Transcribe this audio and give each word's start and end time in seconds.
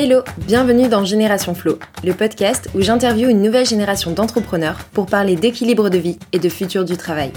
Hello, 0.00 0.22
bienvenue 0.46 0.86
dans 0.86 1.04
Génération 1.04 1.56
Flow, 1.56 1.80
le 2.04 2.12
podcast 2.12 2.70
où 2.76 2.80
j'interviewe 2.80 3.30
une 3.30 3.42
nouvelle 3.42 3.66
génération 3.66 4.12
d'entrepreneurs 4.12 4.84
pour 4.92 5.06
parler 5.06 5.34
d'équilibre 5.34 5.90
de 5.90 5.98
vie 5.98 6.20
et 6.32 6.38
de 6.38 6.48
futur 6.48 6.84
du 6.84 6.96
travail. 6.96 7.32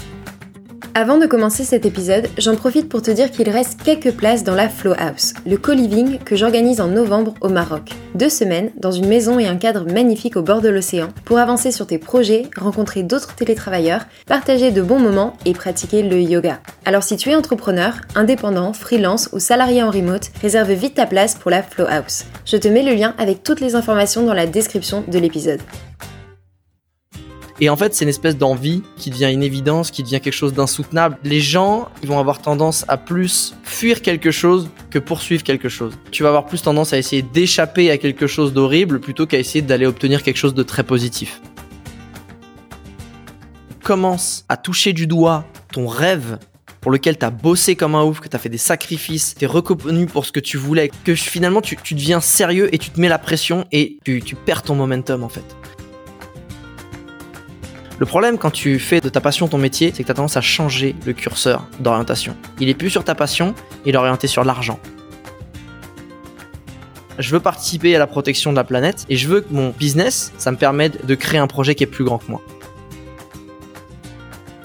Avant 0.94 1.16
de 1.16 1.24
commencer 1.24 1.64
cet 1.64 1.86
épisode, 1.86 2.28
j'en 2.36 2.54
profite 2.54 2.86
pour 2.86 3.00
te 3.00 3.10
dire 3.10 3.30
qu'il 3.30 3.48
reste 3.48 3.82
quelques 3.82 4.12
places 4.12 4.44
dans 4.44 4.54
la 4.54 4.68
Flow 4.68 4.92
House, 4.98 5.32
le 5.46 5.56
co-living 5.56 6.18
que 6.18 6.36
j'organise 6.36 6.82
en 6.82 6.88
novembre 6.88 7.32
au 7.40 7.48
Maroc. 7.48 7.92
Deux 8.14 8.28
semaines 8.28 8.70
dans 8.76 8.90
une 8.90 9.08
maison 9.08 9.38
et 9.38 9.46
un 9.46 9.56
cadre 9.56 9.90
magnifique 9.90 10.36
au 10.36 10.42
bord 10.42 10.60
de 10.60 10.68
l'océan 10.68 11.08
pour 11.24 11.38
avancer 11.38 11.72
sur 11.72 11.86
tes 11.86 11.96
projets, 11.96 12.42
rencontrer 12.58 13.04
d'autres 13.04 13.34
télétravailleurs, 13.34 14.04
partager 14.26 14.70
de 14.70 14.82
bons 14.82 14.98
moments 14.98 15.32
et 15.46 15.54
pratiquer 15.54 16.02
le 16.02 16.20
yoga. 16.20 16.60
Alors 16.84 17.04
si 17.04 17.16
tu 17.16 17.30
es 17.30 17.36
entrepreneur, 17.36 17.94
indépendant, 18.14 18.74
freelance 18.74 19.30
ou 19.32 19.38
salarié 19.38 19.82
en 19.82 19.90
remote, 19.90 20.30
réserve 20.42 20.72
vite 20.72 20.96
ta 20.96 21.06
place 21.06 21.36
pour 21.36 21.50
la 21.50 21.62
Flow 21.62 21.86
House. 21.88 22.26
Je 22.44 22.58
te 22.58 22.68
mets 22.68 22.82
le 22.82 22.92
lien 22.92 23.14
avec 23.16 23.42
toutes 23.42 23.60
les 23.60 23.76
informations 23.76 24.26
dans 24.26 24.34
la 24.34 24.46
description 24.46 25.04
de 25.08 25.18
l'épisode. 25.18 25.60
Et 27.60 27.68
en 27.68 27.76
fait, 27.76 27.94
c'est 27.94 28.04
une 28.04 28.08
espèce 28.08 28.36
d'envie 28.36 28.82
qui 28.96 29.10
devient 29.10 29.30
une 29.32 29.42
évidence, 29.42 29.90
qui 29.90 30.02
devient 30.02 30.20
quelque 30.20 30.32
chose 30.32 30.52
d'insoutenable. 30.52 31.18
Les 31.22 31.40
gens, 31.40 31.88
ils 32.02 32.08
vont 32.08 32.18
avoir 32.18 32.40
tendance 32.40 32.84
à 32.88 32.96
plus 32.96 33.54
fuir 33.62 34.02
quelque 34.02 34.30
chose 34.30 34.68
que 34.90 34.98
poursuivre 34.98 35.42
quelque 35.42 35.68
chose. 35.68 35.94
Tu 36.10 36.22
vas 36.22 36.30
avoir 36.30 36.46
plus 36.46 36.62
tendance 36.62 36.92
à 36.92 36.98
essayer 36.98 37.22
d'échapper 37.22 37.90
à 37.90 37.98
quelque 37.98 38.26
chose 38.26 38.52
d'horrible 38.52 39.00
plutôt 39.00 39.26
qu'à 39.26 39.38
essayer 39.38 39.62
d'aller 39.62 39.86
obtenir 39.86 40.22
quelque 40.22 40.36
chose 40.36 40.54
de 40.54 40.62
très 40.62 40.82
positif. 40.82 41.40
Commence 43.82 44.44
à 44.48 44.56
toucher 44.56 44.92
du 44.92 45.06
doigt 45.06 45.44
ton 45.72 45.86
rêve 45.86 46.38
pour 46.80 46.90
lequel 46.90 47.16
tu 47.16 47.24
as 47.24 47.30
bossé 47.30 47.76
comme 47.76 47.94
un 47.94 48.02
ouf, 48.02 48.20
que 48.20 48.28
tu 48.28 48.36
as 48.36 48.38
fait 48.38 48.48
des 48.48 48.58
sacrifices, 48.58 49.34
tu 49.38 49.44
es 49.44 49.46
reconnu 49.46 50.06
pour 50.06 50.26
ce 50.26 50.32
que 50.32 50.40
tu 50.40 50.56
voulais, 50.56 50.90
que 51.04 51.14
finalement 51.14 51.60
tu, 51.60 51.76
deviens 51.94 52.20
sérieux 52.20 52.74
et 52.74 52.78
tu 52.78 52.90
te 52.90 53.00
mets 53.00 53.08
la 53.08 53.18
pression 53.18 53.66
et 53.72 53.98
tu 54.04 54.34
perds 54.34 54.62
ton 54.62 54.74
momentum 54.74 55.22
en 55.22 55.28
fait. 55.28 55.44
Le 57.98 58.06
problème 58.06 58.38
quand 58.38 58.50
tu 58.50 58.78
fais 58.78 59.00
de 59.00 59.08
ta 59.08 59.20
passion 59.20 59.48
ton 59.48 59.58
métier, 59.58 59.92
c'est 59.94 60.02
que 60.02 60.06
tu 60.06 60.12
as 60.12 60.14
tendance 60.14 60.36
à 60.36 60.40
changer 60.40 60.96
le 61.06 61.12
curseur 61.12 61.66
d'orientation. 61.80 62.36
Il 62.58 62.68
est 62.68 62.74
plus 62.74 62.90
sur 62.90 63.04
ta 63.04 63.14
passion, 63.14 63.54
il 63.84 63.94
est 63.94 63.98
orienté 63.98 64.26
sur 64.26 64.44
l'argent. 64.44 64.80
Je 67.18 67.30
veux 67.30 67.40
participer 67.40 67.94
à 67.94 67.98
la 67.98 68.06
protection 68.06 68.50
de 68.50 68.56
la 68.56 68.64
planète 68.64 69.04
et 69.08 69.16
je 69.16 69.28
veux 69.28 69.42
que 69.42 69.52
mon 69.52 69.70
business, 69.70 70.32
ça 70.38 70.50
me 70.50 70.56
permette 70.56 71.04
de 71.04 71.14
créer 71.14 71.38
un 71.38 71.46
projet 71.46 71.74
qui 71.74 71.84
est 71.84 71.86
plus 71.86 72.04
grand 72.04 72.18
que 72.18 72.30
moi. 72.30 72.40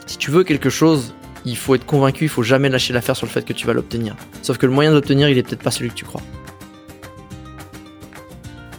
Si 0.06 0.18
tu 0.18 0.32
veux 0.32 0.44
quelque 0.44 0.70
chose, 0.70 1.14
il 1.46 1.58
faut 1.58 1.76
être 1.76 1.86
convaincu, 1.86 2.26
il 2.26 2.30
faut 2.30 2.44
jamais 2.44 2.70
lâcher 2.70 2.94
l'affaire 2.94 3.16
sur 3.16 3.26
le 3.26 3.32
fait 3.32 3.44
que 3.46 3.54
tu 3.54 3.68
vas 3.68 3.74
l'obtenir. 3.74 4.16
Sauf 4.42 4.58
que 4.58 4.66
le 4.66 4.72
moyen 4.72 4.92
d'obtenir, 4.92 5.30
il 5.30 5.38
est 5.38 5.44
peut-être 5.44 5.64
pas 5.64 5.72
celui 5.72 5.90
que 5.90 5.96
tu 5.96 6.06
crois. 6.06 6.22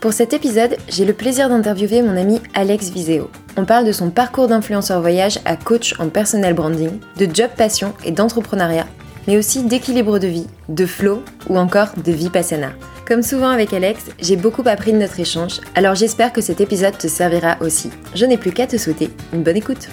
Pour 0.01 0.13
cet 0.13 0.33
épisode, 0.33 0.77
j'ai 0.89 1.05
le 1.05 1.13
plaisir 1.13 1.49
d'interviewer 1.49 2.03
mon 2.03 2.17
ami 2.17 2.41
Alex 2.55 2.91
Viseo. 2.91 3.29
On 3.57 3.65
parle 3.65 3.85
de 3.85 3.91
son 3.91 4.11
parcours 4.11 4.47
d'influenceur 4.47 5.01
voyage 5.01 5.41
à 5.45 5.57
coach 5.57 5.99
en 5.99 6.09
personal 6.09 6.55
branding, 6.55 7.01
de 7.17 7.27
job 7.35 7.51
passion 7.57 7.93
et 8.05 8.13
d'entrepreneuriat, 8.13 8.87
mais 9.27 9.37
aussi 9.37 9.65
d'équilibre 9.65 10.21
de 10.21 10.29
vie, 10.29 10.47
de 10.69 10.87
flow 10.87 11.25
ou 11.49 11.59
encore 11.59 11.89
de 11.97 12.13
vipassana. 12.13 12.71
Comme 13.09 13.23
souvent 13.23 13.49
avec 13.49 13.73
Alex, 13.73 14.05
j'ai 14.21 14.37
beaucoup 14.37 14.63
appris 14.67 14.93
de 14.93 14.99
notre 14.99 15.19
échange, 15.19 15.61
alors 15.75 15.97
j'espère 15.97 16.33
que 16.33 16.43
cet 16.43 16.61
épisode 16.61 16.97
te 16.97 17.09
servira 17.09 17.57
aussi. 17.61 17.91
Je 18.15 18.25
n'ai 18.25 18.39
plus 18.39 18.53
qu'à 18.53 18.69
te 18.69 18.77
souhaiter 18.77 19.11
une 19.33 19.43
bonne 19.43 19.57
écoute. 19.57 19.89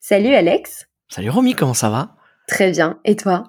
Salut 0.00 0.34
Alex. 0.34 0.88
Salut 1.08 1.30
Romy, 1.30 1.54
comment 1.54 1.74
ça 1.74 1.90
va? 1.90 2.16
Très 2.48 2.72
bien, 2.72 2.98
et 3.04 3.14
toi? 3.14 3.44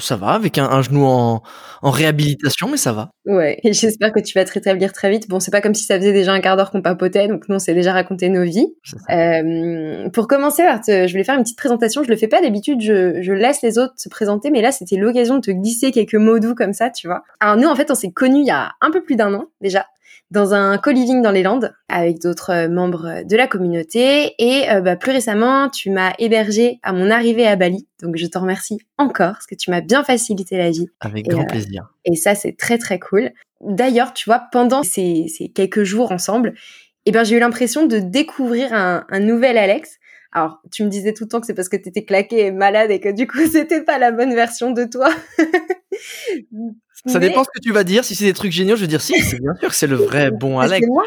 Ça, 0.00 0.16
va, 0.16 0.28
avec 0.28 0.58
un, 0.58 0.82
genou 0.82 1.04
en, 1.04 1.42
réhabilitation, 1.82 2.68
mais 2.68 2.76
ça 2.76 2.92
va. 2.92 3.10
Ouais, 3.26 3.58
et 3.62 3.72
j'espère 3.72 4.12
que 4.12 4.20
tu 4.20 4.38
vas 4.38 4.44
te 4.44 4.52
rétablir 4.52 4.92
très 4.92 5.10
vite. 5.10 5.28
Bon, 5.28 5.40
c'est 5.40 5.50
pas 5.50 5.60
comme 5.60 5.74
si 5.74 5.84
ça 5.84 5.96
faisait 5.96 6.12
déjà 6.12 6.32
un 6.32 6.40
quart 6.40 6.56
d'heure 6.56 6.70
qu'on 6.70 6.82
papotait, 6.82 7.28
donc 7.28 7.48
nous, 7.48 7.56
on 7.56 7.58
s'est 7.58 7.74
déjà 7.74 7.92
raconté 7.92 8.28
nos 8.28 8.44
vies. 8.44 8.68
Euh, 9.10 10.08
pour 10.10 10.26
commencer, 10.26 10.62
je 10.86 11.10
voulais 11.10 11.24
faire 11.24 11.36
une 11.36 11.42
petite 11.42 11.58
présentation. 11.58 12.02
Je 12.02 12.10
le 12.10 12.16
fais 12.16 12.28
pas 12.28 12.40
d'habitude, 12.40 12.80
je, 12.80 13.22
je 13.22 13.32
laisse 13.32 13.62
les 13.62 13.78
autres 13.78 13.94
se 13.96 14.08
présenter, 14.08 14.50
mais 14.50 14.62
là, 14.62 14.72
c'était 14.72 14.96
l'occasion 14.96 15.36
de 15.36 15.40
te 15.40 15.50
glisser 15.50 15.90
quelques 15.90 16.14
mots 16.14 16.38
doux 16.38 16.54
comme 16.54 16.72
ça, 16.72 16.90
tu 16.90 17.06
vois. 17.06 17.22
Alors 17.40 17.56
nous, 17.56 17.68
en 17.68 17.76
fait, 17.76 17.90
on 17.90 17.94
s'est 17.94 18.12
connus 18.12 18.40
il 18.40 18.46
y 18.46 18.50
a 18.50 18.72
un 18.80 18.90
peu 18.90 19.02
plus 19.02 19.16
d'un 19.16 19.34
an 19.34 19.46
déjà 19.60 19.86
dans 20.30 20.54
un 20.54 20.78
co-living 20.78 21.22
dans 21.22 21.30
les 21.30 21.42
Landes 21.42 21.74
avec 21.88 22.20
d'autres 22.20 22.50
euh, 22.50 22.68
membres 22.68 23.24
de 23.24 23.36
la 23.36 23.46
communauté. 23.46 24.34
Et 24.38 24.70
euh, 24.70 24.80
bah, 24.80 24.96
plus 24.96 25.12
récemment, 25.12 25.68
tu 25.68 25.90
m'as 25.90 26.12
hébergé 26.18 26.78
à 26.82 26.92
mon 26.92 27.10
arrivée 27.10 27.46
à 27.46 27.56
Bali. 27.56 27.88
Donc 28.02 28.16
je 28.16 28.26
te 28.26 28.38
remercie 28.38 28.78
encore 28.96 29.32
parce 29.32 29.46
que 29.46 29.54
tu 29.54 29.70
m'as 29.70 29.80
bien 29.80 30.04
facilité 30.04 30.56
la 30.56 30.70
vie. 30.70 30.86
Avec 31.00 31.26
grand 31.26 31.42
euh, 31.42 31.46
plaisir. 31.46 31.92
Et 32.04 32.16
ça, 32.16 32.34
c'est 32.34 32.56
très 32.56 32.78
très 32.78 32.98
cool. 32.98 33.30
D'ailleurs, 33.60 34.14
tu 34.14 34.28
vois, 34.28 34.44
pendant 34.52 34.82
ces, 34.82 35.26
ces 35.28 35.48
quelques 35.48 35.82
jours 35.82 36.12
ensemble, 36.12 36.54
eh 37.06 37.12
ben, 37.12 37.24
j'ai 37.24 37.36
eu 37.36 37.40
l'impression 37.40 37.86
de 37.86 37.98
découvrir 37.98 38.72
un, 38.72 39.04
un 39.08 39.20
nouvel 39.20 39.58
Alex. 39.58 39.98
Alors, 40.32 40.60
tu 40.70 40.84
me 40.84 40.88
disais 40.88 41.12
tout 41.12 41.24
le 41.24 41.28
temps 41.28 41.40
que 41.40 41.46
c'est 41.46 41.54
parce 41.54 41.68
que 41.68 41.76
tu 41.76 41.88
étais 41.88 42.04
claqué 42.04 42.46
et 42.46 42.52
malade 42.52 42.92
et 42.92 43.00
que 43.00 43.08
du 43.08 43.26
coup, 43.26 43.44
c'était 43.50 43.82
pas 43.82 43.98
la 43.98 44.12
bonne 44.12 44.34
version 44.34 44.70
de 44.70 44.84
toi. 44.84 45.08
Ça 47.06 47.18
dépend 47.18 47.44
ce 47.44 47.50
que 47.54 47.60
tu 47.60 47.72
vas 47.72 47.84
dire. 47.84 48.04
Si 48.04 48.14
c'est 48.14 48.24
des 48.24 48.32
trucs 48.32 48.52
géniaux, 48.52 48.76
je 48.76 48.82
veux 48.82 48.86
dire 48.86 49.00
si, 49.00 49.18
c'est 49.22 49.40
bien 49.40 49.54
sûr 49.58 49.68
que 49.70 49.74
c'est 49.74 49.86
le 49.86 49.96
vrai 49.96 50.30
bon 50.30 50.58
Alex. 50.58 50.86
Moi. 50.86 51.04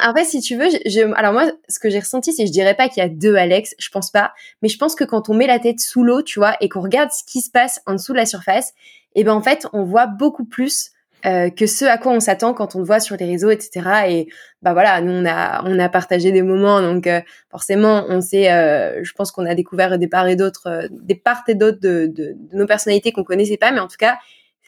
En 0.00 0.14
fait, 0.14 0.24
si 0.24 0.40
tu 0.40 0.56
veux, 0.56 0.68
je, 0.86 1.12
alors 1.14 1.32
moi, 1.32 1.50
ce 1.68 1.78
que 1.78 1.90
j'ai 1.90 2.00
ressenti, 2.00 2.32
c'est 2.32 2.46
je 2.46 2.52
dirais 2.52 2.74
pas 2.74 2.88
qu'il 2.88 3.02
y 3.02 3.06
a 3.06 3.08
deux 3.08 3.36
Alex, 3.36 3.74
je 3.78 3.88
pense 3.90 4.10
pas, 4.10 4.32
mais 4.62 4.68
je 4.68 4.78
pense 4.78 4.94
que 4.94 5.04
quand 5.04 5.28
on 5.28 5.34
met 5.34 5.46
la 5.46 5.58
tête 5.58 5.80
sous 5.80 6.02
l'eau, 6.02 6.22
tu 6.22 6.38
vois, 6.38 6.56
et 6.60 6.68
qu'on 6.68 6.80
regarde 6.80 7.10
ce 7.12 7.22
qui 7.24 7.40
se 7.40 7.50
passe 7.50 7.80
en 7.86 7.92
dessous 7.92 8.12
de 8.12 8.18
la 8.18 8.26
surface, 8.26 8.70
et 9.14 9.20
eh 9.20 9.24
ben 9.24 9.32
en 9.32 9.42
fait, 9.42 9.66
on 9.72 9.82
voit 9.82 10.06
beaucoup 10.06 10.44
plus 10.44 10.92
euh, 11.26 11.50
que 11.50 11.66
ce 11.66 11.84
à 11.84 11.98
quoi 11.98 12.12
on 12.12 12.20
s'attend 12.20 12.54
quand 12.54 12.76
on 12.76 12.78
le 12.78 12.84
voit 12.84 13.00
sur 13.00 13.16
les 13.16 13.26
réseaux, 13.26 13.50
etc. 13.50 13.88
Et 14.08 14.28
bah 14.62 14.72
voilà, 14.72 15.00
nous 15.02 15.12
on 15.12 15.26
a 15.26 15.62
on 15.66 15.78
a 15.78 15.88
partagé 15.90 16.32
des 16.32 16.42
moments, 16.42 16.80
donc 16.80 17.06
euh, 17.06 17.20
forcément 17.50 18.06
on 18.08 18.22
sait, 18.22 18.50
euh, 18.50 19.04
je 19.04 19.12
pense 19.12 19.30
qu'on 19.30 19.44
a 19.44 19.54
découvert 19.54 19.98
des 19.98 20.08
parts 20.08 20.28
et 20.28 20.36
d'autres, 20.36 20.88
des 20.90 21.14
parts 21.16 21.42
et 21.48 21.54
d'autres 21.54 21.80
de, 21.80 22.06
de, 22.06 22.36
de, 22.52 22.56
nos 22.56 22.66
personnalités 22.66 23.12
qu'on 23.12 23.24
connaissait 23.24 23.58
pas, 23.58 23.70
mais 23.70 23.80
en 23.80 23.88
tout 23.88 23.98
cas 23.98 24.16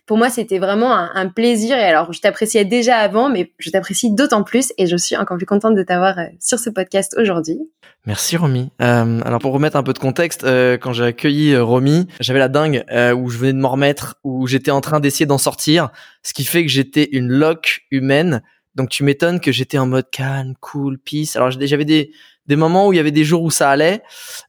pour 0.07 0.19
moi, 0.19 0.31
c'était 0.31 0.59
vraiment 0.59 0.93
un, 0.93 1.29
plaisir. 1.29 1.77
Et 1.77 1.85
alors, 1.85 2.13
je 2.13 2.21
t'appréciais 2.21 2.65
déjà 2.65 2.97
avant, 2.97 3.31
mais 3.31 3.53
je 3.59 3.71
t'apprécie 3.71 4.13
d'autant 4.13 4.43
plus 4.43 4.73
et 4.77 4.87
je 4.87 4.97
suis 4.97 5.17
encore 5.17 5.37
plus 5.37 5.47
contente 5.47 5.77
de 5.77 5.83
t'avoir 5.83 6.19
euh, 6.19 6.25
sur 6.41 6.59
ce 6.59 6.71
podcast 6.71 7.15
aujourd'hui. 7.19 7.59
Merci 8.05 8.37
Romy. 8.37 8.73
Euh, 8.83 9.21
alors 9.25 9.39
pour 9.39 9.53
remettre 9.53 9.77
un 9.77 9.85
peu 9.85 9.93
de 9.93 10.01
contexte, 10.01 10.43
euh, 10.43 10.77
quand 10.77 10.93
j'ai 10.93 11.05
accueilli 11.05 11.57
Romy, 11.57 12.09
j'avais 12.19 12.41
la 12.41 12.49
dingue 12.49 12.85
où 13.17 13.29
je 13.29 13.39
venais 13.39 13.53
de 13.53 13.59
m'en 13.59 13.71
remettre, 13.71 14.17
où 14.25 14.49
j'étais 14.49 14.73
en 14.73 14.81
train 14.81 14.99
d'essayer 14.99 15.25
d'en 15.25 15.39
sortir, 15.39 15.91
ce 16.25 16.35
qui 16.35 16.45
fait 16.45 16.65
que 16.65 16.71
j'étais 16.71 17.09
une 17.13 17.29
loque 17.29 17.83
humaine. 17.93 18.43
Donc 18.75 18.89
tu 18.89 19.05
m'étonnes 19.05 19.39
que 19.39 19.53
j'étais 19.53 19.79
en 19.79 19.87
mode 19.87 20.11
calme, 20.11 20.55
cool, 20.61 20.99
peace. 20.99 21.37
Alors 21.37 21.53
j'avais 21.53 21.85
des 21.85 22.11
moments 22.57 22.89
où 22.89 22.93
il 22.93 22.97
y 22.97 23.01
avait 23.01 23.13
des 23.13 23.25
jours 23.25 23.45
où 23.45 23.53
ça 23.53 23.71
allait, 23.71 24.03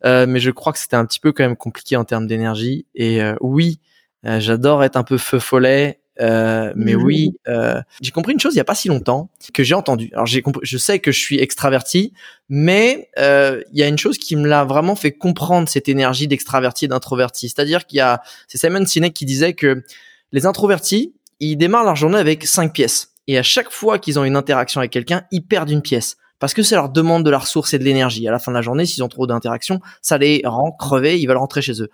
mais 0.04 0.40
je 0.40 0.50
crois 0.50 0.74
que 0.74 0.80
c'était 0.80 0.96
un 0.96 1.06
petit 1.06 1.20
peu 1.20 1.32
quand 1.32 1.44
même 1.44 1.56
compliqué 1.56 1.96
en 1.96 2.06
termes 2.06 2.26
d'énergie. 2.26 2.88
Et 2.96 3.22
oui, 3.40 3.80
j'adore 4.24 4.84
être 4.84 4.98
un 4.98 5.04
peu 5.04 5.18
feu 5.18 5.40
follet. 5.40 6.00
Euh, 6.22 6.72
mais 6.76 6.94
oui, 6.94 7.32
euh, 7.48 7.82
j'ai 8.02 8.12
compris 8.12 8.34
une 8.34 8.40
chose 8.40 8.54
il 8.54 8.58
y 8.58 8.62
a 8.62 8.66
pas 8.66 8.76
si 8.76 8.88
longtemps 8.88 9.30
que 9.54 9.64
j'ai 9.64 9.74
entendu. 9.74 10.12
Alors 10.14 10.28
j'ai 10.28 10.44
je 10.62 10.78
sais 10.78 11.00
que 11.00 11.12
je 11.12 11.20
suis 11.20 11.40
extraverti, 11.40 12.14
mais 12.50 13.10
euh, 13.18 13.62
il 13.72 13.80
y 13.80 13.84
a 13.84 13.88
une 13.88 13.98
chose 13.98 14.18
qui 14.18 14.36
me 14.36 14.48
l'a 14.48 14.64
vraiment 14.64 14.96
fait 14.96 15.12
comprendre 15.12 15.68
cette 15.68 15.90
énergie 15.90 16.28
d'extraverti 16.28 16.86
et 16.86 16.88
d'introverti. 16.88 17.50
C'est-à-dire 17.50 17.88
qu'il 17.88 17.98
y 17.98 18.02
a, 18.02 18.22
c'est 18.48 18.60
Simon 18.60 18.86
Sinek 18.86 19.14
qui 19.14 19.26
disait 19.26 19.54
que 19.54 19.84
les 20.32 20.46
introvertis, 20.46 21.16
ils 21.40 21.56
démarrent 21.56 21.86
leur 21.86 21.96
journée 21.96 22.20
avec 22.20 22.46
cinq 22.46 22.74
pièces, 22.74 23.14
et 23.28 23.38
à 23.38 23.44
chaque 23.44 23.72
fois 23.72 23.98
qu'ils 23.98 24.20
ont 24.20 24.24
une 24.24 24.36
interaction 24.36 24.82
avec 24.82 24.92
quelqu'un, 24.92 25.24
ils 25.32 25.46
perdent 25.46 25.72
une 25.72 25.82
pièce 25.82 26.18
parce 26.40 26.54
que 26.54 26.62
ça 26.62 26.76
leur 26.76 26.90
demande 26.90 27.24
de 27.24 27.30
la 27.30 27.38
ressource 27.38 27.74
et 27.74 27.80
de 27.80 27.86
l'énergie. 27.86 28.28
À 28.28 28.32
la 28.32 28.38
fin 28.38 28.52
de 28.52 28.58
la 28.58 28.62
journée, 28.62 28.86
s'ils 28.86 29.02
ont 29.02 29.08
trop 29.08 29.26
d'interactions, 29.26 29.80
ça 30.02 30.18
les 30.18 30.42
rend 30.44 30.74
crevés, 30.74 31.18
ils 31.18 31.26
veulent 31.26 31.38
rentrer 31.38 31.62
chez 31.62 31.82
eux. 31.82 31.90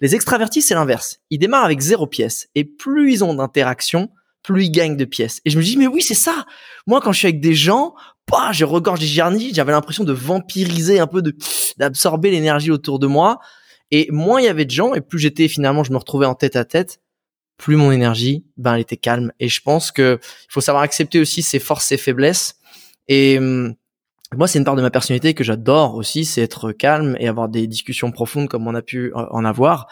Les 0.00 0.14
extravertis, 0.14 0.62
c'est 0.62 0.74
l'inverse. 0.74 1.20
Ils 1.30 1.38
démarrent 1.38 1.64
avec 1.64 1.80
zéro 1.80 2.06
pièce. 2.06 2.48
Et 2.54 2.64
plus 2.64 3.12
ils 3.12 3.24
ont 3.24 3.34
d'interactions, 3.34 4.10
plus 4.42 4.66
ils 4.66 4.70
gagnent 4.70 4.96
de 4.96 5.04
pièces. 5.04 5.40
Et 5.44 5.50
je 5.50 5.58
me 5.58 5.62
dis, 5.62 5.76
mais 5.76 5.86
oui, 5.86 6.02
c'est 6.02 6.14
ça. 6.14 6.46
Moi, 6.86 7.00
quand 7.00 7.12
je 7.12 7.18
suis 7.18 7.26
avec 7.26 7.40
des 7.40 7.54
gens, 7.54 7.94
bah, 8.30 8.50
je 8.52 8.64
regorge 8.64 9.00
jarnis, 9.00 9.52
j'avais 9.54 9.72
l'impression 9.72 10.04
de 10.04 10.12
vampiriser 10.12 11.00
un 11.00 11.06
peu, 11.06 11.22
de 11.22 11.34
d'absorber 11.76 12.30
l'énergie 12.30 12.70
autour 12.70 12.98
de 12.98 13.06
moi. 13.06 13.38
Et 13.90 14.08
moins 14.10 14.40
il 14.40 14.44
y 14.44 14.48
avait 14.48 14.66
de 14.66 14.70
gens, 14.70 14.94
et 14.94 15.00
plus 15.00 15.18
j'étais 15.18 15.48
finalement, 15.48 15.82
je 15.82 15.92
me 15.92 15.96
retrouvais 15.96 16.26
en 16.26 16.34
tête 16.34 16.56
à 16.56 16.64
tête, 16.64 17.00
plus 17.56 17.76
mon 17.76 17.90
énergie, 17.90 18.44
ben, 18.56 18.74
elle 18.74 18.80
était 18.80 18.96
calme. 18.96 19.32
Et 19.40 19.48
je 19.48 19.60
pense 19.62 19.90
que 19.90 20.18
il 20.22 20.52
faut 20.52 20.60
savoir 20.60 20.82
accepter 20.82 21.20
aussi 21.20 21.42
ses 21.42 21.58
forces, 21.58 21.86
ses 21.86 21.96
faiblesses. 21.96 22.56
Et 23.08 23.38
hum, 23.38 23.74
moi, 24.36 24.46
c'est 24.46 24.58
une 24.58 24.64
part 24.64 24.76
de 24.76 24.82
ma 24.82 24.90
personnalité 24.90 25.32
que 25.32 25.42
j'adore 25.42 25.94
aussi, 25.94 26.24
c'est 26.24 26.42
être 26.42 26.72
calme 26.72 27.16
et 27.18 27.28
avoir 27.28 27.48
des 27.48 27.66
discussions 27.66 28.10
profondes 28.10 28.48
comme 28.48 28.66
on 28.66 28.74
a 28.74 28.82
pu 28.82 29.12
en 29.14 29.44
avoir. 29.44 29.86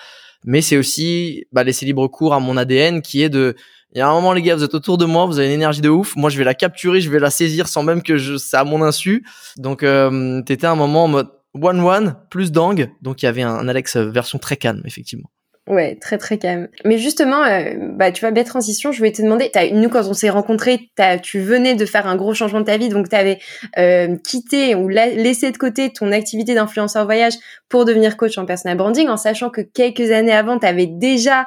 Mais 0.44 0.60
c'est 0.60 0.76
aussi 0.76 1.46
bah, 1.52 1.64
laisser 1.64 1.86
libre 1.86 2.06
cours 2.08 2.34
à 2.34 2.40
mon 2.40 2.56
ADN 2.56 3.00
qui 3.00 3.22
est 3.22 3.30
de, 3.30 3.56
il 3.94 3.98
y 3.98 4.02
a 4.02 4.08
un 4.08 4.12
moment 4.12 4.34
les 4.34 4.42
gars, 4.42 4.56
vous 4.56 4.62
êtes 4.62 4.74
autour 4.74 4.98
de 4.98 5.06
moi, 5.06 5.24
vous 5.24 5.38
avez 5.38 5.48
une 5.48 5.54
énergie 5.54 5.80
de 5.80 5.88
ouf. 5.88 6.16
Moi, 6.16 6.28
je 6.28 6.36
vais 6.36 6.44
la 6.44 6.54
capturer, 6.54 7.00
je 7.00 7.10
vais 7.10 7.18
la 7.18 7.30
saisir 7.30 7.66
sans 7.66 7.82
même 7.82 8.02
que 8.02 8.18
je, 8.18 8.36
c'est 8.36 8.56
à 8.56 8.64
mon 8.64 8.82
insu. 8.82 9.24
Donc, 9.56 9.82
euh, 9.82 10.42
t'étais 10.42 10.66
un 10.66 10.74
moment 10.74 11.04
en 11.04 11.08
mode 11.08 11.30
one 11.54 11.80
one 11.80 12.16
plus 12.30 12.52
dang. 12.52 12.90
Donc, 13.00 13.22
il 13.22 13.24
y 13.24 13.28
avait 13.28 13.42
un, 13.42 13.66
Alex 13.68 13.96
version 13.96 14.38
très 14.38 14.58
calme, 14.58 14.82
effectivement. 14.84 15.30
Ouais, 15.68 15.96
très 16.00 16.16
très 16.16 16.38
calme. 16.38 16.68
Mais 16.84 16.96
justement, 16.96 17.42
euh, 17.42 17.72
bah 17.76 18.12
tu 18.12 18.20
vois, 18.20 18.30
belle 18.30 18.44
transition. 18.44 18.92
Je 18.92 18.98
voulais 18.98 19.10
te 19.10 19.20
demander, 19.20 19.50
as, 19.54 19.68
nous 19.70 19.88
quand 19.88 20.06
on 20.06 20.14
s'est 20.14 20.30
rencontrés, 20.30 20.90
tu 21.22 21.40
venais 21.40 21.74
de 21.74 21.84
faire 21.84 22.06
un 22.06 22.14
gros 22.14 22.34
changement 22.34 22.60
de 22.60 22.66
ta 22.66 22.76
vie, 22.76 22.88
donc 22.88 23.08
tu 23.08 23.16
avais 23.16 23.40
euh, 23.76 24.16
quitté 24.16 24.76
ou 24.76 24.88
laissé 24.88 25.50
de 25.50 25.56
côté 25.56 25.92
ton 25.92 26.12
activité 26.12 26.54
d'influenceur 26.54 27.04
voyage 27.04 27.34
pour 27.68 27.84
devenir 27.84 28.16
coach 28.16 28.38
en 28.38 28.46
personal 28.46 28.76
branding, 28.76 29.08
en 29.08 29.16
sachant 29.16 29.50
que 29.50 29.60
quelques 29.60 30.12
années 30.12 30.32
avant, 30.32 30.56
tu 30.60 30.66
avais 30.66 30.86
déjà 30.86 31.46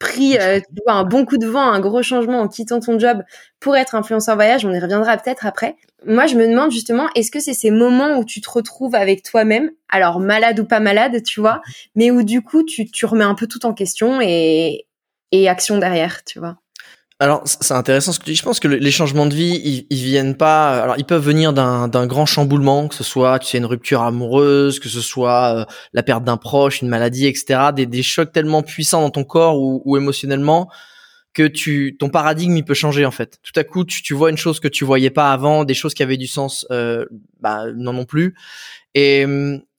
pris 0.00 0.36
euh, 0.38 0.58
un 0.86 1.04
bon 1.04 1.24
coup 1.24 1.38
de 1.38 1.46
vent, 1.46 1.60
un 1.60 1.78
gros 1.78 2.02
changement 2.02 2.40
en 2.40 2.48
quittant 2.48 2.80
ton 2.80 2.98
job 2.98 3.22
pour 3.60 3.76
être 3.76 3.94
influenceur 3.94 4.34
voyage. 4.34 4.64
On 4.64 4.72
y 4.72 4.80
reviendra 4.80 5.16
peut-être 5.18 5.46
après. 5.46 5.76
Moi, 6.06 6.26
je 6.26 6.34
me 6.34 6.48
demande 6.48 6.72
justement, 6.72 7.08
est-ce 7.14 7.30
que 7.30 7.38
c'est 7.38 7.52
ces 7.52 7.70
moments 7.70 8.16
où 8.18 8.24
tu 8.24 8.40
te 8.40 8.50
retrouves 8.50 8.94
avec 8.94 9.22
toi-même, 9.22 9.70
alors 9.90 10.18
malade 10.18 10.58
ou 10.58 10.64
pas 10.64 10.80
malade, 10.80 11.22
tu 11.22 11.40
vois, 11.40 11.60
mais 11.94 12.10
où 12.10 12.22
du 12.24 12.42
coup 12.42 12.64
tu, 12.64 12.90
tu 12.90 13.04
remets 13.06 13.24
un 13.24 13.34
peu 13.34 13.46
tout 13.46 13.66
en 13.66 13.74
question 13.74 14.20
et, 14.22 14.86
et 15.32 15.48
action 15.48 15.76
derrière, 15.78 16.24
tu 16.24 16.38
vois? 16.38 16.56
Alors 17.20 17.42
c'est 17.44 17.74
intéressant 17.74 18.12
ce 18.12 18.18
que. 18.18 18.32
Je 18.32 18.42
pense 18.42 18.60
que 18.60 18.66
les 18.66 18.90
changements 18.90 19.26
de 19.26 19.34
vie, 19.34 19.84
ils, 19.90 20.02
viennent 20.02 20.34
pas. 20.34 20.82
Alors 20.82 20.94
ils 20.96 21.04
peuvent 21.04 21.22
venir 21.22 21.52
d'un 21.52 22.06
grand 22.06 22.24
chamboulement, 22.24 22.88
que 22.88 22.94
ce 22.94 23.04
soit 23.04 23.38
tu 23.38 23.46
sais 23.46 23.58
une 23.58 23.66
rupture 23.66 24.00
amoureuse, 24.00 24.80
que 24.80 24.88
ce 24.88 25.02
soit 25.02 25.54
euh, 25.54 25.64
la 25.92 26.02
perte 26.02 26.24
d'un 26.24 26.38
proche, 26.38 26.80
une 26.80 26.88
maladie, 26.88 27.26
etc. 27.26 27.72
Des, 27.76 27.84
des 27.84 28.02
chocs 28.02 28.32
tellement 28.32 28.62
puissants 28.62 29.02
dans 29.02 29.10
ton 29.10 29.24
corps 29.24 29.60
ou, 29.60 29.82
ou, 29.84 29.98
émotionnellement 29.98 30.70
que 31.34 31.46
tu 31.46 31.96
ton 31.98 32.08
paradigme 32.08 32.56
il 32.56 32.64
peut 32.64 32.72
changer 32.72 33.04
en 33.04 33.10
fait. 33.10 33.38
Tout 33.42 33.52
à 33.60 33.64
coup 33.64 33.84
tu, 33.84 34.02
tu 34.02 34.14
vois 34.14 34.30
une 34.30 34.38
chose 34.38 34.58
que 34.58 34.68
tu 34.68 34.86
voyais 34.86 35.10
pas 35.10 35.30
avant, 35.30 35.64
des 35.64 35.74
choses 35.74 35.92
qui 35.92 36.02
avaient 36.02 36.16
du 36.16 36.26
sens, 36.26 36.66
euh, 36.70 37.04
bah 37.38 37.66
non 37.76 37.92
non 37.92 38.06
plus. 38.06 38.34
Et, 38.94 39.26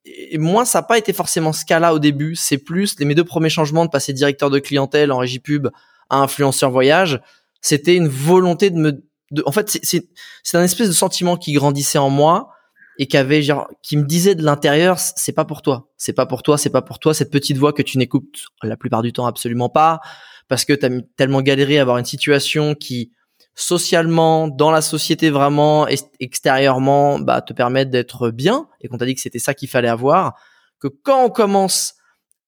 et 0.05 0.37
moi 0.37 0.65
ça 0.65 0.79
n'a 0.79 0.83
pas 0.83 0.99
été 0.99 1.11
forcément 1.11 1.53
ce 1.53 1.65
cas-là 1.65 1.95
au 1.95 1.99
début. 1.99 2.35
C'est 2.35 2.59
plus 2.59 2.99
les 2.99 3.05
mes 3.05 3.15
deux 3.15 3.23
premiers 3.23 3.49
changements 3.49 3.85
de 3.85 3.89
passer 3.89 4.13
directeur 4.13 4.51
de 4.51 4.59
clientèle 4.59 5.11
en 5.11 5.17
régie 5.17 5.39
pub 5.39 5.69
influenceur 6.19 6.71
voyage, 6.71 7.21
c'était 7.61 7.95
une 7.95 8.07
volonté 8.07 8.69
de 8.69 8.77
me, 8.77 8.91
de, 9.31 9.43
en 9.45 9.51
fait, 9.51 9.69
c'est 9.69 10.09
c'est 10.43 10.57
un 10.57 10.63
espèce 10.63 10.87
de 10.87 10.93
sentiment 10.93 11.37
qui 11.37 11.53
grandissait 11.53 11.97
en 11.97 12.09
moi 12.09 12.49
et 12.97 13.07
qui 13.07 13.17
avait 13.17 13.41
genre, 13.41 13.67
qui 13.81 13.97
me 13.97 14.03
disait 14.03 14.35
de 14.35 14.43
l'intérieur, 14.43 14.99
c'est 14.99 15.31
pas 15.31 15.45
pour 15.45 15.61
toi, 15.61 15.89
c'est 15.97 16.13
pas 16.13 16.25
pour 16.25 16.43
toi, 16.43 16.57
c'est 16.57 16.69
pas 16.69 16.81
pour 16.81 16.99
toi, 16.99 17.13
cette 17.13 17.31
petite 17.31 17.57
voix 17.57 17.73
que 17.73 17.81
tu 17.81 17.97
n'écoutes 17.97 18.45
la 18.61 18.77
plupart 18.77 19.01
du 19.01 19.13
temps 19.13 19.25
absolument 19.25 19.69
pas, 19.69 20.01
parce 20.47 20.65
que 20.65 20.73
t'as 20.73 20.89
tellement 21.15 21.41
galéré 21.41 21.79
à 21.79 21.81
avoir 21.81 21.97
une 21.97 22.05
situation 22.05 22.75
qui 22.75 23.11
socialement, 23.55 24.47
dans 24.47 24.71
la 24.71 24.81
société 24.81 25.29
vraiment, 25.29 25.87
extérieurement, 26.19 27.19
bah, 27.19 27.41
te 27.41 27.53
permettre 27.53 27.91
d'être 27.91 28.29
bien, 28.29 28.67
et 28.81 28.87
qu'on 28.87 28.97
t'a 28.97 29.05
dit 29.05 29.15
que 29.15 29.21
c'était 29.21 29.39
ça 29.39 29.53
qu'il 29.53 29.69
fallait 29.69 29.89
avoir, 29.89 30.35
que 30.79 30.87
quand 30.87 31.25
on 31.25 31.29
commence 31.29 31.95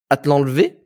à 0.09 0.17
te 0.17 0.27
l'enlever, 0.29 0.79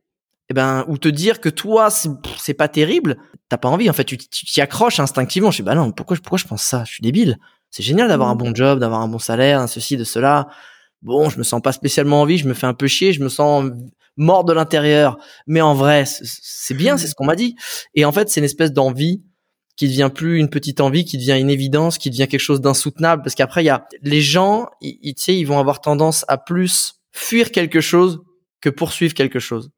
eh 0.49 0.53
ben, 0.53 0.85
ou 0.87 0.97
te 0.97 1.07
dire 1.07 1.41
que 1.41 1.49
toi, 1.49 1.89
c'est 1.89 2.53
pas 2.53 2.67
terrible, 2.67 3.17
t'as 3.49 3.57
pas 3.57 3.69
envie. 3.69 3.89
En 3.89 3.93
fait, 3.93 4.05
tu 4.05 4.17
t'y 4.17 4.61
accroches 4.61 4.99
instinctivement. 4.99 5.51
Je 5.51 5.57
dis, 5.57 5.63
bah 5.63 5.75
non, 5.75 5.91
pourquoi, 5.91 6.15
pourquoi 6.17 6.37
je 6.37 6.45
pense 6.45 6.63
ça? 6.63 6.83
Je 6.85 6.93
suis 6.93 7.01
débile. 7.01 7.37
C'est 7.69 7.83
génial 7.83 8.07
d'avoir 8.07 8.29
un 8.29 8.35
mmh. 8.35 8.37
bon 8.37 8.55
job, 8.55 8.79
d'avoir 8.79 9.01
un 9.01 9.07
bon 9.07 9.19
salaire, 9.19 9.67
ceci, 9.67 9.97
de 9.97 10.03
cela. 10.03 10.47
Bon, 11.01 11.29
je 11.29 11.37
me 11.37 11.43
sens 11.43 11.61
pas 11.61 11.71
spécialement 11.71 12.21
envie, 12.21 12.37
je 12.37 12.47
me 12.47 12.53
fais 12.53 12.65
un 12.65 12.73
peu 12.73 12.87
chier, 12.87 13.13
je 13.13 13.21
me 13.21 13.29
sens 13.29 13.69
mort 14.15 14.45
de 14.45 14.53
l'intérieur. 14.53 15.17
Mais 15.45 15.61
en 15.61 15.73
vrai, 15.73 16.05
c'est 16.05 16.73
bien, 16.73 16.97
c'est 16.97 17.07
ce 17.07 17.13
qu'on 17.13 17.25
m'a 17.25 17.35
dit. 17.35 17.55
Et 17.93 18.05
en 18.05 18.11
fait, 18.11 18.29
c'est 18.29 18.39
une 18.39 18.45
espèce 18.45 18.71
d'envie 18.71 19.21
qui 19.75 19.87
devient 19.87 20.09
plus 20.13 20.39
une 20.39 20.49
petite 20.49 20.81
envie, 20.81 21.05
qui 21.05 21.17
devient 21.17 21.37
une 21.39 21.51
évidence, 21.51 21.99
qui 21.99 22.09
devient 22.09 22.27
quelque 22.27 22.39
chose 22.39 22.61
d'insoutenable. 22.61 23.21
Parce 23.21 23.35
qu'après, 23.35 23.63
il 23.63 23.67
y 23.67 23.69
a 23.69 23.85
les 24.01 24.21
gens, 24.21 24.67
ils, 24.81 25.13
tu 25.13 25.23
sais, 25.23 25.37
ils 25.37 25.45
vont 25.45 25.59
avoir 25.59 25.81
tendance 25.81 26.25
à 26.27 26.37
plus 26.37 26.95
fuir 27.11 27.51
quelque 27.51 27.79
chose 27.79 28.21
que 28.59 28.69
poursuivre 28.69 29.13
quelque 29.13 29.39
chose. 29.39 29.69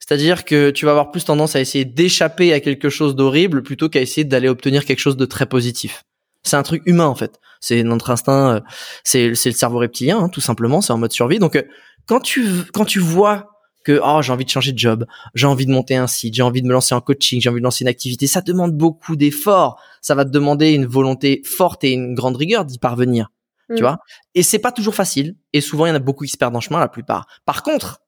C'est-à-dire 0.00 0.44
que 0.44 0.70
tu 0.70 0.84
vas 0.84 0.92
avoir 0.92 1.10
plus 1.10 1.24
tendance 1.24 1.56
à 1.56 1.60
essayer 1.60 1.84
d'échapper 1.84 2.52
à 2.52 2.60
quelque 2.60 2.88
chose 2.88 3.14
d'horrible 3.14 3.62
plutôt 3.62 3.88
qu'à 3.88 4.00
essayer 4.00 4.24
d'aller 4.24 4.48
obtenir 4.48 4.84
quelque 4.84 4.98
chose 4.98 5.16
de 5.16 5.24
très 5.24 5.46
positif. 5.46 6.04
C'est 6.42 6.56
un 6.56 6.62
truc 6.62 6.82
humain 6.86 7.06
en 7.06 7.14
fait. 7.14 7.40
C'est 7.60 7.82
notre 7.82 8.10
instinct, 8.10 8.56
euh, 8.56 8.60
c'est 9.02 9.28
le 9.28 9.34
cerveau 9.34 9.78
reptilien 9.78 10.18
hein, 10.18 10.28
tout 10.28 10.42
simplement. 10.42 10.80
C'est 10.80 10.92
en 10.92 10.98
mode 10.98 11.12
survie. 11.12 11.38
Donc 11.38 11.56
euh, 11.56 11.62
quand 12.06 12.20
tu 12.20 12.46
quand 12.72 12.84
tu 12.84 12.98
vois 13.00 13.50
que 13.84 14.00
oh 14.02 14.22
j'ai 14.22 14.32
envie 14.32 14.44
de 14.44 14.50
changer 14.50 14.72
de 14.72 14.78
job, 14.78 15.06
j'ai 15.34 15.46
envie 15.46 15.66
de 15.66 15.70
monter 15.70 15.96
un 15.96 16.06
site, 16.06 16.34
j'ai 16.34 16.42
envie 16.42 16.62
de 16.62 16.66
me 16.66 16.72
lancer 16.72 16.94
en 16.94 17.00
coaching, 17.00 17.40
j'ai 17.40 17.48
envie 17.48 17.60
de 17.60 17.64
lancer 17.64 17.84
une 17.84 17.88
activité, 17.88 18.26
ça 18.26 18.40
demande 18.40 18.72
beaucoup 18.72 19.16
d'efforts. 19.16 19.80
Ça 20.00 20.14
va 20.14 20.24
te 20.24 20.30
demander 20.30 20.72
une 20.72 20.86
volonté 20.86 21.42
forte 21.44 21.84
et 21.84 21.92
une 21.92 22.14
grande 22.14 22.36
rigueur 22.36 22.64
d'y 22.64 22.78
parvenir. 22.78 23.30
Tu 23.70 23.76
mm. 23.76 23.80
vois 23.80 23.98
Et 24.34 24.42
c'est 24.42 24.58
pas 24.58 24.72
toujours 24.72 24.94
facile. 24.94 25.36
Et 25.52 25.60
souvent 25.60 25.86
il 25.86 25.90
y 25.90 25.92
en 25.92 25.96
a 25.96 26.00
beaucoup 26.00 26.24
qui 26.24 26.30
se 26.30 26.36
perdent 26.36 26.56
en 26.56 26.60
chemin, 26.60 26.80
la 26.80 26.88
plupart. 26.88 27.26
Par 27.46 27.62
contre, 27.62 28.00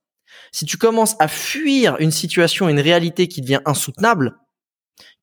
si 0.56 0.64
tu 0.64 0.78
commences 0.78 1.16
à 1.18 1.28
fuir 1.28 1.96
une 1.98 2.10
situation, 2.10 2.70
une 2.70 2.80
réalité 2.80 3.28
qui 3.28 3.42
devient 3.42 3.60
insoutenable, 3.66 4.38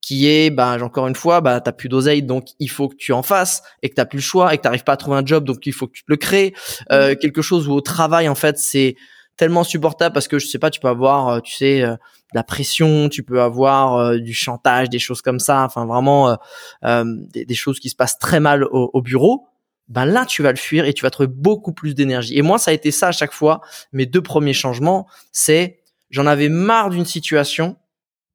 qui 0.00 0.28
est, 0.28 0.50
bah, 0.50 0.78
encore 0.80 1.08
une 1.08 1.16
fois, 1.16 1.40
bah, 1.40 1.60
t'as 1.60 1.72
plus 1.72 1.88
d'oseille, 1.88 2.22
donc 2.22 2.50
il 2.60 2.70
faut 2.70 2.88
que 2.88 2.94
tu 2.94 3.12
en 3.12 3.24
fasses, 3.24 3.64
et 3.82 3.88
que 3.88 3.96
t'as 3.96 4.04
plus 4.04 4.18
le 4.18 4.22
choix, 4.22 4.54
et 4.54 4.58
que 4.58 4.62
t'arrives 4.62 4.84
pas 4.84 4.92
à 4.92 4.96
trouver 4.96 5.16
un 5.16 5.26
job, 5.26 5.42
donc 5.42 5.66
il 5.66 5.72
faut 5.72 5.88
que 5.88 5.92
tu 5.92 6.04
te 6.04 6.12
le 6.12 6.18
crées. 6.18 6.54
Euh, 6.92 7.16
quelque 7.20 7.42
chose 7.42 7.66
où 7.66 7.72
au 7.72 7.80
travail, 7.80 8.28
en 8.28 8.36
fait, 8.36 8.58
c'est 8.58 8.94
tellement 9.36 9.64
supportable 9.64 10.12
parce 10.12 10.28
que 10.28 10.38
je 10.38 10.46
sais 10.46 10.60
pas, 10.60 10.70
tu 10.70 10.78
peux 10.78 10.86
avoir, 10.86 11.28
euh, 11.28 11.40
tu 11.40 11.56
sais, 11.56 11.82
euh, 11.82 11.94
de 11.94 11.98
la 12.34 12.44
pression, 12.44 13.08
tu 13.08 13.24
peux 13.24 13.42
avoir 13.42 14.16
du 14.16 14.34
chantage, 14.34 14.88
des 14.88 15.00
choses 15.00 15.20
comme 15.20 15.40
ça, 15.40 15.64
enfin 15.64 15.84
vraiment 15.84 16.36
des, 16.82 17.54
choses 17.54 17.80
qui 17.80 17.88
se 17.88 17.96
passent 17.96 18.18
très 18.18 18.38
mal 18.38 18.64
au 18.70 19.02
bureau 19.02 19.48
ben 19.88 20.04
là 20.04 20.24
tu 20.24 20.42
vas 20.42 20.50
le 20.50 20.56
fuir 20.56 20.86
et 20.86 20.94
tu 20.94 21.02
vas 21.02 21.10
trouver 21.10 21.28
beaucoup 21.28 21.72
plus 21.72 21.94
d'énergie. 21.94 22.36
Et 22.36 22.42
moi 22.42 22.58
ça 22.58 22.70
a 22.70 22.74
été 22.74 22.90
ça 22.90 23.08
à 23.08 23.12
chaque 23.12 23.32
fois. 23.32 23.60
Mes 23.92 24.06
deux 24.06 24.22
premiers 24.22 24.54
changements, 24.54 25.06
c'est 25.32 25.80
j'en 26.10 26.26
avais 26.26 26.48
marre 26.48 26.90
d'une 26.90 27.04
situation 27.04 27.76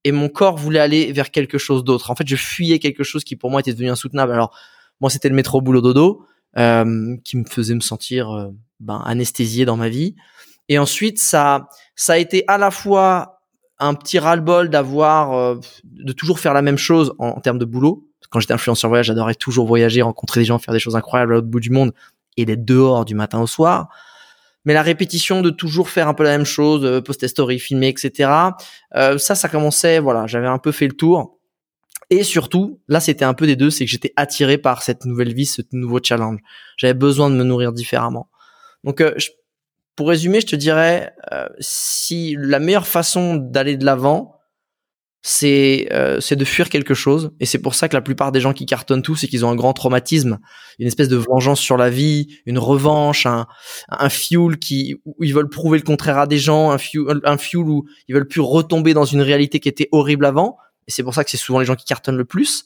et 0.04 0.12
mon 0.12 0.30
corps 0.30 0.58
voulait 0.58 0.80
aller 0.80 1.12
vers 1.12 1.32
quelque 1.32 1.58
chose 1.58 1.84
d'autre. 1.84 2.12
En 2.12 2.16
fait, 2.16 2.28
je 2.28 2.36
fuyais 2.36 2.80
quelque 2.80 3.04
chose 3.04 3.24
qui 3.24 3.36
pour 3.36 3.50
moi 3.50 3.62
était 3.62 3.74
devenu 3.74 3.90
insoutenable. 3.90 4.32
Alors 4.32 4.56
moi 5.02 5.10
c'était 5.10 5.30
le 5.30 5.36
métro 5.36 5.62
boulot 5.62 5.82
dodo 5.82 6.26
euh, 6.58 7.16
qui 7.24 7.38
me 7.38 7.46
faisait 7.46 7.76
me 7.76 7.80
sentir 7.80 8.32
euh, 8.32 8.50
ben, 8.80 9.02
anesthésié 9.06 9.66
dans 9.66 9.78
ma 9.78 9.90
vie. 9.90 10.16
Et 10.68 10.78
ensuite 10.78 11.20
ça 11.20 11.68
ça 11.96 12.14
a 12.14 12.18
été 12.18 12.44
à 12.48 12.58
la 12.58 12.70
fois 12.70 13.42
un 13.80 13.94
petit 13.94 14.20
ras-le-bol 14.20 14.70
d'avoir 14.70 15.34
euh, 15.34 15.56
de 15.84 16.14
toujours 16.14 16.40
faire 16.40 16.54
la 16.54 16.62
même 16.62 16.78
chose 16.78 17.14
en 17.18 17.40
termes 17.42 17.60
de 17.60 17.66
boulot 17.66 18.09
quand 18.30 18.40
j'étais 18.40 18.54
influenceur 18.54 18.90
voyage, 18.90 19.08
j'adorais 19.08 19.36
toujours 19.36 19.66
voyager, 19.66 20.02
rencontrer 20.02 20.42
des 20.42 20.46
gens, 20.46 20.60
faire 20.60 20.74
des 20.74 20.80
choses 20.80 20.96
incroyables 20.96 21.34
à 21.34 21.36
l'autre 21.36 21.48
bout 21.48 21.60
du 21.60 21.72
monde 21.72 21.94
et 22.38 22.46
d'être 22.46 22.66
dehors 22.66 23.06
du 23.06 23.16
matin 23.16 23.42
au 23.42 23.48
soir. 23.48 23.90
Mais 24.66 24.74
la 24.74 24.82
répétition 24.82 25.42
de 25.42 25.50
toujours 25.50 25.90
faire 25.90 26.08
un 26.08 26.14
peu 26.14 26.24
la 26.24 26.32
même 26.32 26.46
chose, 26.46 26.86
euh, 26.86 27.02
poster 27.02 27.28
story, 27.28 27.60
filmer, 27.60 27.88
etc. 27.88 28.32
Euh, 28.96 29.18
ça, 29.18 29.34
ça 29.36 29.50
commençait, 29.50 30.00
voilà, 30.00 30.28
j'avais 30.28 30.48
un 30.48 30.60
peu 30.60 30.72
fait 30.72 30.88
le 30.88 30.94
tour. 30.94 31.40
Et 32.10 32.24
surtout, 32.24 32.80
là, 32.88 33.00
c'était 33.00 33.26
un 33.26 33.34
peu 33.34 33.46
des 33.46 33.56
deux, 33.56 33.70
c'est 33.70 33.86
que 33.86 33.92
j'étais 33.92 34.14
attiré 34.16 34.58
par 34.58 34.84
cette 34.84 35.06
nouvelle 35.06 35.34
vie, 35.34 35.46
ce 35.46 35.62
nouveau 35.72 36.00
challenge. 36.04 36.40
J'avais 36.78 36.94
besoin 36.94 37.30
de 37.30 37.36
me 37.36 37.44
nourrir 37.44 37.72
différemment. 37.72 38.30
Donc, 38.84 39.02
euh, 39.02 39.16
pour 39.96 40.10
résumer, 40.10 40.42
je 40.42 40.48
te 40.48 40.56
dirais, 40.56 41.14
si 41.60 42.36
la 42.40 42.60
meilleure 42.60 42.88
façon 42.88 43.36
d'aller 43.36 43.76
de 43.76 43.84
l'avant, 43.84 44.39
c'est 45.22 45.90
euh, 45.92 46.20
de 46.20 46.46
fuir 46.46 46.70
quelque 46.70 46.94
chose. 46.94 47.32
Et 47.40 47.46
c'est 47.46 47.60
pour 47.60 47.76
ça 47.76 47.90
que 47.90 47.96
la 47.96 48.02
plupart 48.02 48.32
des 48.32 48.40
gens 48.40 48.54
qui 48.54 48.66
cartonnent 48.66 49.02
tout 49.02 49.16
c'est 49.16 49.28
qu'ils 49.28 49.46
ont 49.46 49.50
un 49.50 49.56
grand 49.56 49.74
traumatisme. 49.74 50.40
Une 50.80 50.88
espèce 50.88 51.10
de 51.10 51.18
vengeance 51.18 51.60
sur 51.60 51.78
la 51.78 51.90
vie 51.90 52.40
une 52.46 52.60
revanche 52.60 53.26
un 53.26 53.48
un 53.90 54.10
fuel 54.10 54.58
qui 54.60 54.96
où 55.06 55.24
ils 55.24 55.34
veulent 55.34 55.50
prouver 55.50 55.78
le 55.78 55.84
contraire 55.84 56.20
à 56.20 56.28
des 56.28 56.40
gens 56.40 56.72
un 56.72 56.78
fuel 56.78 57.20
un 57.24 57.38
où 57.56 57.86
ils 58.08 58.16
veulent 58.16 58.28
plus 58.28 58.42
retomber 58.42 58.94
dans 58.94 59.06
une 59.06 59.22
réalité 59.22 59.60
qui 59.60 59.70
était 59.70 59.90
horrible 59.92 60.26
avant. 60.26 60.58
Et 60.88 60.92
c'est 60.92 61.04
pour 61.04 61.14
ça 61.14 61.24
que 61.24 61.30
c'est 61.30 61.38
souvent 61.38 61.60
les 61.60 61.66
gens 61.66 61.76
qui 61.76 61.86
cartonnent 61.86 62.18
le 62.18 62.26
plus. 62.26 62.66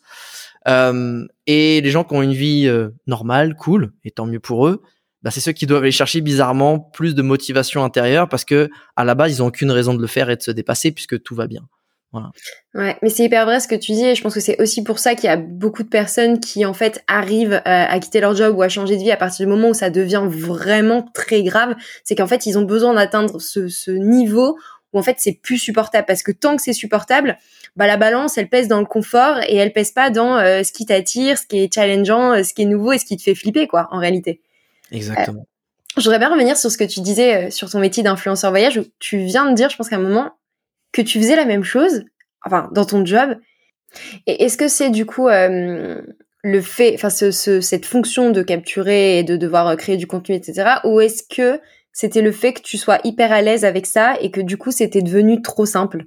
Euh, 0.67 1.25
et 1.45 1.81
les 1.81 1.91
gens 1.91 2.05
qui 2.05 2.13
ont 2.13 2.21
une 2.21 2.33
vie 2.33 2.67
euh, 2.67 2.89
normale 3.05 3.53
cool 3.55 3.91
et 4.05 4.11
tant 4.11 4.25
mieux 4.25 4.39
pour 4.39 4.65
eux 4.65 4.81
bah, 5.23 5.31
c'est 5.31 5.41
ceux 5.41 5.51
qui 5.51 5.65
doivent 5.65 5.83
aller 5.83 5.91
chercher 5.91 6.21
bizarrement 6.21 6.79
plus 6.79 7.15
de 7.15 7.21
motivation 7.21 7.83
intérieure 7.83 8.29
parce 8.29 8.45
que 8.45 8.69
à 8.95 9.03
la 9.03 9.15
base 9.15 9.33
ils 9.33 9.43
ont 9.43 9.47
aucune 9.47 9.71
raison 9.71 9.93
de 9.93 10.01
le 10.01 10.07
faire 10.07 10.29
et 10.29 10.37
de 10.37 10.41
se 10.41 10.51
dépasser 10.51 10.93
puisque 10.93 11.21
tout 11.21 11.35
va 11.35 11.47
bien 11.47 11.67
Ouais, 12.75 12.95
mais 13.01 13.09
c'est 13.09 13.23
hyper 13.23 13.45
vrai 13.45 13.59
ce 13.59 13.67
que 13.67 13.75
tu 13.75 13.91
dis 13.91 14.05
et 14.05 14.15
je 14.15 14.21
pense 14.21 14.33
que 14.33 14.39
c'est 14.39 14.61
aussi 14.61 14.83
pour 14.83 14.99
ça 14.99 15.15
qu'il 15.15 15.25
y 15.25 15.33
a 15.33 15.37
beaucoup 15.37 15.83
de 15.83 15.87
personnes 15.87 16.39
qui 16.39 16.65
en 16.65 16.73
fait 16.73 17.03
arrivent 17.07 17.53
euh, 17.53 17.61
à 17.65 17.99
quitter 17.99 18.19
leur 18.19 18.35
job 18.35 18.55
ou 18.55 18.61
à 18.61 18.69
changer 18.69 18.97
de 18.97 19.01
vie 19.01 19.11
à 19.11 19.17
partir 19.17 19.45
du 19.45 19.51
moment 19.51 19.69
où 19.69 19.73
ça 19.73 19.89
devient 19.89 20.23
vraiment 20.27 21.03
très 21.13 21.43
grave. 21.43 21.75
C'est 22.03 22.15
qu'en 22.15 22.27
fait 22.27 22.45
ils 22.45 22.57
ont 22.57 22.63
besoin 22.63 22.93
d'atteindre 22.93 23.39
ce, 23.41 23.67
ce 23.67 23.91
niveau 23.91 24.57
où 24.93 24.99
en 24.99 25.03
fait 25.03 25.15
c'est 25.19 25.33
plus 25.33 25.57
supportable 25.57 26.05
parce 26.05 26.21
que 26.21 26.31
tant 26.31 26.55
que 26.55 26.61
c'est 26.61 26.73
supportable, 26.73 27.37
bah 27.75 27.87
la 27.87 27.97
balance 27.97 28.37
elle 28.37 28.49
pèse 28.49 28.67
dans 28.67 28.79
le 28.79 28.85
confort 28.85 29.39
et 29.47 29.55
elle 29.55 29.73
pèse 29.73 29.91
pas 29.91 30.11
dans 30.11 30.37
euh, 30.37 30.63
ce 30.63 30.71
qui 30.71 30.85
t'attire, 30.85 31.37
ce 31.37 31.47
qui 31.47 31.59
est 31.59 31.73
challengeant, 31.73 32.33
euh, 32.33 32.43
ce 32.43 32.53
qui 32.53 32.61
est 32.61 32.65
nouveau 32.65 32.91
et 32.91 32.99
ce 32.99 33.05
qui 33.05 33.17
te 33.17 33.23
fait 33.23 33.35
flipper 33.35 33.67
quoi 33.67 33.87
en 33.91 33.97
réalité. 33.97 34.41
Exactement. 34.91 35.47
je 35.97 36.03
voudrais 36.03 36.19
bien 36.19 36.29
revenir 36.29 36.57
sur 36.57 36.69
ce 36.69 36.77
que 36.77 36.83
tu 36.83 37.01
disais 37.01 37.49
sur 37.49 37.71
ton 37.71 37.79
métier 37.79 38.03
d'influenceur 38.03 38.51
voyage 38.51 38.77
où 38.77 38.85
tu 38.99 39.17
viens 39.17 39.49
de 39.49 39.55
dire, 39.55 39.71
je 39.71 39.77
pense 39.77 39.89
qu'à 39.89 39.95
un 39.95 39.99
moment, 39.99 40.33
que 40.93 41.01
tu 41.01 41.19
faisais 41.19 41.35
la 41.35 41.45
même 41.45 41.63
chose, 41.63 42.05
enfin 42.45 42.69
dans 42.71 42.85
ton 42.85 43.05
job. 43.05 43.35
Et 44.25 44.43
est-ce 44.43 44.57
que 44.57 44.67
c'est 44.67 44.89
du 44.89 45.05
coup 45.05 45.27
euh, 45.27 46.01
le 46.43 46.61
fait, 46.61 46.93
enfin 46.95 47.09
ce, 47.09 47.31
cette 47.61 47.85
fonction 47.85 48.31
de 48.31 48.41
capturer 48.41 49.19
et 49.19 49.23
de 49.23 49.35
devoir 49.35 49.67
euh, 49.67 49.75
créer 49.75 49.97
du 49.97 50.07
contenu, 50.07 50.35
etc. 50.35 50.75
Ou 50.85 51.01
est-ce 51.01 51.23
que 51.23 51.59
c'était 51.91 52.21
le 52.21 52.31
fait 52.31 52.53
que 52.53 52.61
tu 52.61 52.77
sois 52.77 52.99
hyper 53.03 53.31
à 53.31 53.41
l'aise 53.41 53.65
avec 53.65 53.85
ça 53.85 54.15
et 54.21 54.31
que 54.31 54.41
du 54.41 54.57
coup 54.57 54.71
c'était 54.71 55.01
devenu 55.01 55.41
trop 55.41 55.65
simple? 55.65 56.05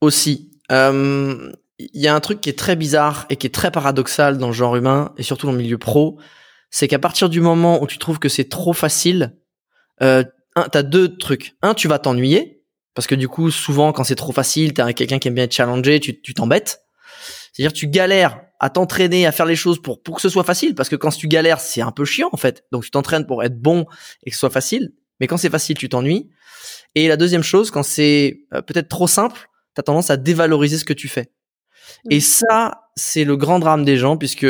Aussi. 0.00 0.50
Euh, 0.70 1.52
il 1.78 2.00
y 2.00 2.08
a 2.08 2.14
un 2.14 2.20
truc 2.20 2.40
qui 2.40 2.50
est 2.50 2.58
très 2.58 2.76
bizarre 2.76 3.26
et 3.30 3.36
qui 3.36 3.46
est 3.46 3.54
très 3.54 3.70
paradoxal 3.70 4.38
dans 4.38 4.48
le 4.48 4.52
genre 4.52 4.76
humain 4.76 5.12
et 5.16 5.22
surtout 5.22 5.46
dans 5.46 5.52
le 5.52 5.58
milieu 5.58 5.78
pro, 5.78 6.18
c'est 6.70 6.88
qu'à 6.88 6.98
partir 6.98 7.28
du 7.28 7.40
moment 7.40 7.82
où 7.82 7.86
tu 7.86 7.98
trouves 7.98 8.18
que 8.18 8.28
c'est 8.28 8.48
trop 8.48 8.72
facile, 8.72 9.36
euh, 10.02 10.24
t'as 10.70 10.82
deux 10.82 11.16
trucs. 11.16 11.56
Un, 11.62 11.74
tu 11.74 11.88
vas 11.88 11.98
t'ennuyer 11.98 12.59
parce 12.94 13.06
que 13.06 13.14
du 13.14 13.28
coup, 13.28 13.50
souvent 13.50 13.92
quand 13.92 14.04
c'est 14.04 14.14
trop 14.14 14.32
facile, 14.32 14.72
t'es 14.72 14.94
quelqu'un 14.94 15.18
qui 15.18 15.28
aime 15.28 15.34
bien 15.34 15.44
être 15.44 15.54
challengé, 15.54 16.00
tu 16.00 16.34
t'embêtes. 16.34 16.82
C'est-à-dire 17.52 17.72
tu 17.72 17.88
galères 17.88 18.40
à 18.60 18.70
t'entraîner 18.70 19.26
à 19.26 19.32
faire 19.32 19.46
les 19.46 19.56
choses 19.56 19.80
pour 19.80 20.02
pour 20.02 20.16
que 20.16 20.22
ce 20.22 20.28
soit 20.28 20.44
facile 20.44 20.74
parce 20.74 20.88
que 20.88 20.96
quand 20.96 21.10
tu 21.10 21.28
galères, 21.28 21.60
c'est 21.60 21.80
un 21.80 21.92
peu 21.92 22.04
chiant 22.04 22.28
en 22.32 22.36
fait. 22.36 22.64
Donc 22.72 22.84
tu 22.84 22.90
t'entraînes 22.90 23.26
pour 23.26 23.42
être 23.42 23.58
bon 23.58 23.86
et 24.24 24.30
que 24.30 24.36
ce 24.36 24.40
soit 24.40 24.50
facile, 24.50 24.92
mais 25.18 25.26
quand 25.26 25.36
c'est 25.36 25.50
facile, 25.50 25.76
tu 25.76 25.88
t'ennuies. 25.88 26.30
Et 26.94 27.08
la 27.08 27.16
deuxième 27.16 27.42
chose, 27.42 27.70
quand 27.70 27.82
c'est 27.82 28.40
euh, 28.54 28.62
peut-être 28.62 28.88
trop 28.88 29.06
simple, 29.06 29.48
t'as 29.74 29.82
tendance 29.82 30.10
à 30.10 30.16
dévaloriser 30.16 30.78
ce 30.78 30.84
que 30.84 30.92
tu 30.92 31.08
fais. 31.08 31.30
Et 32.10 32.20
ça, 32.20 32.82
c'est 32.96 33.24
le 33.24 33.36
grand 33.36 33.58
drame 33.58 33.84
des 33.84 33.96
gens, 33.96 34.16
puisque 34.16 34.46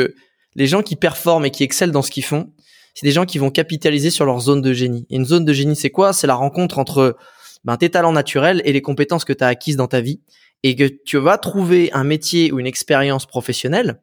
les 0.55 0.67
gens 0.67 0.81
qui 0.81 0.95
performent 0.95 1.45
et 1.45 1.51
qui 1.51 1.63
excellent 1.63 1.91
dans 1.91 2.01
ce 2.01 2.11
qu'ils 2.11 2.25
font, 2.25 2.53
c'est 2.93 3.05
des 3.05 3.11
gens 3.11 3.25
qui 3.25 3.37
vont 3.37 3.51
capitaliser 3.51 4.09
sur 4.09 4.25
leur 4.25 4.39
zone 4.39 4.61
de 4.61 4.73
génie. 4.73 5.05
Et 5.09 5.15
une 5.15 5.25
zone 5.25 5.45
de 5.45 5.53
génie, 5.53 5.75
c'est 5.75 5.89
quoi? 5.89 6.13
C'est 6.13 6.27
la 6.27 6.35
rencontre 6.35 6.77
entre 6.77 7.17
ben, 7.63 7.77
tes 7.77 7.89
talents 7.89 8.11
naturels 8.11 8.61
et 8.65 8.73
les 8.73 8.81
compétences 8.81 9.25
que 9.25 9.33
tu 9.33 9.43
as 9.43 9.47
acquises 9.47 9.77
dans 9.77 9.87
ta 9.87 10.01
vie, 10.01 10.21
et 10.63 10.75
que 10.75 10.83
tu 10.83 11.17
vas 11.17 11.37
trouver 11.37 11.91
un 11.93 12.03
métier 12.03 12.51
ou 12.51 12.59
une 12.59 12.67
expérience 12.67 13.25
professionnelle 13.25 14.01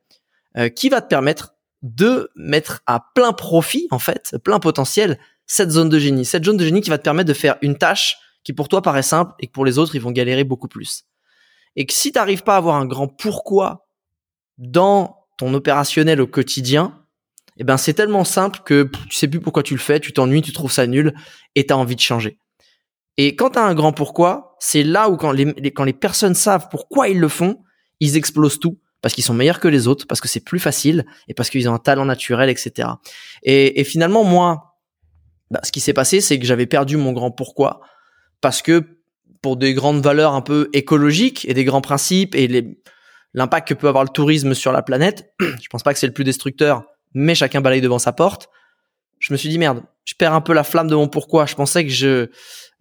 euh, 0.57 0.69
qui 0.69 0.89
va 0.89 1.01
te 1.01 1.09
permettre 1.09 1.55
de 1.83 2.31
mettre 2.35 2.81
à 2.87 3.05
plein 3.15 3.33
profit, 3.33 3.87
en 3.91 4.01
fait, 4.01 4.37
plein 4.43 4.59
potentiel, 4.59 5.19
cette 5.47 5.71
zone 5.71 5.89
de 5.89 5.99
génie. 5.99 6.25
Cette 6.25 6.45
zone 6.45 6.57
de 6.57 6.65
génie 6.65 6.81
qui 6.81 6.91
va 6.91 6.99
te 6.99 7.05
permettre 7.05 7.29
de 7.29 7.35
faire 7.35 7.57
une 7.63 7.79
tâche 7.79 8.17
qui 8.43 8.53
pour 8.53 8.69
toi 8.69 8.83
paraît 8.83 9.03
simple 9.03 9.33
et 9.39 9.47
que 9.47 9.53
pour 9.53 9.65
les 9.65 9.79
autres, 9.79 9.95
ils 9.95 10.01
vont 10.01 10.11
galérer 10.11 10.43
beaucoup 10.43 10.69
plus 10.69 11.05
et 11.79 11.87
que 11.87 11.93
si 11.93 12.11
tu 12.11 12.19
pas 12.43 12.55
à 12.55 12.57
avoir 12.57 12.75
un 12.75 12.87
grand 12.87 13.07
pourquoi 13.07 13.89
dans 14.59 15.29
ton 15.39 15.55
opérationnel 15.55 16.21
au 16.21 16.27
quotidien, 16.27 17.05
eh 17.57 17.63
ben 17.63 17.77
c'est 17.77 17.95
tellement 17.95 18.25
simple 18.25 18.61
que 18.65 18.91
tu 19.09 19.17
sais 19.17 19.29
plus 19.29 19.41
pourquoi 19.41 19.63
tu 19.63 19.75
le 19.75 19.81
fais, 19.81 20.01
tu 20.01 20.13
t'ennuies, 20.13 20.43
tu 20.43 20.53
trouves 20.53 20.73
ça 20.73 20.89
nul 20.89 21.15
et 21.55 21.67
tu 21.67 21.73
as 21.73 21.77
envie 21.77 21.95
de 21.95 22.01
changer. 22.01 22.41
Et 23.19 23.37
quand 23.37 23.51
tu 23.51 23.59
un 23.59 23.75
grand 23.75 23.93
pourquoi, 23.93 24.57
c'est 24.59 24.83
là 24.83 25.11
où 25.11 25.17
quand 25.17 25.33
les, 25.33 25.53
quand 25.73 25.85
les 25.85 25.93
personnes 25.93 26.35
savent 26.35 26.69
pourquoi 26.71 27.09
ils 27.09 27.19
le 27.19 27.29
font, 27.29 27.63
ils 28.01 28.17
explosent 28.17 28.59
tout 28.59 28.79
parce 29.01 29.15
qu'ils 29.15 29.25
sont 29.25 29.35
meilleurs 29.35 29.61
que 29.61 29.69
les 29.69 29.87
autres, 29.87 30.07
parce 30.09 30.21
que 30.21 30.27
c'est 30.27 30.41
plus 30.41 30.59
facile 30.59 31.05
et 31.29 31.35
parce 31.35 31.51
qu'ils 31.51 31.69
ont 31.69 31.75
un 31.75 31.79
talent 31.79 32.05
naturel, 32.05 32.49
etc. 32.49 32.89
Et, 33.45 33.81
et 33.81 33.85
finalement, 33.85 34.25
moi, 34.25 34.77
bah, 35.51 35.61
ce 35.63 35.71
qui 35.71 35.81
s'est 35.81 35.93
passé, 35.93 36.21
c'est 36.21 36.39
que 36.39 36.47
j'avais 36.47 36.67
perdu 36.67 36.97
mon 36.97 37.13
grand 37.13 37.31
pourquoi 37.31 37.81
parce 38.41 38.63
que 38.63 38.99
pour 39.43 39.57
des 39.57 39.75
grandes 39.75 40.03
valeurs 40.03 40.35
un 40.35 40.41
peu 40.41 40.69
écologiques 40.73 41.45
et 41.49 41.55
des 41.55 41.65
grands 41.65 41.81
principes 41.81 42.35
et 42.35 42.77
l'impact 43.35 43.69
que 43.69 43.75
peut 43.75 43.89
avoir 43.89 44.05
le 44.05 44.11
tourisme 44.11 44.55
sur 44.55 44.73
la 44.73 44.83
planète. 44.83 45.33
je 45.41 45.69
pense 45.71 45.83
pas 45.83 45.93
que 45.93 45.99
c'est 45.99 46.07
le 46.07 46.13
plus 46.13 46.25
destructeur, 46.25 46.85
mais 47.15 47.35
chacun 47.35 47.61
balaye 47.61 47.81
devant 47.81 47.99
sa 47.99 48.13
porte. 48.13 48.49
Je 49.21 49.33
me 49.33 49.39
suis 49.39 49.49
dit 49.49 49.59
merde, 49.59 49.83
je 50.05 50.15
perds 50.15 50.35
un 50.35 50.41
peu 50.41 50.53
la 50.53 50.65
flamme 50.65 50.89
de 50.89 50.95
mon 50.95 51.09
pourquoi. 51.09 51.47
Je 51.47 51.55
pensais 51.55 51.85
que 51.85 51.91
je, 51.91 52.29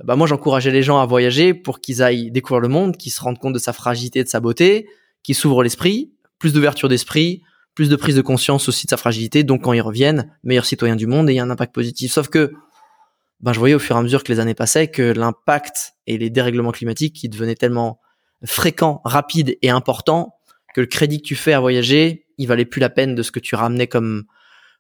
bah 0.04 0.16
moi 0.16 0.27
j'encourageais 0.27 0.72
les 0.72 0.84
gens 0.84 1.00
à 1.00 1.06
voyager 1.06 1.54
pour 1.54 1.80
qu'ils 1.80 2.04
aillent 2.04 2.32
découvrir 2.32 2.62
le 2.62 2.68
monde, 2.68 2.98
qu'ils 2.98 3.12
se 3.12 3.22
rendent 3.22 3.39
compte 3.39 3.54
de 3.54 3.60
sa 3.60 3.74
fragilité, 3.74 4.24
de 4.24 4.30
sa 4.30 4.39
beauté, 4.39 4.88
qu'ils 5.24 5.36
s'ouvrent 5.36 5.63
l'esprit, 5.63 6.13
plus 6.39 6.54
d'ouverture 6.54 6.88
d'esprit, 6.88 7.42
plus 7.74 7.89
de 7.89 7.96
prise 7.96 8.16
de 8.16 8.22
conscience 8.22 8.70
aussi 8.70 8.86
de 8.86 8.89
sa 8.92 8.98
fragilité. 8.98 9.44
Donc 9.44 9.63
quand 9.63 9.74
ils 9.74 9.82
reviennent, 9.82 10.32
meilleurs 10.44 10.66
citoyens 10.66 10.96
du 10.96 11.08
monde 11.08 11.30
et 11.30 11.34
il 11.34 11.36
y 11.36 11.39
a 11.39 11.44
un 11.44 11.50
impact 11.50 11.74
positif. 11.74 12.12
Sauf 12.12 12.27
que 12.27 12.54
ben, 13.39 13.54
je 13.54 13.60
voyais 13.60 13.75
au 13.75 13.80
fur 13.80 13.96
et 13.96 14.00
à 14.00 14.01
mesure 14.01 14.24
que 14.24 14.32
les 14.32 14.39
années 14.39 14.56
passaient 14.56 14.88
que 14.88 15.13
l'impact 15.13 15.94
et 16.08 16.18
les 16.18 16.30
dérèglements 16.30 16.72
climatiques 16.72 17.16
qui 17.16 17.30
devenaient 17.30 17.56
tellement 17.56 18.00
fréquents, 18.46 19.01
rapides 19.04 19.58
et 19.62 19.70
importants 19.70 20.36
que 20.74 20.82
le 20.82 20.88
crédit 20.88 21.22
que 21.22 21.27
tu 21.27 21.36
fais 21.36 21.54
à 21.54 21.60
voyager, 21.60 22.25
il 22.38 22.48
valait 22.48 22.66
plus 22.66 22.80
la 22.80 22.89
peine 22.89 23.16
de 23.16 23.24
ce 23.24 23.32
que 23.32 23.39
tu 23.39 23.56
ramenais 23.56 23.88
comme 23.88 24.25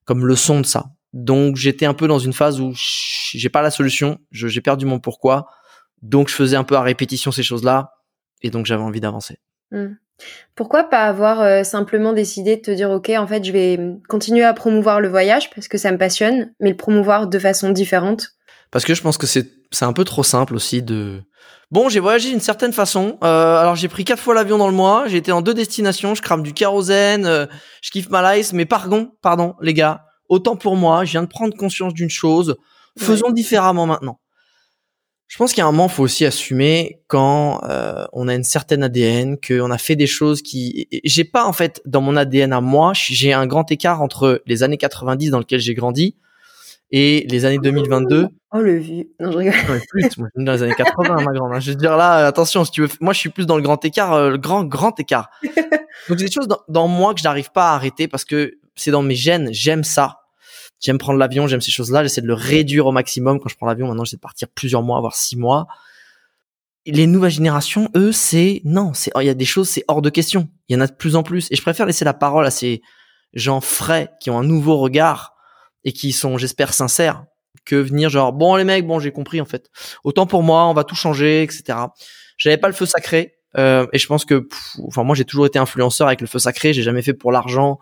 comme 0.05 0.25
leçon 0.25 0.61
de 0.61 0.65
ça. 0.65 0.85
Donc 1.13 1.55
j'étais 1.55 1.85
un 1.85 1.93
peu 1.93 2.07
dans 2.07 2.19
une 2.19 2.33
phase 2.33 2.59
où 2.59 2.73
j'ai 2.75 3.49
pas 3.49 3.61
la 3.61 3.71
solution, 3.71 4.19
j'ai 4.31 4.61
perdu 4.61 4.85
mon 4.85 4.99
pourquoi, 4.99 5.47
donc 6.01 6.29
je 6.29 6.35
faisais 6.35 6.57
un 6.57 6.63
peu 6.63 6.75
à 6.75 6.81
répétition 6.81 7.31
ces 7.31 7.43
choses-là, 7.43 7.93
et 8.41 8.49
donc 8.49 8.65
j'avais 8.65 8.83
envie 8.83 8.99
d'avancer. 9.01 9.39
Mmh. 9.71 9.95
Pourquoi 10.55 10.85
pas 10.85 11.03
avoir 11.03 11.41
euh, 11.41 11.63
simplement 11.63 12.13
décidé 12.13 12.55
de 12.55 12.61
te 12.61 12.71
dire 12.71 12.89
ok 12.89 13.11
en 13.17 13.27
fait 13.27 13.43
je 13.43 13.51
vais 13.51 13.79
continuer 14.09 14.43
à 14.43 14.53
promouvoir 14.53 14.99
le 14.99 15.09
voyage 15.09 15.51
parce 15.51 15.67
que 15.67 15.77
ça 15.77 15.91
me 15.91 15.97
passionne, 15.97 16.53
mais 16.59 16.71
le 16.71 16.77
promouvoir 16.77 17.27
de 17.27 17.39
façon 17.39 17.69
différente? 17.69 18.29
Parce 18.71 18.83
que 18.83 18.95
je 18.95 19.01
pense 19.01 19.17
que 19.17 19.27
c'est 19.27 19.47
c'est 19.71 19.85
un 19.85 19.93
peu 19.93 20.03
trop 20.03 20.23
simple 20.23 20.55
aussi 20.55 20.81
de 20.81 21.21
bon 21.69 21.89
j'ai 21.89 21.99
voyagé 21.99 22.29
d'une 22.29 22.39
certaine 22.39 22.73
façon. 22.73 23.19
Euh, 23.23 23.57
alors 23.57 23.75
j'ai 23.75 23.87
pris 23.87 24.05
quatre 24.05 24.21
fois 24.21 24.33
l'avion 24.33 24.57
dans 24.57 24.67
le 24.67 24.73
mois. 24.73 25.07
J'ai 25.07 25.17
été 25.17 25.31
en 25.31 25.41
deux 25.41 25.53
destinations. 25.53 26.15
Je 26.15 26.21
crame 26.21 26.41
du 26.41 26.53
kérosène 26.53 27.25
euh, 27.25 27.45
je 27.83 27.91
kiffe 27.91 28.09
ma 28.09 28.35
life. 28.35 28.53
Mais 28.53 28.65
pardon 28.65 29.11
pardon 29.21 29.53
les 29.61 29.75
gars 29.75 30.06
autant 30.29 30.55
pour 30.55 30.75
moi 30.75 31.05
je 31.05 31.11
viens 31.11 31.23
de 31.23 31.27
prendre 31.27 31.55
conscience 31.55 31.93
d'une 31.93 32.09
chose 32.09 32.57
faisons 32.97 33.31
différemment 33.31 33.85
maintenant 33.85 34.19
je 35.27 35.37
pense 35.37 35.51
qu'il 35.51 35.59
y 35.59 35.63
a 35.63 35.67
un 35.67 35.71
moment 35.71 35.89
faut 35.89 36.03
aussi 36.03 36.25
assumer 36.25 37.01
quand 37.07 37.61
euh, 37.65 38.05
on 38.13 38.27
a 38.27 38.35
une 38.35 38.43
certaine 38.43 38.83
ADN 38.83 39.37
qu'on 39.37 39.71
a 39.71 39.77
fait 39.77 39.95
des 39.95 40.07
choses 40.07 40.41
qui 40.41 40.87
j'ai 41.03 41.25
pas 41.25 41.45
en 41.45 41.53
fait 41.53 41.81
dans 41.85 42.01
mon 42.01 42.15
ADN 42.15 42.53
à 42.53 42.61
moi 42.61 42.93
j'ai 42.93 43.33
un 43.33 43.45
grand 43.45 43.69
écart 43.71 44.01
entre 44.01 44.41
les 44.45 44.63
années 44.63 44.77
90 44.77 45.31
dans 45.31 45.39
lesquelles 45.39 45.59
j'ai 45.59 45.73
grandi 45.73 46.15
et 46.91 47.25
les 47.29 47.45
années 47.45 47.59
2022. 47.61 48.27
Oh 48.53 48.59
le 48.59 48.77
vieux. 48.77 49.09
Non, 49.19 49.31
je 49.31 49.37
rigole. 49.37 49.53
plus, 49.89 50.17
moi, 50.17 50.29
dans 50.35 50.53
les 50.53 50.63
années 50.63 50.75
80, 50.75 51.21
ma 51.21 51.33
grande. 51.33 51.53
Hein. 51.53 51.59
Je 51.59 51.71
veux 51.71 51.77
dire 51.77 51.97
là, 51.97 52.25
attention, 52.25 52.63
si 52.63 52.71
tu 52.71 52.81
veux, 52.81 52.89
moi 53.01 53.13
je 53.13 53.19
suis 53.19 53.29
plus 53.29 53.45
dans 53.45 53.57
le 53.57 53.61
grand 53.61 53.83
écart, 53.83 54.13
euh, 54.13 54.31
le 54.31 54.37
grand 54.37 54.63
grand 54.63 54.97
écart. 54.99 55.29
Donc 55.43 56.19
c'est 56.19 56.25
des 56.25 56.31
choses 56.31 56.47
dans, 56.47 56.61
dans 56.69 56.87
moi 56.87 57.13
que 57.13 57.19
je 57.19 57.25
n'arrive 57.25 57.51
pas 57.51 57.71
à 57.71 57.75
arrêter 57.75 58.07
parce 58.07 58.23
que 58.23 58.53
c'est 58.77 58.91
dans 58.91 59.01
mes 59.01 59.15
gènes. 59.15 59.49
J'aime 59.51 59.83
ça. 59.83 60.21
J'aime 60.79 60.97
prendre 60.97 61.19
l'avion, 61.19 61.47
j'aime 61.47 61.61
ces 61.61 61.71
choses-là. 61.71 62.03
J'essaie 62.03 62.21
de 62.21 62.27
le 62.27 62.33
réduire 62.33 62.85
au 62.85 62.91
maximum 62.91 63.39
quand 63.39 63.49
je 63.49 63.55
prends 63.55 63.65
l'avion. 63.65 63.87
Maintenant, 63.87 64.05
j'essaie 64.05 64.17
de 64.17 64.21
partir 64.21 64.47
plusieurs 64.47 64.83
mois, 64.83 64.99
voire 64.99 65.15
six 65.15 65.35
mois. 65.35 65.67
les 66.85 67.07
nouvelles 67.07 67.31
générations, 67.31 67.89
eux, 67.95 68.13
c'est 68.13 68.61
non, 68.63 68.93
c'est 68.93 69.11
il 69.19 69.25
y 69.25 69.29
a 69.29 69.33
des 69.33 69.45
choses, 69.45 69.67
c'est 69.67 69.83
hors 69.89 70.01
de 70.01 70.09
question. 70.09 70.47
Il 70.69 70.73
y 70.73 70.77
en 70.77 70.81
a 70.81 70.87
de 70.87 70.93
plus 70.93 71.15
en 71.17 71.23
plus, 71.23 71.47
et 71.51 71.55
je 71.55 71.61
préfère 71.61 71.85
laisser 71.85 72.05
la 72.05 72.13
parole 72.13 72.45
à 72.45 72.51
ces 72.51 72.81
gens 73.33 73.59
frais 73.59 74.11
qui 74.21 74.29
ont 74.29 74.39
un 74.39 74.43
nouveau 74.43 74.77
regard 74.77 75.35
et 75.83 75.91
qui 75.91 76.11
sont, 76.11 76.37
j'espère, 76.37 76.73
sincères, 76.73 77.25
que 77.65 77.75
venir 77.75 78.09
genre 78.09 78.33
bon 78.33 78.55
les 78.55 78.63
mecs, 78.63 78.87
bon 78.87 78.99
j'ai 78.99 79.11
compris 79.11 79.41
en 79.41 79.45
fait. 79.45 79.69
Autant 80.03 80.25
pour 80.25 80.43
moi, 80.43 80.65
on 80.67 80.73
va 80.73 80.83
tout 80.83 80.95
changer, 80.95 81.43
etc. 81.43 81.77
J'avais 82.37 82.57
pas 82.57 82.67
le 82.67 82.73
feu 82.73 82.85
sacré. 82.85 83.33
Euh, 83.57 83.87
et 83.91 83.97
je 83.97 84.05
pense 84.07 84.23
que, 84.25 84.47
enfin 84.85 85.03
moi 85.03 85.15
j'ai 85.15 85.25
toujours 85.25 85.45
été 85.45 85.57
influenceur 85.57 86.07
avec 86.07 86.21
le 86.21 86.27
feu 86.27 86.39
sacré. 86.39 86.73
J'ai 86.73 86.83
jamais 86.83 87.01
fait 87.01 87.13
pour 87.13 87.31
l'argent, 87.31 87.79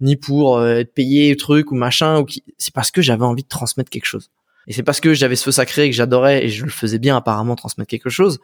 ni 0.00 0.16
pour 0.16 0.58
euh, 0.58 0.78
être 0.78 0.94
payé 0.94 1.36
truc 1.36 1.72
ou 1.72 1.74
machin. 1.74 2.20
Ou 2.20 2.24
qui... 2.24 2.44
C'est 2.58 2.74
parce 2.74 2.90
que 2.90 3.02
j'avais 3.02 3.24
envie 3.24 3.42
de 3.42 3.48
transmettre 3.48 3.90
quelque 3.90 4.06
chose. 4.06 4.30
Et 4.66 4.72
c'est 4.72 4.82
parce 4.82 5.00
que 5.00 5.14
j'avais 5.14 5.36
ce 5.36 5.44
feu 5.44 5.52
sacré 5.52 5.84
et 5.84 5.90
que 5.90 5.96
j'adorais 5.96 6.44
et 6.44 6.48
je 6.48 6.64
le 6.64 6.70
faisais 6.70 6.98
bien 6.98 7.16
apparemment 7.16 7.56
transmettre 7.56 7.88
quelque 7.88 8.10
chose 8.10 8.38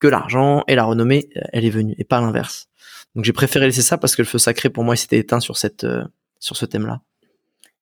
que 0.00 0.08
l'argent 0.08 0.64
et 0.66 0.74
la 0.74 0.84
renommée, 0.84 1.28
euh, 1.36 1.40
elle 1.52 1.64
est 1.64 1.70
venue 1.70 1.94
et 1.98 2.04
pas 2.04 2.20
l'inverse. 2.20 2.68
Donc 3.14 3.24
j'ai 3.24 3.32
préféré 3.32 3.66
laisser 3.66 3.82
ça 3.82 3.98
parce 3.98 4.16
que 4.16 4.22
le 4.22 4.26
feu 4.26 4.38
sacré 4.38 4.70
pour 4.70 4.84
moi 4.84 4.96
s'était 4.96 5.18
éteint 5.18 5.40
sur 5.40 5.56
cette 5.56 5.84
euh, 5.84 6.04
sur 6.40 6.56
ce 6.56 6.66
thème-là. 6.66 7.00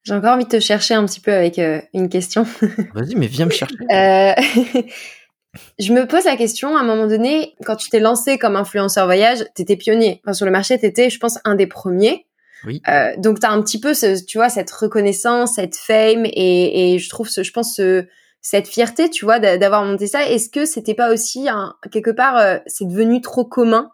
J'ai 0.02 0.14
encore 0.14 0.34
envie 0.34 0.44
de 0.44 0.48
te 0.48 0.60
chercher 0.60 0.94
un 0.94 1.04
petit 1.04 1.20
peu 1.20 1.32
avec 1.32 1.58
euh, 1.58 1.80
une 1.92 2.08
question. 2.08 2.44
Vas-y, 2.94 3.16
mais 3.16 3.26
viens 3.26 3.46
me 3.46 3.50
chercher. 3.50 3.74
Euh, 3.90 4.32
je 5.78 5.92
me 5.92 6.06
pose 6.06 6.24
la 6.24 6.36
question, 6.36 6.76
à 6.76 6.80
un 6.80 6.84
moment 6.84 7.06
donné, 7.06 7.54
quand 7.64 7.76
tu 7.76 7.90
t'es 7.90 8.00
lancé 8.00 8.38
comme 8.38 8.56
influenceur 8.56 9.04
voyage, 9.04 9.44
t'étais 9.54 9.76
pionnier. 9.76 10.20
Enfin, 10.24 10.32
sur 10.32 10.46
le 10.46 10.52
marché, 10.52 10.78
t'étais, 10.78 11.10
je 11.10 11.18
pense, 11.18 11.38
un 11.44 11.54
des 11.54 11.66
premiers. 11.66 12.26
Oui. 12.64 12.82
Euh, 12.88 13.12
donc, 13.18 13.40
t'as 13.40 13.50
un 13.50 13.62
petit 13.62 13.80
peu, 13.80 13.94
ce, 13.94 14.24
tu 14.24 14.38
vois, 14.38 14.48
cette 14.48 14.70
reconnaissance, 14.70 15.54
cette 15.54 15.76
fame, 15.76 16.24
et, 16.26 16.94
et 16.94 16.98
je 16.98 17.08
trouve, 17.08 17.28
ce, 17.28 17.42
je 17.42 17.52
pense, 17.52 17.74
ce, 17.76 18.06
cette 18.42 18.68
fierté, 18.68 19.10
tu 19.10 19.24
vois, 19.24 19.38
d'avoir 19.38 19.84
monté 19.84 20.06
ça. 20.06 20.26
Est-ce 20.28 20.48
que 20.48 20.64
c'était 20.64 20.94
pas 20.94 21.12
aussi, 21.12 21.48
un, 21.48 21.74
quelque 21.92 22.10
part, 22.10 22.36
euh, 22.36 22.58
c'est 22.66 22.86
devenu 22.86 23.20
trop 23.20 23.44
commun 23.44 23.90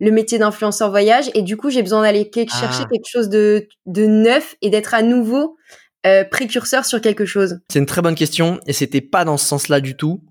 le 0.00 0.10
métier 0.10 0.38
d'influenceur 0.38 0.90
voyage 0.90 1.28
et 1.34 1.42
du 1.42 1.56
coup 1.56 1.70
j'ai 1.70 1.82
besoin 1.82 2.02
d'aller 2.02 2.30
chercher 2.32 2.84
ah. 2.84 2.88
quelque 2.88 3.08
chose 3.10 3.28
de, 3.28 3.66
de 3.86 4.06
neuf 4.06 4.54
et 4.62 4.70
d'être 4.70 4.94
à 4.94 5.02
nouveau 5.02 5.56
euh, 6.06 6.22
précurseur 6.22 6.84
sur 6.84 7.00
quelque 7.00 7.24
chose? 7.24 7.58
C'est 7.68 7.80
une 7.80 7.86
très 7.86 8.00
bonne 8.00 8.14
question 8.14 8.60
et 8.66 8.72
c'était 8.72 9.00
pas 9.00 9.24
dans 9.24 9.36
ce 9.36 9.46
sens-là 9.46 9.80
du 9.80 9.96
tout. 9.96 10.22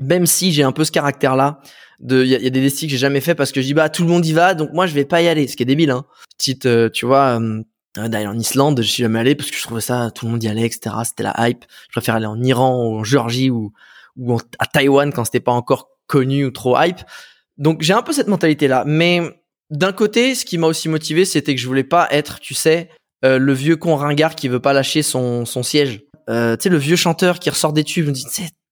Même 0.00 0.26
si 0.26 0.52
j'ai 0.52 0.62
un 0.62 0.72
peu 0.72 0.84
ce 0.84 0.90
caractère-là, 0.90 1.60
de 2.00 2.24
il 2.24 2.30
y, 2.30 2.34
a 2.34 2.50
des 2.50 2.60
destins 2.60 2.86
que 2.86 2.90
j'ai 2.90 2.98
jamais 2.98 3.20
fait 3.20 3.34
parce 3.34 3.52
que 3.52 3.60
je 3.60 3.66
dis 3.66 3.74
bah 3.74 3.88
tout 3.88 4.02
le 4.02 4.08
monde 4.08 4.26
y 4.26 4.32
va 4.32 4.54
donc 4.54 4.72
moi 4.72 4.86
je 4.86 4.94
vais 4.94 5.04
pas 5.04 5.22
y 5.22 5.28
aller, 5.28 5.46
ce 5.46 5.56
qui 5.56 5.62
est 5.62 5.66
débile. 5.66 5.90
Hein. 5.90 6.04
Petite, 6.38 6.66
euh, 6.66 6.90
tu 6.90 7.06
vois, 7.06 7.40
euh, 7.40 7.62
d'aller 7.96 8.26
en 8.26 8.38
Islande, 8.38 8.80
je 8.82 8.88
suis 8.88 9.02
jamais 9.02 9.20
allé 9.20 9.34
parce 9.34 9.50
que 9.50 9.56
je 9.56 9.62
trouvais 9.62 9.80
ça 9.80 10.10
tout 10.14 10.26
le 10.26 10.32
monde 10.32 10.42
y 10.42 10.48
allait, 10.48 10.66
etc. 10.66 10.96
C'était 11.04 11.22
la 11.22 11.34
hype. 11.38 11.64
Je 11.88 11.92
préfère 11.92 12.16
aller 12.16 12.26
en 12.26 12.42
Iran 12.42 12.76
ou 12.76 12.98
en 12.98 13.04
Géorgie 13.04 13.50
ou 13.50 13.72
ou 14.16 14.36
à 14.58 14.66
Taïwan 14.66 15.12
quand 15.12 15.24
c'était 15.24 15.40
pas 15.40 15.52
encore 15.52 15.88
connu 16.06 16.44
ou 16.44 16.50
trop 16.50 16.80
hype. 16.80 17.00
Donc 17.58 17.82
j'ai 17.82 17.92
un 17.92 18.02
peu 18.02 18.12
cette 18.12 18.28
mentalité 18.28 18.68
là, 18.68 18.84
mais 18.86 19.22
d'un 19.70 19.92
côté, 19.92 20.34
ce 20.34 20.44
qui 20.44 20.58
m'a 20.58 20.66
aussi 20.66 20.88
motivé, 20.88 21.24
c'était 21.24 21.54
que 21.54 21.60
je 21.60 21.66
voulais 21.66 21.84
pas 21.84 22.08
être, 22.10 22.38
tu 22.40 22.54
sais, 22.54 22.90
euh, 23.24 23.38
le 23.38 23.52
vieux 23.52 23.76
con 23.76 23.96
ringard 23.96 24.34
qui 24.34 24.48
veut 24.48 24.60
pas 24.60 24.72
lâcher 24.72 25.02
son, 25.02 25.44
son 25.44 25.62
siège. 25.62 26.02
euh, 26.30 26.56
tu 26.56 26.64
sais, 26.64 26.68
le 26.68 26.76
vieux 26.76 26.96
chanteur 26.96 27.38
qui 27.38 27.50
ressort 27.50 27.72
des 27.72 27.84
tubes, 27.84 28.06
me 28.06 28.12
dit, 28.12 28.24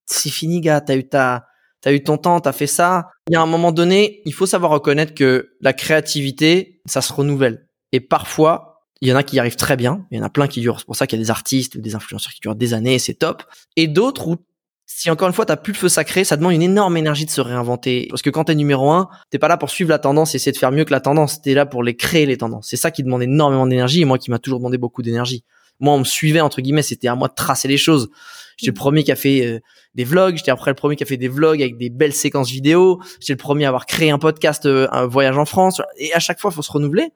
c'est 0.07 0.31
fini, 0.31 0.61
gars, 0.61 0.81
t'as 0.81 0.97
eu 0.97 1.09
ta, 1.09 1.47
t'as 1.83 1.93
eu 1.93 2.03
ton 2.03 2.17
temps, 2.17 2.41
t'as 2.41 2.53
fait 2.53 2.67
ça. 2.67 3.11
Il 3.29 3.35
y 3.35 3.37
a 3.37 3.43
un 3.43 3.47
moment 3.47 3.73
donné, 3.73 4.23
il 4.25 4.33
faut 4.33 4.47
savoir 4.47 4.71
reconnaître 4.71 5.15
que 5.15 5.51
la 5.61 5.73
créativité, 5.73 6.81
ça 6.87 7.03
se 7.03 7.12
renouvelle. 7.12 7.67
Et 7.93 8.01
parfois, 8.01 8.73
il 9.03 9.09
y 9.09 9.12
en 9.12 9.17
a 9.17 9.23
qui 9.23 9.37
y 9.37 9.39
arrivent 9.41 9.57
très 9.57 9.77
bien. 9.77 10.07
Il 10.11 10.19
y 10.19 10.21
en 10.21 10.25
a 10.25 10.31
plein 10.31 10.47
qui 10.47 10.61
durent. 10.61 10.79
C'est 10.79 10.87
pour 10.87 10.97
ça 10.97 11.07
qu'il 11.07 11.19
y 11.19 11.23
a 11.23 11.25
des 11.25 11.31
artistes 11.31 11.75
ou 11.75 11.81
des 11.81 11.95
influenceurs 11.95 12.33
qui 12.33 12.41
durent 12.41 12.55
des 12.55 12.73
années 12.73 12.99
c'est 12.99 13.15
top. 13.15 13.43
Et 13.77 13.89
d'autres 13.89 14.29
où 14.29 14.37
si 14.87 15.11
encore 15.11 15.27
une 15.27 15.35
fois 15.35 15.47
t'as 15.47 15.57
plus 15.57 15.73
le 15.73 15.79
feu 15.79 15.89
sacré, 15.89 16.23
ça 16.25 16.37
demande 16.37 16.53
une 16.53 16.62
énorme 16.62 16.97
énergie 16.97 17.27
de 17.27 17.31
se 17.31 17.41
réinventer. 17.41 18.07
Parce 18.11 18.23
que 18.23 18.31
quand 18.31 18.45
t'es 18.45 18.55
numéro 18.55 18.93
un, 18.93 19.09
t'es 19.31 19.39
pas 19.39 19.49
là 19.49 19.57
pour 19.57 19.71
suivre 19.71 19.91
la 19.91 19.99
tendance 19.99 20.35
et 20.35 20.37
essayer 20.37 20.53
de 20.53 20.57
faire 20.57 20.71
mieux 20.71 20.85
que 20.85 20.93
la 20.93 21.01
tendance. 21.01 21.43
T'es 21.43 21.55
là 21.55 21.67
pour 21.67 21.83
les 21.83 21.97
créer 21.97 22.27
les 22.27 22.37
tendances. 22.37 22.69
C'est 22.69 22.77
ça 22.77 22.91
qui 22.91 23.03
demande 23.03 23.23
énormément 23.23 23.67
d'énergie 23.67 24.03
et 24.03 24.05
moi 24.05 24.19
qui 24.19 24.31
m'a 24.31 24.39
toujours 24.39 24.61
demandé 24.61 24.79
beaucoup 24.79 25.03
d'énergie. 25.03 25.45
Moi, 25.81 25.95
on 25.95 25.99
me 25.99 26.05
suivait 26.05 26.41
entre 26.41 26.61
guillemets, 26.61 26.83
c'était 26.83 27.09
à 27.09 27.17
moi 27.17 27.27
de 27.27 27.35
tracer 27.35 27.67
les 27.67 27.77
choses. 27.77 28.11
J'étais 28.62 28.71
le 28.71 28.75
premier 28.75 29.02
qui 29.02 29.11
a 29.11 29.16
fait 29.16 29.45
euh, 29.45 29.61
des 29.97 30.04
vlogs. 30.04 30.37
J'étais 30.37 30.52
après 30.52 30.71
le 30.71 30.76
premier 30.76 30.95
qui 30.95 31.02
a 31.02 31.07
fait 31.07 31.16
des 31.16 31.26
vlogs 31.26 31.61
avec 31.61 31.76
des 31.78 31.90
belles 31.90 32.12
séquences 32.12 32.49
vidéo. 32.49 33.00
J'étais 33.19 33.33
le 33.33 33.38
premier 33.38 33.64
à 33.64 33.69
avoir 33.69 33.87
créé 33.87 34.11
un 34.11 34.19
podcast, 34.19 34.66
euh, 34.66 34.87
un 34.92 35.07
voyage 35.07 35.37
en 35.37 35.45
France. 35.45 35.83
Et 35.97 36.14
à 36.14 36.21
chaque 36.21 36.38
fois, 36.38 36.52
il 36.52 36.54
faut 36.54 36.62
se 36.62 36.71
renouveler. 36.71 37.09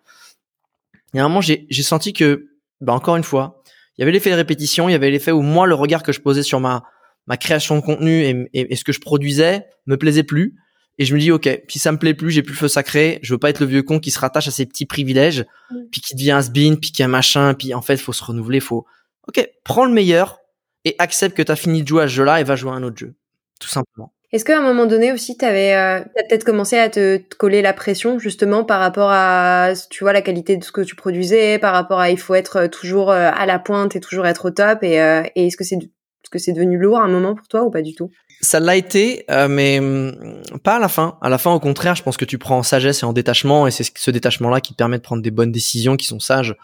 Et 1.14 1.20
à 1.20 1.24
un 1.24 1.28
moment, 1.28 1.40
j'ai 1.40 1.82
senti 1.82 2.12
que, 2.12 2.48
bah 2.80 2.92
encore 2.92 3.14
une 3.14 3.22
fois, 3.22 3.62
il 3.96 4.00
y 4.00 4.02
avait 4.02 4.10
l'effet 4.10 4.30
de 4.30 4.34
répétition. 4.34 4.88
Il 4.88 4.92
y 4.92 4.96
avait 4.96 5.10
l'effet 5.10 5.30
où 5.30 5.42
moi, 5.42 5.68
le 5.68 5.74
regard 5.74 6.02
que 6.02 6.12
je 6.12 6.20
posais 6.20 6.42
sur 6.42 6.58
ma 6.58 6.82
ma 7.26 7.36
création 7.36 7.76
de 7.76 7.80
contenu 7.80 8.22
et, 8.22 8.72
et, 8.72 8.76
ce 8.76 8.84
que 8.84 8.92
je 8.92 9.00
produisais 9.00 9.66
me 9.86 9.96
plaisait 9.96 10.22
plus. 10.22 10.54
Et 10.98 11.04
je 11.04 11.14
me 11.14 11.20
dis, 11.20 11.30
ok, 11.30 11.62
si 11.68 11.78
ça 11.78 11.92
me 11.92 11.98
plaît 11.98 12.14
plus, 12.14 12.30
j'ai 12.30 12.42
plus 12.42 12.52
le 12.52 12.58
feu 12.58 12.68
sacré, 12.68 13.18
je 13.22 13.34
veux 13.34 13.38
pas 13.38 13.50
être 13.50 13.60
le 13.60 13.66
vieux 13.66 13.82
con 13.82 13.98
qui 13.98 14.10
se 14.10 14.18
rattache 14.18 14.48
à 14.48 14.50
ses 14.50 14.64
petits 14.64 14.86
privilèges, 14.86 15.44
mm. 15.70 15.76
puis 15.90 16.00
qui 16.00 16.14
devient 16.14 16.30
un 16.30 16.42
spin, 16.42 16.76
puis 16.80 16.92
qui 16.92 17.02
a 17.02 17.06
un 17.06 17.08
machin, 17.08 17.52
puis 17.54 17.74
en 17.74 17.82
fait, 17.82 17.98
faut 17.98 18.14
se 18.14 18.24
renouveler, 18.24 18.60
faut, 18.60 18.86
ok, 19.28 19.46
prends 19.64 19.84
le 19.84 19.92
meilleur 19.92 20.38
et 20.86 20.96
accepte 20.98 21.36
que 21.36 21.42
tu 21.42 21.52
as 21.52 21.56
fini 21.56 21.82
de 21.82 21.88
jouer 21.88 22.04
à 22.04 22.08
ce 22.08 22.14
jeu-là 22.14 22.40
et 22.40 22.44
va 22.44 22.56
jouer 22.56 22.70
à 22.70 22.74
un 22.74 22.82
autre 22.82 22.96
jeu. 22.96 23.14
Tout 23.60 23.68
simplement. 23.68 24.12
Est-ce 24.32 24.44
qu'à 24.44 24.58
un 24.58 24.62
moment 24.62 24.86
donné 24.86 25.12
aussi, 25.12 25.36
tu 25.36 25.44
avais 25.44 25.74
euh, 25.74 26.00
peut-être 26.00 26.44
commencé 26.44 26.78
à 26.78 26.88
te, 26.88 27.20
coller 27.38 27.62
la 27.62 27.72
pression 27.72 28.18
justement 28.18 28.64
par 28.64 28.80
rapport 28.80 29.10
à, 29.10 29.72
tu 29.90 30.04
vois, 30.04 30.12
la 30.12 30.22
qualité 30.22 30.56
de 30.56 30.64
ce 30.64 30.72
que 30.72 30.80
tu 30.80 30.96
produisais, 30.96 31.58
par 31.58 31.72
rapport 31.72 32.00
à 32.00 32.10
il 32.10 32.18
faut 32.18 32.34
être 32.34 32.66
toujours 32.66 33.10
euh, 33.10 33.30
à 33.34 33.46
la 33.46 33.58
pointe 33.58 33.94
et 33.96 34.00
toujours 34.00 34.26
être 34.26 34.46
au 34.46 34.50
top, 34.50 34.82
et, 34.82 35.00
euh, 35.00 35.22
et 35.34 35.46
est-ce 35.46 35.56
que 35.56 35.64
c'est 35.64 35.76
est-ce 35.76 36.30
que 36.30 36.40
c'est 36.40 36.52
devenu 36.52 36.76
lourd 36.76 36.98
à 36.98 37.04
un 37.04 37.08
moment 37.08 37.36
pour 37.36 37.46
toi 37.46 37.62
ou 37.62 37.70
pas 37.70 37.82
du 37.82 37.94
tout? 37.94 38.10
Ça 38.40 38.58
l'a 38.58 38.74
été, 38.74 39.24
euh, 39.30 39.46
mais 39.46 39.78
hum, 39.78 40.42
pas 40.64 40.74
à 40.74 40.78
la 40.80 40.88
fin. 40.88 41.18
À 41.22 41.28
la 41.28 41.38
fin, 41.38 41.52
au 41.52 41.60
contraire, 41.60 41.94
je 41.94 42.02
pense 42.02 42.16
que 42.16 42.24
tu 42.24 42.36
prends 42.36 42.58
en 42.58 42.62
sagesse 42.64 43.04
et 43.04 43.06
en 43.06 43.12
détachement, 43.12 43.68
et 43.68 43.70
c'est 43.70 43.84
ce 43.96 44.10
détachement-là 44.10 44.60
qui 44.60 44.72
te 44.72 44.76
permet 44.76 44.98
de 44.98 45.02
prendre 45.02 45.22
des 45.22 45.30
bonnes 45.30 45.52
décisions 45.52 45.96
qui 45.96 46.06
sont 46.06 46.18
sages 46.18 46.56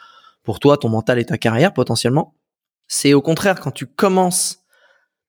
pour 0.43 0.59
toi, 0.59 0.79
ton 0.79 0.89
mental 0.89 1.21
et 1.21 1.25
ta 1.25 1.39
carrière 1.39 1.73
potentiellement. 1.73 2.35
C'est 2.95 3.15
au 3.15 3.23
contraire 3.23 3.59
quand 3.59 3.71
tu 3.71 3.87
commences 3.87 4.65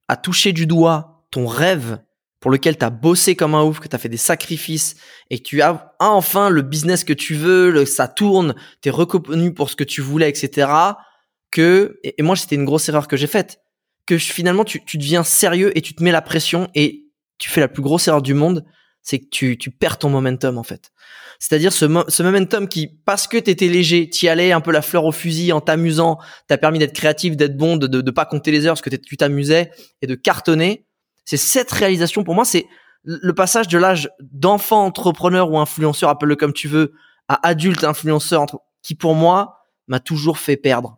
à 0.10 0.18
toucher 0.18 0.52
du 0.52 0.68
doigt 0.68 1.26
ton 1.32 1.48
rêve 1.48 2.00
pour 2.42 2.52
lequel 2.52 2.78
tu 2.78 2.84
as 2.84 2.90
bossé 2.90 3.38
comme 3.38 3.56
un 3.56 3.64
ouf, 3.64 3.80
que 3.80 3.88
tu 3.88 3.96
as 3.96 4.00
fait 4.00 4.10
des 4.10 4.18
sacrifices 4.18 4.98
et 5.30 5.38
que 5.38 5.44
tu 5.44 5.62
as 5.62 5.96
enfin 6.00 6.50
le 6.50 6.62
business 6.62 7.06
que 7.06 7.14
tu 7.14 7.36
veux, 7.36 7.72
le, 7.72 7.86
ça 7.86 8.10
tourne, 8.10 8.54
tu 8.82 8.90
es 8.90 8.92
reconnu 8.92 9.54
pour 9.54 9.70
ce 9.70 9.78
que 9.78 9.86
tu 9.86 10.02
voulais, 10.02 10.28
etc. 10.28 10.70
Que, 11.52 12.02
et 12.04 12.22
moi, 12.22 12.36
c'était 12.36 12.56
une 12.56 12.66
grosse 12.66 12.90
erreur 12.90 13.08
que 13.08 13.16
j'ai 13.16 13.28
faite 13.28 13.62
que 14.06 14.18
finalement 14.18 14.66
tu, 14.66 14.82
deviens 14.96 15.24
sérieux 15.24 15.72
et 15.78 15.82
tu 15.82 15.96
te 15.96 16.04
mets 16.04 16.12
la 16.12 16.22
pression 16.22 16.70
et 16.76 17.06
tu 17.38 17.50
fais 17.50 17.62
la 17.62 17.70
plus 17.70 17.82
grosse 17.82 18.10
erreur 18.10 18.22
du 18.22 18.34
monde, 18.34 18.66
c'est 19.02 19.20
que 19.20 19.54
tu 19.54 19.72
perds 19.72 20.00
ton 20.00 20.10
momentum 20.10 20.58
en 20.58 20.64
fait. 20.64 20.92
C'est-à-dire 21.44 21.74
ce, 21.74 22.06
ce 22.08 22.24
momentum 22.24 22.70
qui, 22.70 22.88
parce 22.88 23.28
que 23.28 23.36
t'étais 23.36 23.68
léger, 23.68 24.10
t'y 24.10 24.30
allais 24.30 24.54
un 24.54 24.62
peu 24.62 24.72
la 24.72 24.82
fleur 24.82 25.04
au 25.04 25.12
fusil 25.12 25.52
en 25.52 25.60
t'amusant, 25.60 26.18
t'as 26.48 26.58
permis 26.58 26.80
d'être 26.80 26.94
créatif, 26.94 27.36
d'être 27.36 27.58
bon, 27.58 27.76
de, 27.76 27.86
de, 27.86 28.12
pas 28.12 28.24
compter 28.24 28.50
les 28.50 28.66
heures 28.66 28.76
parce 28.76 28.82
que 28.82 28.96
tu 28.96 29.18
t'amusais 29.18 29.70
et 30.02 30.08
de 30.08 30.16
cartonner. 30.16 30.88
C'est 31.26 31.36
cette 31.36 31.70
réalisation 31.70 32.24
pour 32.24 32.34
moi, 32.34 32.46
c'est 32.46 32.66
le 33.04 33.34
passage 33.34 33.68
de 33.68 33.78
l'âge 33.78 34.10
d'enfant 34.22 34.86
entrepreneur 34.86 35.52
ou 35.52 35.60
influenceur, 35.60 36.10
appelle-le 36.10 36.38
comme 36.38 36.54
tu 36.54 36.70
veux, 36.70 36.94
à 37.28 37.46
adulte 37.46 37.84
influenceur, 37.84 38.46
qui 38.82 38.96
pour 38.96 39.14
moi 39.14 39.58
m'a 39.90 40.00
toujours 40.00 40.38
fait 40.38 40.56
perdre. 40.56 40.98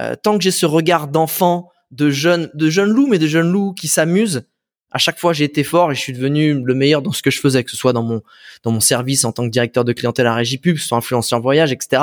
Euh, 0.00 0.16
tant 0.20 0.38
que 0.38 0.42
j'ai 0.42 0.50
ce 0.50 0.66
regard 0.66 1.06
d'enfant 1.06 1.70
de 1.92 2.10
jeunes, 2.10 2.50
de 2.52 2.68
jeunes 2.68 2.90
loups, 2.90 3.06
mais 3.06 3.20
de 3.20 3.28
jeunes 3.28 3.52
loups 3.52 3.74
qui 3.74 3.86
s'amusent. 3.86 4.48
À 4.90 4.98
chaque 4.98 5.18
fois, 5.18 5.32
j'ai 5.32 5.44
été 5.44 5.64
fort 5.64 5.92
et 5.92 5.94
je 5.94 6.00
suis 6.00 6.12
devenu 6.12 6.62
le 6.64 6.74
meilleur 6.74 7.02
dans 7.02 7.12
ce 7.12 7.22
que 7.22 7.30
je 7.30 7.40
faisais, 7.40 7.62
que 7.62 7.70
ce 7.70 7.76
soit 7.76 7.92
dans 7.92 8.02
mon 8.02 8.22
dans 8.62 8.70
mon 8.70 8.80
service 8.80 9.24
en 9.24 9.32
tant 9.32 9.44
que 9.44 9.50
directeur 9.50 9.84
de 9.84 9.92
clientèle 9.92 10.26
à 10.26 10.34
Régie 10.34 10.58
Pub, 10.58 10.76
que 10.76 10.80
ce 10.80 10.88
soit 10.88 10.98
influenceur 10.98 11.38
en 11.38 11.42
voyage, 11.42 11.72
etc. 11.72 12.02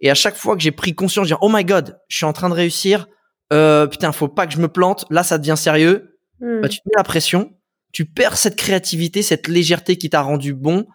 Et 0.00 0.10
à 0.10 0.14
chaque 0.14 0.36
fois 0.36 0.56
que 0.56 0.62
j'ai 0.62 0.72
pris 0.72 0.94
conscience, 0.94 1.26
dire 1.26 1.38
oh 1.40 1.48
my 1.52 1.64
god, 1.64 1.98
je 2.08 2.16
suis 2.16 2.26
en 2.26 2.32
train 2.32 2.48
de 2.48 2.54
réussir. 2.54 3.06
Euh, 3.52 3.86
putain, 3.86 4.10
faut 4.12 4.28
pas 4.28 4.46
que 4.46 4.52
je 4.52 4.58
me 4.58 4.68
plante. 4.68 5.04
Là, 5.10 5.22
ça 5.22 5.38
devient 5.38 5.56
sérieux. 5.56 6.18
Hmm. 6.40 6.60
Bah, 6.60 6.68
tu 6.68 6.78
te 6.80 6.82
mets 6.86 6.96
la 6.96 7.04
pression, 7.04 7.52
tu 7.92 8.04
perds 8.04 8.36
cette 8.36 8.56
créativité, 8.56 9.22
cette 9.22 9.48
légèreté 9.48 9.96
qui 9.96 10.10
t'a 10.10 10.20
rendu 10.20 10.52
bon 10.52 10.86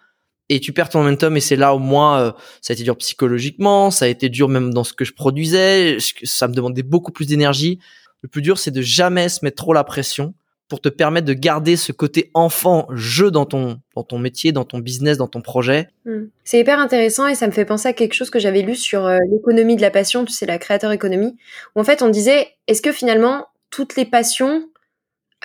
et 0.49 0.59
tu 0.59 0.73
perds 0.73 0.89
ton 0.89 0.99
momentum 0.99 1.35
et 1.37 1.39
c'est 1.39 1.55
là 1.55 1.73
au 1.73 1.79
moins 1.79 2.19
euh, 2.19 2.31
ça 2.61 2.71
a 2.71 2.75
été 2.75 2.83
dur 2.83 2.97
psychologiquement, 2.97 3.89
ça 3.89 4.05
a 4.05 4.07
été 4.07 4.29
dur 4.29 4.49
même 4.49 4.73
dans 4.73 4.83
ce 4.83 4.93
que 4.93 5.05
je 5.05 5.13
produisais, 5.13 5.97
ça 6.23 6.47
me 6.47 6.53
demandait 6.53 6.83
beaucoup 6.83 7.11
plus 7.11 7.25
d'énergie. 7.25 7.79
Le 8.21 8.29
plus 8.29 8.41
dur 8.41 8.59
c'est 8.59 8.69
de 8.69 8.81
jamais 8.81 9.29
se 9.29 9.43
mettre 9.43 9.55
trop 9.55 9.73
la 9.73 9.83
pression 9.83 10.35
pour 10.71 10.79
te 10.79 10.87
permettre 10.87 11.27
de 11.27 11.33
garder 11.33 11.75
ce 11.75 11.91
côté 11.91 12.31
enfant 12.33 12.87
jeu 12.93 13.29
dans 13.29 13.45
ton 13.45 13.81
dans 13.93 14.03
ton 14.03 14.19
métier, 14.19 14.53
dans 14.53 14.63
ton 14.63 14.79
business, 14.79 15.17
dans 15.17 15.27
ton 15.27 15.41
projet. 15.41 15.89
Hmm. 16.05 16.27
C'est 16.45 16.61
hyper 16.61 16.79
intéressant 16.79 17.27
et 17.27 17.35
ça 17.35 17.45
me 17.45 17.51
fait 17.51 17.65
penser 17.65 17.89
à 17.89 17.93
quelque 17.93 18.13
chose 18.13 18.29
que 18.29 18.39
j'avais 18.39 18.61
lu 18.61 18.77
sur 18.77 19.05
euh, 19.05 19.17
l'économie 19.29 19.75
de 19.75 19.81
la 19.81 19.91
passion, 19.91 20.23
tu 20.23 20.31
sais 20.31 20.45
la 20.45 20.57
créateur 20.57 20.93
économie 20.93 21.35
où 21.75 21.81
en 21.81 21.83
fait 21.83 22.01
on 22.01 22.07
disait 22.07 22.47
est-ce 22.67 22.81
que 22.81 22.93
finalement 22.93 23.47
toutes 23.69 23.97
les 23.97 24.05
passions 24.05 24.63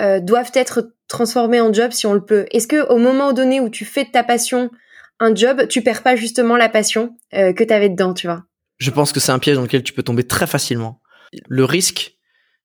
euh, 0.00 0.20
doivent 0.20 0.52
être 0.54 0.92
transformées 1.08 1.60
en 1.60 1.72
job 1.72 1.90
si 1.90 2.06
on 2.06 2.14
le 2.14 2.24
peut? 2.24 2.46
Est-ce 2.52 2.68
que 2.68 2.88
au 2.88 2.98
moment 2.98 3.32
donné 3.32 3.58
où 3.58 3.68
tu 3.68 3.84
fais 3.84 4.04
de 4.04 4.10
ta 4.10 4.22
passion 4.22 4.70
un 5.18 5.34
job, 5.34 5.66
tu 5.66 5.82
perds 5.82 6.04
pas 6.04 6.14
justement 6.14 6.56
la 6.56 6.68
passion 6.68 7.16
euh, 7.34 7.52
que 7.52 7.64
tu 7.64 7.74
avais 7.74 7.88
dedans, 7.88 8.14
tu 8.14 8.28
vois? 8.28 8.44
Je 8.78 8.92
pense 8.92 9.10
que 9.10 9.18
c'est 9.18 9.32
un 9.32 9.40
piège 9.40 9.56
dans 9.56 9.62
lequel 9.62 9.82
tu 9.82 9.92
peux 9.92 10.04
tomber 10.04 10.22
très 10.22 10.46
facilement. 10.46 11.00
Le 11.48 11.64
risque, 11.64 12.15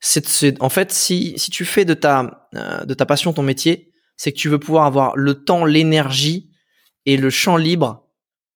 c'est 0.02 0.62
en 0.62 0.70
fait 0.70 0.92
si 0.92 1.34
si 1.38 1.52
tu 1.52 1.64
fais 1.64 1.86
de 1.86 1.94
ta 1.94 2.50
euh, 2.56 2.84
de 2.84 2.94
ta 2.94 3.06
passion 3.06 3.34
ton 3.34 3.44
métier, 3.44 3.94
c'est 4.18 4.32
que 4.32 4.38
tu 4.38 4.50
veux 4.50 4.60
pouvoir 4.60 4.86
avoir 4.86 5.16
le 5.16 5.44
temps, 5.44 5.64
l'énergie 5.64 6.50
et 7.06 7.18
le 7.18 7.30
champ 7.30 7.56
libre 7.56 8.08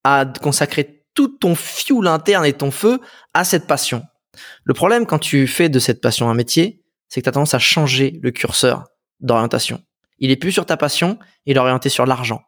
à 0.03 0.25
consacrer 0.25 1.03
tout 1.13 1.29
ton 1.29 1.55
fuel 1.55 2.07
interne 2.07 2.45
et 2.45 2.53
ton 2.53 2.71
feu 2.71 2.99
à 3.33 3.43
cette 3.43 3.67
passion. 3.67 4.03
Le 4.63 4.73
problème 4.73 5.05
quand 5.05 5.19
tu 5.19 5.47
fais 5.47 5.69
de 5.69 5.79
cette 5.79 6.01
passion 6.01 6.29
un 6.29 6.33
métier, 6.33 6.83
c'est 7.07 7.21
que 7.21 7.25
tu 7.25 7.29
as 7.29 7.33
tendance 7.33 7.53
à 7.53 7.59
changer 7.59 8.19
le 8.21 8.31
curseur 8.31 8.85
d'orientation. 9.19 9.81
Il 10.17 10.31
est 10.31 10.35
plus 10.35 10.51
sur 10.51 10.65
ta 10.65 10.77
passion, 10.77 11.19
il 11.45 11.57
est 11.57 11.59
orienté 11.59 11.89
sur 11.89 12.05
l'argent. 12.05 12.41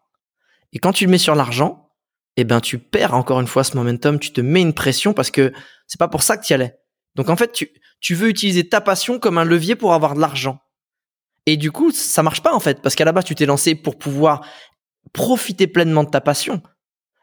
Et 0.73 0.79
quand 0.79 0.91
tu 0.91 1.05
le 1.05 1.11
mets 1.11 1.17
sur 1.17 1.35
l'argent, 1.35 1.89
eh 2.35 2.43
ben 2.43 2.61
tu 2.61 2.77
perds 2.77 3.13
encore 3.13 3.39
une 3.39 3.47
fois 3.47 3.63
ce 3.63 3.75
momentum, 3.75 4.19
tu 4.19 4.31
te 4.31 4.41
mets 4.41 4.61
une 4.61 4.73
pression 4.73 5.13
parce 5.13 5.31
que 5.31 5.53
c'est 5.87 5.99
pas 5.99 6.07
pour 6.07 6.23
ça 6.23 6.37
que 6.37 6.45
tu 6.45 6.53
allais. 6.53 6.77
Donc 7.17 7.29
en 7.29 7.35
fait, 7.35 7.51
tu, 7.51 7.69
tu 7.99 8.15
veux 8.15 8.29
utiliser 8.29 8.69
ta 8.69 8.79
passion 8.79 9.19
comme 9.19 9.37
un 9.37 9.43
levier 9.43 9.75
pour 9.75 9.93
avoir 9.93 10.15
de 10.15 10.21
l'argent. 10.21 10.59
Et 11.45 11.57
du 11.57 11.71
coup, 11.71 11.91
ça 11.91 12.23
marche 12.23 12.41
pas 12.41 12.53
en 12.53 12.59
fait 12.59 12.81
parce 12.81 12.95
qu'à 12.95 13.05
la 13.05 13.11
base, 13.11 13.25
tu 13.25 13.35
t'es 13.35 13.45
lancé 13.45 13.75
pour 13.75 13.97
pouvoir 13.97 14.45
profiter 15.13 15.67
pleinement 15.67 16.03
de 16.03 16.09
ta 16.09 16.21
passion. 16.21 16.61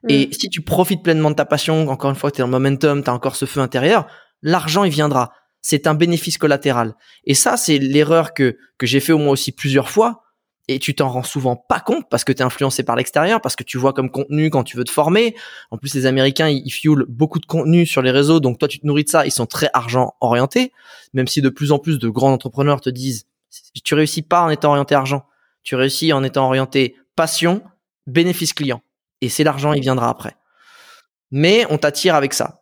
Et 0.09 0.27
mm. 0.27 0.33
si 0.33 0.49
tu 0.51 0.63
profites 0.63 1.03
pleinement 1.03 1.31
de 1.31 1.37
ta 1.37 1.45
passion, 1.45 1.89
encore 1.89 2.11
une 2.11 2.17
fois, 2.17 2.31
tu 2.31 2.41
es 2.41 2.43
dans 2.43 2.49
le 2.49 2.53
momentum, 2.53 3.03
tu 3.03 3.09
as 3.11 3.15
encore 3.15 3.37
ce 3.37 3.45
feu 3.47 3.61
intérieur, 3.61 4.07
l'argent 4.43 4.85
il 4.85 4.91
viendra. 4.91 5.33
C'est 5.63 5.87
un 5.87 5.95
bénéfice 5.95 6.37
collatéral. 6.37 6.95
Et 7.25 7.35
ça, 7.35 7.57
c'est 7.57 7.79
l'erreur 7.79 8.35
que 8.35 8.59
que 8.77 8.87
j'ai 8.87 9.01
fait 9.01 9.13
au 9.13 9.19
moins 9.19 9.33
aussi 9.33 9.53
plusieurs 9.53 9.89
fois 9.89 10.24
et 10.68 10.79
tu 10.79 10.94
t'en 10.94 11.09
rends 11.09 11.22
souvent 11.22 11.57
pas 11.57 11.81
compte 11.81 12.09
parce 12.09 12.24
que 12.24 12.33
tu 12.33 12.40
es 12.40 12.42
influencé 12.42 12.83
par 12.83 12.96
l'extérieur, 12.96 13.40
parce 13.40 13.55
que 13.57 13.64
tu 13.64 13.77
vois 13.77 13.92
comme 13.92 14.11
contenu 14.11 14.48
quand 14.50 14.64
tu 14.64 14.77
veux 14.77 14.85
te 14.85 14.90
former. 14.90 15.37
En 15.70 15.77
plus, 15.77 15.94
les 15.94 16.07
Américains, 16.07 16.48
ils, 16.48 16.70
fuelent 16.70 17.05
beaucoup 17.09 17.38
de 17.38 17.46
contenu 17.46 17.85
sur 17.85 18.00
les 18.00 18.11
réseaux, 18.11 18.40
donc 18.40 18.59
toi, 18.59 18.68
tu 18.68 18.81
te 18.81 18.87
nourris 18.87 19.05
de 19.05 19.11
ça. 19.11 19.27
Ils 19.27 19.31
sont 19.31 19.46
très 19.46 19.68
argent 19.74 20.14
orientés, 20.20 20.72
même 21.12 21.27
si 21.27 21.42
de 21.42 21.48
plus 21.50 21.72
en 21.72 21.79
plus 21.79 21.98
de 21.98 22.09
grands 22.09 22.33
entrepreneurs 22.33 22.81
te 22.81 22.90
disent, 22.90 23.27
tu 23.85 23.94
réussis 23.94 24.22
pas 24.22 24.42
en 24.42 24.50
étant 24.50 24.70
orienté 24.70 24.94
argent, 24.94 25.27
tu 25.62 25.77
réussis 25.77 26.12
en 26.12 26.24
étant 26.24 26.46
orienté 26.46 26.96
passion, 27.14 27.62
bénéfice 28.07 28.53
client. 28.53 28.83
Et 29.20 29.29
c'est 29.29 29.44
l'argent, 29.44 29.74
il 29.74 29.81
viendra 29.81 30.09
après. 30.09 30.37
Mais 31.31 31.66
on 31.70 31.79
t'attire 31.79 32.14
avec 32.14 32.35
ça. 32.35 32.61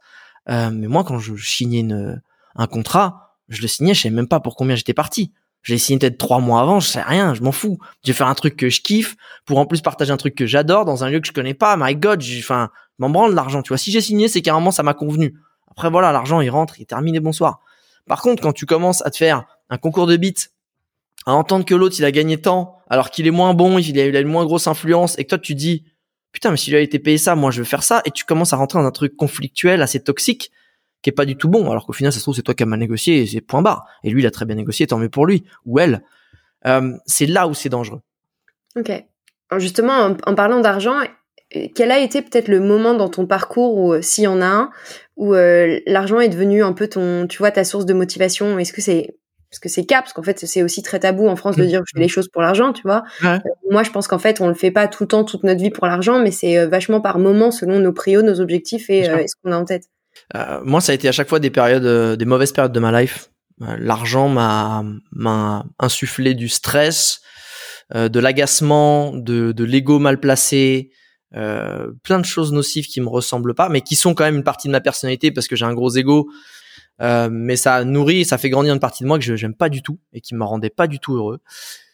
Euh, 0.49 0.71
mais 0.71 0.89
moi, 0.89 1.05
quand 1.05 1.19
je 1.19 1.37
signais 1.37 1.81
une, 1.81 2.21
un 2.57 2.67
contrat, 2.67 3.39
je 3.49 3.63
le 3.63 3.69
signais, 3.69 3.95
je 3.95 4.03
savais 4.03 4.15
même 4.15 4.29
pas 4.29 4.41
pour 4.41 4.57
combien 4.57 4.77
j'étais 4.77 4.95
parti. 4.95 5.33
J'ai 5.63 5.79
signé 5.79 5.99
peut-être 5.99 6.19
trois 6.19 6.41
mois 6.41 6.61
avant, 6.61 6.81
je 6.81 6.89
sais 6.89 7.03
rien, 7.03 7.35
je 7.35 7.43
m'en 7.43 7.53
fous. 7.53 7.79
Je 8.05 8.11
vais 8.11 8.17
faire 8.17 8.27
un 8.27 8.35
truc 8.35 8.57
que 8.57 8.69
je 8.69 8.81
kiffe 8.81 9.17
pour 9.45 9.59
en 9.59 9.67
plus 9.67 9.81
partager 9.81 10.11
un 10.11 10.17
truc 10.17 10.35
que 10.35 10.47
j'adore 10.47 10.85
dans 10.85 11.05
un 11.05 11.11
lieu 11.11 11.21
que 11.21 11.27
je 11.27 11.33
connais 11.33 11.55
pas. 11.55 11.77
My 11.79 11.95
God, 11.95 12.23
enfin, 12.39 12.71
m'en 12.99 13.11
branle 13.11 13.35
l'argent. 13.35 13.63
Tu 13.63 13.69
vois, 13.69 13.79
si 13.79 13.93
j'ai 13.93 14.01
signé, 14.01 14.29
c'est 14.29 14.43
qu'à 14.43 14.53
un 14.53 14.55
moment 14.55 14.73
ça 14.73 14.83
m'a 14.83 14.95
convenu. 14.95 15.35
Après 15.71 15.89
voilà, 15.89 16.11
l'argent 16.13 16.41
il 16.41 16.51
rentre, 16.51 16.79
il 16.79 16.83
est 16.83 16.87
terminé, 16.87 17.21
bonsoir. 17.21 17.61
Par 18.07 18.23
contre, 18.23 18.43
quand 18.43 18.53
tu 18.53 18.67
commences 18.67 19.05
à 19.07 19.11
te 19.11 19.17
faire 19.17 19.45
un 19.71 19.79
concours 19.79 20.07
de 20.07 20.17
bits, 20.17 20.35
à 21.27 21.33
entendre 21.33 21.65
que 21.65 21.75
l'autre 21.75 21.95
il 21.99 22.05
a 22.05 22.11
gagné 22.11 22.41
tant, 22.41 22.79
alors 22.91 23.11
qu'il 23.11 23.27
est 23.27 23.31
moins 23.31 23.55
bon, 23.55 23.79
il 23.79 23.99
a, 24.01 24.05
eu 24.05 24.21
une 24.21 24.27
moins 24.27 24.45
grosse 24.45 24.67
influence, 24.67 25.17
et 25.19 25.25
que 25.25 25.31
toi 25.31 25.39
tu 25.39 25.55
dis 25.55 25.85
putain 26.33 26.51
mais 26.51 26.57
s'il 26.57 26.75
a 26.75 26.81
été 26.81 26.99
payé 26.99 27.19
ça, 27.19 27.37
moi 27.37 27.51
je 27.51 27.61
veux 27.61 27.65
faire 27.65 27.85
ça, 27.85 28.03
et 28.05 28.11
tu 28.11 28.25
commences 28.25 28.53
à 28.53 28.57
rentrer 28.57 28.81
dans 28.81 28.87
un 28.87 28.91
truc 28.91 29.17
conflictuel, 29.17 29.81
assez 29.83 30.03
toxique, 30.03 30.51
qui 31.03 31.11
est 31.11 31.13
pas 31.13 31.25
du 31.25 31.37
tout 31.37 31.49
bon, 31.49 31.71
alors 31.71 31.85
qu'au 31.85 31.93
final, 31.93 32.13
ça 32.13 32.19
se 32.19 32.25
trouve, 32.25 32.35
c'est 32.35 32.43
toi 32.43 32.55
qui 32.55 32.63
as 32.63 32.67
mal 32.67 32.79
négocié 32.79 33.23
et 33.23 33.27
c'est 33.27 33.41
point 33.41 33.61
barre. 33.61 33.87
Et 34.05 34.11
lui, 34.11 34.23
il 34.23 34.27
a 34.27 34.31
très 34.31 34.45
bien 34.45 34.55
négocié, 34.55 34.87
tant 34.87 34.99
mieux 34.99 35.09
pour 35.09 35.27
lui, 35.27 35.45
ou 35.67 35.79
elle. 35.79 36.03
Euh, 36.67 36.93
c'est 37.07 37.27
là 37.27 37.49
où 37.49 37.55
c'est 37.55 37.69
dangereux. 37.69 38.01
Ok. 38.77 38.91
Alors 39.51 39.61
justement, 39.61 40.17
en, 40.25 40.35
parlant 40.35 40.61
d'argent, 40.61 40.95
quel 41.75 41.91
a 41.91 41.99
été 41.99 42.23
peut-être 42.23 42.49
le 42.49 42.61
moment 42.61 42.95
dans 42.95 43.09
ton 43.09 43.27
parcours 43.27 43.77
où, 43.77 43.93
euh, 43.93 44.01
s'il 44.01 44.25
y 44.25 44.29
en 44.29 44.41
a 44.41 44.47
un, 44.47 44.71
où 45.17 45.35
euh, 45.35 45.81
l'argent 45.87 46.21
est 46.21 46.29
devenu 46.29 46.63
un 46.63 46.73
peu 46.73 46.89
ton, 46.89 47.27
tu 47.27 47.39
vois, 47.39 47.51
ta 47.51 47.65
source 47.65 47.85
de 47.85 47.93
motivation? 47.93 48.59
Est-ce 48.59 48.73
que 48.73 48.81
c'est 48.81 49.17
parce 49.51 49.61
que 49.61 49.69
c'est 49.69 49.85
cap, 49.85 50.05
parce 50.05 50.15
qu'en 50.15 50.23
fait 50.23 50.47
c'est 50.47 50.63
aussi 50.63 50.83
très 50.83 50.99
tabou 50.99 51.29
en 51.29 51.37
France 51.37 51.57
de 51.57 51.65
mmh. 51.65 51.67
dire 51.67 51.81
que 51.81 51.85
je 51.87 51.93
fais 51.95 52.01
les 52.01 52.09
choses 52.09 52.29
pour 52.29 52.41
l'argent, 52.41 52.73
tu 52.73 52.81
vois. 52.85 53.03
moi, 53.71 53.83
je 53.83 53.91
pense 53.91 54.09
qu'en 54.09 54.19
fait 54.19 54.41
on 54.41 54.49
le 54.49 54.55
fait 54.55 54.71
pas 54.71 54.89
tout 54.89 55.03
le 55.03 55.09
temps, 55.09 55.25
toute 55.25 55.43
notre 55.43 55.61
vie 55.61 55.69
pour 55.69 55.87
l'argent, 55.87 56.21
mais 56.21 56.31
c'est 56.31 56.65
vachement 56.65 57.03
par 57.03 57.19
moment 57.19 57.51
selon 57.51 57.79
nos 57.79 57.93
prios, 57.93 58.23
nos 58.23 58.41
objectifs 58.41 58.89
et, 58.89 59.05
ce 59.05 59.35
qu'on 59.43 59.53
a 59.53 59.57
en 59.59 59.67
tête. 59.67 59.91
Moi, 60.65 60.81
ça 60.81 60.93
a 60.93 60.95
été 60.95 61.09
à 61.09 61.13
chaque 61.13 61.29
fois 61.29 61.41
des 61.41 61.51
périodes, 61.51 62.17
des 62.19 62.25
mauvaises 62.25 62.53
périodes 62.53 62.73
de 62.73 62.81
ma 62.81 63.03
life. 63.03 63.31
L'argent 63.61 64.29
m'a 64.29 64.83
m'a 65.13 65.65
insufflé 65.79 66.35
du 66.35 66.49
stress, 66.49 67.21
de 67.95 68.19
l'agacement, 68.19 69.13
de, 69.13 69.53
de 69.53 69.65
l'ego 69.65 69.99
mal 69.99 70.19
placé, 70.19 70.91
euh, 71.35 71.93
plein 72.03 72.19
de 72.19 72.27
choses 72.27 72.53
nocives 72.53 72.87
qui 72.87 73.01
me 73.01 73.09
ressemblent 73.09 73.55
pas, 73.55 73.69
mais 73.69 73.81
qui 73.81 73.97
sont 73.97 74.15
quand 74.15 74.25
même 74.25 74.37
une 74.37 74.45
partie 74.45 74.69
de 74.69 74.73
ma 74.73 74.81
personnalité 74.81 75.31
parce 75.31 75.49
que 75.49 75.57
j'ai 75.57 75.65
un 75.65 75.73
gros 75.73 75.91
ego. 75.91 76.29
Euh, 77.01 77.29
mais 77.33 77.57
ça 77.57 77.85
nourrit, 77.85 78.25
ça 78.25 78.37
fait 78.37 78.51
grandir 78.51 78.75
une 78.75 78.81
partie 78.81 79.03
de 79.03 79.09
moi 79.09 79.19
que 79.19 79.25
je 79.25 79.35
j'aime 79.35 79.55
pas 79.55 79.71
du 79.71 79.83
tout 79.83 79.99
et 80.13 80.21
qui 80.21 80.35
me 80.35 80.45
rendait 80.45 80.71
pas 80.71 80.87
du 80.87 80.99
tout 80.99 81.15
heureux. 81.17 81.41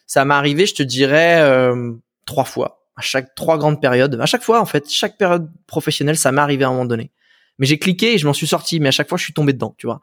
Ça 0.07 0.25
m'est 0.25 0.33
arrivé, 0.33 0.65
je 0.65 0.75
te 0.75 0.83
dirais, 0.83 1.39
euh, 1.41 1.93
trois 2.25 2.43
fois, 2.43 2.81
à 2.97 3.01
chaque 3.01 3.33
trois 3.33 3.57
grandes 3.57 3.81
périodes. 3.81 4.19
À 4.19 4.25
chaque 4.25 4.43
fois, 4.43 4.59
en 4.59 4.65
fait, 4.65 4.89
chaque 4.89 5.17
période 5.17 5.49
professionnelle, 5.67 6.17
ça 6.17 6.31
m'est 6.31 6.41
arrivé 6.41 6.65
à 6.65 6.67
un 6.67 6.71
moment 6.71 6.85
donné. 6.85 7.11
Mais 7.59 7.65
j'ai 7.65 7.77
cliqué 7.77 8.13
et 8.13 8.17
je 8.17 8.25
m'en 8.25 8.33
suis 8.33 8.47
sorti. 8.47 8.79
Mais 8.79 8.87
à 8.87 8.91
chaque 8.91 9.09
fois, 9.09 9.17
je 9.17 9.23
suis 9.23 9.33
tombé 9.33 9.53
dedans, 9.53 9.75
tu 9.77 9.87
vois. 9.87 10.01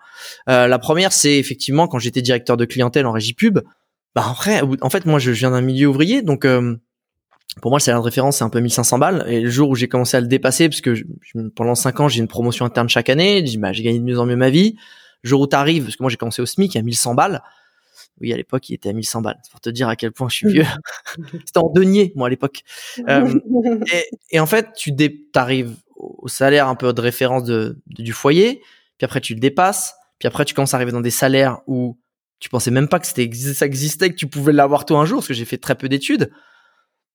Euh, 0.49 0.67
la 0.67 0.79
première, 0.79 1.13
c'est 1.13 1.39
effectivement 1.39 1.89
quand 1.89 1.99
j'étais 1.99 2.23
directeur 2.23 2.57
de 2.57 2.65
clientèle 2.65 3.07
en 3.07 3.13
régie 3.13 3.35
pub. 3.35 3.61
Bah 4.15 4.25
après, 4.31 4.63
en 4.81 4.91
fait, 4.91 5.05
moi, 5.05 5.19
je 5.19 5.31
viens 5.31 5.51
d'un 5.51 5.61
milieu 5.61 5.89
ouvrier, 5.89 6.23
donc 6.23 6.45
euh, 6.47 6.77
pour 7.61 7.71
moi, 7.71 7.79
le 7.79 7.83
salaire 7.83 8.01
de 8.01 8.05
référence, 8.05 8.39
c'est 8.39 8.45
un 8.45 8.51
peu 8.51 8.61
1500 8.61 8.99
balles. 8.99 9.25
Et 9.29 9.41
le 9.41 9.51
jour 9.51 9.71
où 9.71 9.75
j'ai 9.75 9.89
commencé 9.89 10.17
à 10.17 10.21
le 10.21 10.27
dépasser, 10.27 10.69
parce 10.69 10.81
que 10.81 10.95
pendant 11.55 11.75
5 11.75 12.01
ans, 12.01 12.09
j'ai 12.09 12.21
une 12.21 12.29
promotion 12.29 12.65
interne 12.65 12.89
chaque 12.89 13.09
année, 13.09 13.45
bah, 13.59 13.73
j'ai 13.73 13.83
gagné 13.83 13.99
de 13.99 14.05
mieux 14.05 14.19
en 14.19 14.27
mieux 14.27 14.37
ma 14.37 14.51
vie. 14.51 14.77
Le 15.23 15.29
jour 15.31 15.41
où 15.41 15.47
t'arrives, 15.47 15.85
parce 15.85 15.97
que 15.97 16.03
moi, 16.03 16.11
j'ai 16.11 16.17
commencé 16.17 16.43
au 16.43 16.47
SMIC 16.47 16.77
à 16.77 16.83
1100 16.83 17.15
balles. 17.15 17.43
Oui, 18.21 18.33
à 18.33 18.37
l'époque, 18.37 18.69
il 18.69 18.75
était 18.75 18.91
à 18.91 18.93
1100 18.93 19.23
balles. 19.23 19.39
C'est 19.43 19.51
pour 19.51 19.61
te 19.61 19.71
dire 19.71 19.89
à 19.89 19.97
quel 19.97 20.13
point 20.13 20.29
je 20.29 20.37
suis 20.37 20.49
vieux. 20.49 20.67
C'était 21.47 21.59
en 21.59 21.71
denier, 21.71 22.13
moi, 22.15 22.29
à 22.29 22.31
l'époque. 22.31 22.63
Euh, 23.09 23.39
et, 23.93 24.05
et, 24.37 24.41
en 24.41 24.47
fait, 24.47 24.69
tu 24.75 24.95
arrives 25.35 25.75
au 26.19 26.29
salaire 26.29 26.69
un 26.69 26.75
peu 26.75 26.93
de 26.93 27.01
référence 27.01 27.45
de, 27.45 27.79
du 27.87 28.13
foyer, 28.13 28.63
puis 28.99 29.05
après, 29.05 29.21
tu 29.21 29.35
le 29.35 29.41
dépasses, 29.41 29.95
puis 30.19 30.27
après, 30.27 30.45
tu 30.45 30.55
commences 30.55 30.75
à 30.75 30.79
arriver 30.79 30.93
dans 30.93 31.01
des 31.01 31.11
salaires 31.11 31.59
où 31.67 31.99
tu 32.39 32.49
pensais 32.49 32.71
même 32.71 32.89
pas 32.89 32.99
que 32.99 33.07
c'était, 33.07 33.31
ça 33.33 33.67
existait, 33.67 34.11
que 34.11 34.17
tu 34.17 34.27
pouvais 34.27 34.53
l'avoir 34.53 34.85
toi 34.85 35.01
un 35.01 35.05
jour, 35.05 35.19
parce 35.19 35.29
que 35.29 35.35
j'ai 35.35 35.45
fait 35.45 35.59
très 35.59 35.75
peu 35.75 35.89
d'études. 35.89 36.31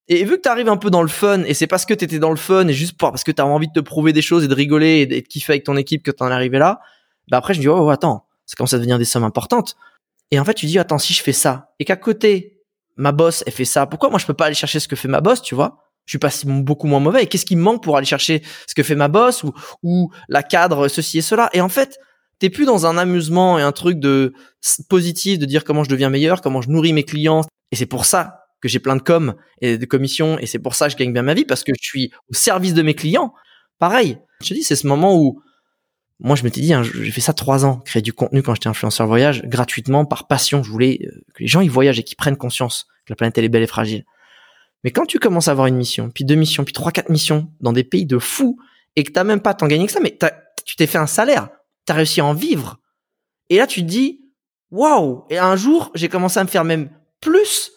Et 0.08 0.23
vu 0.23 0.38
que 0.38 0.41
t'arrives 0.41 0.69
un 0.69 0.77
peu 0.77 0.89
dans 0.89 1.04
le 1.04 1.08
fun, 1.08 1.43
et 1.43 1.54
c'est 1.54 1.67
parce 1.67 1.86
que 1.86 1.93
t'étais 1.93 2.19
dans 2.19 2.32
le 2.32 2.36
fun, 2.36 2.67
et 2.67 2.73
juste 2.73 2.97
parce 2.97 3.23
que 3.23 3.32
t'as 3.32 3.43
envie 3.43 3.67
de 3.67 3.73
te 3.73 3.80
prouver 3.80 4.13
des 4.13 4.21
choses 4.21 4.43
et 4.43 4.47
de 4.47 4.56
rigoler 4.56 5.01
et 5.01 5.06
de 5.06 5.27
kiffer 5.27 5.54
avec 5.54 5.63
ton 5.63 5.77
équipe 5.77 6.04
que 6.04 6.12
es 6.12 6.23
arrivé 6.23 6.58
là, 6.58 6.82
bah 7.30 7.38
après 7.38 7.54
je 7.54 7.60
me 7.60 7.63
dis, 7.63 7.69
oh, 7.69 7.77
oh 7.80 7.89
attends, 7.89 8.25
ça 8.45 8.56
commence 8.56 8.73
à 8.73 8.77
devenir 8.77 8.97
des 8.97 9.06
sommes 9.06 9.23
importantes. 9.23 9.77
Et 10.32 10.39
en 10.39 10.45
fait, 10.45 10.54
tu 10.54 10.65
dis, 10.65 10.80
attends, 10.80 10.97
si 10.97 11.13
je 11.13 11.21
fais 11.21 11.34
ça, 11.34 11.73
et 11.80 11.86
qu'à 11.86 11.95
côté, 11.95 12.62
ma 12.97 13.12
boss, 13.12 13.43
elle 13.45 13.54
fait 13.54 13.65
ça, 13.65 13.86
pourquoi 13.86 14.10
moi 14.10 14.19
je 14.19 14.25
peux 14.25 14.34
pas 14.34 14.45
aller 14.45 14.56
chercher 14.56 14.80
ce 14.80 14.88
que 14.88 14.95
fait 14.95 15.08
ma 15.08 15.21
boss, 15.21 15.41
tu 15.41 15.56
vois? 15.56 15.90
Je 16.12 16.17
suis 16.17 16.19
pas 16.19 16.62
beaucoup 16.62 16.88
moins 16.88 17.00
mauvais. 17.00 17.26
Qu'est-ce 17.26 17.45
qui 17.45 17.56
me 17.56 17.62
manque 17.62 17.82
pour 17.82 17.95
aller 17.95 18.06
chercher 18.06 18.41
ce 18.67 18.76
que 18.76 18.84
fait 18.84 18.95
ma 18.95 19.08
boss 19.08 19.43
ou, 19.43 19.54
ou 19.82 20.12
la 20.28 20.43
cadre, 20.43 20.89
ceci 20.89 21.19
et 21.19 21.21
cela? 21.21 21.50
Et 21.54 21.62
en 21.62 21.69
fait, 21.69 22.00
t'es 22.39 22.50
plus 22.50 22.65
dans 22.65 22.86
un 22.86 22.97
amusement 22.97 23.58
et 23.58 23.62
un 23.62 23.71
truc 23.71 23.97
de 23.97 24.34
positif, 24.89 25.39
de 25.39 25.45
dire 25.45 25.63
comment 25.63 25.86
je 25.86 25.89
deviens 25.89 26.10
meilleur, 26.10 26.41
comment 26.41 26.62
je 26.62 26.69
nourris 26.69 26.91
mes 26.91 27.04
clients. 27.04 27.45
Et 27.71 27.78
c'est 27.78 27.86
pour 27.86 28.04
ça 28.04 28.43
que 28.62 28.67
j'ai 28.67 28.80
plein 28.80 28.97
de 28.97 29.02
com 29.02 29.36
et 29.62 29.78
de 29.78 29.86
commissions 29.86 30.38
et 30.38 30.47
c'est 30.47 30.60
pour 30.60 30.76
ça 30.76 30.88
que 30.88 30.91
je 30.91 30.97
gagne 30.97 31.13
bien 31.13 31.21
ma 31.21 31.34
vie 31.34 31.45
parce 31.45 31.63
que 31.63 31.71
je 31.74 31.88
suis 31.88 32.12
au 32.30 32.34
service 32.34 32.74
de 32.74 32.82
mes 32.82 32.93
clients. 32.93 33.34
Pareil, 33.80 34.17
je 34.41 34.50
te 34.50 34.54
dis, 34.54 34.63
c'est 34.63 34.76
ce 34.76 34.88
moment 34.88 35.17
où 35.17 35.41
moi 36.19 36.36
je 36.36 36.43
m'étais 36.43 36.60
dit, 36.60 36.74
hein, 36.74 36.84
j'ai 36.84 37.12
fait 37.12 37.21
ça 37.21 37.32
trois 37.32 37.63
ans, 37.63 37.78
créer 37.78 38.02
du 38.02 38.12
contenu 38.12 38.43
quand 38.43 38.54
j'étais 38.54 38.67
influenceur 38.67 39.08
voyage 39.08 39.43
gratuitement 39.43 40.04
par 40.04 40.28
passion. 40.28 40.62
Je 40.62 40.69
voulais 40.71 41.00
euh, 41.04 41.21
que 41.34 41.43
les 41.43 41.47
gens 41.47 41.62
ils 41.62 41.71
voyagent 41.71 42.00
et 42.00 42.04
qu'ils 42.04 42.17
prennent 42.17 42.36
conscience 42.36 42.88
que 43.06 43.13
la 43.13 43.15
planète 43.15 43.38
elle 43.38 43.45
est 43.45 43.50
belle 43.50 43.63
et 43.63 43.67
fragile. 43.67 44.04
Mais 44.84 44.91
quand 44.91 45.06
tu 45.06 45.20
commences 45.20 45.48
à 45.48 45.52
avoir 45.52 45.67
une 45.67 45.76
mission, 45.76 46.10
puis 46.10 46.24
deux 46.24 46.36
missions, 46.36 46.63
puis 46.63 46.74
trois 46.74 46.91
quatre 46.91 47.10
missions 47.10 47.52
dans 47.60 47.74
des 47.74 47.84
pays 47.84 48.06
de 48.06 48.17
fous 48.17 48.58
et 48.96 49.04
que 49.04 49.12
t'as 49.12 49.24
même 49.24 49.41
pas 49.41 49.54
tant 49.54 49.67
gagné 49.67 49.86
que 49.86 49.91
ça, 49.91 50.00
mais 50.00 50.17
tu 50.65 50.76
t'es 50.76 50.88
fait 50.88 50.98
un 50.98 51.08
salaire, 51.08 51.50
t'as 51.86 51.94
réussi 51.94 52.22
à 52.22 52.26
en 52.26 52.34
vivre. 52.34 52.80
Et 53.50 53.58
là 53.58 53.67
tu 53.67 53.82
te 53.82 53.88
dis, 53.88 54.22
waouh 54.72 55.26
Et 55.30 55.38
un 55.38 55.56
jour 55.56 55.91
j'ai 55.96 56.10
commencé 56.10 56.39
à 56.39 56.44
me 56.44 56.50
faire 56.50 56.63
même 56.63 56.89
plus 57.20 57.72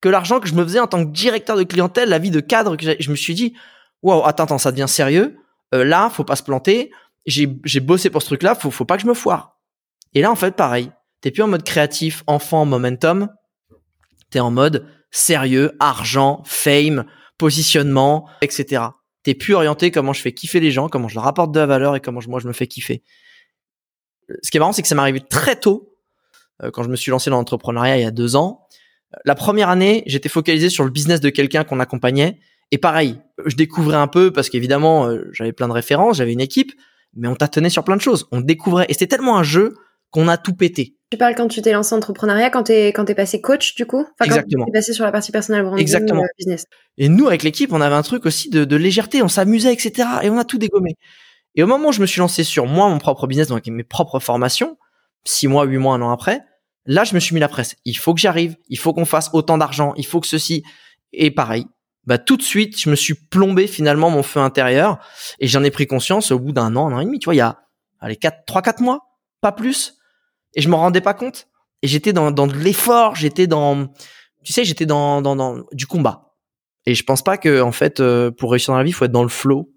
que 0.00 0.08
l'argent 0.08 0.40
que 0.40 0.48
je 0.48 0.54
me 0.54 0.64
faisais 0.64 0.80
en 0.80 0.86
tant 0.86 1.04
que 1.04 1.10
directeur 1.10 1.56
de 1.56 1.62
clientèle, 1.62 2.08
la 2.08 2.18
vie 2.18 2.30
de 2.30 2.40
cadre 2.40 2.76
que 2.76 2.96
je 2.98 3.10
me 3.10 3.16
suis 3.16 3.34
dit, 3.34 3.54
waouh, 4.02 4.24
attends, 4.24 4.44
attends, 4.44 4.58
ça 4.58 4.72
devient 4.72 4.88
sérieux. 4.88 5.36
Euh, 5.74 5.84
là, 5.84 6.10
faut 6.10 6.24
pas 6.24 6.36
se 6.36 6.42
planter. 6.42 6.90
J'ai, 7.26 7.46
bossé 7.80 8.10
pour 8.10 8.22
ce 8.22 8.28
truc-là, 8.28 8.54
faut, 8.54 8.70
faut 8.70 8.84
pas 8.84 8.96
que 8.96 9.02
je 9.02 9.06
me 9.06 9.14
foire. 9.14 9.58
Et 10.14 10.22
là, 10.22 10.30
en 10.30 10.36
fait, 10.36 10.56
pareil. 10.56 10.90
T'es 11.20 11.30
plus 11.30 11.42
en 11.42 11.48
mode 11.48 11.62
créatif, 11.62 12.24
enfant, 12.26 12.64
momentum. 12.64 13.28
T'es 14.30 14.40
en 14.40 14.50
mode 14.50 14.86
sérieux, 15.10 15.72
argent, 15.80 16.42
fame, 16.44 17.04
positionnement, 17.38 18.28
etc. 18.42 18.82
T'es 19.22 19.34
plus 19.34 19.54
orienté 19.54 19.90
comment 19.90 20.12
je 20.12 20.20
fais 20.20 20.32
kiffer 20.32 20.60
les 20.60 20.70
gens, 20.70 20.88
comment 20.88 21.08
je 21.08 21.14
leur 21.14 21.26
apporte 21.26 21.52
de 21.52 21.60
la 21.60 21.66
valeur 21.66 21.96
et 21.96 22.00
comment 22.00 22.20
moi 22.28 22.40
je 22.40 22.48
me 22.48 22.52
fais 22.52 22.66
kiffer. 22.66 23.02
Ce 24.42 24.50
qui 24.50 24.56
est 24.56 24.60
marrant, 24.60 24.72
c'est 24.72 24.82
que 24.82 24.88
ça 24.88 24.94
m'est 24.94 25.00
arrivé 25.00 25.20
très 25.20 25.56
tôt, 25.56 25.96
euh, 26.62 26.70
quand 26.70 26.82
je 26.82 26.88
me 26.88 26.96
suis 26.96 27.10
lancé 27.10 27.30
dans 27.30 27.36
l'entrepreneuriat 27.36 27.98
il 27.98 28.02
y 28.02 28.06
a 28.06 28.10
deux 28.10 28.36
ans. 28.36 28.66
La 29.24 29.34
première 29.34 29.68
année, 29.68 30.04
j'étais 30.06 30.28
focalisé 30.28 30.68
sur 30.68 30.84
le 30.84 30.90
business 30.90 31.20
de 31.20 31.30
quelqu'un 31.30 31.64
qu'on 31.64 31.80
accompagnait. 31.80 32.38
Et 32.70 32.78
pareil, 32.78 33.20
je 33.44 33.56
découvrais 33.56 33.96
un 33.96 34.06
peu 34.06 34.32
parce 34.32 34.48
qu'évidemment, 34.48 35.08
euh, 35.08 35.28
j'avais 35.32 35.52
plein 35.52 35.66
de 35.66 35.72
références, 35.72 36.18
j'avais 36.18 36.32
une 36.32 36.40
équipe, 36.40 36.72
mais 37.14 37.26
on 37.26 37.34
tâtonnait 37.34 37.70
sur 37.70 37.82
plein 37.82 37.96
de 37.96 38.00
choses. 38.00 38.28
On 38.30 38.40
découvrait. 38.40 38.86
Et 38.88 38.92
c'était 38.92 39.08
tellement 39.08 39.36
un 39.36 39.42
jeu 39.42 39.74
qu'on 40.10 40.28
a 40.28 40.36
tout 40.36 40.54
pété. 40.54 40.96
Tu 41.10 41.18
parles 41.18 41.34
quand 41.34 41.48
tu 41.48 41.60
t'es 41.60 41.72
lancé 41.72 41.94
en 41.94 41.98
entrepreneuriat, 41.98 42.50
quand 42.50 42.64
t'es 42.64 42.88
quand 42.88 43.08
es 43.10 43.14
passé 43.14 43.40
coach 43.40 43.74
du 43.74 43.84
coup, 43.84 44.00
enfin, 44.00 44.24
Exactement. 44.24 44.64
Quand 44.64 44.72
t'es 44.72 44.78
passé 44.78 44.92
sur 44.92 45.04
la 45.04 45.12
partie 45.12 45.32
personnelle 45.32 45.62
branding, 45.62 45.80
Exactement. 45.80 46.22
Euh, 46.22 46.26
business. 46.38 46.66
Et 46.98 47.08
nous 47.08 47.26
avec 47.26 47.42
l'équipe, 47.42 47.72
on 47.72 47.80
avait 47.80 47.96
un 47.96 48.02
truc 48.02 48.26
aussi 48.26 48.48
de, 48.48 48.64
de 48.64 48.76
légèreté, 48.76 49.22
on 49.22 49.28
s'amusait, 49.28 49.72
etc. 49.72 50.08
Et 50.22 50.30
on 50.30 50.38
a 50.38 50.44
tout 50.44 50.58
dégommé. 50.58 50.96
Et 51.56 51.64
au 51.64 51.66
moment 51.66 51.88
où 51.88 51.92
je 51.92 52.00
me 52.00 52.06
suis 52.06 52.20
lancé 52.20 52.44
sur 52.44 52.66
moi, 52.66 52.88
mon 52.88 52.98
propre 52.98 53.26
business, 53.26 53.48
donc 53.48 53.66
mes 53.66 53.82
propres 53.82 54.20
formations, 54.20 54.78
six 55.24 55.48
mois, 55.48 55.64
huit 55.64 55.78
mois, 55.78 55.94
un 55.94 56.02
an 56.02 56.12
après, 56.12 56.42
Là, 56.86 57.04
je 57.04 57.14
me 57.14 57.20
suis 57.20 57.34
mis 57.34 57.40
la 57.40 57.48
presse. 57.48 57.76
Il 57.84 57.96
faut 57.96 58.14
que 58.14 58.20
j'arrive. 58.20 58.56
Il 58.68 58.78
faut 58.78 58.92
qu'on 58.92 59.04
fasse 59.04 59.30
autant 59.32 59.58
d'argent. 59.58 59.92
Il 59.96 60.06
faut 60.06 60.20
que 60.20 60.26
ceci. 60.26 60.64
Et 61.12 61.30
pareil. 61.30 61.66
Bah, 62.04 62.18
tout 62.18 62.36
de 62.36 62.42
suite, 62.42 62.80
je 62.80 62.88
me 62.88 62.96
suis 62.96 63.14
plombé 63.14 63.66
finalement 63.66 64.10
mon 64.10 64.22
feu 64.22 64.40
intérieur 64.40 64.98
et 65.38 65.46
j'en 65.46 65.62
ai 65.62 65.70
pris 65.70 65.86
conscience 65.86 66.32
au 66.32 66.38
bout 66.38 66.52
d'un 66.52 66.74
an, 66.74 66.88
un 66.88 66.94
an 66.94 67.00
et 67.00 67.04
demi. 67.04 67.18
Tu 67.18 67.26
vois, 67.26 67.34
il 67.34 67.38
y 67.38 67.42
a, 67.42 67.60
allez, 68.00 68.16
quatre, 68.16 68.44
trois, 68.46 68.62
quatre 68.62 68.80
mois, 68.80 69.00
pas 69.40 69.52
plus. 69.52 69.99
Et 70.54 70.60
je 70.60 70.68
m'en 70.68 70.78
rendais 70.78 71.00
pas 71.00 71.14
compte. 71.14 71.48
Et 71.82 71.88
j'étais 71.88 72.12
dans, 72.12 72.30
dans 72.30 72.46
de 72.46 72.56
l'effort. 72.56 73.16
J'étais 73.16 73.46
dans, 73.46 73.88
tu 74.42 74.52
sais, 74.52 74.64
j'étais 74.64 74.86
dans, 74.86 75.22
dans, 75.22 75.36
dans 75.36 75.64
du 75.72 75.86
combat. 75.86 76.34
Et 76.86 76.94
je 76.94 77.04
pense 77.04 77.22
pas 77.22 77.36
que, 77.38 77.60
en 77.60 77.72
fait, 77.72 78.00
euh, 78.00 78.30
pour 78.30 78.50
réussir 78.50 78.72
dans 78.72 78.78
la 78.78 78.84
vie, 78.84 78.90
il 78.90 78.94
faut 78.94 79.04
être 79.04 79.12
dans 79.12 79.22
le 79.22 79.28
flow. 79.28 79.72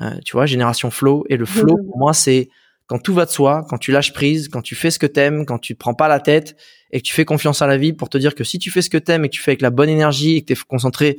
Euh, 0.00 0.18
tu 0.24 0.32
vois, 0.32 0.46
génération 0.46 0.90
flow. 0.90 1.24
Et 1.28 1.36
le 1.36 1.46
flow, 1.46 1.76
pour 1.76 1.98
moi, 1.98 2.12
c'est 2.12 2.48
quand 2.86 2.98
tout 2.98 3.14
va 3.14 3.24
de 3.24 3.30
soi, 3.30 3.66
quand 3.68 3.78
tu 3.78 3.90
lâches 3.90 4.12
prise, 4.12 4.48
quand 4.48 4.62
tu 4.62 4.74
fais 4.74 4.90
ce 4.90 4.98
que 4.98 5.06
t'aimes, 5.06 5.44
quand 5.44 5.58
tu 5.58 5.74
te 5.74 5.78
prends 5.78 5.94
pas 5.94 6.08
la 6.08 6.20
tête 6.20 6.56
et 6.92 7.00
que 7.00 7.06
tu 7.06 7.12
fais 7.12 7.24
confiance 7.24 7.62
à 7.62 7.66
la 7.66 7.76
vie 7.76 7.92
pour 7.92 8.08
te 8.08 8.16
dire 8.16 8.34
que 8.34 8.44
si 8.44 8.58
tu 8.58 8.70
fais 8.70 8.82
ce 8.82 8.90
que 8.90 8.98
t'aimes 8.98 9.24
et 9.24 9.28
que 9.28 9.34
tu 9.34 9.42
fais 9.42 9.50
avec 9.50 9.62
la 9.62 9.70
bonne 9.70 9.88
énergie 9.88 10.36
et 10.36 10.42
que 10.42 10.46
tu 10.46 10.52
es 10.52 10.64
concentré 10.68 11.16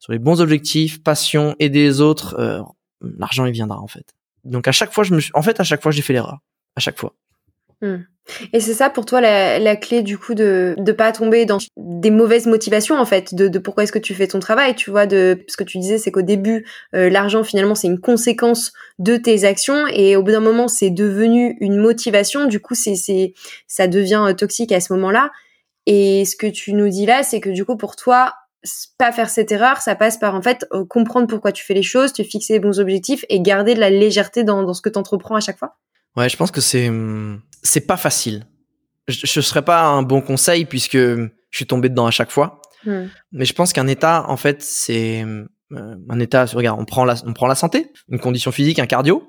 sur 0.00 0.12
les 0.12 0.18
bons 0.18 0.40
objectifs, 0.40 1.02
passion, 1.02 1.54
aider 1.60 1.82
les 1.82 2.00
autres, 2.00 2.34
euh, 2.38 2.60
l'argent 3.00 3.46
il 3.46 3.52
viendra 3.52 3.80
en 3.80 3.86
fait. 3.86 4.14
Donc 4.42 4.66
à 4.66 4.72
chaque 4.72 4.92
fois, 4.92 5.04
je 5.04 5.14
me 5.14 5.20
suis... 5.20 5.30
en 5.34 5.42
fait 5.42 5.60
à 5.60 5.64
chaque 5.64 5.82
fois 5.82 5.92
j'ai 5.92 6.02
fait 6.02 6.12
l'erreur, 6.12 6.40
à 6.74 6.80
chaque 6.80 6.98
fois. 6.98 7.14
Hmm. 7.80 8.02
Et 8.52 8.60
c'est 8.60 8.72
ça 8.72 8.88
pour 8.88 9.04
toi 9.04 9.20
la, 9.20 9.58
la, 9.58 9.76
clé 9.76 10.02
du 10.02 10.16
coup 10.16 10.34
de 10.34 10.74
de 10.78 10.92
pas 10.92 11.12
tomber 11.12 11.44
dans 11.44 11.58
des 11.76 12.10
mauvaises 12.10 12.46
motivations 12.46 12.98
en 12.98 13.04
fait 13.04 13.34
de, 13.34 13.48
de 13.48 13.58
pourquoi 13.58 13.82
est-ce 13.82 13.92
que 13.92 13.98
tu 13.98 14.14
fais 14.14 14.26
ton 14.26 14.38
travail 14.38 14.74
tu 14.74 14.90
vois 14.90 15.06
de 15.06 15.44
ce 15.46 15.58
que 15.58 15.64
tu 15.64 15.78
disais 15.78 15.98
c'est 15.98 16.10
qu'au 16.10 16.22
début 16.22 16.66
euh, 16.94 17.10
l'argent 17.10 17.44
finalement 17.44 17.74
c'est 17.74 17.86
une 17.86 18.00
conséquence 18.00 18.72
de 18.98 19.16
tes 19.18 19.44
actions 19.44 19.86
et 19.88 20.16
au 20.16 20.22
bout 20.22 20.30
d'un 20.30 20.40
moment 20.40 20.68
c'est 20.68 20.90
devenu 20.90 21.58
une 21.60 21.76
motivation 21.76 22.46
du 22.46 22.60
coup 22.60 22.74
c'est 22.74 22.94
c'est 22.94 23.34
ça 23.66 23.88
devient 23.88 24.24
euh, 24.28 24.32
toxique 24.32 24.72
à 24.72 24.80
ce 24.80 24.94
moment-là 24.94 25.30
et 25.84 26.24
ce 26.24 26.34
que 26.34 26.46
tu 26.46 26.72
nous 26.72 26.88
dis 26.88 27.04
là 27.04 27.22
c'est 27.22 27.40
que 27.40 27.50
du 27.50 27.66
coup 27.66 27.76
pour 27.76 27.94
toi 27.94 28.32
pas 28.98 29.12
faire 29.12 29.28
cette 29.28 29.52
erreur, 29.52 29.78
ça 29.78 29.94
passe 29.94 30.16
par 30.16 30.34
en 30.34 30.42
fait 30.42 30.66
euh, 30.72 30.84
comprendre 30.84 31.26
pourquoi 31.26 31.52
tu 31.52 31.64
fais 31.64 31.74
les 31.74 31.82
choses, 31.82 32.12
te 32.12 32.22
fixer 32.22 32.54
les 32.54 32.60
bons 32.60 32.80
objectifs 32.80 33.24
et 33.28 33.40
garder 33.40 33.74
de 33.74 33.80
la 33.80 33.90
légèreté 33.90 34.44
dans, 34.44 34.62
dans 34.62 34.74
ce 34.74 34.82
que 34.82 34.88
tu 34.88 34.98
entreprends 34.98 35.36
à 35.36 35.40
chaque 35.40 35.58
fois. 35.58 35.76
Ouais, 36.16 36.28
je 36.28 36.36
pense 36.36 36.50
que 36.50 36.60
c'est 36.60 36.88
hum, 36.88 37.42
c'est 37.62 37.86
pas 37.86 37.96
facile. 37.96 38.46
Je, 39.08 39.26
je 39.26 39.40
serais 39.40 39.62
pas 39.62 39.82
un 39.84 40.02
bon 40.02 40.20
conseil 40.20 40.64
puisque 40.64 40.96
je 40.96 41.28
suis 41.52 41.66
tombé 41.66 41.88
dedans 41.88 42.06
à 42.06 42.10
chaque 42.10 42.30
fois. 42.30 42.60
Hmm. 42.84 43.06
Mais 43.32 43.44
je 43.44 43.52
pense 43.52 43.72
qu'un 43.72 43.86
état, 43.86 44.24
en 44.28 44.36
fait, 44.36 44.62
c'est 44.62 45.22
euh, 45.22 45.96
un 46.08 46.20
état. 46.20 46.44
Regarde, 46.46 46.80
on 46.80 46.84
prend 46.84 47.04
la, 47.04 47.16
on 47.26 47.32
prend 47.32 47.46
la 47.46 47.54
santé, 47.54 47.90
une 48.08 48.18
condition 48.18 48.52
physique, 48.52 48.78
un 48.78 48.86
cardio. 48.86 49.28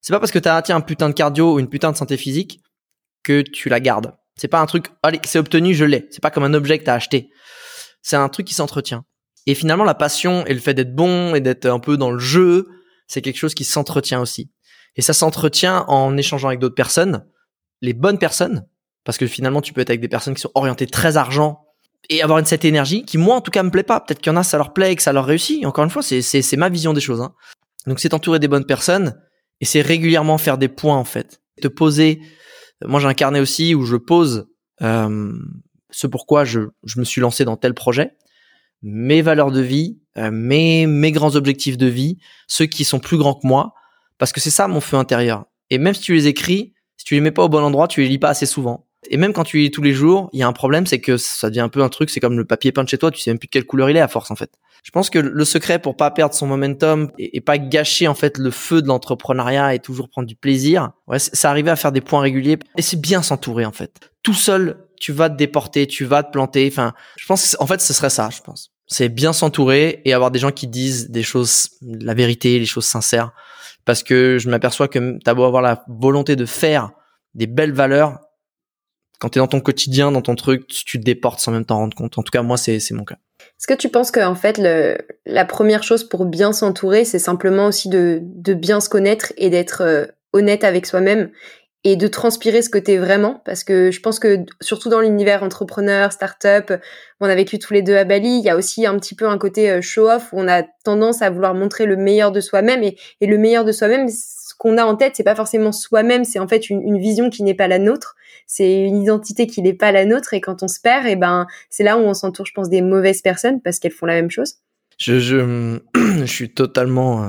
c'est 0.00 0.12
pas 0.12 0.20
parce 0.20 0.32
que 0.32 0.38
t'as 0.38 0.60
tiens 0.62 0.76
un 0.76 0.80
putain 0.80 1.08
de 1.08 1.14
cardio 1.14 1.54
ou 1.54 1.58
une 1.58 1.68
putain 1.68 1.92
de 1.92 1.96
santé 1.96 2.16
physique 2.16 2.60
que 3.22 3.42
tu 3.42 3.68
la 3.68 3.80
gardes. 3.80 4.12
C'est 4.36 4.48
pas 4.48 4.60
un 4.60 4.66
truc, 4.66 4.88
allez, 5.02 5.20
c'est 5.24 5.38
obtenu, 5.38 5.74
je 5.74 5.84
l'ai. 5.84 6.06
C'est 6.10 6.20
pas 6.20 6.30
comme 6.30 6.44
un 6.44 6.52
objet 6.52 6.78
que 6.78 6.84
t'as 6.84 6.94
acheté. 6.94 7.30
C'est 8.02 8.16
un 8.16 8.28
truc 8.28 8.46
qui 8.46 8.54
s'entretient. 8.54 9.04
Et 9.46 9.54
finalement, 9.54 9.84
la 9.84 9.94
passion 9.94 10.44
et 10.46 10.54
le 10.54 10.60
fait 10.60 10.74
d'être 10.74 10.94
bon 10.94 11.34
et 11.34 11.40
d'être 11.40 11.66
un 11.66 11.78
peu 11.78 11.96
dans 11.96 12.10
le 12.10 12.18
jeu, 12.18 12.68
c'est 13.06 13.22
quelque 13.22 13.38
chose 13.38 13.54
qui 13.54 13.64
s'entretient 13.64 14.20
aussi. 14.20 14.50
Et 14.96 15.02
ça 15.02 15.12
s'entretient 15.12 15.84
en 15.88 16.16
échangeant 16.16 16.48
avec 16.48 16.60
d'autres 16.60 16.74
personnes, 16.74 17.24
les 17.82 17.92
bonnes 17.92 18.18
personnes, 18.18 18.66
parce 19.04 19.18
que 19.18 19.26
finalement, 19.26 19.60
tu 19.60 19.72
peux 19.72 19.80
être 19.80 19.90
avec 19.90 20.00
des 20.00 20.08
personnes 20.08 20.34
qui 20.34 20.40
sont 20.40 20.50
orientées 20.54 20.86
très 20.86 21.16
argent 21.16 21.64
et 22.08 22.22
avoir 22.22 22.38
une, 22.38 22.44
cette 22.44 22.64
énergie 22.64 23.04
qui, 23.04 23.18
moi, 23.18 23.36
en 23.36 23.40
tout 23.40 23.50
cas, 23.50 23.62
me 23.62 23.70
plaît 23.70 23.82
pas. 23.82 24.00
Peut-être 24.00 24.20
qu'il 24.20 24.32
y 24.32 24.34
en 24.34 24.38
a, 24.38 24.42
ça 24.42 24.56
leur 24.56 24.72
plaît 24.72 24.92
et 24.92 24.96
que 24.96 25.02
ça 25.02 25.12
leur 25.12 25.26
réussit. 25.26 25.64
Encore 25.64 25.84
une 25.84 25.90
fois, 25.90 26.02
c'est, 26.02 26.56
ma 26.56 26.68
vision 26.68 26.92
des 26.92 27.00
choses. 27.00 27.20
Hein. 27.20 27.34
Donc, 27.86 28.00
c'est 28.00 28.14
entouré 28.14 28.38
des 28.38 28.48
bonnes 28.48 28.66
personnes 28.66 29.20
et 29.60 29.64
c'est 29.64 29.80
régulièrement 29.80 30.38
faire 30.38 30.58
des 30.58 30.68
points, 30.68 30.96
en 30.96 31.04
fait. 31.04 31.40
Te 31.60 31.68
poser. 31.68 32.20
Moi, 32.84 33.00
j'ai 33.00 33.06
un 33.06 33.14
carnet 33.14 33.40
aussi 33.40 33.74
où 33.74 33.84
je 33.84 33.96
pose 33.96 34.48
euh, 34.82 35.32
ce 35.90 36.06
pourquoi 36.06 36.44
je, 36.44 36.60
je 36.84 36.98
me 36.98 37.04
suis 37.04 37.20
lancé 37.20 37.44
dans 37.44 37.56
tel 37.56 37.74
projet 37.74 38.12
mes 38.82 39.22
valeurs 39.22 39.50
de 39.50 39.60
vie, 39.60 39.98
euh, 40.16 40.30
mes, 40.30 40.86
mes 40.86 41.12
grands 41.12 41.34
objectifs 41.36 41.76
de 41.76 41.86
vie, 41.86 42.18
ceux 42.46 42.66
qui 42.66 42.84
sont 42.84 43.00
plus 43.00 43.16
grands 43.16 43.34
que 43.34 43.46
moi, 43.46 43.74
parce 44.18 44.32
que 44.32 44.40
c'est 44.40 44.50
ça 44.50 44.68
mon 44.68 44.80
feu 44.80 44.96
intérieur. 44.96 45.46
Et 45.70 45.78
même 45.78 45.94
si 45.94 46.00
tu 46.00 46.14
les 46.14 46.26
écris, 46.26 46.74
si 46.96 47.04
tu 47.04 47.14
les 47.14 47.20
mets 47.20 47.30
pas 47.30 47.44
au 47.44 47.48
bon 47.48 47.62
endroit, 47.62 47.88
tu 47.88 48.00
les 48.00 48.08
lis 48.08 48.18
pas 48.18 48.30
assez 48.30 48.46
souvent. 48.46 48.86
Et 49.08 49.16
même 49.16 49.32
quand 49.32 49.44
tu 49.44 49.58
les 49.58 49.64
lis 49.64 49.70
tous 49.70 49.82
les 49.82 49.92
jours, 49.92 50.30
il 50.32 50.40
y 50.40 50.42
a 50.42 50.48
un 50.48 50.52
problème, 50.52 50.86
c'est 50.86 51.00
que 51.00 51.16
ça 51.16 51.48
devient 51.48 51.60
un 51.60 51.68
peu 51.68 51.82
un 51.82 51.88
truc, 51.88 52.10
c'est 52.10 52.20
comme 52.20 52.36
le 52.36 52.44
papier 52.44 52.72
peint 52.72 52.86
chez 52.86 52.98
toi, 52.98 53.10
tu 53.10 53.20
sais 53.20 53.30
même 53.30 53.38
plus 53.38 53.46
de 53.46 53.50
quelle 53.50 53.64
couleur 53.64 53.90
il 53.90 53.96
est 53.96 54.00
à 54.00 54.08
force 54.08 54.30
en 54.30 54.36
fait. 54.36 54.50
Je 54.82 54.90
pense 54.90 55.10
que 55.10 55.18
le 55.18 55.44
secret 55.44 55.78
pour 55.78 55.96
pas 55.96 56.10
perdre 56.10 56.34
son 56.34 56.46
momentum 56.46 57.10
et, 57.18 57.40
pas 57.40 57.58
gâcher 57.58 58.08
en 58.08 58.14
fait 58.14 58.38
le 58.38 58.50
feu 58.50 58.82
de 58.82 58.88
l'entrepreneuriat 58.88 59.74
et 59.74 59.78
toujours 59.78 60.08
prendre 60.08 60.26
du 60.26 60.36
plaisir, 60.36 60.90
ouais, 61.06 61.18
c'est 61.18 61.46
arriver 61.46 61.70
à 61.70 61.76
faire 61.76 61.92
des 61.92 62.00
points 62.00 62.20
réguliers 62.20 62.58
et 62.76 62.82
c'est 62.82 63.00
bien 63.00 63.22
s'entourer 63.22 63.64
en 63.64 63.72
fait. 63.72 64.10
Tout 64.22 64.34
seul, 64.34 64.76
tu 64.98 65.12
vas 65.12 65.30
te 65.30 65.36
déporter, 65.36 65.86
tu 65.86 66.04
vas 66.04 66.22
te 66.22 66.32
planter. 66.32 66.68
Enfin, 66.70 66.92
je 67.16 67.26
pense 67.26 67.56
en 67.60 67.66
fait 67.66 67.80
ce 67.80 67.92
serait 67.92 68.10
ça, 68.10 68.30
je 68.30 68.40
pense 68.40 68.72
c'est 68.88 69.08
bien 69.08 69.32
s'entourer 69.32 70.00
et 70.04 70.12
avoir 70.12 70.30
des 70.30 70.38
gens 70.38 70.52
qui 70.52 70.68
disent 70.68 71.10
des 71.10 71.22
choses, 71.22 71.70
la 71.82 72.14
vérité, 72.14 72.58
les 72.58 72.66
choses 72.66 72.84
sincères. 72.84 73.32
Parce 73.86 74.02
que 74.02 74.36
je 74.38 74.50
m'aperçois 74.50 74.88
que 74.88 75.18
t'as 75.24 75.32
beau 75.32 75.44
avoir 75.44 75.62
la 75.62 75.84
volonté 75.88 76.36
de 76.36 76.44
faire 76.44 76.90
des 77.34 77.46
belles 77.46 77.72
valeurs, 77.72 78.18
quand 79.18 79.30
t'es 79.30 79.40
dans 79.40 79.46
ton 79.46 79.60
quotidien, 79.60 80.12
dans 80.12 80.20
ton 80.20 80.34
truc, 80.34 80.66
tu 80.66 80.98
te 80.98 81.04
déportes 81.04 81.40
sans 81.40 81.52
même 81.52 81.64
t'en 81.64 81.76
rendre 81.76 81.96
compte. 81.96 82.18
En 82.18 82.22
tout 82.22 82.30
cas, 82.30 82.42
moi, 82.42 82.58
c'est 82.58 82.90
mon 82.90 83.04
cas. 83.04 83.16
Est-ce 83.58 83.66
que 83.66 83.74
tu 83.74 83.88
penses 83.88 84.10
que 84.10 84.20
en 84.20 84.34
fait, 84.34 84.58
la 85.24 85.44
première 85.46 85.82
chose 85.82 86.04
pour 86.04 86.26
bien 86.26 86.52
s'entourer, 86.52 87.04
c'est 87.06 87.18
simplement 87.18 87.66
aussi 87.66 87.88
de, 87.88 88.20
de 88.22 88.52
bien 88.52 88.80
se 88.80 88.90
connaître 88.90 89.32
et 89.38 89.48
d'être 89.48 89.82
euh, 89.82 90.04
honnête 90.32 90.64
avec 90.64 90.84
soi-même 90.84 91.30
et 91.86 91.94
de 91.94 92.08
transpirer 92.08 92.62
ce 92.62 92.68
que 92.68 92.78
t'es 92.78 92.96
vraiment 92.96 93.40
parce 93.44 93.62
que 93.62 93.92
je 93.92 94.00
pense 94.00 94.18
que 94.18 94.44
surtout 94.60 94.88
dans 94.88 95.00
l'univers 95.00 95.44
entrepreneur, 95.44 96.10
start-up, 96.10 96.72
on 97.20 97.26
a 97.26 97.34
vécu 97.36 97.60
tous 97.60 97.72
les 97.72 97.80
deux 97.80 97.94
à 97.94 98.02
Bali, 98.02 98.38
il 98.40 98.44
y 98.44 98.50
a 98.50 98.56
aussi 98.56 98.86
un 98.86 98.98
petit 98.98 99.14
peu 99.14 99.28
un 99.28 99.38
côté 99.38 99.70
euh, 99.70 99.80
show-off 99.80 100.32
où 100.32 100.40
on 100.40 100.48
a 100.48 100.64
tendance 100.82 101.22
à 101.22 101.30
vouloir 101.30 101.54
montrer 101.54 101.86
le 101.86 101.94
meilleur 101.94 102.32
de 102.32 102.40
soi-même 102.40 102.82
et, 102.82 102.96
le 103.20 103.38
meilleur 103.38 103.64
de 103.64 103.70
soi-même, 103.70 104.08
ce 104.08 104.52
qu'on 104.58 104.78
a 104.78 104.84
en 104.84 104.96
tête, 104.96 105.12
c'est 105.14 105.22
pas 105.22 105.36
forcément 105.36 105.70
soi-même, 105.70 106.24
c'est 106.24 106.40
en 106.40 106.48
fait 106.48 106.70
une, 106.70 106.98
vision 106.98 107.30
qui 107.30 107.44
n'est 107.44 107.54
pas 107.54 107.68
la 107.68 107.78
nôtre, 107.78 108.16
c'est 108.48 108.80
une 108.80 109.00
identité 109.00 109.46
qui 109.46 109.62
n'est 109.62 109.72
pas 109.72 109.92
la 109.92 110.06
nôtre 110.06 110.34
et 110.34 110.40
quand 110.40 110.64
on 110.64 110.68
se 110.68 110.80
perd, 110.80 111.06
et 111.06 111.12
eh 111.12 111.16
ben 111.16 111.46
c'est 111.70 111.84
là 111.84 111.96
où 111.98 112.00
on 112.00 112.14
s'entoure, 112.14 112.46
je 112.46 112.52
pense, 112.52 112.68
des 112.68 112.82
mauvaises 112.82 113.22
personnes 113.22 113.62
parce 113.62 113.78
qu'elles 113.78 113.92
font 113.92 114.06
la 114.06 114.14
même 114.14 114.30
chose. 114.32 114.54
Je, 114.98 115.20
je, 115.20 115.78
je 115.94 116.24
suis 116.24 116.52
totalement 116.52 117.22
euh, 117.22 117.28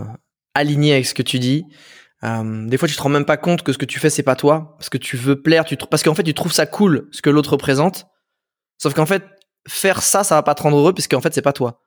aligné 0.56 0.94
avec 0.94 1.06
ce 1.06 1.14
que 1.14 1.22
tu 1.22 1.38
dis. 1.38 1.64
Euh, 2.24 2.68
des 2.68 2.78
fois, 2.78 2.88
tu 2.88 2.96
te 2.96 3.02
rends 3.02 3.10
même 3.10 3.26
pas 3.26 3.38
compte 3.38 3.64
que 3.64 3.72
ce 3.72 3.78
que 3.78 3.86
tu 3.86 4.00
fais, 4.00 4.10
c'est 4.10 4.24
pas 4.24 4.36
toi, 4.36 4.76
parce 4.78 4.90
que 4.90 4.98
tu 4.98 5.18
veux 5.18 5.42
plaire, 5.42 5.66
tu 5.66 5.78
parce 5.78 6.04
qu'en 6.04 6.16
fait, 6.16 6.24
tu 6.24 6.34
trouves 6.34 6.54
ça 6.54 6.66
cool 6.66 7.08
ce 7.12 7.22
que 7.22 7.30
l'autre 7.30 7.52
représente. 7.52 8.08
Sauf 8.78 8.94
qu'en 8.94 9.06
fait, 9.06 9.24
faire 9.68 10.02
ça, 10.02 10.24
ça 10.24 10.36
va 10.36 10.44
pas 10.44 10.56
te 10.56 10.64
rendre 10.64 10.78
heureux, 10.78 10.94
puisqu'en 10.94 11.22
fait, 11.22 11.34
c'est 11.34 11.42
pas 11.42 11.54
toi. 11.54 11.82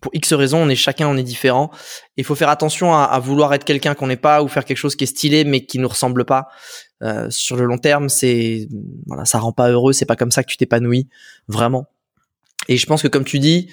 Pour 0.00 0.14
X 0.14 0.32
raisons, 0.32 0.58
on 0.58 0.68
est 0.68 0.76
chacun, 0.76 1.08
on 1.08 1.16
est 1.16 1.22
différent. 1.22 1.70
Il 2.16 2.24
faut 2.24 2.34
faire 2.34 2.48
attention 2.48 2.94
à, 2.94 3.02
à 3.04 3.18
vouloir 3.18 3.52
être 3.52 3.64
quelqu'un 3.64 3.94
qu'on 3.94 4.06
n'est 4.06 4.16
pas 4.16 4.42
ou 4.42 4.48
faire 4.48 4.64
quelque 4.64 4.76
chose 4.76 4.96
qui 4.96 5.04
est 5.04 5.08
stylé 5.08 5.44
mais 5.44 5.64
qui 5.64 5.78
nous 5.78 5.88
ressemble 5.88 6.24
pas. 6.24 6.48
Euh, 7.02 7.28
sur 7.30 7.56
le 7.56 7.64
long 7.64 7.78
terme, 7.78 8.08
c'est 8.08 8.68
voilà, 9.06 9.24
ça 9.24 9.38
rend 9.38 9.52
pas 9.52 9.70
heureux. 9.70 9.92
C'est 9.92 10.06
pas 10.06 10.14
comme 10.14 10.30
ça 10.30 10.44
que 10.44 10.50
tu 10.50 10.56
t'épanouis 10.56 11.08
vraiment. 11.48 11.86
Et 12.68 12.76
je 12.76 12.86
pense 12.86 13.02
que 13.02 13.08
comme 13.08 13.24
tu 13.24 13.40
dis, 13.40 13.70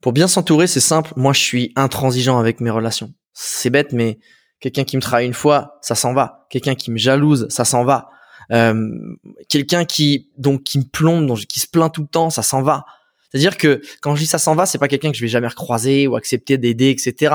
pour 0.00 0.12
bien 0.12 0.26
s'entourer, 0.26 0.66
c'est 0.66 0.80
simple. 0.80 1.12
Moi, 1.16 1.32
je 1.32 1.40
suis 1.40 1.72
intransigeant 1.76 2.38
avec 2.38 2.60
mes 2.60 2.70
relations. 2.70 3.14
C'est 3.32 3.70
bête, 3.70 3.92
mais 3.92 4.18
Quelqu'un 4.62 4.84
qui 4.84 4.96
me 4.96 5.02
trahit 5.02 5.26
une 5.26 5.34
fois, 5.34 5.78
ça 5.82 5.96
s'en 5.96 6.14
va. 6.14 6.46
Quelqu'un 6.48 6.76
qui 6.76 6.92
me 6.92 6.96
jalouse, 6.96 7.48
ça 7.50 7.64
s'en 7.64 7.84
va. 7.84 8.08
Euh, 8.52 8.88
quelqu'un 9.48 9.84
qui 9.84 10.30
donc 10.38 10.62
qui 10.62 10.78
me 10.78 10.84
plombe, 10.84 11.26
donc, 11.26 11.40
qui 11.40 11.58
se 11.58 11.66
plaint 11.66 11.92
tout 11.92 12.02
le 12.02 12.06
temps, 12.06 12.30
ça 12.30 12.44
s'en 12.44 12.62
va. 12.62 12.84
C'est-à-dire 13.28 13.56
que 13.56 13.82
quand 14.00 14.14
je 14.14 14.20
dis 14.20 14.26
ça 14.26 14.38
s'en 14.38 14.54
va, 14.54 14.64
c'est 14.64 14.78
pas 14.78 14.86
quelqu'un 14.86 15.10
que 15.10 15.16
je 15.16 15.22
vais 15.22 15.28
jamais 15.28 15.48
recroiser 15.48 16.06
ou 16.06 16.14
accepter 16.14 16.58
d'aider, 16.58 16.90
etc. 16.90 17.34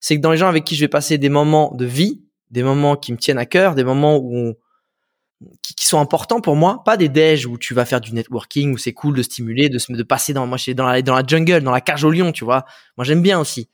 C'est 0.00 0.16
que 0.16 0.20
dans 0.20 0.32
les 0.32 0.36
gens 0.36 0.48
avec 0.48 0.64
qui 0.64 0.74
je 0.74 0.80
vais 0.80 0.88
passer 0.88 1.16
des 1.16 1.30
moments 1.30 1.72
de 1.74 1.86
vie, 1.86 2.22
des 2.50 2.62
moments 2.62 2.96
qui 2.96 3.12
me 3.12 3.16
tiennent 3.16 3.38
à 3.38 3.46
cœur, 3.46 3.74
des 3.74 3.84
moments 3.84 4.18
où 4.18 4.54
qui, 5.62 5.86
sont 5.86 5.98
importants 5.98 6.40
pour 6.40 6.56
moi, 6.56 6.82
pas 6.84 6.96
des 6.98 7.08
déj 7.08 7.46
où 7.46 7.56
tu 7.56 7.72
vas 7.72 7.86
faire 7.86 8.00
du 8.00 8.12
networking 8.12 8.72
où 8.72 8.78
c'est 8.78 8.92
cool 8.92 9.16
de 9.16 9.22
stimuler, 9.22 9.70
de 9.70 9.78
se 9.78 9.92
de 9.92 10.02
passer 10.02 10.34
dans 10.34 10.46
moi 10.46 10.58
dans 10.74 10.86
la 10.86 11.00
dans 11.00 11.14
la 11.14 11.22
jungle, 11.26 11.62
dans 11.62 11.70
la 11.70 11.80
cage 11.80 12.04
au 12.04 12.10
lion, 12.10 12.32
tu 12.32 12.44
vois. 12.44 12.66
Moi 12.98 13.04
j'aime 13.04 13.22
bien 13.22 13.40
aussi. 13.40 13.68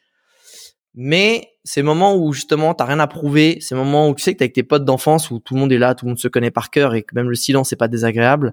Mais 1.02 1.54
ces 1.64 1.82
moments 1.82 2.14
où 2.14 2.34
justement 2.34 2.74
t'as 2.74 2.84
rien 2.84 3.00
à 3.00 3.06
prouver, 3.06 3.56
ces 3.62 3.74
moments 3.74 4.10
où 4.10 4.14
tu 4.14 4.22
sais 4.22 4.34
que 4.34 4.38
t'es 4.38 4.44
avec 4.44 4.52
tes 4.52 4.62
potes 4.62 4.84
d'enfance 4.84 5.30
où 5.30 5.38
tout 5.38 5.54
le 5.54 5.60
monde 5.60 5.72
est 5.72 5.78
là, 5.78 5.94
tout 5.94 6.04
le 6.04 6.10
monde 6.10 6.18
se 6.18 6.28
connaît 6.28 6.50
par 6.50 6.68
cœur 6.68 6.94
et 6.94 7.02
que 7.02 7.14
même 7.14 7.30
le 7.30 7.36
silence 7.36 7.72
n'est 7.72 7.78
pas 7.78 7.88
désagréable, 7.88 8.52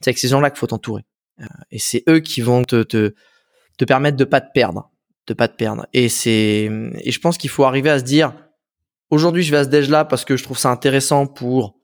c'est 0.00 0.08
avec 0.08 0.18
ces 0.18 0.28
gens-là 0.28 0.48
qu'il 0.48 0.60
faut 0.60 0.66
t'entourer. 0.66 1.04
Euh, 1.42 1.44
et 1.70 1.78
c'est 1.78 2.02
eux 2.08 2.20
qui 2.20 2.40
vont 2.40 2.64
te, 2.64 2.84
te, 2.84 3.12
te 3.76 3.84
permettre 3.84 4.16
de 4.16 4.24
pas 4.24 4.40
te 4.40 4.50
perdre, 4.54 4.90
de 5.26 5.34
pas 5.34 5.46
te 5.46 5.56
perdre. 5.56 5.86
Et 5.92 6.08
c'est 6.08 6.70
et 7.02 7.12
je 7.12 7.20
pense 7.20 7.36
qu'il 7.36 7.50
faut 7.50 7.64
arriver 7.64 7.90
à 7.90 7.98
se 7.98 8.04
dire 8.04 8.32
aujourd'hui 9.10 9.42
je 9.42 9.50
vais 9.50 9.58
à 9.58 9.64
ce 9.64 9.68
déj 9.68 9.90
là 9.90 10.06
parce 10.06 10.24
que 10.24 10.38
je 10.38 10.42
trouve 10.42 10.56
ça 10.56 10.70
intéressant 10.70 11.26
pour 11.26 11.76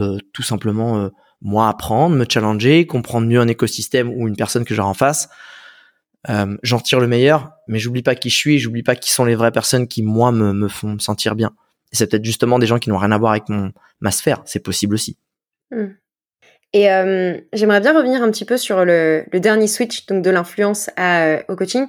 euh, 0.00 0.16
tout 0.32 0.44
simplement 0.44 0.96
euh, 0.96 1.10
moi 1.42 1.68
apprendre, 1.68 2.16
me 2.16 2.24
challenger, 2.26 2.86
comprendre 2.86 3.26
mieux 3.26 3.40
un 3.40 3.48
écosystème 3.48 4.08
ou 4.08 4.28
une 4.28 4.36
personne 4.36 4.64
que 4.64 4.74
j'ai 4.74 4.80
en 4.80 4.94
face 4.94 5.28
euh, 6.28 6.56
j'en 6.62 6.80
tire 6.80 7.00
le 7.00 7.06
meilleur, 7.06 7.52
mais 7.68 7.78
j'oublie 7.78 8.02
pas 8.02 8.14
qui 8.14 8.30
je 8.30 8.36
suis, 8.36 8.58
j'oublie 8.58 8.82
pas 8.82 8.96
qui 8.96 9.12
sont 9.12 9.24
les 9.24 9.34
vraies 9.34 9.52
personnes 9.52 9.86
qui 9.86 10.02
moi 10.02 10.32
me, 10.32 10.52
me 10.52 10.68
font 10.68 10.88
me 10.94 10.98
sentir 10.98 11.34
bien. 11.34 11.52
Et 11.92 11.96
c'est 11.96 12.08
peut-être 12.08 12.24
justement 12.24 12.58
des 12.58 12.66
gens 12.66 12.78
qui 12.78 12.90
n'ont 12.90 12.98
rien 12.98 13.12
à 13.12 13.18
voir 13.18 13.32
avec 13.32 13.48
mon 13.48 13.72
ma 14.00 14.10
sphère, 14.10 14.42
c'est 14.44 14.60
possible 14.60 14.94
aussi. 14.94 15.18
Hmm. 15.70 15.88
Et 16.72 16.90
euh, 16.90 17.38
j'aimerais 17.52 17.80
bien 17.80 17.96
revenir 17.96 18.22
un 18.22 18.30
petit 18.30 18.44
peu 18.44 18.56
sur 18.56 18.84
le, 18.84 19.24
le 19.32 19.40
dernier 19.40 19.66
switch 19.66 20.06
donc 20.06 20.22
de 20.22 20.30
l'influence 20.30 20.90
euh, 20.98 21.40
au 21.48 21.56
coaching. 21.56 21.86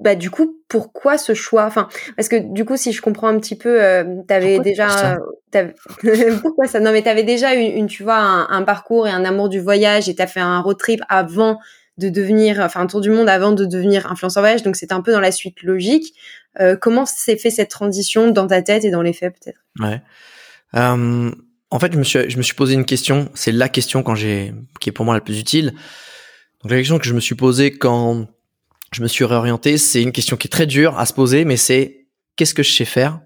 Bah 0.00 0.14
du 0.14 0.30
coup, 0.30 0.60
pourquoi 0.68 1.16
ce 1.16 1.34
choix? 1.34 1.64
Enfin, 1.64 1.88
parce 2.16 2.28
que 2.28 2.36
du 2.36 2.64
coup, 2.64 2.76
si 2.76 2.92
je 2.92 3.00
comprends 3.00 3.28
un 3.28 3.38
petit 3.38 3.56
peu, 3.56 3.82
euh, 3.82 4.22
t'avais 4.28 4.58
déjà, 4.58 5.18
pourquoi 6.42 6.66
ça? 6.66 6.80
Non, 6.80 6.92
mais 6.92 7.02
t'avais 7.02 7.22
déjà 7.22 7.54
une, 7.54 7.78
une, 7.78 7.86
tu 7.86 8.02
vois, 8.02 8.18
un, 8.18 8.50
un, 8.50 8.62
parcours 8.62 9.06
et 9.06 9.10
un 9.10 9.24
amour 9.24 9.48
du 9.48 9.60
voyage 9.60 10.08
et 10.08 10.14
t'as 10.14 10.26
fait 10.26 10.40
un 10.40 10.60
road 10.60 10.76
trip 10.78 11.00
avant 11.08 11.58
de 11.98 12.08
devenir, 12.08 12.60
enfin 12.60 12.80
un 12.80 12.86
tour 12.86 13.00
du 13.00 13.10
monde 13.10 13.28
avant 13.28 13.52
de 13.52 13.64
devenir 13.64 14.10
influenceur 14.10 14.42
voyage, 14.42 14.62
donc 14.62 14.76
c'est 14.76 14.92
un 14.92 15.00
peu 15.00 15.12
dans 15.12 15.20
la 15.20 15.32
suite 15.32 15.62
logique. 15.62 16.14
Euh, 16.60 16.76
comment 16.76 17.06
s'est 17.06 17.36
fait 17.36 17.50
cette 17.50 17.70
transition 17.70 18.30
dans 18.30 18.46
ta 18.46 18.62
tête 18.62 18.84
et 18.84 18.90
dans 18.90 19.02
les 19.02 19.12
faits 19.12 19.34
peut-être? 19.34 19.60
Ouais. 19.80 20.02
Euh, 20.74 21.30
en 21.70 21.78
fait, 21.78 21.92
je 21.92 21.98
me 21.98 22.04
suis, 22.04 22.30
je 22.30 22.36
me 22.36 22.42
suis 22.42 22.54
posé 22.54 22.74
une 22.74 22.84
question. 22.84 23.30
C'est 23.34 23.52
la 23.52 23.68
question 23.68 24.02
quand 24.02 24.14
j'ai, 24.14 24.54
qui 24.80 24.90
est 24.90 24.92
pour 24.92 25.04
moi 25.04 25.14
la 25.14 25.20
plus 25.20 25.38
utile. 25.38 25.74
Donc 26.62 26.70
la 26.70 26.78
question 26.78 26.98
que 26.98 27.06
je 27.06 27.14
me 27.14 27.20
suis 27.20 27.34
posée 27.34 27.72
quand 27.72 28.26
je 28.92 29.02
me 29.02 29.08
suis 29.08 29.24
réorienté, 29.24 29.78
c'est 29.78 30.02
une 30.02 30.12
question 30.12 30.36
qui 30.36 30.48
est 30.48 30.50
très 30.50 30.66
dure 30.66 30.98
à 30.98 31.06
se 31.06 31.12
poser, 31.12 31.44
mais 31.44 31.56
c'est 31.56 32.06
qu'est-ce 32.36 32.54
que 32.54 32.62
je 32.62 32.72
sais 32.72 32.84
faire 32.84 33.20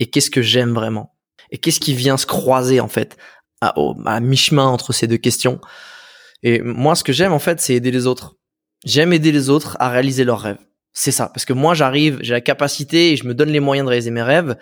et 0.00 0.06
qu'est-ce 0.06 0.30
que 0.30 0.42
j'aime 0.42 0.74
vraiment? 0.74 1.14
Et 1.50 1.58
qu'est-ce 1.58 1.80
qui 1.80 1.94
vient 1.94 2.16
se 2.16 2.26
croiser 2.26 2.80
en 2.80 2.88
fait 2.88 3.16
à 3.60 4.20
mi-chemin 4.20 4.66
entre 4.66 4.92
ces 4.92 5.06
deux 5.06 5.16
questions? 5.16 5.60
Et 6.42 6.60
moi, 6.60 6.94
ce 6.94 7.04
que 7.04 7.12
j'aime, 7.12 7.32
en 7.32 7.38
fait, 7.38 7.60
c'est 7.60 7.74
aider 7.74 7.90
les 7.90 8.06
autres. 8.06 8.36
J'aime 8.84 9.12
aider 9.12 9.32
les 9.32 9.50
autres 9.50 9.76
à 9.80 9.88
réaliser 9.88 10.24
leurs 10.24 10.40
rêves. 10.40 10.58
C'est 10.92 11.10
ça. 11.10 11.30
Parce 11.32 11.44
que 11.44 11.52
moi, 11.52 11.74
j'arrive, 11.74 12.18
j'ai 12.22 12.32
la 12.32 12.40
capacité 12.40 13.12
et 13.12 13.16
je 13.16 13.26
me 13.26 13.34
donne 13.34 13.50
les 13.50 13.60
moyens 13.60 13.86
de 13.86 13.90
réaliser 13.90 14.10
mes 14.10 14.22
rêves. 14.22 14.56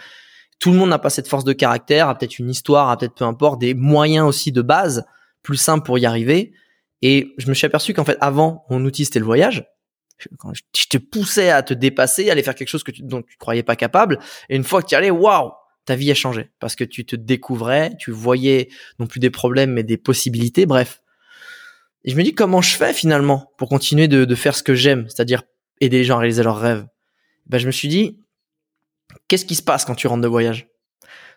Tout 0.59 0.71
le 0.71 0.77
monde 0.79 0.91
n'a 0.91 0.99
pas 0.99 1.11
cette 1.11 1.29
force 1.29 1.45
de 1.45 1.53
caractère, 1.53 2.09
a 2.09 2.17
peut-être 2.17 2.39
une 2.39 2.51
histoire, 2.51 2.89
a 2.89 2.97
peut-être 2.97 3.15
peu 3.15 3.25
importe, 3.25 3.61
des 3.61 3.75
moyens 3.75 4.27
aussi 4.27 4.53
de 4.53 4.63
base, 4.63 5.05
plus 5.43 5.59
simples 5.59 5.85
pour 5.85 5.99
y 5.99 6.07
arriver. 6.07 6.53
Et 7.03 7.35
je 7.37 7.49
me 7.49 7.55
suis 7.55 7.67
aperçu 7.67 7.93
qu'en 7.93 8.05
fait, 8.05 8.17
avant, 8.21 8.65
mon 8.71 8.83
outil, 8.85 9.05
c'était 9.05 9.19
le 9.19 9.27
voyage. 9.27 9.67
Je 10.19 10.87
te 10.89 10.97
poussais 10.97 11.51
à 11.51 11.63
te 11.63 11.75
dépasser, 11.75 12.31
à 12.31 12.33
aller 12.33 12.43
faire 12.43 12.55
quelque 12.55 12.69
chose 12.69 12.83
que 12.83 12.91
tu, 12.91 13.03
dont 13.03 13.23
tu 13.23 13.37
croyais 13.37 13.63
pas 13.63 13.77
capable. 13.77 14.19
Et 14.49 14.57
une 14.57 14.65
fois 14.65 14.83
que 14.83 14.89
tu 14.89 14.95
y 14.95 14.97
allais, 14.97 15.11
waouh, 15.11 15.53
ta 15.85 15.95
vie 15.95 16.11
a 16.11 16.15
changé. 16.15 16.51
Parce 16.59 16.75
que 16.75 16.85
tu 16.85 17.05
te 17.05 17.17
découvrais, 17.17 17.93
tu 17.99 18.11
voyais 18.11 18.69
non 18.99 19.07
plus 19.07 19.21
des 19.21 19.31
problèmes, 19.31 19.73
mais 19.73 19.83
des 19.83 19.99
possibilités. 19.99 20.65
Bref, 20.65 21.03
et 22.07 22.11
je 22.11 22.17
me 22.17 22.23
dis 22.23 22.35
comment 22.35 22.63
je 22.63 22.75
fais 22.77 22.93
finalement 22.93 23.53
pour 23.59 23.69
continuer 23.69 24.09
de, 24.09 24.25
de 24.25 24.35
faire 24.35 24.57
ce 24.57 24.63
que 24.63 24.75
j'aime, 24.75 25.07
c'est-à-dire 25.09 25.43
aider 25.81 25.99
les 25.99 26.05
gens 26.05 26.17
à 26.17 26.21
réaliser 26.21 26.43
leurs 26.43 26.59
rêves? 26.59 26.87
Ben, 27.47 27.59
je 27.59 27.67
me 27.67 27.73
suis 27.73 27.89
dit, 27.89 28.19
qu'est-ce 29.29 29.45
qui 29.45 29.55
se 29.55 29.63
passe 29.63 29.85
quand 29.85 29.95
tu 29.95 30.07
rentres 30.07 30.23
de 30.23 30.29
voyage? 30.29 30.69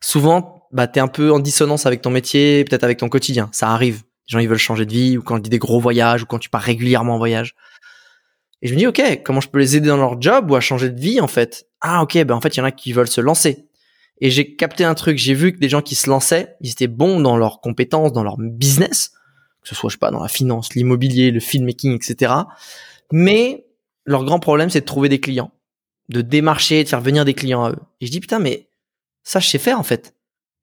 Souvent, 0.01 0.67
bah, 0.71 0.87
t'es 0.87 0.99
un 0.99 1.07
peu 1.07 1.31
en 1.31 1.39
dissonance 1.39 1.85
avec 1.85 2.01
ton 2.01 2.09
métier, 2.09 2.63
peut-être 2.63 2.83
avec 2.83 2.99
ton 2.99 3.09
quotidien. 3.09 3.49
Ça 3.51 3.69
arrive. 3.69 3.97
Les 3.97 4.33
gens, 4.33 4.39
ils 4.39 4.47
veulent 4.47 4.57
changer 4.57 4.85
de 4.85 4.93
vie, 4.93 5.17
ou 5.17 5.23
quand 5.23 5.35
on 5.35 5.39
dit 5.39 5.49
des 5.49 5.59
gros 5.59 5.79
voyages, 5.79 6.23
ou 6.23 6.25
quand 6.25 6.39
tu 6.39 6.49
pars 6.49 6.61
régulièrement 6.61 7.15
en 7.15 7.17
voyage. 7.17 7.55
Et 8.61 8.67
je 8.67 8.73
me 8.73 8.79
dis, 8.79 8.87
OK, 8.87 9.01
comment 9.23 9.41
je 9.41 9.49
peux 9.49 9.59
les 9.59 9.75
aider 9.75 9.87
dans 9.87 9.97
leur 9.97 10.21
job 10.21 10.51
ou 10.51 10.55
à 10.55 10.59
changer 10.59 10.89
de 10.89 10.99
vie, 10.99 11.19
en 11.19 11.27
fait? 11.27 11.67
Ah, 11.81 12.03
OK, 12.03 12.17
ben, 12.23 12.35
en 12.35 12.41
fait, 12.41 12.55
il 12.55 12.59
y 12.59 12.61
en 12.61 12.65
a 12.65 12.71
qui 12.71 12.93
veulent 12.93 13.07
se 13.07 13.21
lancer. 13.21 13.67
Et 14.21 14.29
j'ai 14.29 14.55
capté 14.55 14.83
un 14.83 14.95
truc, 14.95 15.17
j'ai 15.17 15.33
vu 15.33 15.53
que 15.53 15.59
des 15.59 15.69
gens 15.69 15.81
qui 15.81 15.95
se 15.95 16.09
lançaient, 16.09 16.55
ils 16.61 16.71
étaient 16.71 16.87
bons 16.87 17.21
dans 17.21 17.37
leurs 17.37 17.61
compétences, 17.61 18.11
dans 18.11 18.23
leur 18.23 18.37
business, 18.37 19.13
ce 19.69 19.75
soit, 19.75 19.89
je 19.89 19.93
sais 19.93 19.99
pas, 19.99 20.11
dans 20.11 20.21
la 20.21 20.27
finance, 20.27 20.73
l'immobilier, 20.73 21.31
le 21.31 21.39
filmmaking, 21.39 21.95
etc. 21.95 22.33
Mais 23.11 23.65
leur 24.05 24.23
grand 24.25 24.39
problème, 24.39 24.69
c'est 24.69 24.81
de 24.81 24.85
trouver 24.85 25.09
des 25.09 25.19
clients, 25.19 25.51
de 26.09 26.21
démarcher, 26.21 26.83
de 26.83 26.89
faire 26.89 27.01
venir 27.01 27.25
des 27.25 27.33
clients 27.33 27.65
à 27.65 27.71
eux. 27.71 27.79
Et 28.01 28.07
je 28.07 28.11
dis, 28.11 28.19
putain, 28.19 28.39
mais 28.39 28.69
ça, 29.23 29.39
je 29.39 29.47
sais 29.47 29.59
faire, 29.59 29.79
en 29.79 29.83
fait. 29.83 30.15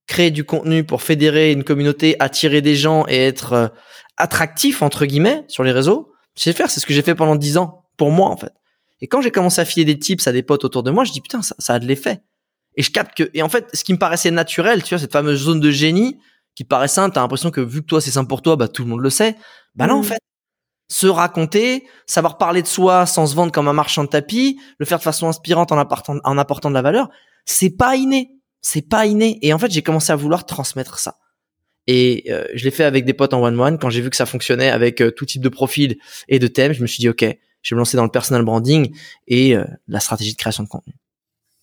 Créer 0.06 0.30
du 0.30 0.44
contenu 0.44 0.84
pour 0.84 1.02
fédérer 1.02 1.52
une 1.52 1.64
communauté, 1.64 2.16
attirer 2.20 2.62
des 2.62 2.76
gens 2.76 3.04
et 3.08 3.16
être 3.16 3.52
euh, 3.52 3.68
attractif, 4.16 4.82
entre 4.82 5.06
guillemets, 5.06 5.44
sur 5.48 5.62
les 5.62 5.72
réseaux. 5.72 6.12
Je 6.36 6.42
sais 6.42 6.52
faire, 6.52 6.70
c'est 6.70 6.80
ce 6.80 6.86
que 6.86 6.94
j'ai 6.94 7.02
fait 7.02 7.14
pendant 7.14 7.36
dix 7.36 7.56
ans, 7.56 7.84
pour 7.96 8.10
moi, 8.10 8.28
en 8.28 8.36
fait. 8.36 8.52
Et 9.00 9.06
quand 9.06 9.20
j'ai 9.20 9.30
commencé 9.30 9.60
à 9.60 9.64
filer 9.64 9.84
des 9.84 9.98
tips 9.98 10.26
à 10.26 10.32
des 10.32 10.42
potes 10.42 10.64
autour 10.64 10.82
de 10.82 10.90
moi, 10.90 11.04
je 11.04 11.12
dis, 11.12 11.20
putain, 11.20 11.42
ça, 11.42 11.54
ça 11.58 11.74
a 11.74 11.78
de 11.78 11.86
l'effet. 11.86 12.20
Et 12.76 12.82
je 12.82 12.90
capte 12.90 13.16
que, 13.16 13.30
et 13.34 13.42
en 13.42 13.48
fait, 13.48 13.68
ce 13.72 13.84
qui 13.84 13.92
me 13.92 13.98
paraissait 13.98 14.30
naturel, 14.30 14.82
tu 14.82 14.90
vois, 14.90 14.98
cette 14.98 15.12
fameuse 15.12 15.44
zone 15.44 15.60
de 15.60 15.70
génie, 15.70 16.18
qui 16.56 16.64
paraît 16.64 16.88
simple, 16.88 17.14
t'as 17.14 17.20
l'impression 17.20 17.52
que 17.52 17.60
vu 17.60 17.82
que 17.82 17.86
toi 17.86 18.00
c'est 18.00 18.10
simple 18.10 18.28
pour 18.28 18.42
toi, 18.42 18.56
bah 18.56 18.66
tout 18.66 18.82
le 18.82 18.88
monde 18.88 19.00
le 19.00 19.10
sait. 19.10 19.36
Bah 19.76 19.86
non, 19.86 19.96
en 19.96 20.00
mmh. 20.00 20.04
fait, 20.04 20.20
se 20.88 21.06
raconter, 21.06 21.86
savoir 22.06 22.38
parler 22.38 22.62
de 22.62 22.66
soi 22.66 23.06
sans 23.06 23.26
se 23.26 23.34
vendre 23.34 23.52
comme 23.52 23.68
un 23.68 23.72
marchand 23.72 24.04
de 24.04 24.08
tapis, 24.08 24.58
le 24.78 24.86
faire 24.86 24.98
de 24.98 25.02
façon 25.02 25.28
inspirante 25.28 25.70
en 25.70 25.78
apportant, 25.78 26.18
en 26.24 26.38
apportant 26.38 26.70
de 26.70 26.74
la 26.74 26.82
valeur, 26.82 27.10
c'est 27.44 27.70
pas 27.70 27.96
inné. 27.96 28.32
C'est 28.62 28.88
pas 28.88 29.06
inné. 29.06 29.38
Et 29.42 29.52
en 29.52 29.58
fait, 29.58 29.70
j'ai 29.70 29.82
commencé 29.82 30.12
à 30.12 30.16
vouloir 30.16 30.46
transmettre 30.46 30.98
ça. 30.98 31.16
Et 31.86 32.24
euh, 32.30 32.44
je 32.54 32.64
l'ai 32.64 32.72
fait 32.72 32.84
avec 32.84 33.04
des 33.04 33.14
potes 33.14 33.32
en 33.32 33.42
one-one. 33.42 33.78
Quand 33.78 33.90
j'ai 33.90 34.00
vu 34.00 34.10
que 34.10 34.16
ça 34.16 34.26
fonctionnait 34.26 34.70
avec 34.70 35.00
euh, 35.00 35.12
tout 35.12 35.24
type 35.24 35.42
de 35.42 35.48
profil 35.48 35.98
et 36.28 36.38
de 36.38 36.46
thèmes, 36.48 36.72
je 36.72 36.82
me 36.82 36.86
suis 36.86 36.98
dit, 36.98 37.08
OK, 37.08 37.24
je 37.62 37.74
vais 37.74 37.76
me 37.76 37.80
lancer 37.80 37.96
dans 37.96 38.04
le 38.04 38.10
personal 38.10 38.44
branding 38.44 38.92
et 39.28 39.54
euh, 39.54 39.64
la 39.86 40.00
stratégie 40.00 40.32
de 40.32 40.38
création 40.38 40.64
de 40.64 40.68
contenu. 40.68 40.94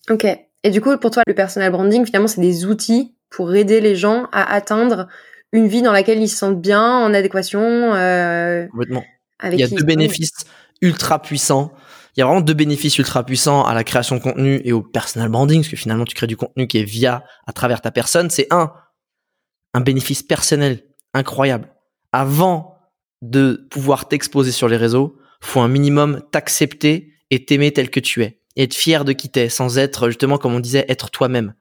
OK. 0.08 0.26
Et 0.62 0.70
du 0.70 0.80
coup, 0.80 0.96
pour 0.96 1.10
toi, 1.10 1.22
le 1.26 1.34
personal 1.34 1.70
branding, 1.70 2.06
finalement, 2.06 2.28
c'est 2.28 2.40
des 2.40 2.64
outils 2.64 3.14
pour 3.34 3.54
aider 3.54 3.80
les 3.80 3.96
gens 3.96 4.28
à 4.32 4.52
atteindre 4.52 5.08
une 5.52 5.66
vie 5.66 5.82
dans 5.82 5.92
laquelle 5.92 6.20
ils 6.22 6.28
se 6.28 6.36
sentent 6.36 6.60
bien, 6.60 6.82
en 6.82 7.12
adéquation. 7.12 7.60
Euh, 7.94 8.66
Complètement. 8.68 9.04
Avec 9.40 9.58
Il 9.58 9.62
y 9.62 9.64
a 9.64 9.68
deux 9.68 9.84
bénéfices 9.84 10.46
ultra 10.80 11.20
puissants. 11.20 11.72
Il 12.16 12.20
y 12.20 12.22
a 12.22 12.26
vraiment 12.26 12.40
deux 12.40 12.54
bénéfices 12.54 12.96
ultra 12.98 13.24
puissants 13.24 13.64
à 13.64 13.74
la 13.74 13.82
création 13.82 14.16
de 14.16 14.20
contenu 14.20 14.60
et 14.64 14.72
au 14.72 14.82
personal 14.82 15.28
branding, 15.28 15.62
parce 15.62 15.68
que 15.68 15.76
finalement, 15.76 16.04
tu 16.04 16.14
crées 16.14 16.28
du 16.28 16.36
contenu 16.36 16.68
qui 16.68 16.78
est 16.78 16.84
via, 16.84 17.24
à 17.46 17.52
travers 17.52 17.80
ta 17.80 17.90
personne. 17.90 18.30
C'est 18.30 18.46
un, 18.52 18.72
un 19.74 19.80
bénéfice 19.80 20.22
personnel 20.22 20.84
incroyable. 21.12 21.72
Avant 22.12 22.78
de 23.20 23.66
pouvoir 23.70 24.06
t'exposer 24.06 24.52
sur 24.52 24.68
les 24.68 24.76
réseaux, 24.76 25.16
faut 25.40 25.60
un 25.60 25.68
minimum 25.68 26.22
t'accepter 26.30 27.12
et 27.30 27.44
t'aimer 27.44 27.72
tel 27.72 27.90
que 27.90 28.00
tu 28.00 28.22
es 28.22 28.40
et 28.56 28.64
être 28.64 28.74
fier 28.74 29.04
de 29.04 29.12
qui 29.12 29.28
t'es 29.28 29.48
sans 29.48 29.78
être 29.78 30.08
justement 30.08 30.38
comme 30.38 30.54
on 30.54 30.60
disait 30.60 30.84
être 30.88 31.10
toi-même. 31.10 31.54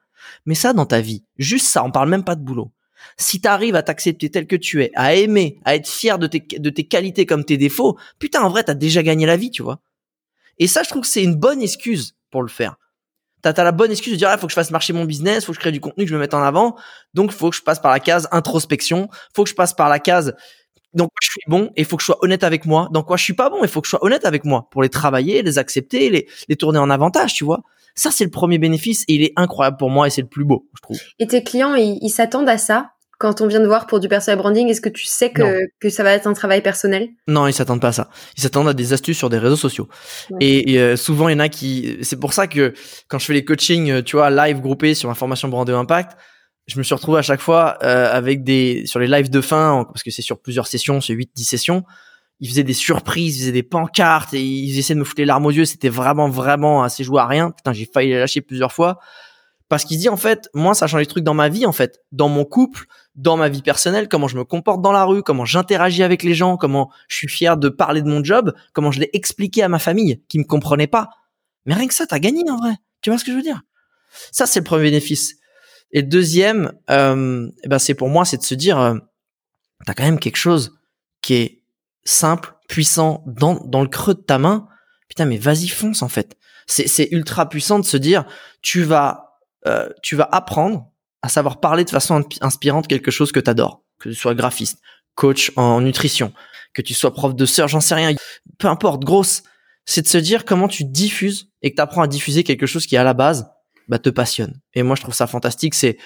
Mais 0.45 0.55
ça 0.55 0.73
dans 0.73 0.85
ta 0.85 1.01
vie, 1.01 1.23
juste 1.37 1.67
ça, 1.67 1.83
on 1.83 1.91
parle 1.91 2.09
même 2.09 2.23
pas 2.23 2.35
de 2.35 2.43
boulot. 2.43 2.71
Si 3.17 3.41
t'arrives 3.41 3.75
à 3.75 3.83
t'accepter 3.83 4.29
tel 4.29 4.47
que 4.47 4.55
tu 4.55 4.81
es, 4.83 4.91
à 4.95 5.13
aimer, 5.15 5.59
à 5.65 5.75
être 5.75 5.87
fier 5.87 6.17
de 6.17 6.27
tes, 6.27 6.39
de 6.39 6.69
tes 6.69 6.85
qualités 6.85 7.25
comme 7.25 7.43
tes 7.43 7.57
défauts, 7.57 7.97
putain 8.19 8.41
en 8.41 8.49
vrai 8.49 8.63
t'as 8.63 8.73
déjà 8.73 9.03
gagné 9.03 9.25
la 9.25 9.37
vie, 9.37 9.51
tu 9.51 9.61
vois. 9.63 9.81
Et 10.57 10.67
ça 10.67 10.83
je 10.83 10.89
trouve 10.89 11.01
que 11.01 11.07
c'est 11.07 11.23
une 11.23 11.35
bonne 11.35 11.61
excuse 11.61 12.15
pour 12.31 12.41
le 12.41 12.49
faire. 12.49 12.77
T'as 13.43 13.51
as 13.51 13.63
la 13.65 13.73
bonne 13.73 13.91
excuse 13.91 14.13
de 14.13 14.17
dire, 14.17 14.29
ah, 14.29 14.37
faut 14.37 14.47
que 14.47 14.51
je 14.51 14.55
fasse 14.55 14.71
marcher 14.71 14.93
mon 14.93 15.03
business, 15.03 15.43
faut 15.43 15.51
que 15.51 15.57
je 15.57 15.59
crée 15.59 15.73
du 15.73 15.81
contenu, 15.81 16.05
que 16.05 16.09
je 16.09 16.15
me 16.15 16.19
mette 16.19 16.33
en 16.33 16.41
avant. 16.41 16.77
Donc, 17.13 17.31
faut 17.31 17.49
que 17.49 17.55
je 17.57 17.61
passe 17.61 17.79
par 17.79 17.91
la 17.91 17.99
case 17.99 18.29
introspection. 18.31 19.09
Faut 19.35 19.43
que 19.43 19.49
je 19.49 19.53
passe 19.53 19.73
par 19.73 19.89
la 19.89 19.99
case 19.99 20.33
dans 20.93 21.05
quoi 21.05 21.17
je 21.21 21.29
suis 21.29 21.41
bon 21.47 21.69
et 21.75 21.83
faut 21.83 21.97
que 21.97 22.01
je 22.01 22.05
sois 22.05 22.23
honnête 22.23 22.45
avec 22.45 22.65
moi. 22.65 22.87
Dans 22.91 23.03
quoi 23.03 23.17
je 23.17 23.23
suis 23.23 23.33
pas 23.33 23.49
bon, 23.49 23.59
il 23.61 23.67
faut 23.67 23.81
que 23.81 23.87
je 23.87 23.89
sois 23.89 24.03
honnête 24.05 24.23
avec 24.23 24.45
moi 24.45 24.69
pour 24.71 24.81
les 24.81 24.87
travailler, 24.89 25.41
les 25.41 25.57
accepter, 25.57 26.09
les, 26.09 26.27
les 26.47 26.55
tourner 26.55 26.79
en 26.79 26.89
avantage, 26.89 27.33
tu 27.33 27.43
vois. 27.43 27.63
Ça, 27.95 28.11
c'est 28.11 28.23
le 28.23 28.31
premier 28.31 28.57
bénéfice 28.57 29.03
et 29.07 29.15
il 29.15 29.23
est 29.23 29.33
incroyable 29.35 29.77
pour 29.77 29.89
moi 29.89 30.07
et 30.07 30.09
c'est 30.09 30.21
le 30.21 30.27
plus 30.27 30.45
beau, 30.45 30.67
je 30.75 30.81
trouve. 30.81 30.97
Et 31.19 31.27
tes 31.27 31.43
clients, 31.43 31.75
ils 31.75 32.09
s'attendent 32.09 32.49
à 32.49 32.57
ça 32.57 32.93
quand 33.23 33.39
on 33.39 33.47
vient 33.47 33.61
de 33.61 33.67
voir 33.67 33.87
pour 33.87 34.01
du 34.01 34.09
personal 34.09 34.37
branding, 34.37 34.67
est-ce 34.67 34.81
que 34.81 34.89
tu 34.89 35.05
sais 35.05 35.31
que, 35.31 35.61
que 35.79 35.89
ça 35.89 36.03
va 36.03 36.11
être 36.11 36.27
un 36.27 36.33
travail 36.33 36.61
personnel? 36.61 37.07
Non, 37.29 37.47
ils 37.47 37.53
s'attendent 37.53 37.79
pas 37.79 37.87
à 37.87 37.93
ça. 37.93 38.09
Ils 38.35 38.41
s'attendent 38.41 38.67
à 38.67 38.73
des 38.73 38.91
astuces 38.91 39.17
sur 39.17 39.29
des 39.29 39.37
réseaux 39.37 39.55
sociaux. 39.55 39.87
Et, 40.41 40.77
euh, 40.77 40.97
souvent, 40.97 41.29
il 41.29 41.31
y 41.31 41.35
en 41.35 41.39
a 41.39 41.47
qui. 41.47 41.99
C'est 42.01 42.19
pour 42.19 42.33
ça 42.33 42.47
que 42.47 42.73
quand 43.07 43.19
je 43.19 43.25
fais 43.25 43.33
les 43.33 43.45
coachings, 43.45 43.91
euh, 43.91 44.01
tu 44.01 44.17
vois, 44.17 44.29
live 44.29 44.59
groupés 44.59 44.93
sur 44.93 45.07
ma 45.07 45.15
formation 45.15 45.47
Brandé 45.47 45.71
Impact, 45.71 46.17
je 46.67 46.77
me 46.77 46.83
suis 46.83 46.93
retrouvé 46.93 47.19
à 47.19 47.21
chaque 47.21 47.39
fois 47.39 47.77
euh, 47.83 48.11
avec 48.11 48.43
des 48.43 48.85
sur 48.87 48.99
les 48.99 49.07
lives 49.07 49.29
de 49.29 49.39
fin 49.39 49.85
parce 49.85 50.03
que 50.03 50.11
c'est 50.11 50.21
sur 50.21 50.41
plusieurs 50.41 50.67
sessions, 50.67 50.99
c'est 50.99 51.13
8 51.13 51.31
10 51.33 51.45
sessions. 51.45 51.83
Ils 52.43 52.49
faisaient 52.49 52.63
des 52.63 52.73
surprises, 52.73 53.37
ils 53.37 53.39
faisaient 53.39 53.51
des 53.53 53.63
pancartes 53.63 54.33
et 54.33 54.43
ils 54.43 54.77
essayaient 54.77 54.95
de 54.95 54.99
me 54.99 55.05
foutre 55.05 55.21
les 55.21 55.25
larmes 55.25 55.45
aux 55.45 55.51
yeux, 55.51 55.63
c'était 55.63 55.87
vraiment 55.87 56.27
vraiment 56.27 56.83
assez 56.83 57.03
joué 57.03 57.21
à 57.21 57.25
rien. 57.25 57.51
Putain, 57.51 57.71
j'ai 57.71 57.89
failli 57.91 58.09
les 58.09 58.19
lâcher 58.19 58.41
plusieurs 58.41 58.73
fois 58.73 58.99
parce 59.69 59.85
qu'il 59.85 59.97
dit 59.97 60.09
en 60.09 60.17
fait, 60.17 60.49
moi 60.53 60.75
ça 60.75 60.85
change 60.85 60.99
les 60.99 61.07
trucs 61.07 61.23
dans 61.23 61.33
ma 61.33 61.47
vie 61.49 61.65
en 61.65 61.71
fait, 61.71 62.01
dans 62.11 62.29
mon 62.29 62.43
couple, 62.45 62.85
dans 63.15 63.37
ma 63.37 63.47
vie 63.49 63.61
personnelle, 63.61 64.09
comment 64.09 64.27
je 64.27 64.37
me 64.37 64.43
comporte 64.43 64.81
dans 64.81 64.91
la 64.91 65.05
rue, 65.05 65.23
comment 65.23 65.45
j'interagis 65.45 66.03
avec 66.03 66.21
les 66.21 66.35
gens, 66.35 66.57
comment 66.57 66.91
je 67.07 67.15
suis 67.15 67.29
fier 67.29 67.57
de 67.57 67.69
parler 67.69 68.01
de 68.01 68.09
mon 68.09 68.23
job, 68.23 68.53
comment 68.73 68.91
je 68.91 68.99
l'ai 68.99 69.09
expliqué 69.13 69.63
à 69.63 69.69
ma 69.69 69.79
famille 69.79 70.21
qui 70.27 70.37
me 70.37 70.43
comprenait 70.43 70.85
pas. 70.85 71.09
Mais 71.65 71.73
rien 71.73 71.87
que 71.87 71.93
ça, 71.93 72.05
t'as 72.05 72.19
gagné 72.19 72.43
en 72.51 72.57
vrai. 72.57 72.75
Tu 73.01 73.09
vois 73.09 73.17
ce 73.17 73.23
que 73.23 73.31
je 73.31 73.37
veux 73.37 73.41
dire? 73.41 73.61
Ça 74.31 74.45
c'est 74.45 74.59
le 74.59 74.65
premier 74.65 74.83
bénéfice 74.83 75.37
et 75.93 76.01
le 76.01 76.07
deuxième, 76.07 76.73
euh, 76.89 77.49
eh 77.63 77.67
ben 77.67 77.79
c'est 77.79 77.93
pour 77.93 78.09
moi, 78.09 78.25
c'est 78.25 78.37
de 78.37 78.43
se 78.43 78.55
dire, 78.55 78.79
euh, 78.79 78.95
t'as 79.85 79.93
quand 79.93 80.03
même 80.03 80.19
quelque 80.19 80.37
chose 80.37 80.77
qui 81.21 81.35
est 81.35 81.62
simple, 82.05 82.53
puissant 82.67 83.23
dans, 83.27 83.55
dans 83.65 83.81
le 83.81 83.87
creux 83.87 84.13
de 84.13 84.21
ta 84.21 84.37
main. 84.37 84.67
Putain, 85.07 85.25
mais 85.25 85.37
vas-y 85.37 85.67
fonce 85.67 86.01
en 86.01 86.09
fait. 86.09 86.37
C'est, 86.65 87.09
ultra 87.11 87.49
puissant 87.49 87.79
de 87.79 87.85
se 87.85 87.97
dire, 87.97 88.25
tu 88.61 88.83
vas, 88.83 89.37
euh, 89.67 89.89
tu 90.01 90.15
vas 90.15 90.27
apprendre 90.31 90.89
à 91.21 91.29
savoir 91.29 91.59
parler 91.59 91.83
de 91.83 91.89
façon 91.89 92.23
inspirante 92.41 92.87
quelque 92.87 93.11
chose 93.11 93.31
que 93.31 93.39
t'adores, 93.39 93.83
que 93.99 94.09
tu 94.09 94.15
sois 94.15 94.33
graphiste, 94.33 94.79
coach 95.15 95.51
en 95.55 95.81
nutrition, 95.81 96.33
que 96.73 96.81
tu 96.81 96.93
sois 96.93 97.13
prof 97.13 97.35
de 97.35 97.45
sœur, 97.45 97.67
j'en 97.67 97.81
sais 97.81 97.95
rien, 97.95 98.15
peu 98.57 98.67
importe, 98.67 99.03
grosse. 99.03 99.43
C'est 99.85 100.01
de 100.01 100.07
se 100.07 100.17
dire 100.17 100.45
comment 100.45 100.69
tu 100.69 100.85
diffuses 100.85 101.51
et 101.61 101.71
que 101.71 101.75
tu 101.75 101.81
apprends 101.81 102.01
à 102.01 102.07
diffuser 102.07 102.45
quelque 102.45 102.65
chose 102.65 102.87
qui 102.87 102.95
à 102.95 103.03
la 103.03 103.13
base 103.13 103.49
bah, 103.89 103.99
te 103.99 104.09
passionne. 104.09 104.61
Et 104.73 104.83
moi, 104.83 104.95
je 104.95 105.01
trouve 105.01 105.13
ça 105.13 105.27
fantastique. 105.27 105.73
C'est 105.73 105.97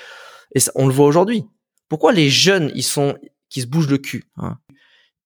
et 0.56 0.60
on 0.76 0.88
le 0.88 0.94
voit 0.94 1.06
aujourd'hui. 1.06 1.46
Pourquoi 1.90 2.12
les 2.12 2.30
jeunes, 2.30 2.72
ils 2.76 2.84
sont 2.84 3.18
qui 3.50 3.62
se 3.62 3.68
bougent 3.68 3.90
le 3.90 3.98
cul, 3.98 4.26
hein, 4.38 4.58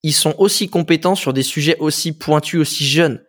ils 0.03 0.13
sont 0.13 0.35
aussi 0.37 0.69
compétents 0.69 1.15
sur 1.15 1.33
des 1.33 1.43
sujets 1.43 1.77
aussi 1.79 2.11
pointus, 2.11 2.59
aussi 2.59 2.85
jeunes 2.85 3.23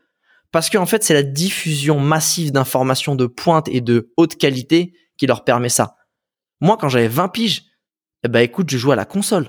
Parce 0.51 0.71
qu'en 0.71 0.83
en 0.83 0.87
fait, 0.87 1.05
c'est 1.05 1.15
la 1.15 1.23
diffusion 1.23 2.01
massive 2.01 2.53
d'informations 2.53 3.15
de 3.15 3.27
pointe 3.27 3.69
et 3.69 3.81
de 3.81 4.13
haute 4.17 4.37
qualité 4.37 4.95
qui 5.19 5.27
leur 5.27 5.45
permet 5.45 5.69
ça. 5.69 5.97
Moi, 6.61 6.77
quand 6.81 6.89
j'avais 6.89 7.09
20 7.09 7.29
piges, 7.29 7.65
eh 8.25 8.29
ben 8.29 8.41
écoute, 8.41 8.71
je 8.71 8.79
jouais 8.79 8.95
à 8.95 8.97
la 8.97 9.05
console. 9.05 9.49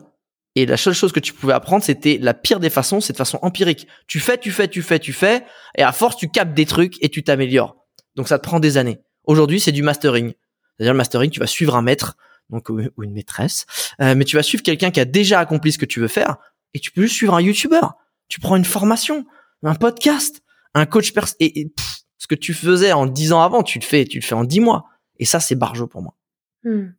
Et 0.56 0.66
la 0.66 0.78
seule 0.78 0.94
chose 0.94 1.12
que 1.12 1.20
tu 1.20 1.34
pouvais 1.34 1.54
apprendre, 1.54 1.84
c'était 1.84 2.20
la 2.22 2.34
pire 2.34 2.60
des 2.60 2.70
façons, 2.70 3.02
c'est 3.02 3.14
de 3.14 3.18
façon 3.18 3.40
empirique. 3.42 3.88
Tu 4.08 4.20
fais, 4.20 4.38
tu 4.38 4.52
fais, 4.52 4.68
tu 4.68 4.82
fais, 4.82 5.00
tu 5.00 5.14
fais, 5.14 5.44
et 5.78 5.84
à 5.84 5.92
force, 5.92 6.16
tu 6.16 6.30
captes 6.30 6.54
des 6.54 6.66
trucs 6.66 7.02
et 7.04 7.10
tu 7.10 7.24
t'améliores. 7.24 7.76
Donc 8.16 8.28
ça 8.28 8.38
te 8.38 8.44
prend 8.44 8.60
des 8.60 8.78
années. 8.78 9.00
Aujourd'hui, 9.24 9.60
c'est 9.60 9.72
du 9.72 9.82
mastering. 9.82 10.34
C'est-à-dire 10.78 10.94
le 10.94 10.98
mastering, 10.98 11.32
tu 11.32 11.40
vas 11.40 11.48
suivre 11.48 11.76
un 11.76 11.82
maître, 11.82 12.18
donc 12.50 12.70
ou 12.70 13.04
une 13.04 13.14
maîtresse, 13.14 13.66
euh, 14.02 14.16
mais 14.16 14.26
tu 14.26 14.36
vas 14.36 14.44
suivre 14.44 14.64
quelqu'un 14.64 14.92
qui 14.92 15.00
a 15.00 15.06
déjà 15.06 15.40
accompli 15.40 15.72
ce 15.72 15.78
que 15.78 15.86
tu 15.86 16.00
veux 16.00 16.08
faire, 16.08 16.38
et 16.74 16.80
tu 16.80 16.92
peux 16.92 17.04
juste 17.04 17.16
suivre 17.16 17.34
un 17.34 17.42
YouTuber. 17.42 17.82
Tu 18.28 18.40
prends 18.40 18.56
une 18.56 18.66
formation, 18.66 19.26
un 19.64 19.76
podcast, 19.76 20.42
un 20.74 20.86
coach 20.86 21.14
pers 21.14 21.28
et, 21.40 21.72
ce 22.18 22.28
que 22.28 22.36
tu 22.36 22.54
faisais 22.54 22.94
en 22.94 23.06
dix 23.06 23.34
ans 23.34 23.42
avant, 23.42 23.64
tu 23.64 23.80
le 23.80 23.84
fais, 23.84 24.06
tu 24.06 24.20
le 24.20 24.24
fais 24.24 24.36
en 24.36 24.46
dix 24.46 24.62
mois. 24.62 24.86
Et 25.20 25.26
ça, 25.26 25.40
c'est 25.40 25.56
barjo 25.56 25.88
pour 25.88 26.02
moi. 26.02 26.16
Hmm. 26.64 26.94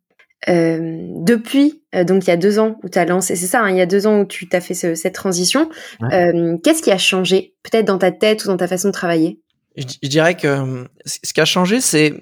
Euh, 0.48 1.08
depuis, 1.22 1.82
euh, 1.94 2.04
donc 2.04 2.24
il 2.24 2.28
y 2.28 2.32
a 2.32 2.36
deux 2.36 2.58
ans 2.58 2.78
où 2.82 2.90
tu 2.90 2.98
as 2.98 3.06
lancé, 3.06 3.34
c'est 3.34 3.46
ça, 3.46 3.62
hein, 3.62 3.70
il 3.70 3.78
y 3.78 3.80
a 3.80 3.86
deux 3.86 4.06
ans 4.06 4.20
où 4.20 4.24
tu 4.26 4.46
t'as 4.46 4.60
fait 4.60 4.74
cette 4.74 5.14
transition, 5.14 5.70
qu'est-ce 6.00 6.82
qui 6.82 6.90
a 6.90 6.98
changé, 6.98 7.54
peut-être 7.62 7.86
dans 7.86 7.96
ta 7.96 8.12
tête 8.12 8.44
ou 8.44 8.48
dans 8.48 8.58
ta 8.58 8.68
façon 8.68 8.88
de 8.88 8.92
travailler? 8.92 9.40
Je, 9.76 10.08
dirais 10.08 10.36
que 10.36 10.46
euh, 10.46 10.84
ce 11.04 11.32
qui 11.32 11.40
a 11.40 11.44
changé, 11.44 11.80
c'est 11.80 12.14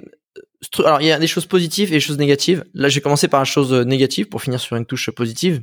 alors 0.84 1.00
il 1.00 1.06
y 1.08 1.12
a 1.12 1.18
des 1.18 1.26
choses 1.26 1.46
positives 1.46 1.88
et 1.88 1.96
des 1.96 2.00
choses 2.00 2.18
négatives. 2.18 2.64
Là, 2.72 2.88
j'ai 2.88 3.00
commencé 3.00 3.28
par 3.28 3.40
la 3.40 3.44
chose 3.44 3.72
euh, 3.72 3.84
négative 3.84 4.28
pour 4.28 4.40
finir 4.40 4.60
sur 4.60 4.76
une 4.76 4.86
touche 4.86 5.10
positive. 5.10 5.62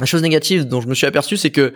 La 0.00 0.06
chose 0.06 0.22
négative 0.22 0.66
dont 0.66 0.80
je 0.80 0.88
me 0.88 0.94
suis 0.94 1.06
aperçu, 1.06 1.36
c'est 1.36 1.50
que 1.50 1.74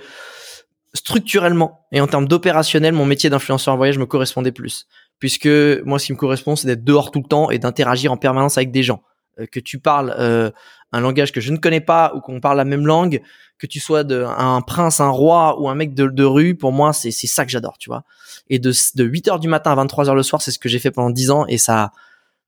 structurellement 0.95 1.87
et 1.93 2.01
en 2.01 2.07
termes 2.07 2.27
d'opérationnel, 2.27 2.93
mon 2.93 3.05
métier 3.05 3.31
d'influenceur 3.31 3.75
en 3.75 3.77
voyage 3.77 3.99
me 3.99 4.07
correspondait 4.07 4.53
plus. 4.53 4.87
Puisque 5.19 5.49
moi, 5.85 5.99
ce 5.99 6.07
qui 6.07 6.13
me 6.13 6.19
correspond, 6.19 6.57
c'est 6.57 6.67
d'être 6.67 6.85
dehors 6.85 7.11
tout 7.11 7.21
le 7.21 7.29
temps 7.29 7.51
et 7.51 7.59
d'interagir 7.59 8.13
en 8.13 8.17
permanence 8.17 8.57
avec 8.57 8.71
des 8.71 8.83
gens. 8.83 9.03
Euh, 9.39 9.47
que 9.47 9.61
tu 9.61 9.79
parles 9.79 10.15
euh, 10.19 10.51
un 10.93 11.01
langage 11.01 11.33
que 11.33 11.41
je 11.41 11.53
ne 11.53 11.59
connais 11.59 11.81
pas 11.81 12.13
ou 12.15 12.21
qu'on 12.21 12.41
parle 12.41 12.57
la 12.57 12.65
même 12.65 12.87
langue, 12.87 13.23
que 13.59 13.67
tu 13.67 13.81
sois 13.81 14.05
de, 14.05 14.25
un 14.25 14.61
prince, 14.63 15.01
un 15.01 15.11
roi 15.11 15.61
ou 15.61 15.69
un 15.69 15.75
mec 15.75 15.95
de, 15.95 16.25
rue, 16.25 16.55
pour 16.55 16.73
moi, 16.73 16.93
c'est 16.93 17.11
ça 17.11 17.45
que 17.45 17.51
j'adore, 17.51 17.77
tu 17.79 17.91
vois. 17.91 18.05
Et 18.49 18.59
de, 18.59 18.73
de 18.95 19.05
8 19.05 19.29
heures 19.29 19.41
du 19.41 19.49
matin 19.49 19.73
à 19.73 19.75
23 19.75 20.09
heures 20.09 20.15
le 20.15 20.23
soir, 20.23 20.41
c'est 20.43 20.51
ce 20.51 20.59
que 20.59 20.69
j'ai 20.69 20.79
fait 20.79 20.91
pendant 20.91 21.11
10 21.11 21.31
ans 21.31 21.47
et 21.47 21.59
ça, 21.59 21.93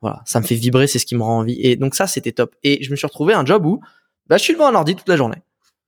Voilà, 0.01 0.23
ça 0.25 0.41
me 0.41 0.47
fait 0.47 0.55
vibrer, 0.55 0.87
c'est 0.87 0.99
ce 0.99 1.07
qui 1.07 1.17
me 1.17 1.23
rend 1.23 1.39
envie. 1.39 1.61
Et 1.61 1.77
donc 1.77 1.95
ça, 1.95 2.07
c'était 2.07 2.33
top. 2.33 2.55
Et 2.63 2.83
je 2.83 2.91
me 2.91 2.97
suis 2.97 3.07
retrouvé 3.07 3.35
un 3.35 3.45
job 3.45 3.67
où 3.67 3.81
bah, 4.29 4.37
je 4.37 4.43
suis 4.45 4.55
devant 4.55 4.69
un 4.69 4.75
ordi 4.75 4.95
toute 4.95 5.09
la 5.09 5.17
journée. 5.17 5.43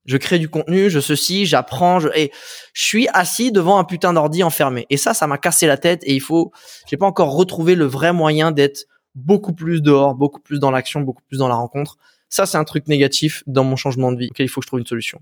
Je 0.05 0.17
crée 0.17 0.39
du 0.39 0.49
contenu, 0.49 0.91
je 0.91 0.99
ceci, 1.01 1.47
j'apprends, 1.47 2.01
je, 2.01 2.09
et 2.15 2.33
je 2.73 2.83
suis 2.83 3.09
assis 3.13 3.53
devant 3.53 3.79
un 3.79 3.85
putain 3.85 4.13
d'ordi 4.13 4.43
enfermé. 4.43 4.87
Et 4.91 4.97
ça, 4.97 5.15
ça 5.15 5.27
m'a 5.27 5.39
cassé 5.39 5.67
la 5.67 5.77
tête. 5.77 6.03
Et 6.05 6.15
il 6.15 6.21
faut, 6.21 6.53
j'ai 6.89 6.97
pas 6.97 7.07
encore 7.07 7.35
retrouvé 7.35 7.75
le 7.75 7.85
vrai 7.85 8.13
moyen 8.13 8.51
d'être 8.51 8.87
beaucoup 9.15 9.53
plus 9.53 9.81
dehors, 9.81 10.15
beaucoup 10.15 10.41
plus 10.41 10.59
dans 10.59 10.71
l'action, 10.71 11.01
beaucoup 11.01 11.23
plus 11.29 11.39
dans 11.39 11.49
la 11.49 11.55
rencontre. 11.55 11.99
Ça, 12.29 12.47
c'est 12.47 12.59
un 12.59 12.65
truc 12.65 12.89
négatif 12.89 13.43
dans 13.47 13.65
mon 13.65 13.77
changement 13.77 14.11
de 14.11 14.19
vie 14.19 14.29
auquel 14.31 14.47
il 14.47 14.49
faut 14.49 14.61
que 14.61 14.65
je 14.65 14.69
trouve 14.69 14.81
une 14.81 14.87
solution. 14.87 15.21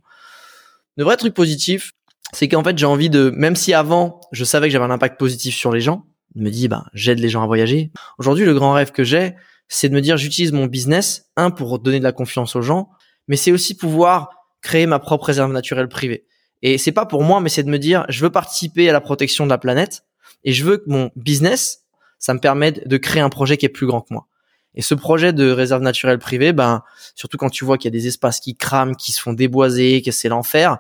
Le 0.97 1.05
vrai 1.05 1.17
truc 1.17 1.35
positif, 1.35 1.93
c'est 2.33 2.49
qu'en 2.49 2.63
fait, 2.63 2.79
j'ai 2.79 2.87
envie 2.87 3.11
de, 3.11 3.31
même 3.31 3.57
si 3.57 3.75
avant, 3.75 4.21
je 4.33 4.45
savais 4.45 4.69
que 4.69 4.73
j'avais 4.73 4.85
un 4.85 4.91
impact 4.91 5.19
positif 5.19 5.55
sur 5.55 5.73
les 5.73 5.81
gens, 5.81 6.05
me 6.37 6.51
dis, 6.51 6.69
bah, 6.69 6.85
j'aide 6.95 7.19
les 7.19 7.29
gens 7.29 7.43
à 7.43 7.47
voyager. 7.47 7.91
Aujourd'hui, 8.19 8.45
le 8.45 8.55
grand 8.55 8.73
rêve 8.73 8.93
que 8.93 9.05
j'ai, 9.05 9.35
c'est 9.69 9.89
de 9.89 9.95
me 9.95 10.01
dire, 10.01 10.17
j'utilise 10.17 10.53
mon 10.53 10.67
business, 10.67 11.31
un, 11.37 11.51
pour 11.51 11.79
donner 11.79 11.99
de 11.99 12.05
la 12.05 12.13
confiance 12.13 12.57
aux 12.57 12.63
gens, 12.63 12.91
mais 13.29 13.37
c'est 13.37 13.53
aussi 13.53 13.77
pouvoir 13.77 14.31
créer 14.63 14.87
ma 14.87 14.99
propre 14.99 15.27
réserve 15.27 15.53
naturelle 15.53 15.89
privée. 15.89 16.25
Et 16.63 16.79
c'est 16.79 16.93
pas 16.93 17.07
pour 17.07 17.23
moi, 17.23 17.41
mais 17.41 17.49
c'est 17.49 17.63
de 17.63 17.71
me 17.71 17.79
dire, 17.79 18.05
je 18.09 18.23
veux 18.23 18.31
participer 18.31 18.89
à 18.89 18.93
la 18.93 19.01
protection 19.01 19.45
de 19.45 19.51
la 19.51 19.59
planète 19.59 20.05
et 20.45 20.53
je 20.53 20.65
veux 20.65 20.79
que 20.79 20.89
mon 20.89 21.11
business, 21.17 21.85
ça 22.19 22.35
me 22.35 22.39
permette 22.39 22.87
de 22.87 22.97
créer 22.97 23.23
un 23.23 23.31
projet 23.31 23.57
qui 23.57 23.67
est 23.67 23.71
plus 23.71 23.87
grand 23.87 24.03
que 24.03 24.13
moi. 24.13 24.27
Et 24.75 24.83
ce 24.83 24.95
projet 24.95 25.33
de 25.33 25.51
réserve 25.51 25.83
naturelle 25.83 26.19
privée, 26.19 26.53
ben, 26.53 26.83
surtout 27.15 27.39
quand 27.39 27.51
tu 27.51 27.65
vois 27.65 27.77
qu'il 27.77 27.93
y 27.93 27.97
a 27.97 27.99
des 27.99 28.07
espaces 28.07 28.41
qui 28.41 28.55
crament, 28.55 28.95
qui 28.95 29.11
se 29.11 29.21
font 29.21 29.33
déboiser, 29.33 30.03
que 30.03 30.13
c'est 30.13 30.29
l'enfer. 30.29 30.79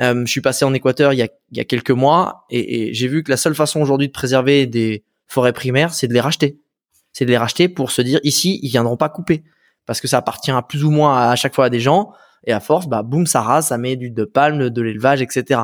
Euh, 0.00 0.22
je 0.26 0.30
suis 0.30 0.42
passé 0.42 0.66
en 0.66 0.74
Équateur 0.74 1.14
il 1.14 1.16
y 1.16 1.22
a, 1.22 1.28
il 1.50 1.56
y 1.56 1.60
a 1.60 1.64
quelques 1.64 1.90
mois 1.90 2.44
et, 2.50 2.88
et 2.90 2.94
j'ai 2.94 3.08
vu 3.08 3.22
que 3.22 3.30
la 3.30 3.38
seule 3.38 3.54
façon 3.54 3.80
aujourd'hui 3.80 4.08
de 4.08 4.12
préserver 4.12 4.66
des 4.66 5.04
forêts 5.26 5.54
primaires, 5.54 5.94
c'est 5.94 6.08
de 6.08 6.12
les 6.12 6.20
racheter. 6.20 6.58
C'est 7.12 7.24
de 7.24 7.30
les 7.30 7.38
racheter 7.38 7.70
pour 7.70 7.90
se 7.90 8.02
dire 8.02 8.20
ici, 8.24 8.60
ils 8.62 8.68
viendront 8.68 8.98
pas 8.98 9.08
couper 9.08 9.44
parce 9.86 10.00
que 10.00 10.08
ça 10.08 10.18
appartient 10.18 10.50
à 10.50 10.60
plus 10.60 10.84
ou 10.84 10.90
moins 10.90 11.30
à, 11.30 11.36
chaque 11.36 11.54
fois 11.54 11.66
à 11.66 11.70
des 11.70 11.80
gens 11.80 12.12
et 12.44 12.52
à 12.52 12.60
force, 12.60 12.86
bah 12.86 13.02
boum, 13.02 13.26
ça 13.26 13.42
rase, 13.42 13.68
ça 13.68 13.78
met 13.78 13.96
du 13.96 14.10
de 14.10 14.24
palme, 14.24 14.70
de 14.70 14.82
l'élevage, 14.82 15.22
etc. 15.22 15.62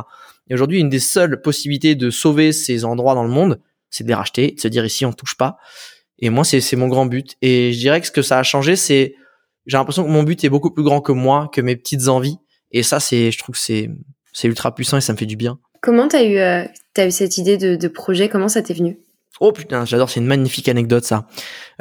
Et 0.48 0.54
aujourd'hui, 0.54 0.80
une 0.80 0.88
des 0.88 0.98
seules 0.98 1.40
possibilités 1.40 1.94
de 1.94 2.10
sauver 2.10 2.52
ces 2.52 2.84
endroits 2.84 3.14
dans 3.14 3.24
le 3.24 3.30
monde, 3.30 3.60
c'est 3.90 4.04
de 4.04 4.08
les 4.08 4.14
racheter, 4.14 4.52
de 4.52 4.60
se 4.60 4.68
dire 4.68 4.84
ici 4.84 5.04
on 5.06 5.12
touche 5.12 5.36
pas. 5.36 5.58
Et 6.18 6.30
moi, 6.30 6.44
c'est 6.44 6.60
c'est 6.60 6.76
mon 6.76 6.88
grand 6.88 7.06
but. 7.06 7.36
Et 7.42 7.72
je 7.72 7.78
dirais 7.78 8.00
que 8.00 8.06
ce 8.06 8.12
que 8.12 8.22
ça 8.22 8.38
a 8.38 8.42
changé, 8.42 8.76
c'est 8.76 9.14
j'ai 9.66 9.76
l'impression 9.76 10.04
que 10.04 10.10
mon 10.10 10.22
but 10.22 10.42
est 10.44 10.48
beaucoup 10.48 10.70
plus 10.70 10.82
grand 10.82 11.00
que 11.00 11.12
moi, 11.12 11.48
que 11.52 11.60
mes 11.60 11.76
petites 11.76 12.08
envies. 12.08 12.38
Et 12.72 12.82
ça, 12.82 13.00
c'est, 13.00 13.30
je 13.30 13.38
trouve 13.38 13.54
que 13.54 13.60
c'est 13.60 13.90
c'est 14.32 14.48
ultra 14.48 14.74
puissant 14.74 14.96
et 14.96 15.00
ça 15.00 15.12
me 15.12 15.18
fait 15.18 15.26
du 15.26 15.36
bien. 15.36 15.58
Comment 15.82 16.08
t'as 16.08 16.24
eu 16.24 16.38
euh, 16.38 16.64
t'as 16.94 17.06
eu 17.06 17.10
cette 17.10 17.38
idée 17.38 17.58
de, 17.58 17.76
de 17.76 17.88
projet? 17.88 18.28
Comment 18.28 18.48
ça 18.48 18.62
t'est 18.62 18.74
venu? 18.74 18.98
Oh 19.40 19.52
putain, 19.52 19.84
j'adore, 19.84 20.10
c'est 20.10 20.20
une 20.20 20.26
magnifique 20.26 20.68
anecdote 20.68 21.04
ça. 21.04 21.26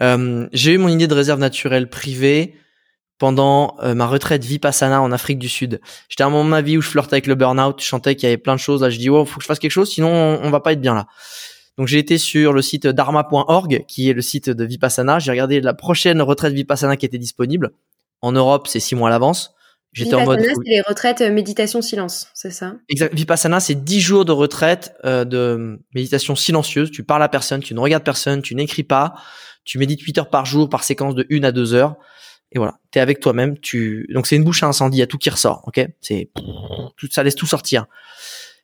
Euh, 0.02 0.48
j'ai 0.54 0.74
eu 0.74 0.78
mon 0.78 0.88
idée 0.88 1.08
de 1.08 1.14
réserve 1.14 1.40
naturelle 1.40 1.90
privée 1.90 2.56
pendant 3.22 3.76
euh, 3.84 3.94
ma 3.94 4.08
retraite 4.08 4.44
Vipassana 4.44 5.00
en 5.00 5.12
Afrique 5.12 5.38
du 5.38 5.48
Sud. 5.48 5.80
J'étais 6.10 6.24
à 6.24 6.26
un 6.26 6.32
moment 6.32 6.44
de 6.44 6.50
ma 6.50 6.64
vie 6.64 6.80
où 6.80 6.82
je 6.82 6.90
flirtais 6.90 7.14
avec 7.14 7.28
le 7.28 7.36
burn-out, 7.36 7.80
je 7.80 7.86
chantais 7.86 8.16
qu'il 8.16 8.24
y 8.24 8.32
avait 8.32 8.40
plein 8.40 8.56
de 8.56 8.60
choses. 8.60 8.82
Là, 8.82 8.90
je 8.90 8.98
dis 8.98 9.12
oh, 9.12 9.26
faut 9.26 9.36
que 9.36 9.44
je 9.44 9.46
fasse 9.46 9.60
quelque 9.60 9.70
chose, 9.70 9.92
sinon 9.92 10.10
on, 10.42 10.50
va 10.50 10.60
pas 10.60 10.74
être 10.74 10.82
bien 10.82 10.96
là. 10.96 11.06
Donc 11.78 11.88
j'ai 11.88 12.00
été 12.00 12.18
sur 12.18 12.52
le 12.52 12.64
site 12.64 12.88
dharma.org, 12.88 13.86
qui 13.88 14.10
est 14.10 14.14
le 14.14 14.24
site 14.24 14.50
de 14.50 14.66
Vipassana. 14.66 15.20
J'ai 15.20 15.30
regardé 15.30 15.62
la 15.62 15.76
prochaine 15.76 16.20
retraite 16.20 16.54
Vipassana 16.54 16.98
qui 16.98 17.06
était 17.06 17.20
disponible. 17.20 17.74
En 18.22 18.32
Europe, 18.32 18.68
c'est 18.68 18.80
six 18.80 18.96
mois 18.96 19.10
à 19.10 19.12
l'avance. 19.12 19.54
J'étais 19.94 20.16
en 20.16 20.26
mode. 20.26 20.40
Vipassana, 20.40 20.64
c'est 20.66 20.72
les 20.72 20.82
retraites 20.82 21.22
euh, 21.22 21.32
méditation 21.32 21.84
silence, 21.84 22.28
c'est 22.34 22.50
ça? 22.50 22.74
Exact. 22.90 23.14
Vipassana, 23.14 23.60
c'est 23.60 23.84
dix 23.84 24.02
jours 24.02 24.26
de 24.26 24.32
retraite 24.32 24.96
euh, 25.06 25.26
de 25.26 25.80
méditation 25.94 26.36
silencieuse. 26.36 26.90
Tu 26.90 27.04
parles 27.04 27.22
à 27.22 27.30
personne, 27.30 27.62
tu 27.62 27.76
ne 27.76 27.82
regardes 27.82 28.04
personne, 28.04 28.42
tu 28.42 28.56
n'écris 28.56 28.82
pas, 28.82 29.14
tu 29.64 29.78
médites 29.78 30.02
8 30.02 30.18
heures 30.18 30.30
par 30.32 30.48
jour 30.48 30.70
par 30.70 30.84
séquence 30.84 31.14
de 31.14 31.28
1 31.30 31.44
à 31.44 31.52
2 31.52 31.76
heures 31.76 31.98
et 32.52 32.58
voilà, 32.58 32.80
t'es 32.92 33.00
avec 33.00 33.20
toi-même. 33.20 33.58
Tu 33.60 34.08
donc 34.14 34.28
c'est 34.28 34.36
une 34.36 34.44
bouche 34.44 34.64
à 34.64 34.68
incendie, 34.68 34.98
y 34.98 35.02
a 35.02 35.08
tout 35.08 35.18
qui 35.18 35.30
ressort, 35.30 35.64
ok? 35.68 35.86
C'est 36.02 36.32
tout 36.98 37.08
ça 37.10 37.24
laisse 37.24 37.36
tout 37.36 37.46
sortir. 37.46 37.86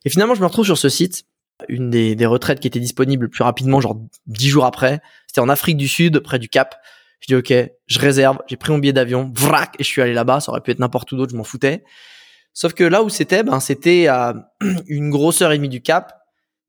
Et 0.06 0.10
finalement, 0.10 0.36
je 0.36 0.42
me 0.42 0.46
retrouve 0.46 0.66
sur 0.66 0.78
ce 0.78 0.90
site, 0.90 1.26
une 1.70 1.90
des, 1.90 2.16
des 2.16 2.26
retraites 2.26 2.60
qui 2.60 2.68
était 2.68 2.80
disponible 2.80 3.30
plus 3.30 3.44
rapidement, 3.44 3.82
genre 3.82 4.00
dix 4.26 4.50
jours 4.50 4.66
après. 4.66 5.02
C'était 5.28 5.42
en 5.42 5.50
Afrique 5.50 5.78
du 5.78 5.88
Sud, 5.88 6.20
près 6.20 6.40
du 6.40 6.50
Cap. 6.50 6.76
Je 7.22 7.28
dis 7.28 7.36
ok, 7.36 7.54
je 7.88 8.00
réserve. 8.00 8.38
J'ai 8.48 8.58
pris 8.58 8.72
mon 8.72 8.78
billet 8.78 8.94
d'avion, 8.94 9.32
vrac, 9.34 9.76
et 9.80 9.84
je 9.84 9.88
suis 9.88 10.02
allé 10.02 10.14
là-bas. 10.14 10.40
Ça 10.40 10.52
aurait 10.52 10.62
pu 10.62 10.72
être 10.72 10.80
n'importe 10.80 11.12
où 11.12 11.18
d'autre, 11.18 11.32
je 11.32 11.38
m'en 11.38 11.44
foutais. 11.44 11.84
Sauf 12.54 12.74
que 12.74 12.84
là 12.84 13.04
où 13.04 13.10
c'était, 13.10 13.44
ben 13.44 13.60
c'était 13.60 14.08
à 14.08 14.52
une 14.88 15.10
grosseur 15.10 15.52
et 15.52 15.58
demie 15.58 15.70
du 15.70 15.82
Cap, 15.82 16.14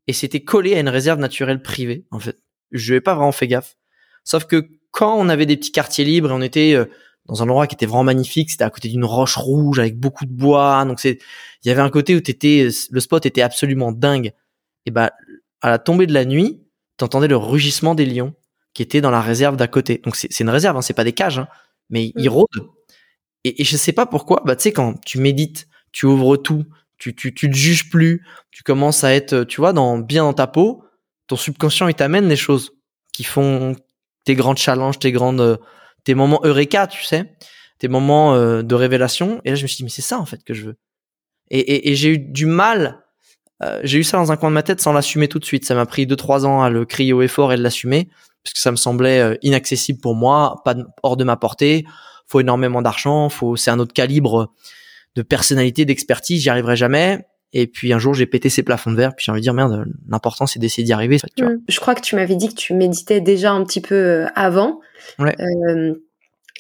et 0.07 0.13
c'était 0.13 0.41
collé 0.41 0.75
à 0.75 0.81
une 0.81 0.89
réserve 0.89 1.19
naturelle 1.19 1.63
privée. 1.63 2.07
En 2.11 2.21
fait, 2.21 2.37
je 2.73 2.95
n'ai 2.95 3.01
pas 3.01 3.15
vraiment 3.15 3.33
fait 3.33 3.49
gaffe. 3.49 3.77
Sauf 4.25 4.45
que 4.45 4.69
quand 4.91 5.17
on 5.17 5.29
avait 5.29 5.47
des 5.47 5.57
petits 5.57 5.73
quartiers 5.73 6.05
libres 6.05 6.31
et 6.31 6.35
on 6.35 6.43
était 6.43 6.75
euh, 6.75 6.87
dans 7.29 7.43
un 7.43 7.45
endroit 7.45 7.67
qui 7.67 7.75
était 7.75 7.87
vraiment 7.87 8.05
magnifique. 8.05 8.51
C'était 8.51 8.65
à 8.65 8.71
côté 8.71 8.89
d'une 8.89 9.05
roche 9.05 9.37
rouge 9.37 9.79
avec 9.79 9.99
beaucoup 9.99 10.25
de 10.25 10.33
bois. 10.33 10.85
Donc 10.85 10.99
c'est, 10.99 11.19
il 11.63 11.69
y 11.69 11.71
avait 11.71 11.83
un 11.83 11.91
côté 11.91 12.17
où 12.17 12.21
t'étais, 12.21 12.69
le 12.91 13.01
spot 13.01 13.27
était 13.27 13.43
absolument 13.43 13.93
dingue. 13.93 14.33
Et 14.87 14.91
bah, 14.91 15.13
à 15.61 15.71
la 15.71 15.79
tombée 15.79 16.07
de 16.07 16.15
la 16.15 16.25
nuit, 16.25 16.63
t'entendais 16.97 17.29
le 17.29 17.37
rugissement 17.37 17.95
des 17.95 18.07
lions 18.07 18.35
qui 18.75 18.83
étaient 18.83 19.01
dans 19.01 19.11
la 19.11 19.21
réserve 19.21 19.57
d'à 19.57 19.69
côté. 19.69 20.01
Donc 20.05 20.17
c'est, 20.17 20.41
une 20.41 20.51
réserve, 20.51 20.77
hein, 20.77 20.83
c'est 20.83 20.95
pas 20.95 21.05
des 21.05 21.13
cages, 21.13 21.39
hein, 21.39 21.49
mais 21.91 22.13
ils 22.17 22.29
mm. 22.29 22.33
rôdent. 22.33 22.71
Et, 23.45 23.61
et, 23.61 23.65
je 23.65 23.77
sais 23.77 23.93
pas 23.93 24.07
pourquoi. 24.07 24.43
Bah 24.45 24.57
tu 24.57 24.65
sais 24.65 24.73
quand 24.73 25.01
tu 25.05 25.19
médites, 25.19 25.69
tu 25.93 26.07
ouvres 26.07 26.37
tout, 26.37 26.65
tu, 26.99 27.15
tu, 27.15 27.33
tu 27.35 27.51
te 27.51 27.57
juges 27.57 27.89
plus, 27.91 28.25
tu 28.51 28.63
commences 28.63 29.05
à 29.05 29.15
être, 29.15 29.45
tu 29.45 29.61
vois, 29.61 29.73
dans 29.73 29.99
bien 29.99 30.25
dans 30.25 30.33
ta 30.33 30.47
peau. 30.47 30.83
Ton 31.29 31.37
subconscient 31.37 31.89
il 31.89 31.95
t'amène 31.95 32.29
des 32.29 32.37
choses 32.37 32.73
qui 33.13 33.25
font 33.25 33.77
tes 34.25 34.35
grands 34.35 34.57
challenges, 34.57 34.99
tes 34.99 35.13
grandes 35.13 35.61
tes 36.09 36.15
moments 36.15 36.41
eureka, 36.43 36.87
tu 36.87 37.05
sais, 37.05 37.35
tes 37.79 37.87
moments 37.87 38.35
euh, 38.35 38.63
de 38.63 38.75
révélation. 38.75 39.43
Et 39.45 39.51
là, 39.51 39.57
je 39.57 39.63
me 39.63 39.67
suis 39.67 39.77
dit, 39.77 39.85
mais 39.85 39.91
c'est 39.91 40.01
ça 40.01 40.19
en 40.19 40.25
fait 40.25 40.43
que 40.43 40.55
je 40.55 40.65
veux. 40.65 40.77
Et, 41.51 41.91
et, 41.91 41.95
j'ai 41.97 42.15
eu 42.15 42.19
du 42.19 42.47
mal. 42.47 43.05
Euh, 43.63 43.79
j'ai 43.85 43.99
eu 43.99 44.05
ça 44.05 44.17
dans 44.17 44.33
un 44.33 44.39
coin 44.39 44.49
de 44.49 44.55
ma 44.55 44.63
tête 44.63 44.81
sans 44.81 44.95
l'assumer 44.95 45.29
tout 45.29 45.39
de 45.39 45.45
suite. 45.45 45.67
Ça 45.67 45.75
m'a 45.75 45.85
pris 45.85 46.07
deux 46.07 46.17
trois 46.17 46.47
ans 46.47 46.63
à 46.63 46.71
le 46.71 46.87
crier 46.87 47.13
au 47.13 47.21
effort 47.21 47.53
et 47.53 47.59
de 47.59 47.63
l'assumer 47.63 48.09
parce 48.43 48.55
que 48.55 48.59
ça 48.59 48.71
me 48.71 48.77
semblait 48.77 49.21
euh, 49.21 49.35
inaccessible 49.43 50.01
pour 50.01 50.15
moi, 50.15 50.63
pas 50.65 50.77
hors 51.03 51.19
de 51.19 51.25
ma 51.25 51.37
portée. 51.37 51.85
Faut 52.27 52.41
énormément 52.41 52.81
d'argent, 52.81 53.29
faut 53.29 53.57
c'est 53.57 53.71
un 53.71 53.79
autre 53.79 53.93
calibre 53.93 54.55
de 55.15 55.21
personnalité, 55.21 55.85
d'expertise. 55.85 56.43
J'y 56.43 56.49
arriverai 56.49 56.77
jamais. 56.77 57.27
Et 57.53 57.67
puis 57.67 57.93
un 57.93 57.99
jour, 57.99 58.15
j'ai 58.15 58.27
pété 58.27 58.51
ces 58.51 58.63
plafonds 58.63 58.91
de 58.91 58.97
verre. 58.97 59.15
Puis 59.15 59.25
j'ai 59.25 59.33
envie 59.33 59.41
de 59.41 59.45
dire 59.45 59.55
merde, 59.55 59.87
l'important 60.09 60.47
c'est 60.47 60.59
d'essayer 60.59 60.85
d'y 60.85 60.93
arriver. 60.93 61.19
Tu 61.37 61.45
vois. 61.45 61.55
Je 61.69 61.81
crois 61.81 61.95
que 61.95 62.01
tu 62.01 62.15
m'avais 62.17 62.37
dit 62.37 62.49
que 62.49 62.55
tu 62.55 62.75
méditais 62.75 63.21
déjà 63.21 63.53
un 63.53 63.65
petit 63.65 63.81
peu 63.81 64.27
avant. 64.35 64.81
Euh, 65.21 65.95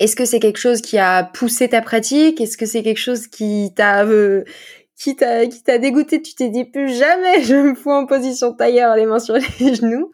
est-ce 0.00 0.16
que 0.16 0.24
c'est 0.24 0.40
quelque 0.40 0.58
chose 0.58 0.80
qui 0.80 0.98
a 0.98 1.24
poussé 1.24 1.68
ta 1.68 1.82
pratique? 1.82 2.40
Est-ce 2.40 2.56
que 2.56 2.66
c'est 2.66 2.82
quelque 2.82 3.00
chose 3.00 3.26
qui 3.26 3.72
t'a 3.74 4.04
euh, 4.04 4.44
qui 4.96 5.16
t'a 5.16 5.46
qui 5.46 5.62
t'a 5.62 5.78
dégoûté? 5.78 6.22
Tu 6.22 6.34
t'es 6.34 6.48
dit 6.48 6.64
plus 6.64 6.96
jamais 6.96 7.42
je 7.42 7.54
me 7.54 7.74
fous 7.74 7.90
en 7.90 8.06
position 8.06 8.54
tailleur, 8.54 8.96
les 8.96 9.06
mains 9.06 9.18
sur 9.18 9.34
les 9.34 9.74
genoux 9.74 10.12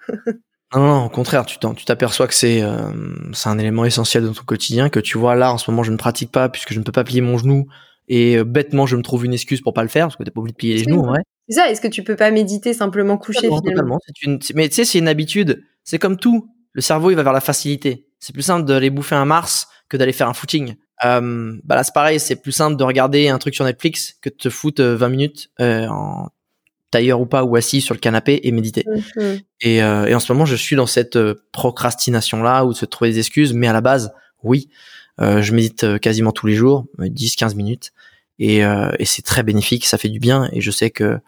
non, 0.75 0.87
non, 0.87 1.05
au 1.05 1.09
contraire, 1.09 1.47
tu 1.47 1.85
t'aperçois 1.85 2.27
que 2.27 2.35
c'est 2.35 2.61
euh, 2.61 2.91
c'est 3.33 3.49
un 3.49 3.59
élément 3.59 3.85
essentiel 3.85 4.25
dans 4.25 4.33
ton 4.33 4.43
quotidien 4.43 4.89
que 4.89 4.99
tu 4.99 5.19
vois 5.19 5.37
là 5.37 5.53
en 5.53 5.59
ce 5.59 5.71
moment 5.71 5.85
je 5.85 5.93
ne 5.93 5.97
pratique 5.97 6.33
pas 6.33 6.49
puisque 6.49 6.73
je 6.73 6.81
ne 6.81 6.85
peux 6.85 6.91
pas 6.91 7.05
plier 7.05 7.21
mon 7.21 7.39
genou 7.39 7.69
et 8.09 8.43
bêtement 8.45 8.87
je 8.87 8.97
me 8.97 9.03
trouve 9.03 9.25
une 9.25 9.33
excuse 9.33 9.61
pour 9.61 9.73
pas 9.73 9.83
le 9.83 9.89
faire 9.89 10.07
parce 10.07 10.17
que 10.17 10.23
t'as 10.23 10.31
pas 10.31 10.41
oublié 10.41 10.53
de 10.53 10.57
plier 10.57 10.75
les 10.75 10.85
genoux 10.85 11.01
en 11.01 11.07
vrai. 11.07 11.21
C'est 11.49 11.57
ça. 11.57 11.71
Est-ce 11.71 11.81
que 11.81 11.89
tu 11.89 12.03
peux 12.03 12.17
pas 12.17 12.31
méditer 12.31 12.73
simplement 12.73 13.19
coucher 13.19 13.41
finalement? 13.41 13.61
totalement. 13.61 13.99
Une, 14.23 14.39
mais 14.55 14.69
tu 14.69 14.77
sais 14.77 14.85
c'est 14.85 14.99
une 14.99 15.09
habitude. 15.09 15.63
C'est 15.83 15.99
comme 15.99 16.17
tout. 16.17 16.51
Le 16.73 16.81
cerveau 16.81 17.11
il 17.11 17.17
va 17.17 17.23
vers 17.23 17.33
la 17.33 17.41
facilité. 17.41 18.07
C'est 18.19 18.33
plus 18.33 18.43
simple 18.43 18.65
d'aller 18.67 18.91
bouffer 18.91 19.15
un 19.15 19.25
Mars 19.25 19.69
que 19.89 19.97
d'aller 19.97 20.13
faire 20.13 20.29
un 20.29 20.35
footing. 20.35 20.75
Euh, 21.05 21.57
bah 21.65 21.75
là 21.75 21.85
c'est 21.85 21.95
pareil, 21.95 22.21
c'est 22.21 22.37
plus 22.37 22.53
simple 22.53 22.77
de 22.77 22.85
regarder 22.85 23.29
un 23.29 23.39
truc 23.39 23.55
sur 23.55 23.65
Netflix 23.65 24.15
que 24.23 24.31
de 24.31 24.35
te 24.35 24.49
foutre 24.49 24.83
20 24.83 25.07
euh, 25.07 25.09
minutes 25.09 25.51
euh, 25.61 25.87
en 25.89 26.29
tailleur 26.95 27.21
ou 27.21 27.27
pas 27.27 27.43
ou 27.43 27.57
assis 27.57 27.81
sur 27.81 27.93
le 27.93 27.99
canapé 27.99 28.41
et 28.45 28.53
méditer. 28.53 28.85
Et, 29.61 29.83
euh, 29.83 30.07
et, 30.07 30.15
en 30.15 30.21
ce 30.21 30.33
moment 30.33 30.47
je 30.47 30.55
suis 30.55 30.77
dans 30.77 30.87
cette 30.87 31.17
euh, 31.17 31.45
procrastination 31.51 32.41
là 32.41 32.65
où 32.65 32.73
de 32.73 32.77
se 32.77 32.85
trouver 32.85 33.11
des 33.11 33.19
excuses, 33.19 33.53
mais 33.53 33.67
à 33.67 33.73
la 33.73 33.81
base 33.81 34.13
oui, 34.45 34.69
je 35.19 35.53
médite 35.53 35.99
quasiment 36.01 36.33
tous 36.33 36.47
les 36.47 36.55
jours, 36.55 36.87
10-15 36.99 37.55
minutes 37.57 37.93
et, 38.39 38.59
et 38.59 39.05
c'est 39.05 39.23
très 39.23 39.43
bénéfique, 39.43 39.87
ça 39.87 39.99
fait 39.99 40.09
du 40.09 40.19
bien 40.19 40.49
et 40.53 40.61
je 40.61 40.71
sais 40.71 40.91
que 40.91 41.21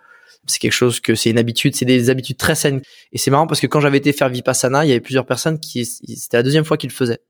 c'est 0.46 0.58
quelque 0.58 0.72
chose 0.72 1.00
que 1.00 1.14
c'est 1.14 1.30
une 1.30 1.38
habitude, 1.38 1.74
c'est 1.74 1.84
des 1.84 2.10
habitudes 2.10 2.36
très 2.36 2.54
saines. 2.54 2.80
Et 3.12 3.18
c'est 3.18 3.30
marrant 3.30 3.46
parce 3.46 3.60
que 3.60 3.66
quand 3.66 3.80
j'avais 3.80 3.98
été 3.98 4.12
faire 4.12 4.28
Vipassana, 4.28 4.84
il 4.84 4.88
y 4.88 4.92
avait 4.92 5.00
plusieurs 5.00 5.26
personnes 5.26 5.58
qui, 5.58 5.84
c'était 5.84 6.36
la 6.36 6.42
deuxième 6.42 6.64
fois 6.64 6.76
qu'ils 6.76 6.90
le 6.90 6.94
faisaient. 6.94 7.20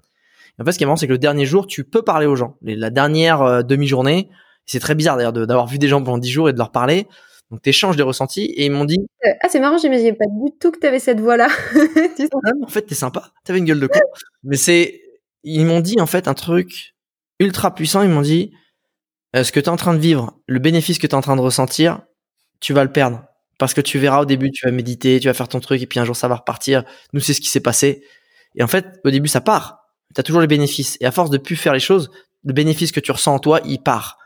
en 0.61 0.65
fait, 0.65 0.73
ce 0.73 0.79
qui 0.79 0.85
est 0.85 0.87
marrant, 0.87 0.97
c'est 0.97 1.07
que 1.07 1.13
le 1.13 1.19
dernier 1.19 1.47
jour, 1.47 1.67
tu 1.67 1.85
peux 1.85 2.03
parler 2.03 2.27
aux 2.27 2.37
gens. 2.37 2.57
La 2.63 2.91
dernière 2.91 3.43
euh, 3.43 3.63
demi-journée, 3.63 4.29
c'est 4.65 4.81
très 4.81 4.95
bizarre 4.95 5.17
d'ailleurs 5.17 5.33
d'avoir 5.33 5.67
vu 5.67 5.79
des 5.79 5.89
gens 5.89 6.03
pendant 6.03 6.19
dix 6.19 6.31
jours 6.31 6.49
et 6.49 6.53
de 6.53 6.59
leur 6.59 6.73
parler. 6.73 7.07
Donc 7.51 7.63
t'échanges 7.63 7.97
des 7.97 8.03
ressentis 8.03 8.47
et 8.57 8.67
ils 8.67 8.73
m'ont 8.73 8.85
dit 8.85 8.99
euh, 9.25 9.31
ah 9.41 9.49
c'est 9.49 9.61
marrant 9.61 9.79
j'imaginais 9.79 10.15
pas 10.15 10.25
du 10.27 10.51
tout 10.59 10.73
que 10.73 10.81
t'avais 10.81 10.99
cette 10.99 11.21
voix 11.21 11.37
là. 11.37 11.47
Ah, 12.45 12.51
en 12.61 12.67
fait 12.67 12.83
t'es 12.83 12.97
sympa, 12.97 13.31
t'avais 13.45 13.61
une 13.61 13.67
gueule 13.67 13.79
de 13.79 13.87
con. 13.87 14.01
Mais 14.43 14.57
c'est 14.57 15.01
ils 15.47 15.65
m'ont 15.65 15.81
dit 15.81 16.01
en 16.01 16.07
fait 16.07 16.29
un 16.29 16.35
truc 16.35 16.95
ultra 17.39 17.75
puissant. 17.75 18.03
Ils 18.03 18.11
m'ont 18.11 18.23
dit 18.23 18.53
euh, 19.35 19.45
ce 19.45 19.53
que 19.53 19.61
t'es 19.61 19.69
en 19.69 19.77
train 19.77 19.95
de 19.95 19.99
vivre, 19.99 20.39
le 20.47 20.59
bénéfice 20.59 20.99
que 20.99 21.07
t'es 21.07 21.15
en 21.15 21.21
train 21.21 21.37
de 21.37 21.41
ressentir, 21.41 22.03
tu 22.61 22.73
vas 22.73 22.85
le 22.85 22.93
perdre. 22.93 23.25
Parce 23.59 23.73
que 23.73 23.81
tu 23.81 23.99
verras 23.99 24.21
au 24.21 24.25
début, 24.27 24.51
tu 24.51 24.67
vas 24.67 24.73
méditer, 24.73 25.19
tu 25.19 25.29
vas 25.29 25.35
faire 25.35 25.49
ton 25.49 25.61
truc, 25.61 25.81
et 25.81 25.87
puis 25.87 25.99
un 25.99 26.05
jour 26.05 26.17
ça 26.17 26.29
va 26.29 26.37
repartir. 26.37 26.85
Nous, 27.15 27.21
c'est 27.21 27.33
ce 27.33 27.41
qui 27.41 27.49
s'est 27.49 27.61
passé. 27.61 28.05
Et 28.55 28.63
en 28.63 28.67
fait, 28.67 28.87
au 29.05 29.11
début, 29.11 29.29
ça 29.29 29.41
part. 29.41 29.79
Tu 30.15 30.21
as 30.21 30.23
toujours 30.23 30.41
les 30.41 30.47
bénéfices. 30.47 30.99
Et 31.01 31.07
à 31.07 31.13
force 31.13 31.31
de 31.31 31.39
plus 31.39 31.57
faire 31.57 31.73
les 31.73 31.81
choses, 31.81 32.11
le 32.45 32.53
bénéfice 32.53 32.93
que 32.93 33.01
tu 33.01 33.13
ressens 33.13 33.35
en 33.35 33.39
toi, 33.39 33.61
il 33.65 33.83
part. 33.83 34.19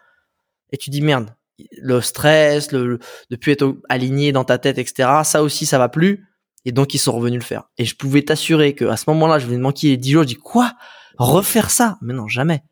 Et 0.73 0.77
tu 0.77 0.91
dis 0.91 1.01
merde, 1.01 1.35
le 1.81 2.01
stress, 2.01 2.73
le, 2.73 2.99
de 3.31 3.37
plus 3.37 3.53
être 3.53 3.77
aligné 3.89 4.33
dans 4.33 4.45
ta 4.45 4.59
tête, 4.59 4.79
etc. 4.79 5.09
Ça 5.25 5.43
aussi, 5.43 5.66
ça 5.66 5.79
va 5.79 5.89
plus. 5.89 6.27
Et 6.64 6.73
donc, 6.73 6.95
ils 6.95 6.99
sont 6.99 7.12
revenus 7.12 7.41
le 7.41 7.45
faire. 7.45 7.64
Et 7.79 7.85
je 7.85 7.95
pouvais 7.95 8.23
t'assurer 8.23 8.75
que 8.75 8.85
à 8.85 8.97
ce 8.97 9.05
moment-là, 9.09 9.39
je 9.39 9.47
venais 9.47 9.59
de 9.59 9.62
manquer 9.62 9.89
les 9.89 9.97
10 9.97 10.11
jours. 10.12 10.23
Je 10.23 10.29
dis 10.29 10.35
quoi? 10.35 10.73
Refaire 11.21 11.71
ça 11.71 11.99
Mais 12.01 12.14
non, 12.14 12.29
jamais. 12.29 12.62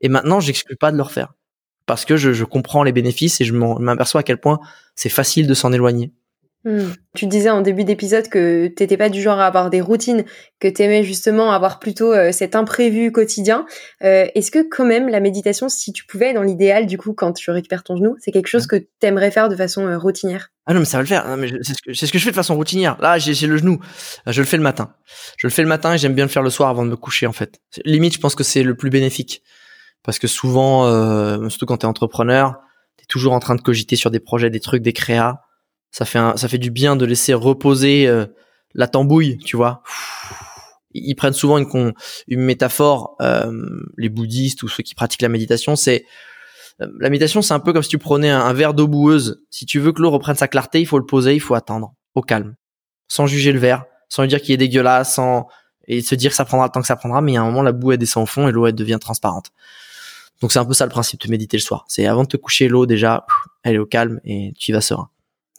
Et 0.00 0.08
maintenant, 0.08 0.38
j'exclus 0.38 0.76
pas 0.76 0.92
de 0.92 0.96
le 0.96 1.02
refaire 1.02 1.34
parce 1.84 2.04
que 2.04 2.16
je, 2.16 2.32
je 2.32 2.44
comprends 2.44 2.84
les 2.84 2.92
bénéfices 2.92 3.40
et 3.40 3.44
je 3.44 3.54
m'aperçois 3.54 4.20
à 4.20 4.22
quel 4.22 4.38
point 4.38 4.60
c'est 4.94 5.08
facile 5.08 5.48
de 5.48 5.54
s'en 5.54 5.72
éloigner. 5.72 6.12
Hmm. 6.68 6.92
Tu 7.14 7.26
disais 7.26 7.48
en 7.48 7.62
début 7.62 7.84
d'épisode 7.84 8.28
que 8.28 8.66
t'étais 8.66 8.98
pas 8.98 9.08
du 9.08 9.22
genre 9.22 9.40
à 9.40 9.46
avoir 9.46 9.70
des 9.70 9.80
routines, 9.80 10.26
que 10.60 10.68
t'aimais 10.68 11.02
justement 11.02 11.50
avoir 11.50 11.78
plutôt 11.78 12.12
euh, 12.12 12.30
cet 12.30 12.54
imprévu 12.54 13.10
quotidien. 13.10 13.64
Euh, 14.04 14.26
Est-ce 14.34 14.50
que 14.50 14.68
quand 14.68 14.84
même 14.84 15.08
la 15.08 15.20
méditation, 15.20 15.70
si 15.70 15.94
tu 15.94 16.04
pouvais, 16.04 16.34
dans 16.34 16.42
l'idéal, 16.42 16.84
du 16.84 16.98
coup, 16.98 17.14
quand 17.14 17.32
tu 17.32 17.50
récupères 17.50 17.84
ton 17.84 17.96
genou, 17.96 18.16
c'est 18.20 18.32
quelque 18.32 18.48
chose 18.48 18.66
que 18.66 18.76
t'aimerais 19.00 19.30
faire 19.30 19.48
de 19.48 19.56
façon 19.56 19.86
euh, 19.86 19.96
routinière? 19.96 20.50
Ah 20.66 20.74
non, 20.74 20.80
mais 20.80 20.84
ça 20.84 20.98
va 20.98 21.04
le 21.04 21.08
faire. 21.08 21.24
C'est 21.62 21.94
ce, 21.94 22.06
ce, 22.06 22.12
que 22.12 22.18
je 22.18 22.24
fais 22.24 22.32
de 22.32 22.36
façon 22.36 22.54
routinière. 22.54 22.98
Là, 23.00 23.16
j'ai 23.16 23.46
le 23.46 23.56
genou. 23.56 23.80
Je 24.26 24.42
le 24.42 24.46
fais 24.46 24.58
le 24.58 24.62
matin. 24.62 24.92
Je 25.38 25.46
le 25.46 25.50
fais 25.50 25.62
le 25.62 25.68
matin 25.68 25.94
et 25.94 25.98
j'aime 25.98 26.12
bien 26.12 26.26
le 26.26 26.30
faire 26.30 26.42
le 26.42 26.50
soir 26.50 26.68
avant 26.68 26.84
de 26.84 26.90
me 26.90 26.96
coucher, 26.96 27.26
en 27.26 27.32
fait. 27.32 27.62
Limite, 27.86 28.12
je 28.12 28.20
pense 28.20 28.34
que 28.34 28.44
c'est 28.44 28.62
le 28.62 28.76
plus 28.76 28.90
bénéfique. 28.90 29.42
Parce 30.02 30.18
que 30.18 30.26
souvent, 30.26 30.86
euh, 30.86 31.48
surtout 31.48 31.64
quand 31.64 31.78
t'es 31.78 31.86
entrepreneur, 31.86 32.56
t'es 32.98 33.06
toujours 33.08 33.32
en 33.32 33.40
train 33.40 33.54
de 33.54 33.62
cogiter 33.62 33.96
sur 33.96 34.10
des 34.10 34.20
projets, 34.20 34.50
des 34.50 34.60
trucs, 34.60 34.82
des 34.82 34.92
créas 34.92 35.47
ça 35.90 36.04
fait 36.04 36.18
ça 36.36 36.48
fait 36.48 36.58
du 36.58 36.70
bien 36.70 36.96
de 36.96 37.04
laisser 37.04 37.34
reposer 37.34 38.06
euh, 38.06 38.26
la 38.74 38.88
tambouille, 38.88 39.38
tu 39.38 39.56
vois. 39.56 39.82
Ils 40.92 41.14
prennent 41.14 41.32
souvent 41.32 41.58
une, 41.58 41.92
une 42.28 42.40
métaphore, 42.40 43.16
euh, 43.20 43.52
les 43.96 44.08
bouddhistes 44.08 44.62
ou 44.62 44.68
ceux 44.68 44.82
qui 44.82 44.94
pratiquent 44.94 45.22
la 45.22 45.28
méditation, 45.28 45.76
c'est 45.76 46.06
euh, 46.80 46.86
la 46.98 47.10
méditation, 47.10 47.42
c'est 47.42 47.54
un 47.54 47.60
peu 47.60 47.72
comme 47.72 47.82
si 47.82 47.88
tu 47.88 47.98
prenais 47.98 48.30
un, 48.30 48.52
verre 48.52 48.74
d'eau 48.74 48.88
boueuse. 48.88 49.42
Si 49.50 49.66
tu 49.66 49.78
veux 49.80 49.92
que 49.92 50.00
l'eau 50.00 50.10
reprenne 50.10 50.36
sa 50.36 50.48
clarté, 50.48 50.80
il 50.80 50.86
faut 50.86 50.98
le 50.98 51.06
poser, 51.06 51.34
il 51.34 51.40
faut 51.40 51.54
attendre, 51.54 51.94
au 52.14 52.22
calme, 52.22 52.54
sans 53.08 53.26
juger 53.26 53.52
le 53.52 53.58
verre, 53.58 53.84
sans 54.08 54.22
lui 54.22 54.28
dire 54.28 54.40
qu'il 54.40 54.54
est 54.54 54.58
dégueulasse, 54.58 55.14
sans 55.14 55.48
et 55.90 56.02
se 56.02 56.14
dire 56.14 56.30
que 56.30 56.36
ça 56.36 56.44
prendra 56.44 56.66
le 56.66 56.70
temps 56.70 56.82
que 56.82 56.86
ça 56.86 56.96
prendra, 56.96 57.22
mais 57.22 57.36
a 57.36 57.40
un 57.40 57.46
moment 57.46 57.62
la 57.62 57.72
boue 57.72 57.92
elle 57.92 57.98
descend 57.98 58.24
au 58.24 58.26
fond 58.26 58.46
et 58.46 58.52
l'eau 58.52 58.66
elle 58.66 58.74
devient 58.74 58.98
transparente. 59.00 59.50
Donc 60.42 60.52
c'est 60.52 60.58
un 60.58 60.64
peu 60.64 60.74
ça 60.74 60.84
le 60.84 60.90
principe 60.90 61.20
de 61.22 61.30
méditer 61.30 61.56
le 61.56 61.62
soir. 61.62 61.84
C'est 61.88 62.06
avant 62.06 62.22
de 62.22 62.28
te 62.28 62.36
coucher, 62.36 62.68
l'eau 62.68 62.86
déjà, 62.86 63.26
elle 63.64 63.76
est 63.76 63.78
au 63.78 63.86
calme 63.86 64.20
et 64.24 64.52
tu 64.58 64.70
y 64.70 64.74
vas 64.74 64.82
serein. 64.82 65.08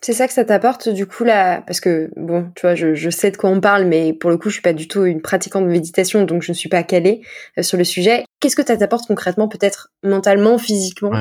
C'est 0.02 0.14
ça 0.14 0.28
que 0.28 0.34
ça 0.34 0.46
t'apporte 0.46 0.88
du 0.88 1.06
coup 1.06 1.26
là, 1.26 1.62
parce 1.68 1.82
que 1.82 2.10
bon, 2.16 2.52
tu 2.56 2.62
vois, 2.62 2.76
je, 2.76 2.96
je, 2.96 3.10
sais 3.10 3.32
de 3.32 3.38
quoi 3.38 3.50
on 3.50 3.60
parle, 3.60 3.86
mais 3.86 4.14
pour 4.14 4.30
le 4.30 4.38
coup, 4.38 4.50
je 4.50 4.54
suis 4.54 4.62
pas 4.62 4.74
du 4.74 4.88
tout 4.88 5.04
une 5.04 5.22
pratiquante 5.22 5.66
de 5.66 5.70
méditation, 5.70 6.24
donc 6.24 6.42
je 6.42 6.52
ne 6.52 6.56
suis 6.56 6.70
pas 6.70 6.84
calée 6.84 7.22
euh, 7.58 7.64
sur 7.64 7.78
le 7.78 7.84
sujet. 7.84 8.24
Qu'est-ce 8.40 8.56
que 8.56 8.66
ça 8.66 8.78
t'apporte 8.78 9.08
concrètement, 9.08 9.50
peut-être 9.50 9.92
mentalement, 10.04 10.58
physiquement 10.58 11.12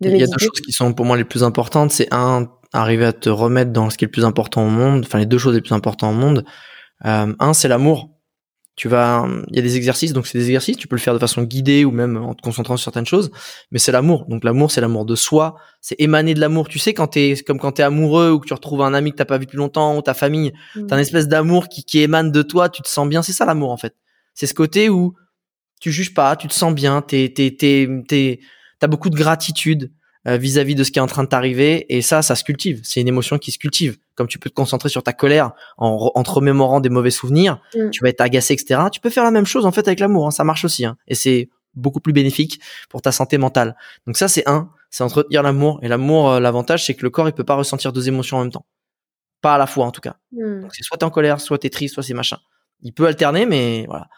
de 0.00 0.10
Il 0.10 0.16
y 0.18 0.22
a 0.22 0.26
deux 0.26 0.38
choses 0.38 0.60
qui 0.60 0.72
sont 0.72 0.92
pour 0.92 1.06
moi 1.06 1.16
les 1.16 1.24
plus 1.24 1.44
importantes. 1.44 1.92
C'est 1.92 2.08
un, 2.12 2.46
arriver 2.74 3.06
à 3.06 3.12
te 3.14 3.30
remettre 3.30 3.72
dans 3.72 3.88
ce 3.88 3.96
qui 3.96 4.04
est 4.04 4.08
le 4.08 4.12
plus 4.12 4.24
important 4.26 4.66
au 4.66 4.70
monde. 4.70 5.04
Enfin, 5.06 5.18
les 5.18 5.26
deux 5.26 5.38
choses 5.38 5.54
les 5.54 5.62
plus 5.62 5.74
importantes 5.74 6.12
au 6.12 6.16
monde. 6.16 6.44
Euh, 7.06 7.32
un, 7.38 7.52
c'est 7.54 7.68
l'amour 7.68 8.10
tu 8.76 8.88
vas, 8.88 9.26
il 9.48 9.56
y 9.56 9.58
a 9.58 9.62
des 9.62 9.76
exercices, 9.76 10.12
donc 10.12 10.26
c'est 10.26 10.36
des 10.36 10.46
exercices, 10.46 10.76
tu 10.76 10.86
peux 10.86 10.96
le 10.96 11.00
faire 11.00 11.14
de 11.14 11.18
façon 11.18 11.42
guidée 11.42 11.86
ou 11.86 11.90
même 11.90 12.18
en 12.18 12.34
te 12.34 12.42
concentrant 12.42 12.76
sur 12.76 12.84
certaines 12.84 13.06
choses, 13.06 13.30
mais 13.70 13.78
c'est 13.78 13.90
l'amour. 13.90 14.26
Donc 14.28 14.44
l'amour, 14.44 14.70
c'est 14.70 14.82
l'amour 14.82 15.06
de 15.06 15.14
soi, 15.14 15.56
c'est 15.80 15.96
émaner 15.98 16.34
de 16.34 16.40
l'amour. 16.40 16.68
Tu 16.68 16.78
sais, 16.78 16.92
quand 16.92 17.06
t'es, 17.06 17.36
comme 17.46 17.58
quand 17.58 17.72
t'es 17.72 17.82
amoureux 17.82 18.30
ou 18.30 18.38
que 18.38 18.46
tu 18.46 18.52
retrouves 18.52 18.82
un 18.82 18.92
ami 18.92 19.12
que 19.12 19.16
t'as 19.16 19.24
pas 19.24 19.38
vu 19.38 19.46
depuis 19.46 19.56
longtemps 19.56 19.96
ou 19.96 20.02
ta 20.02 20.12
famille, 20.12 20.52
mmh. 20.74 20.86
t'as 20.88 20.96
une 20.96 21.00
espèce 21.00 21.26
d'amour 21.26 21.68
qui, 21.68 21.84
qui 21.84 22.00
émane 22.00 22.30
de 22.30 22.42
toi, 22.42 22.68
tu 22.68 22.82
te 22.82 22.88
sens 22.88 23.08
bien. 23.08 23.22
C'est 23.22 23.32
ça 23.32 23.46
l'amour 23.46 23.70
en 23.70 23.78
fait. 23.78 23.94
C'est 24.34 24.46
ce 24.46 24.54
côté 24.54 24.90
où 24.90 25.14
tu 25.80 25.90
juges 25.90 26.12
pas, 26.12 26.36
tu 26.36 26.46
te 26.46 26.54
sens 26.54 26.74
bien, 26.74 27.00
t'es, 27.00 27.32
t'es, 27.34 27.56
t'es, 27.58 27.88
t'es, 28.06 28.40
t'as 28.78 28.86
beaucoup 28.88 29.08
de 29.08 29.16
gratitude, 29.16 29.90
euh, 30.26 30.36
vis-à-vis 30.36 30.74
de 30.74 30.84
ce 30.84 30.90
qui 30.90 30.98
est 30.98 31.02
en 31.02 31.06
train 31.06 31.22
de 31.24 31.28
t'arriver. 31.28 31.86
Et 31.88 32.02
ça, 32.02 32.20
ça 32.20 32.34
se 32.34 32.44
cultive. 32.44 32.80
C'est 32.82 33.00
une 33.00 33.08
émotion 33.08 33.38
qui 33.38 33.52
se 33.52 33.58
cultive. 33.58 33.96
Comme 34.16 34.26
tu 34.26 34.38
peux 34.38 34.50
te 34.50 34.54
concentrer 34.54 34.88
sur 34.88 35.02
ta 35.02 35.12
colère 35.12 35.52
en, 35.78 36.10
en 36.14 36.22
te 36.22 36.30
remémorant 36.30 36.80
des 36.80 36.88
mauvais 36.88 37.10
souvenirs, 37.10 37.60
mm. 37.74 37.90
tu 37.90 38.02
vas 38.02 38.08
être 38.08 38.20
agacé, 38.20 38.54
etc. 38.54 38.80
Tu 38.90 39.00
peux 39.00 39.10
faire 39.10 39.24
la 39.24 39.30
même 39.30 39.46
chose 39.46 39.66
en 39.66 39.72
fait 39.72 39.86
avec 39.86 40.00
l'amour. 40.00 40.26
Hein. 40.26 40.30
Ça 40.30 40.42
marche 40.42 40.64
aussi. 40.64 40.84
Hein. 40.84 40.96
Et 41.06 41.14
c'est 41.14 41.50
beaucoup 41.74 42.00
plus 42.00 42.12
bénéfique 42.12 42.60
pour 42.88 43.02
ta 43.02 43.12
santé 43.12 43.38
mentale. 43.38 43.76
Donc 44.06 44.16
ça, 44.16 44.28
c'est 44.28 44.48
un, 44.48 44.70
c'est 44.90 45.04
entretenir 45.04 45.42
l'amour. 45.42 45.78
Et 45.82 45.88
l'amour, 45.88 46.30
euh, 46.30 46.40
l'avantage, 46.40 46.84
c'est 46.84 46.94
que 46.94 47.02
le 47.02 47.10
corps, 47.10 47.28
il 47.28 47.32
peut 47.32 47.44
pas 47.44 47.54
ressentir 47.54 47.92
deux 47.92 48.08
émotions 48.08 48.38
en 48.38 48.42
même 48.42 48.52
temps. 48.52 48.66
Pas 49.42 49.54
à 49.54 49.58
la 49.58 49.66
fois, 49.66 49.84
en 49.84 49.92
tout 49.92 50.00
cas. 50.00 50.16
Mm. 50.32 50.62
Donc 50.62 50.74
c'est 50.74 50.82
soit 50.82 50.96
t'es 50.96 51.04
en 51.04 51.10
colère, 51.10 51.40
soit 51.40 51.58
t'es 51.58 51.70
triste, 51.70 51.94
soit 51.94 52.02
c'est 52.02 52.14
machin. 52.14 52.38
Il 52.80 52.92
peut 52.92 53.06
alterner, 53.06 53.46
mais 53.46 53.84
voilà. 53.86 54.08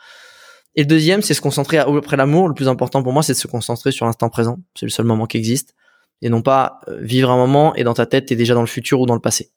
Et 0.75 0.83
le 0.83 0.87
deuxième, 0.87 1.23
c'est 1.23 1.35
se 1.35 1.41
concentrer 1.41 1.79
après 1.79 2.17
l'amour. 2.17 2.49
Le 2.49 2.55
plus 2.55 2.69
important 2.69 3.03
pour 3.03 3.13
moi, 3.13 3.23
c'est 3.23 3.33
de 3.33 3.39
se 3.39 3.49
concentrer 3.49 3.91
sur 3.91 4.07
l'instant 4.07 4.29
présent. 4.29 4.59
C'est 4.77 4.87
le 4.87 4.91
seul 4.91 5.07
moment 5.07 5.27
qui 5.27 5.37
existe 5.37 5.75
et 6.23 6.29
non 6.29 6.43
pas 6.43 6.81
euh, 6.89 6.99
vivre 7.01 7.31
un 7.31 7.37
moment 7.37 7.75
et 7.75 7.85
dans 7.85 7.95
ta 7.95 8.07
tête 8.07 8.27
t'es 8.27 8.37
déjà 8.37 8.55
dans 8.55 8.61
le 8.61 8.67
futur 8.67 9.01
ou 9.01 9.07
dans 9.07 9.15
le 9.15 9.21
passé. 9.21 9.51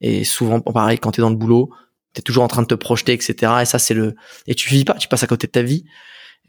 Et 0.00 0.24
souvent 0.24 0.60
pareil 0.60 0.98
quand 0.98 1.12
t'es 1.12 1.22
dans 1.22 1.30
le 1.30 1.36
boulot, 1.36 1.70
t'es 2.12 2.22
toujours 2.22 2.44
en 2.44 2.48
train 2.48 2.62
de 2.62 2.66
te 2.66 2.74
projeter 2.74 3.12
etc. 3.12 3.52
Et 3.62 3.64
ça 3.64 3.78
c'est 3.78 3.94
le 3.94 4.14
et 4.46 4.54
tu 4.54 4.68
vis 4.70 4.84
pas, 4.84 4.94
tu 4.94 5.08
passes 5.08 5.22
à 5.22 5.26
côté 5.26 5.46
de 5.46 5.52
ta 5.52 5.62
vie. 5.62 5.84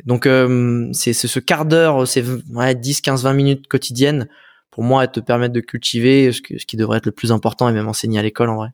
Donc 0.05 0.25
euh, 0.25 0.89
c'est 0.93 1.13
ce 1.13 1.39
quart 1.39 1.65
d'heure, 1.65 2.07
c'est 2.07 2.23
ouais, 2.53 2.75
10, 2.75 3.01
15, 3.01 3.23
20 3.23 3.33
minutes 3.33 3.67
quotidiennes 3.67 4.27
pour 4.69 4.83
moi 4.83 5.07
te 5.07 5.19
permettre 5.19 5.53
de 5.53 5.59
cultiver 5.59 6.31
ce, 6.31 6.41
ce 6.57 6.65
qui 6.65 6.77
devrait 6.77 6.99
être 6.99 7.07
le 7.07 7.11
plus 7.11 7.31
important 7.31 7.67
et 7.67 7.71
même 7.71 7.87
enseigner 7.87 8.19
à 8.19 8.21
l'école 8.21 8.49
en 8.49 8.57
vrai 8.57 8.69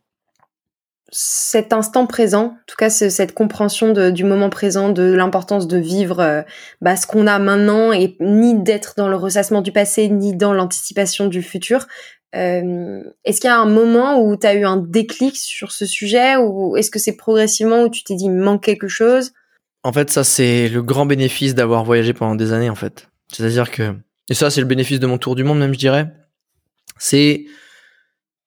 cet 1.16 1.74
instant 1.74 2.08
présent, 2.08 2.46
en 2.46 2.58
tout 2.66 2.76
cas 2.76 2.90
cette 2.90 3.36
compréhension 3.36 3.94
du 4.10 4.24
moment 4.24 4.50
présent, 4.50 4.90
de 4.90 5.14
l'importance 5.14 5.68
de 5.68 5.78
vivre 5.78 6.20
euh, 6.20 6.42
bah, 6.82 6.96
ce 6.96 7.06
qu'on 7.06 7.28
a 7.28 7.38
maintenant 7.38 7.94
et 7.94 8.18
ni 8.20 8.60
d'être 8.60 8.96
dans 8.98 9.08
le 9.08 9.16
ressassement 9.16 9.62
du 9.62 9.72
passé, 9.72 10.10
ni 10.10 10.36
dans 10.36 10.54
l'anticipation 10.54 11.28
du 11.28 11.44
futur. 11.44 11.86
Euh, 12.36 13.04
est-ce 13.26 13.40
qu'il 13.40 13.48
y 13.48 13.52
a 13.52 13.60
un 13.60 13.70
moment 13.70 14.20
où 14.20 14.36
tu 14.36 14.48
as 14.48 14.56
eu 14.56 14.66
un 14.66 14.78
déclic 14.78 15.38
sur 15.38 15.72
ce 15.72 15.86
sujet 15.86 16.36
ou 16.36 16.76
est-ce 16.78 16.90
que 16.90 17.00
c'est 17.00 17.16
progressivement 17.16 17.84
où 17.84 17.90
tu 17.90 18.04
t'es 18.04 18.16
dit 18.16 18.26
il 18.26 18.32
manque 18.32 18.64
quelque 18.64 18.88
chose? 18.88 19.34
En 19.84 19.94
fait, 19.94 20.10
ça 20.10 20.24
c'est 20.24 20.68
le 20.70 20.82
grand 20.82 21.06
bénéfice 21.06 21.54
d'avoir 21.54 21.84
voyagé 21.84 22.14
pendant 22.14 22.36
des 22.36 22.52
années 22.52 22.70
en 22.70 22.76
fait. 22.76 23.10
C'est-à-dire 23.32 23.70
que 23.70 23.96
et 24.30 24.34
ça 24.34 24.50
c'est 24.50 24.62
le 24.62 24.68
bénéfice 24.68 25.00
de 25.00 25.06
mon 25.06 25.18
tour 25.18 25.36
du 25.36 25.44
monde 25.44 25.60
même 25.60 25.74
je 25.74 25.80
dirais. 25.80 26.12
C'est 26.98 27.46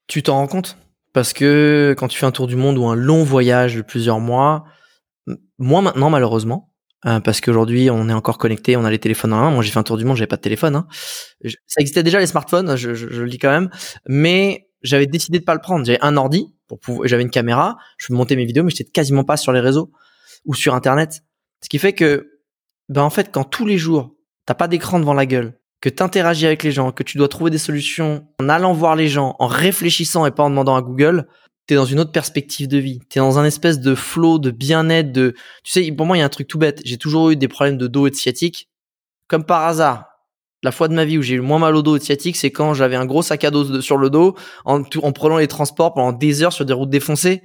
tu 0.08 0.22
t'en 0.22 0.34
rends 0.34 0.48
compte? 0.48 0.78
Parce 1.12 1.32
que 1.32 1.94
quand 1.96 2.08
tu 2.08 2.18
fais 2.18 2.26
un 2.26 2.32
tour 2.32 2.46
du 2.46 2.56
monde 2.56 2.78
ou 2.78 2.86
un 2.86 2.94
long 2.94 3.22
voyage 3.22 3.76
de 3.76 3.82
plusieurs 3.82 4.20
mois, 4.20 4.64
moins 5.58 5.82
maintenant 5.82 6.10
malheureusement, 6.10 6.72
euh, 7.06 7.20
parce 7.20 7.40
qu'aujourd'hui 7.40 7.90
on 7.90 8.08
est 8.08 8.12
encore 8.12 8.38
connecté, 8.38 8.76
on 8.76 8.84
a 8.84 8.90
les 8.90 8.98
téléphones 8.98 9.32
en 9.32 9.40
main. 9.40 9.50
Moi 9.50 9.62
j'ai 9.62 9.70
fait 9.70 9.78
un 9.78 9.84
tour 9.84 9.96
du 9.96 10.04
monde, 10.04 10.16
j'avais 10.16 10.26
pas 10.26 10.36
de 10.36 10.42
téléphone. 10.42 10.76
Hein. 10.76 10.86
Ça 11.66 11.80
existait 11.80 12.02
déjà 12.02 12.18
les 12.18 12.26
smartphones, 12.26 12.76
je, 12.76 12.94
je, 12.94 13.22
le 13.22 13.28
dis 13.28 13.38
quand 13.38 13.50
même, 13.50 13.70
mais 14.06 14.68
j'avais 14.82 15.06
décidé 15.06 15.38
de 15.38 15.44
pas 15.44 15.54
le 15.54 15.60
prendre. 15.60 15.84
J'avais 15.84 16.02
un 16.02 16.16
ordi 16.16 16.54
pour 16.68 16.80
pouvoir, 16.80 17.08
j'avais 17.08 17.22
une 17.22 17.30
caméra, 17.30 17.76
je 17.98 18.12
montais 18.12 18.36
mes 18.36 18.44
vidéos, 18.44 18.64
mais 18.64 18.70
j'étais 18.70 18.90
quasiment 18.90 19.24
pas 19.24 19.36
sur 19.36 19.52
les 19.52 19.60
réseaux 19.60 19.92
ou 20.44 20.54
sur 20.54 20.74
internet. 20.74 21.22
Ce 21.62 21.68
qui 21.68 21.78
fait 21.78 21.92
que, 21.92 22.28
ben 22.88 23.02
en 23.02 23.10
fait, 23.10 23.30
quand 23.32 23.44
tous 23.44 23.66
les 23.66 23.78
jours 23.78 24.16
t'as 24.46 24.54
pas 24.54 24.68
d'écran 24.68 25.00
devant 25.00 25.14
la 25.14 25.26
gueule, 25.26 25.58
que 25.80 25.88
tu 25.88 26.02
interagis 26.02 26.46
avec 26.46 26.62
les 26.62 26.72
gens, 26.72 26.92
que 26.92 27.02
tu 27.02 27.18
dois 27.18 27.28
trouver 27.28 27.50
des 27.50 27.58
solutions 27.58 28.26
en 28.40 28.48
allant 28.48 28.72
voir 28.72 28.96
les 28.96 29.08
gens, 29.08 29.36
en 29.38 29.46
réfléchissant 29.46 30.24
et 30.24 30.30
pas 30.30 30.44
en 30.44 30.50
demandant 30.50 30.76
à 30.76 30.82
Google, 30.82 31.26
tu 31.66 31.74
es 31.74 31.76
dans 31.76 31.84
une 31.84 32.00
autre 32.00 32.12
perspective 32.12 32.68
de 32.68 32.78
vie. 32.78 33.00
Tu 33.08 33.18
es 33.18 33.20
dans 33.20 33.38
un 33.38 33.44
espèce 33.44 33.80
de 33.80 33.94
flow, 33.94 34.38
de 34.38 34.50
bien-être, 34.50 35.12
de... 35.12 35.34
Tu 35.64 35.72
sais, 35.72 35.92
pour 35.92 36.06
moi, 36.06 36.16
il 36.16 36.20
y 36.20 36.22
a 36.22 36.26
un 36.26 36.30
truc 36.30 36.48
tout 36.48 36.58
bête. 36.58 36.80
J'ai 36.84 36.98
toujours 36.98 37.30
eu 37.30 37.36
des 37.36 37.48
problèmes 37.48 37.78
de 37.78 37.86
dos 37.86 38.06
et 38.06 38.10
de 38.10 38.16
sciatique. 38.16 38.68
Comme 39.28 39.44
par 39.44 39.64
hasard, 39.64 40.06
la 40.62 40.72
fois 40.72 40.88
de 40.88 40.94
ma 40.94 41.04
vie 41.04 41.18
où 41.18 41.22
j'ai 41.22 41.34
eu 41.34 41.40
moins 41.40 41.58
mal 41.58 41.74
au 41.74 41.82
dos 41.82 41.96
et 41.96 41.98
de 41.98 42.04
sciatique, 42.04 42.36
c'est 42.36 42.50
quand 42.50 42.74
j'avais 42.74 42.96
un 42.96 43.06
gros 43.06 43.22
sac 43.22 43.44
à 43.44 43.50
dos 43.50 43.80
sur 43.80 43.96
le 43.96 44.10
dos, 44.10 44.36
en, 44.64 44.82
en 45.02 45.12
prenant 45.12 45.38
les 45.38 45.48
transports 45.48 45.94
pendant 45.94 46.12
des 46.12 46.42
heures 46.42 46.52
sur 46.52 46.64
des 46.64 46.72
routes 46.72 46.90
défoncées. 46.90 47.42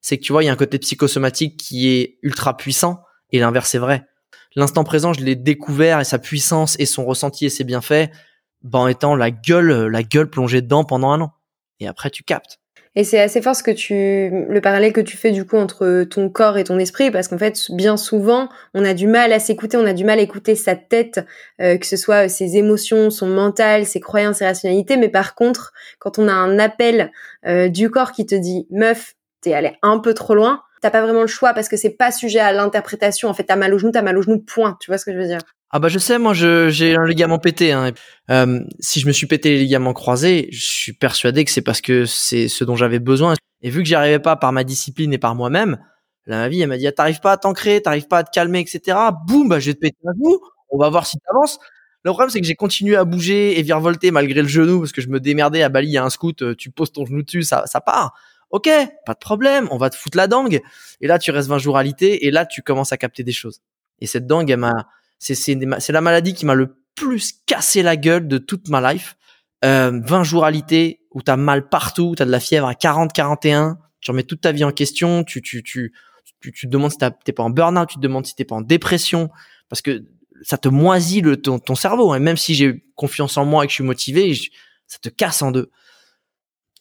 C'est 0.00 0.18
que 0.18 0.22
tu 0.22 0.32
vois, 0.32 0.42
il 0.42 0.46
y 0.46 0.50
a 0.50 0.52
un 0.52 0.56
côté 0.56 0.78
psychosomatique 0.78 1.56
qui 1.56 1.88
est 1.88 2.18
ultra 2.22 2.56
puissant, 2.56 3.02
et 3.30 3.38
l'inverse 3.38 3.74
est 3.74 3.78
vrai 3.78 4.04
l'instant 4.56 4.84
présent, 4.84 5.12
je 5.12 5.24
l'ai 5.24 5.36
découvert 5.36 6.00
et 6.00 6.04
sa 6.04 6.18
puissance 6.18 6.76
et 6.78 6.86
son 6.86 7.04
ressenti 7.04 7.46
et 7.46 7.50
ses 7.50 7.64
bienfaits, 7.64 8.10
ben, 8.62 8.80
en 8.80 8.88
étant 8.88 9.16
la 9.16 9.30
gueule, 9.30 9.86
la 9.86 10.02
gueule 10.02 10.30
plongée 10.30 10.62
dedans 10.62 10.84
pendant 10.84 11.10
un 11.10 11.20
an. 11.20 11.32
Et 11.80 11.86
après, 11.86 12.10
tu 12.10 12.22
captes. 12.22 12.61
Et 12.94 13.04
c'est 13.04 13.20
assez 13.20 13.40
fort 13.40 13.56
ce 13.56 13.62
que 13.62 13.70
tu, 13.70 13.94
le 13.94 14.60
parallèle 14.60 14.92
que 14.92 15.00
tu 15.00 15.16
fais 15.16 15.30
du 15.30 15.46
coup 15.46 15.56
entre 15.56 16.04
ton 16.04 16.28
corps 16.28 16.58
et 16.58 16.64
ton 16.64 16.78
esprit, 16.78 17.10
parce 17.10 17.26
qu'en 17.26 17.38
fait, 17.38 17.70
bien 17.70 17.96
souvent, 17.96 18.50
on 18.74 18.84
a 18.84 18.92
du 18.92 19.06
mal 19.06 19.32
à 19.32 19.38
s'écouter, 19.38 19.78
on 19.78 19.86
a 19.86 19.94
du 19.94 20.04
mal 20.04 20.18
à 20.18 20.22
écouter 20.22 20.54
sa 20.56 20.76
tête, 20.76 21.24
euh, 21.62 21.78
que 21.78 21.86
ce 21.86 21.96
soit 21.96 22.28
ses 22.28 22.58
émotions, 22.58 23.08
son 23.08 23.28
mental, 23.28 23.86
ses 23.86 24.00
croyances, 24.00 24.38
ses 24.38 24.44
rationalités. 24.44 24.98
Mais 24.98 25.08
par 25.08 25.34
contre, 25.34 25.72
quand 25.98 26.18
on 26.18 26.28
a 26.28 26.34
un 26.34 26.58
appel 26.58 27.12
euh, 27.46 27.68
du 27.68 27.88
corps 27.88 28.12
qui 28.12 28.26
te 28.26 28.34
dit, 28.34 28.66
meuf, 28.70 29.14
t'es 29.40 29.54
allé 29.54 29.72
un 29.80 29.98
peu 29.98 30.12
trop 30.12 30.34
loin, 30.34 30.62
t'as 30.82 30.90
pas 30.90 31.00
vraiment 31.00 31.22
le 31.22 31.26
choix 31.26 31.54
parce 31.54 31.68
que 31.68 31.76
c'est 31.78 31.96
pas 31.96 32.12
sujet 32.12 32.40
à 32.40 32.52
l'interprétation. 32.52 33.30
En 33.30 33.34
fait, 33.34 33.44
t'as 33.44 33.56
mal 33.56 33.72
au 33.72 33.78
genou, 33.78 33.92
t'as 33.92 34.02
mal 34.02 34.18
au 34.18 34.22
genou, 34.22 34.38
point. 34.38 34.76
Tu 34.80 34.90
vois 34.90 34.98
ce 34.98 35.06
que 35.06 35.12
je 35.12 35.18
veux 35.18 35.26
dire? 35.26 35.40
Ah 35.70 35.78
bah 35.78 35.88
je 35.88 35.98
sais, 35.98 36.18
moi 36.18 36.34
j'ai 36.34 36.94
un 36.94 37.06
ligament 37.06 37.38
pété. 37.38 37.72
Hein. 37.72 37.92
Euh, 38.30 38.60
si 38.78 39.00
je 39.00 39.06
me 39.06 39.12
suis 39.12 39.26
pété 39.26 39.50
les 39.50 39.60
ligaments 39.60 39.94
croisés, 39.94 40.48
je 40.52 40.62
suis 40.62 40.92
persuadé 40.92 41.46
que 41.46 41.50
c'est 41.50 41.62
parce 41.62 41.80
que 41.80 42.04
c'est 42.04 42.48
ce 42.48 42.64
dont 42.64 42.76
j'avais 42.76 42.98
besoin. 42.98 43.34
Et 43.62 43.70
vu 43.70 43.82
que 43.82 43.88
j'y 43.88 43.94
arrivais 43.94 44.18
pas 44.18 44.36
par 44.36 44.52
ma 44.52 44.64
discipline 44.64 45.14
et 45.14 45.18
par 45.18 45.34
moi-même, 45.34 45.78
Là, 46.26 46.38
ma 46.38 46.48
vie, 46.48 46.60
elle 46.60 46.68
m'a 46.68 46.78
dit, 46.78 46.86
ah, 46.86 46.92
t'arrives 46.92 47.20
pas 47.20 47.32
à 47.32 47.36
t'ancrer, 47.36 47.82
t'arrives 47.82 48.06
pas 48.06 48.18
à 48.18 48.24
te 48.24 48.30
calmer, 48.30 48.60
etc. 48.60 48.96
Boum, 49.26 49.48
bah, 49.48 49.58
je 49.58 49.66
vais 49.66 49.74
te 49.74 49.80
péter 49.80 49.96
un 50.06 50.12
genou. 50.12 50.38
On 50.70 50.78
va 50.78 50.88
voir 50.88 51.06
si 51.06 51.18
t'avances. 51.18 51.58
Le 52.04 52.10
problème, 52.10 52.30
c'est 52.30 52.40
que 52.40 52.46
j'ai 52.46 52.54
continué 52.54 52.96
à 52.96 53.04
bouger 53.04 53.58
et 53.58 53.62
virevolter 53.62 54.10
malgré 54.10 54.42
le 54.42 54.48
genou 54.48 54.80
parce 54.80 54.92
que 54.92 55.00
je 55.00 55.08
me 55.08 55.20
démerdais 55.20 55.62
à 55.62 55.68
Bali, 55.68 55.88
il 55.88 55.92
y 55.92 55.98
a 55.98 56.04
un 56.04 56.10
scout, 56.10 56.42
euh, 56.42 56.54
tu 56.56 56.70
poses 56.70 56.92
ton 56.92 57.06
genou 57.06 57.22
dessus, 57.22 57.42
ça, 57.42 57.64
ça 57.66 57.80
part. 57.80 58.14
Ok, 58.52 58.68
pas 59.06 59.14
de 59.14 59.18
problème, 59.18 59.66
on 59.70 59.78
va 59.78 59.88
te 59.88 59.96
foutre 59.96 60.18
la 60.18 60.28
dangue. 60.28 60.60
Et 61.00 61.06
là, 61.06 61.18
tu 61.18 61.30
restes 61.30 61.48
20 61.48 61.58
jours 61.58 61.78
alité 61.78 62.26
et 62.26 62.30
là, 62.30 62.44
tu 62.44 62.60
commences 62.62 62.92
à 62.92 62.98
capter 62.98 63.24
des 63.24 63.32
choses. 63.32 63.62
Et 64.00 64.06
cette 64.06 64.26
dangue, 64.26 64.50
elle 64.50 64.58
m'a, 64.58 64.88
c'est, 65.18 65.34
c'est, 65.34 65.58
c'est 65.78 65.92
la 65.92 66.00
maladie 66.02 66.34
qui 66.34 66.44
m'a 66.44 66.54
le 66.54 66.76
plus 66.94 67.32
cassé 67.46 67.82
la 67.82 67.96
gueule 67.96 68.28
de 68.28 68.36
toute 68.36 68.68
ma 68.68 68.92
life. 68.92 69.16
Euh, 69.64 70.00
20 70.04 70.22
jours 70.24 70.44
alité 70.44 71.00
où 71.12 71.22
t'as 71.22 71.36
mal 71.36 71.68
partout, 71.68 72.14
t'as 72.16 72.26
de 72.26 72.30
la 72.30 72.40
fièvre 72.40 72.66
à 72.66 72.74
40, 72.74 73.12
41, 73.12 73.78
tu 74.00 74.10
remets 74.10 74.24
toute 74.24 74.42
ta 74.42 74.52
vie 74.52 74.64
en 74.64 74.72
question, 74.72 75.24
tu, 75.24 75.40
tu, 75.40 75.62
tu, 75.62 75.92
tu, 76.40 76.52
tu 76.52 76.66
te 76.66 76.70
demandes 76.70 76.90
si 76.90 76.98
t'es 77.24 77.32
pas 77.32 77.42
en 77.42 77.50
burn-out, 77.50 77.88
tu 77.88 77.96
te 77.96 78.00
demandes 78.00 78.26
si 78.26 78.34
t'es 78.34 78.44
pas 78.44 78.56
en 78.56 78.60
dépression, 78.60 79.30
parce 79.68 79.80
que 79.80 80.04
ça 80.42 80.58
te 80.58 80.68
moisit 80.68 81.22
le, 81.22 81.40
ton, 81.40 81.58
ton 81.58 81.74
cerveau. 81.74 82.14
Et 82.14 82.18
même 82.18 82.36
si 82.36 82.54
j'ai 82.54 82.84
confiance 82.96 83.36
en 83.36 83.44
moi 83.44 83.64
et 83.64 83.66
que 83.66 83.70
je 83.70 83.76
suis 83.76 83.84
motivé, 83.84 84.34
ça 84.86 84.98
te 85.00 85.08
casse 85.08 85.40
en 85.40 85.52
deux. 85.52 85.70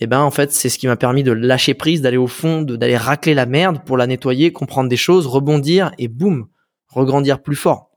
Et 0.02 0.08
ben 0.08 0.20
en 0.20 0.32
fait, 0.32 0.52
c'est 0.52 0.68
ce 0.68 0.80
qui 0.80 0.88
m'a 0.88 0.98
permis 0.98 1.22
de 1.22 1.32
lâcher 1.32 1.76
prise, 1.76 2.02
d'aller 2.02 2.18
au 2.18 2.28
fond, 2.28 2.64
d'aller 2.64 2.98
racler 2.98 3.36
la 3.36 3.46
merde 3.46 3.86
pour 3.86 3.98
la 3.98 4.08
nettoyer, 4.08 4.52
comprendre 4.52 4.90
des 4.90 4.98
choses, 4.98 5.28
rebondir 5.28 5.92
et 6.00 6.08
boum, 6.08 6.48
regrandir 6.88 7.42
plus 7.44 7.56
fort. 7.56 7.92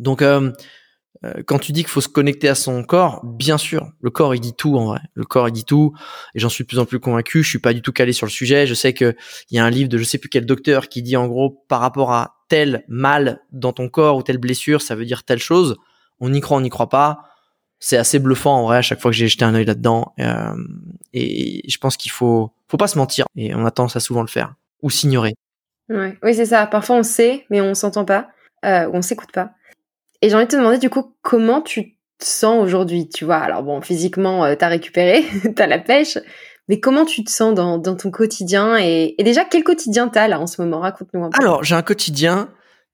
Donc 0.00 0.22
euh, 0.22 0.50
euh, 1.24 1.34
quand 1.46 1.60
tu 1.60 1.70
dis 1.70 1.82
qu'il 1.82 1.90
faut 1.90 2.00
se 2.00 2.08
connecter 2.08 2.48
à 2.48 2.56
son 2.56 2.82
corps, 2.82 3.24
bien 3.24 3.58
sûr, 3.58 3.92
le 4.00 4.10
corps 4.10 4.34
il 4.34 4.40
dit 4.40 4.54
tout 4.54 4.76
en 4.76 4.86
vrai. 4.86 5.00
Le 5.14 5.24
corps 5.24 5.48
il 5.48 5.52
dit 5.52 5.64
tout, 5.64 5.94
et 6.34 6.40
j'en 6.40 6.48
suis 6.48 6.64
de 6.64 6.68
plus 6.68 6.80
en 6.80 6.84
plus 6.84 6.98
convaincu. 6.98 7.44
Je 7.44 7.48
suis 7.48 7.60
pas 7.60 7.72
du 7.72 7.80
tout 7.80 7.92
calé 7.92 8.12
sur 8.12 8.26
le 8.26 8.30
sujet. 8.30 8.66
Je 8.66 8.74
sais 8.74 8.92
que 8.92 9.14
il 9.50 9.56
y 9.56 9.60
a 9.60 9.64
un 9.64 9.70
livre 9.70 9.88
de 9.88 9.98
je 9.98 10.04
sais 10.04 10.18
plus 10.18 10.30
quel 10.30 10.46
docteur 10.46 10.88
qui 10.88 11.00
dit 11.00 11.16
en 11.16 11.28
gros 11.28 11.64
par 11.68 11.80
rapport 11.80 12.12
à 12.12 12.38
tel 12.48 12.84
mal 12.88 13.40
dans 13.52 13.72
ton 13.72 13.88
corps 13.88 14.16
ou 14.16 14.24
telle 14.24 14.38
blessure, 14.38 14.82
ça 14.82 14.96
veut 14.96 15.04
dire 15.04 15.22
telle 15.22 15.38
chose. 15.38 15.76
On 16.18 16.32
y 16.32 16.40
croit, 16.40 16.56
on 16.56 16.60
n'y 16.60 16.70
croit 16.70 16.88
pas. 16.88 17.29
C'est 17.80 17.96
assez 17.96 18.18
bluffant 18.18 18.56
en 18.56 18.62
vrai 18.64 18.76
à 18.76 18.82
chaque 18.82 19.00
fois 19.00 19.10
que 19.10 19.16
j'ai 19.16 19.26
jeté 19.26 19.44
un 19.44 19.54
œil 19.54 19.64
là-dedans. 19.64 20.12
Euh, 20.20 20.54
et 21.14 21.62
je 21.68 21.78
pense 21.78 21.96
qu'il 21.96 22.10
faut, 22.10 22.52
faut 22.68 22.76
pas 22.76 22.86
se 22.86 22.98
mentir. 22.98 23.24
Et 23.36 23.54
on 23.54 23.64
a 23.64 23.70
tendance 23.70 23.96
à 23.96 24.00
souvent 24.00 24.20
le 24.20 24.28
faire 24.28 24.54
ou 24.82 24.90
s'ignorer. 24.90 25.34
Ouais. 25.88 26.16
Oui, 26.22 26.34
c'est 26.34 26.46
ça. 26.46 26.66
Parfois 26.66 26.96
on 26.96 27.02
sait, 27.02 27.46
mais 27.50 27.60
on 27.60 27.74
s'entend 27.74 28.04
pas, 28.04 28.28
euh, 28.64 28.86
ou 28.86 28.96
on 28.96 29.02
s'écoute 29.02 29.32
pas. 29.32 29.50
Et 30.22 30.28
j'ai 30.28 30.34
envie 30.36 30.44
de 30.44 30.50
te 30.50 30.56
demander 30.56 30.78
du 30.78 30.90
coup 30.90 31.14
comment 31.22 31.62
tu 31.62 31.96
te 32.18 32.24
sens 32.24 32.62
aujourd'hui, 32.62 33.08
tu 33.08 33.24
vois? 33.24 33.38
Alors 33.38 33.62
bon, 33.62 33.80
physiquement, 33.80 34.44
euh, 34.44 34.54
t'as 34.54 34.68
récupéré, 34.68 35.24
t'as 35.56 35.66
la 35.66 35.78
pêche, 35.78 36.18
mais 36.68 36.80
comment 36.80 37.06
tu 37.06 37.24
te 37.24 37.30
sens 37.30 37.54
dans, 37.54 37.78
dans 37.78 37.96
ton 37.96 38.10
quotidien? 38.10 38.76
Et, 38.76 39.14
et, 39.18 39.24
déjà 39.24 39.44
quel 39.44 39.64
quotidien 39.64 40.08
t'as 40.08 40.28
là 40.28 40.38
en 40.38 40.46
ce 40.46 40.60
moment? 40.60 40.80
Raconte-nous 40.80 41.24
un 41.24 41.30
peu. 41.30 41.42
Alors 41.42 41.64
j'ai 41.64 41.74
un 41.74 41.82
quotidien 41.82 42.50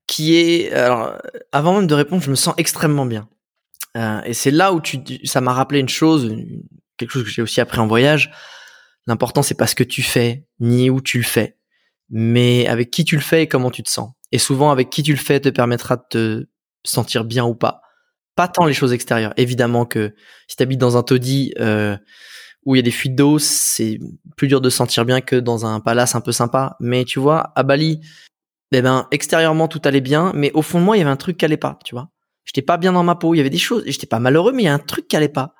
qui 0.07 0.37
est, 0.37 0.71
alors 0.71 1.17
avant 1.51 1.75
même 1.75 1.87
de 1.87 1.93
répondre, 1.93 2.23
je 2.23 2.29
me 2.29 2.35
sens 2.35 2.55
extrêmement 2.57 3.05
bien. 3.05 3.27
Euh, 3.97 4.21
et 4.23 4.33
c'est 4.33 4.51
là 4.51 4.73
où 4.73 4.81
tu, 4.81 4.99
ça 5.25 5.41
m'a 5.41 5.53
rappelé 5.53 5.79
une 5.79 5.89
chose, 5.89 6.35
quelque 6.97 7.11
chose 7.11 7.23
que 7.23 7.29
j'ai 7.29 7.41
aussi 7.41 7.59
appris 7.61 7.79
en 7.79 7.87
voyage. 7.87 8.31
L'important 9.07 9.41
c'est 9.41 9.55
pas 9.55 9.67
ce 9.67 9.75
que 9.75 9.83
tu 9.83 10.03
fais 10.03 10.45
ni 10.59 10.89
où 10.89 11.01
tu 11.01 11.17
le 11.17 11.23
fais, 11.23 11.57
mais 12.09 12.67
avec 12.67 12.91
qui 12.91 13.05
tu 13.05 13.15
le 13.15 13.21
fais 13.21 13.43
et 13.43 13.47
comment 13.47 13.71
tu 13.71 13.83
te 13.83 13.89
sens. 13.89 14.11
Et 14.31 14.37
souvent 14.37 14.71
avec 14.71 14.89
qui 14.89 15.03
tu 15.03 15.11
le 15.11 15.17
fais 15.17 15.39
te 15.39 15.49
permettra 15.49 15.95
de 15.95 16.03
te 16.09 16.45
sentir 16.83 17.23
bien 17.23 17.45
ou 17.45 17.55
pas. 17.55 17.81
Pas 18.35 18.47
tant 18.47 18.65
les 18.65 18.73
choses 18.73 18.93
extérieures. 18.93 19.33
Évidemment 19.37 19.85
que 19.85 20.13
si 20.47 20.57
tu 20.57 20.63
habites 20.63 20.79
dans 20.79 20.95
un 20.95 21.03
taudis 21.03 21.53
euh, 21.59 21.97
où 22.65 22.75
il 22.75 22.77
y 22.77 22.81
a 22.81 22.83
des 22.83 22.91
fuites 22.91 23.15
d'eau, 23.15 23.39
c'est 23.39 23.97
plus 24.35 24.47
dur 24.47 24.61
de 24.61 24.69
se 24.69 24.77
sentir 24.77 25.05
bien 25.05 25.21
que 25.21 25.37
dans 25.37 25.65
un 25.65 25.79
palace 25.79 26.13
un 26.13 26.21
peu 26.21 26.31
sympa. 26.31 26.75
Mais 26.79 27.03
tu 27.03 27.19
vois, 27.19 27.51
à 27.55 27.63
Bali, 27.63 28.01
eh 28.73 28.81
ben 28.81 29.07
extérieurement 29.11 29.67
tout 29.67 29.81
allait 29.85 30.01
bien, 30.01 30.33
mais 30.35 30.51
au 30.53 30.61
fond 30.61 30.79
de 30.79 30.83
moi 30.83 30.97
il 30.97 30.99
y 30.99 31.01
avait 31.01 31.09
un 31.09 31.15
truc 31.15 31.37
qui 31.37 31.45
allait 31.45 31.57
pas, 31.57 31.79
tu 31.83 31.95
vois. 31.95 32.09
J'étais 32.47 32.63
pas 32.63 32.77
bien 32.77 32.93
dans 32.93 33.03
ma 33.03 33.15
peau, 33.15 33.35
il 33.35 33.37
y 33.37 33.41
avait 33.41 33.49
des 33.51 33.57
choses, 33.57 33.83
j'étais 33.85 34.07
pas 34.07 34.19
malheureux, 34.19 34.53
mais 34.53 34.63
il 34.63 34.65
y 34.65 34.69
a 34.69 34.73
un 34.73 34.79
truc 34.79 35.07
qui 35.07 35.15
allait 35.15 35.27
pas. 35.27 35.53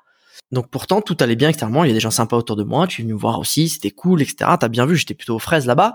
Donc 0.50 0.70
pourtant 0.70 1.02
tout 1.02 1.16
allait 1.20 1.36
bien 1.36 1.50
extérieurement, 1.50 1.84
il 1.84 1.88
y 1.88 1.90
a 1.90 1.94
des 1.94 2.00
gens 2.00 2.10
sympas 2.10 2.36
autour 2.36 2.56
de 2.56 2.64
moi, 2.64 2.86
tu 2.86 3.02
es 3.02 3.04
venu 3.04 3.12
me 3.12 3.18
voir 3.18 3.38
aussi, 3.38 3.68
c'était 3.68 3.90
cool, 3.90 4.22
etc. 4.22 4.52
T'as 4.58 4.68
bien 4.68 4.86
vu, 4.86 4.96
j'étais 4.96 5.14
plutôt 5.14 5.36
aux 5.36 5.38
fraises 5.38 5.66
là-bas. 5.66 5.94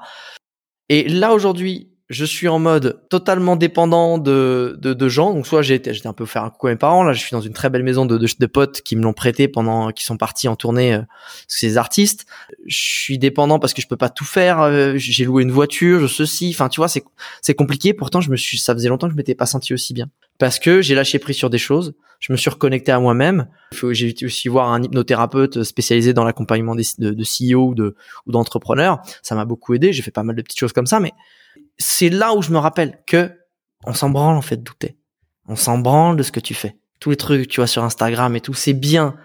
Et 0.90 1.10
là 1.10 1.34
aujourd'hui, 1.34 1.93
je 2.14 2.26
suis 2.26 2.48
en 2.48 2.60
mode 2.60 3.02
totalement 3.10 3.56
dépendant 3.56 4.18
de, 4.18 4.78
de, 4.80 4.94
de 4.94 5.10
gens. 5.10 5.34
Donc 5.34 5.48
soit 5.48 5.62
j'ai 5.62 5.76
été, 5.76 5.94
j'étais 5.94 6.08
un 6.08 6.14
peu 6.14 6.26
faire 6.26 6.44
un 6.44 6.50
coucou 6.50 6.68
à 6.68 6.70
mes 6.72 6.78
parents. 6.78 7.04
Là, 7.04 7.14
je 7.14 7.20
suis 7.20 7.32
dans 7.32 7.42
une 7.42 7.54
très 7.54 7.70
belle 7.70 7.84
maison 7.84 8.06
de, 8.06 8.18
de, 8.18 8.28
de 8.40 8.46
potes 8.46 8.82
qui 8.82 8.96
me 8.96 9.04
l'ont 9.04 9.14
prêté 9.14 9.48
pendant, 9.48 9.92
qui 9.92 10.06
sont 10.06 10.18
partis 10.18 10.48
en 10.48 10.56
tournée. 10.56 10.94
Euh, 10.94 11.02
ces 11.48 11.78
artistes. 11.78 12.26
Je 12.66 12.78
suis 12.78 13.18
dépendant 13.18 13.60
parce 13.60 13.74
que 13.74 13.82
je 13.82 13.88
peux 13.88 13.98
pas 13.98 14.10
tout 14.10 14.26
faire. 14.26 14.62
Euh, 14.62 14.94
j'ai 14.96 15.26
loué 15.26 15.44
une 15.44 15.52
voiture, 15.52 16.00
je 16.00 16.08
ceci. 16.08 16.52
Enfin, 16.54 16.70
tu 16.70 16.80
vois, 16.80 16.88
c'est 16.88 17.04
c'est 17.42 17.54
compliqué. 17.54 17.94
Pourtant, 17.94 18.22
je 18.22 18.30
me 18.30 18.36
suis, 18.36 18.58
ça 18.58 18.74
faisait 18.74 18.90
longtemps 18.90 19.08
que 19.08 19.14
je 19.14 19.18
m'étais 19.18 19.36
pas 19.36 19.46
senti 19.46 19.74
aussi 19.74 19.94
bien 19.94 20.10
parce 20.38 20.60
que 20.60 20.82
j'ai 20.82 20.96
lâché 20.96 21.20
prise 21.20 21.36
sur 21.36 21.50
des 21.50 21.58
choses. 21.58 21.94
Je 22.20 22.32
me 22.32 22.38
suis 22.38 22.50
reconnecté 22.50 22.92
à 22.92 23.00
moi-même. 23.00 23.48
J'ai 23.92 24.16
aussi 24.24 24.48
voir 24.48 24.72
un 24.72 24.82
hypnothérapeute 24.82 25.64
spécialisé 25.64 26.14
dans 26.14 26.24
l'accompagnement 26.24 26.74
de, 26.76 26.84
de 27.00 27.24
CEO 27.24 27.70
ou 27.70 27.76
de 27.76 27.96
ou 28.26 28.32
d'entrepreneurs. 28.32 29.02
Ça 29.22 29.36
m'a 29.36 29.46
beaucoup 29.46 29.74
aidé. 29.74 29.92
J'ai 29.92 30.02
fait 30.02 30.12
pas 30.12 30.24
mal 30.24 30.36
de 30.36 30.42
petites 30.42 30.60
choses 30.60 30.74
comme 30.74 30.86
ça, 30.86 31.00
mais 31.00 31.12
c'est 31.78 32.10
là 32.10 32.34
où 32.34 32.42
je 32.42 32.52
me 32.52 32.58
rappelle 32.58 33.02
que 33.08 33.32
on 33.86 33.94
s'en 33.94 34.10
branle 34.10 34.36
en 34.36 34.42
fait 34.42 34.58
de 34.58 34.64
douter. 34.64 34.98
On 35.48 35.56
s'en 35.56 35.78
branle 35.78 36.16
de 36.16 36.24
ce 36.24 36.32
que 36.32 36.40
tu 36.40 36.54
fais. 36.54 36.78
Tous 37.00 37.10
les 37.10 37.18
trucs 37.18 37.48
tu 37.48 37.60
vois 37.60 37.68
sur 37.68 37.84
Instagram 37.84 38.36
et 38.36 38.42
tout, 38.42 38.54
c'est 38.54 38.74
bien. 38.74 39.16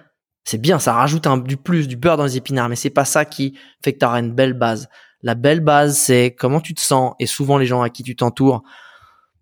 C'est 0.45 0.59
bien, 0.61 0.79
ça 0.79 0.95
rajoute 0.95 1.27
un, 1.27 1.37
du 1.37 1.59
plus, 1.59 1.89
du 1.89 1.97
beurre 1.97 2.17
dans 2.17 2.25
les 2.25 2.39
épinards, 2.39 2.71
mais 2.71 2.77
c'est 2.77 2.91
pas 2.91 3.05
ça 3.05 3.25
qui 3.25 3.59
fait 3.85 3.93
que 3.93 3.99
tu 3.99 4.07
auras 4.07 4.21
une 4.21 4.33
belle 4.33 4.55
base. 4.55 4.89
La 5.23 5.35
belle 5.35 5.61
base, 5.61 5.99
c'est 5.99 6.35
comment 6.39 6.61
tu 6.61 6.75
te 6.75 6.81
sens 6.81 7.15
et 7.19 7.27
souvent 7.27 7.59
les 7.59 7.67
gens 7.67 7.83
à 7.83 7.91
qui 7.91 8.03
tu 8.03 8.17
t'entoures, 8.17 8.63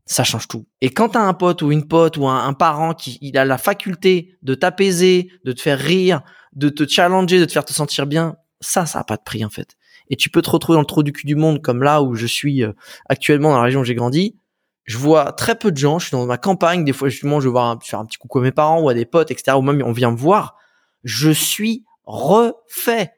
ça 0.05 0.25
change 0.25 0.49
tout. 0.49 0.67
Et 0.81 0.91
quand 0.91 1.11
t'as 1.11 1.21
un 1.21 1.35
pote 1.35 1.63
ou 1.63 1.71
une 1.71 1.87
pote 1.87 2.17
ou 2.17 2.27
un, 2.27 2.53
parent 2.55 2.95
qui 2.95 3.19
il 3.21 3.39
a 3.39 3.45
la 3.45 3.59
faculté 3.59 4.37
de 4.43 4.55
t'apaiser, 4.55 5.31
de 5.45 5.53
te 5.53 5.61
faire 5.61 5.79
rire, 5.79 6.23
de 6.55 6.71
te 6.71 6.87
challenger, 6.89 7.39
de 7.39 7.45
te 7.45 7.53
faire 7.53 7.65
te 7.65 7.73
sentir 7.73 8.07
bien, 8.07 8.37
ça, 8.61 8.87
ça 8.87 9.01
a 9.01 9.05
pas 9.05 9.17
de 9.17 9.23
prix 9.23 9.45
en 9.45 9.51
fait 9.51 9.76
et 10.11 10.17
tu 10.17 10.31
peux 10.31 10.43
te 10.43 10.51
retrouver 10.51 10.77
dans 10.77 10.81
le 10.81 10.87
trou 10.87 11.03
du 11.03 11.13
cul 11.13 11.27
du 11.27 11.37
monde 11.37 11.63
comme 11.63 11.83
là 11.83 12.03
où 12.03 12.15
je 12.15 12.27
suis 12.27 12.63
euh, 12.63 12.73
actuellement 13.09 13.51
dans 13.51 13.57
la 13.57 13.63
région 13.63 13.81
où 13.81 13.85
j'ai 13.85 13.95
grandi. 13.95 14.37
Je 14.85 14.99
vois 14.99 15.33
très 15.33 15.57
peu 15.59 15.73
de 15.73 15.77
gens, 15.77 15.99
je 15.99 16.07
suis 16.07 16.17
dans 16.17 16.27
ma 16.27 16.39
campagne, 16.39 16.85
des 16.85 16.93
fois 16.93 17.09
justement 17.09 17.41
je 17.41 17.49
vais 17.49 17.53
voir 17.53 17.77
faire 17.83 17.99
un 17.99 18.07
petit 18.07 18.19
coucou 18.19 18.39
à 18.39 18.43
mes 18.43 18.53
parents 18.53 18.81
ou 18.81 18.89
à 18.89 18.95
des 18.95 19.05
potes, 19.05 19.31
etc. 19.31 19.57
ou 19.57 19.63
même 19.63 19.83
on 19.85 19.93
vient 19.93 20.13
me 20.13 20.17
voir. 20.17 20.57
Je 21.03 21.31
suis 21.31 21.85
refait. 22.05 23.13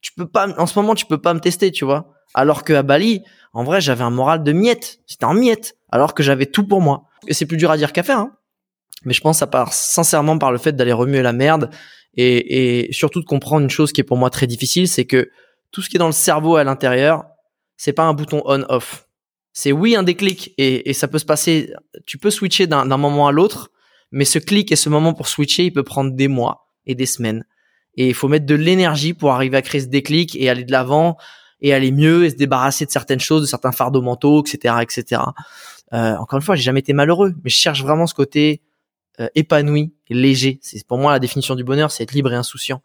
Tu 0.00 0.12
peux 0.14 0.26
pas, 0.26 0.48
en 0.58 0.66
ce 0.66 0.78
moment 0.78 0.94
tu 0.94 1.06
peux 1.06 1.20
pas 1.20 1.34
me 1.34 1.40
tester, 1.40 1.70
tu 1.70 1.84
vois. 1.84 2.14
Alors 2.32 2.64
que 2.64 2.72
à 2.72 2.82
Bali, 2.82 3.22
en 3.52 3.64
vrai, 3.64 3.80
j'avais 3.80 4.04
un 4.04 4.10
moral 4.10 4.42
de 4.42 4.52
miette. 4.52 5.00
C'était 5.06 5.24
en 5.24 5.34
miette. 5.34 5.76
Alors 5.90 6.14
que 6.14 6.22
j'avais 6.22 6.46
tout 6.46 6.66
pour 6.66 6.80
moi. 6.80 7.04
Et 7.26 7.34
c'est 7.34 7.46
plus 7.46 7.56
dur 7.56 7.70
à 7.70 7.76
dire 7.76 7.92
qu'à 7.92 8.02
faire, 8.02 8.18
hein. 8.18 8.32
Mais 9.04 9.14
je 9.14 9.20
pense 9.20 9.36
que 9.36 9.40
ça 9.40 9.46
part 9.46 9.72
sincèrement 9.72 10.38
par 10.38 10.52
le 10.52 10.58
fait 10.58 10.72
d'aller 10.72 10.92
remuer 10.92 11.22
la 11.22 11.32
merde 11.32 11.70
et, 12.14 12.88
et 12.88 12.92
surtout 12.92 13.20
de 13.20 13.24
comprendre 13.24 13.62
une 13.62 13.70
chose 13.70 13.92
qui 13.92 14.02
est 14.02 14.04
pour 14.04 14.18
moi 14.18 14.28
très 14.28 14.46
difficile, 14.46 14.88
c'est 14.88 15.06
que 15.06 15.30
tout 15.70 15.82
ce 15.82 15.88
qui 15.88 15.96
est 15.96 15.98
dans 15.98 16.06
le 16.06 16.12
cerveau 16.12 16.56
à 16.56 16.64
l'intérieur, 16.64 17.24
c'est 17.76 17.92
pas 17.92 18.04
un 18.04 18.14
bouton 18.14 18.42
on-off. 18.44 19.06
C'est 19.52 19.72
oui 19.72 19.96
un 19.96 20.02
déclic 20.02 20.54
et, 20.58 20.90
et, 20.90 20.92
ça 20.92 21.08
peut 21.08 21.18
se 21.18 21.24
passer. 21.24 21.72
Tu 22.06 22.18
peux 22.18 22.30
switcher 22.30 22.66
d'un 22.66 22.84
moment 22.96 23.26
à 23.26 23.32
l'autre, 23.32 23.70
mais 24.12 24.24
ce 24.24 24.38
clic 24.38 24.70
et 24.70 24.76
ce 24.76 24.88
moment 24.88 25.12
pour 25.12 25.28
switcher, 25.28 25.64
il 25.64 25.72
peut 25.72 25.82
prendre 25.82 26.12
des 26.12 26.28
mois 26.28 26.68
et 26.86 26.94
des 26.94 27.06
semaines. 27.06 27.44
Et 27.96 28.08
il 28.08 28.14
faut 28.14 28.28
mettre 28.28 28.46
de 28.46 28.54
l'énergie 28.54 29.14
pour 29.14 29.32
arriver 29.32 29.56
à 29.56 29.62
créer 29.62 29.80
ce 29.80 29.86
déclic 29.86 30.36
et 30.36 30.48
aller 30.48 30.64
de 30.64 30.72
l'avant 30.72 31.16
et 31.60 31.74
aller 31.74 31.92
mieux 31.92 32.24
et 32.24 32.30
se 32.30 32.36
débarrasser 32.36 32.86
de 32.86 32.90
certaines 32.90 33.20
choses, 33.20 33.42
de 33.42 33.46
certains 33.46 33.72
fardeaux 33.72 34.02
mentaux, 34.02 34.42
etc., 34.42 34.76
etc. 34.80 35.22
Euh, 35.92 36.14
encore 36.16 36.38
une 36.38 36.44
fois, 36.44 36.54
j'ai 36.54 36.62
jamais 36.62 36.80
été 36.80 36.92
malheureux, 36.92 37.34
mais 37.42 37.50
je 37.50 37.56
cherche 37.56 37.82
vraiment 37.82 38.06
ce 38.06 38.14
côté 38.14 38.62
euh, 39.20 39.28
épanoui, 39.34 39.92
léger. 40.08 40.58
C'est 40.62 40.86
pour 40.86 40.98
moi 40.98 41.12
la 41.12 41.18
définition 41.18 41.54
du 41.54 41.64
bonheur, 41.64 41.90
c'est 41.90 42.02
être 42.02 42.12
libre 42.12 42.32
et 42.32 42.36
insouciant. 42.36 42.82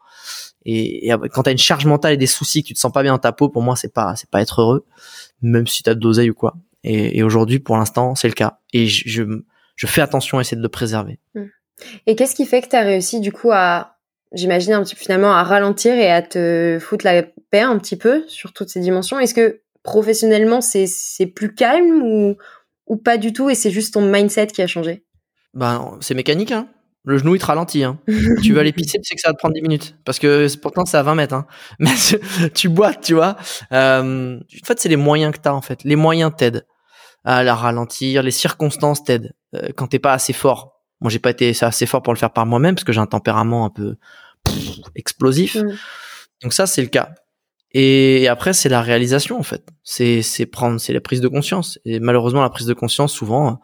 Et, 0.66 1.08
et 1.08 1.14
quand 1.32 1.44
t'as 1.44 1.52
une 1.52 1.58
charge 1.58 1.86
mentale 1.86 2.14
et 2.14 2.18
des 2.18 2.28
soucis, 2.28 2.64
que 2.64 2.68
tu 2.68 2.74
te 2.74 2.80
sens 2.80 2.92
pas 2.92 3.04
bien 3.04 3.14
dans 3.14 3.20
ta 3.20 3.32
peau, 3.32 3.50
pour 3.50 3.62
moi 3.62 3.76
c'est 3.76 3.94
pas 3.94 4.16
c'est 4.16 4.30
pas 4.30 4.42
être 4.42 4.62
heureux, 4.62 4.86
même 5.42 5.68
si 5.68 5.84
t'as 5.84 5.96
de 5.96 6.04
l'oseille 6.04 6.30
ou 6.30 6.36
quoi. 6.36 6.56
Et, 6.88 7.24
aujourd'hui, 7.24 7.58
pour 7.58 7.78
l'instant, 7.78 8.14
c'est 8.14 8.28
le 8.28 8.36
cas. 8.36 8.60
Et 8.72 8.86
je, 8.86 9.04
je, 9.08 9.24
je 9.76 9.88
fais 9.88 10.02
attention 10.02 10.38
à 10.38 10.42
essayer 10.42 10.56
de 10.56 10.62
le 10.62 10.70
préserver. 10.70 11.20
Mmh. 11.34 11.46
Et 12.06 12.16
qu'est-ce 12.16 12.36
qui 12.36 12.46
fait 12.46 12.62
que 12.62 12.68
t'as 12.68 12.84
réussi 12.84 13.20
du 13.20 13.32
coup 13.32 13.50
à, 13.52 13.98
j'imagine 14.32 14.74
un 14.74 14.84
petit 14.84 14.96
peu 14.96 15.02
finalement 15.02 15.34
à 15.34 15.44
ralentir 15.44 15.94
et 15.94 16.12
à 16.12 16.22
te 16.22 16.78
foutre 16.80 17.06
la 17.06 17.24
paix 17.24 17.62
un 17.62 17.78
petit 17.80 17.96
peu 17.96 18.24
sur 18.28 18.54
toutes 18.54 18.70
ces 18.70 18.80
dimensions? 18.80 19.20
Est-ce 19.20 19.34
que 19.34 19.62
professionnellement 19.84 20.62
c'est 20.62 20.88
c'est 20.88 21.28
plus 21.28 21.54
calme 21.54 22.02
ou 22.04 22.38
ou 22.88 22.98
pas 22.98 23.18
du 23.18 23.34
tout 23.34 23.50
et 23.50 23.56
c'est 23.56 23.72
juste 23.72 23.94
ton 23.94 24.02
mindset 24.02 24.48
qui 24.48 24.62
a 24.62 24.68
changé? 24.68 25.05
Ben, 25.56 25.97
c'est 26.01 26.14
mécanique, 26.14 26.51
hein. 26.51 26.68
Le 27.06 27.20
genou, 27.20 27.36
il 27.36 27.39
te 27.39 27.45
ralentit. 27.45 27.84
Hein. 27.84 27.99
tu 28.41 28.53
vas 28.53 28.62
aller 28.62 28.74
pisser, 28.74 28.99
tu 28.99 29.08
sais 29.08 29.16
que 29.16 29.22
ça 29.22 29.30
va 29.30 29.34
te 29.34 29.38
prendre 29.38 29.53
10 29.53 29.62
minutes. 29.62 29.95
Parce 30.06 30.18
que 30.18 30.47
pourtant, 30.58 30.86
c'est 30.86 30.97
à 30.97 31.03
20 31.03 31.16
mètres. 31.16 31.36
Hein. 31.36 31.45
Mais 31.80 31.93
tu 32.53 32.68
boites, 32.68 33.01
tu 33.01 33.14
vois. 33.14 33.38
Euh, 33.72 34.38
en 34.39 34.66
fait, 34.66 34.80
c'est 34.80 34.89
les 34.89 34.95
moyens 34.95 35.34
que 35.34 35.39
tu 35.39 35.47
as, 35.47 35.53
en 35.53 35.62
fait. 35.62 35.84
Les 35.84 35.95
moyens 35.95 36.32
t'aident 36.36 36.66
à 37.24 37.43
la 37.43 37.53
ralentir. 37.53 38.24
Les 38.24 38.32
circonstances 38.32 39.03
t'aident. 39.03 39.34
Euh, 39.56 39.70
quand 39.76 39.88
t'es 39.88 39.99
pas 39.99 40.14
assez 40.14 40.34
fort. 40.34 40.82
Moi, 40.99 41.12
j'ai 41.12 41.20
pas 41.20 41.30
été 41.30 41.53
assez 41.62 41.86
fort 41.86 42.01
pour 42.01 42.14
le 42.14 42.18
faire 42.18 42.32
par 42.32 42.45
moi-même 42.45 42.74
parce 42.74 42.86
que 42.86 42.93
j'ai 42.93 43.01
un 43.01 43.06
tempérament 43.06 43.66
un 43.66 43.70
peu 43.70 43.95
explosif. 44.95 45.56
Mm. 45.56 45.76
Donc 46.41 46.53
ça, 46.53 46.66
c'est 46.66 46.82
le 46.82 46.88
cas. 46.88 47.10
Et 47.72 48.28
après, 48.30 48.53
c'est 48.53 48.70
la 48.70 48.82
réalisation 48.82 49.38
en 49.38 49.43
fait. 49.43 49.68
C'est 49.84 50.22
c'est 50.22 50.45
prendre, 50.45 50.80
c'est 50.80 50.93
la 50.93 51.01
prise 51.01 51.20
de 51.20 51.28
conscience. 51.28 51.78
Et 51.84 51.99
malheureusement, 51.99 52.41
la 52.41 52.49
prise 52.49 52.68
de 52.68 52.74
conscience, 52.74 53.14
souvent, 53.14 53.60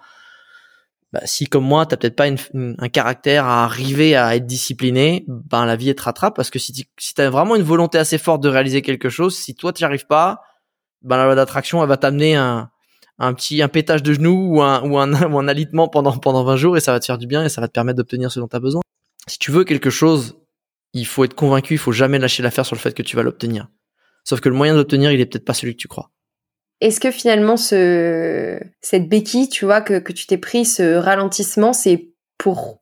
bah, 1.13 1.21
si 1.25 1.45
comme 1.45 1.65
moi, 1.65 1.85
t'as 1.85 1.97
peut-être 1.97 2.15
pas 2.15 2.27
une, 2.27 2.37
un 2.77 2.89
caractère 2.89 3.45
à 3.45 3.65
arriver 3.65 4.15
à 4.15 4.35
être 4.35 4.45
discipliné, 4.45 5.25
ben 5.27 5.65
la 5.65 5.75
vie 5.75 5.93
te 5.93 6.01
rattrape 6.03 6.35
parce 6.35 6.49
que 6.49 6.59
si 6.59 6.71
tu 6.71 6.83
si 6.97 7.13
t'as 7.13 7.29
vraiment 7.29 7.55
une 7.55 7.63
volonté 7.63 7.97
assez 7.97 8.17
forte 8.17 8.41
de 8.41 8.47
réaliser 8.47 8.81
quelque 8.81 9.09
chose, 9.09 9.35
si 9.35 9.53
toi 9.53 9.73
tu 9.73 9.83
n'y 9.83 9.85
arrives 9.85 10.07
pas, 10.07 10.41
ben 11.01 11.17
la 11.17 11.25
loi 11.25 11.35
d'attraction 11.35 11.81
elle 11.83 11.89
va 11.89 11.97
t'amener 11.97 12.35
un 12.35 12.69
un 13.19 13.33
petit 13.33 13.61
un 13.61 13.67
pétage 13.67 14.03
de 14.03 14.13
genou 14.13 14.55
ou 14.55 14.61
un 14.61 14.81
ou 14.83 14.97
un 14.99 15.11
ou 15.31 15.37
un 15.37 15.47
alitement 15.49 15.89
pendant 15.89 16.17
pendant 16.17 16.45
20 16.45 16.55
jours 16.55 16.77
et 16.77 16.79
ça 16.79 16.93
va 16.93 16.99
te 16.99 17.05
faire 17.05 17.17
du 17.17 17.27
bien 17.27 17.43
et 17.43 17.49
ça 17.49 17.59
va 17.59 17.67
te 17.67 17.73
permettre 17.73 17.97
d'obtenir 17.97 18.31
ce 18.31 18.39
dont 18.39 18.47
tu 18.47 18.55
as 18.55 18.59
besoin. 18.59 18.81
Si 19.27 19.37
tu 19.37 19.51
veux 19.51 19.65
quelque 19.65 19.89
chose, 19.89 20.37
il 20.93 21.05
faut 21.05 21.25
être 21.25 21.35
convaincu, 21.35 21.73
il 21.73 21.77
faut 21.77 21.91
jamais 21.91 22.19
lâcher 22.19 22.41
l'affaire 22.41 22.65
sur 22.65 22.75
le 22.75 22.81
fait 22.81 22.93
que 22.93 23.03
tu 23.03 23.17
vas 23.17 23.23
l'obtenir. 23.23 23.67
Sauf 24.23 24.39
que 24.39 24.49
le 24.49 24.55
moyen 24.55 24.75
d'obtenir, 24.75 25.11
il 25.11 25.19
est 25.19 25.25
peut-être 25.25 25.45
pas 25.45 25.53
celui 25.53 25.75
que 25.75 25.81
tu 25.81 25.87
crois. 25.87 26.09
Est-ce 26.81 26.99
que 26.99 27.11
finalement 27.11 27.57
ce 27.57 28.59
cette 28.81 29.07
béquille, 29.07 29.49
tu 29.49 29.65
vois, 29.65 29.81
que, 29.81 29.99
que 29.99 30.11
tu 30.11 30.25
t'es 30.25 30.37
pris, 30.37 30.65
ce 30.65 30.95
ralentissement, 30.95 31.73
c'est 31.73 32.09
pour 32.37 32.79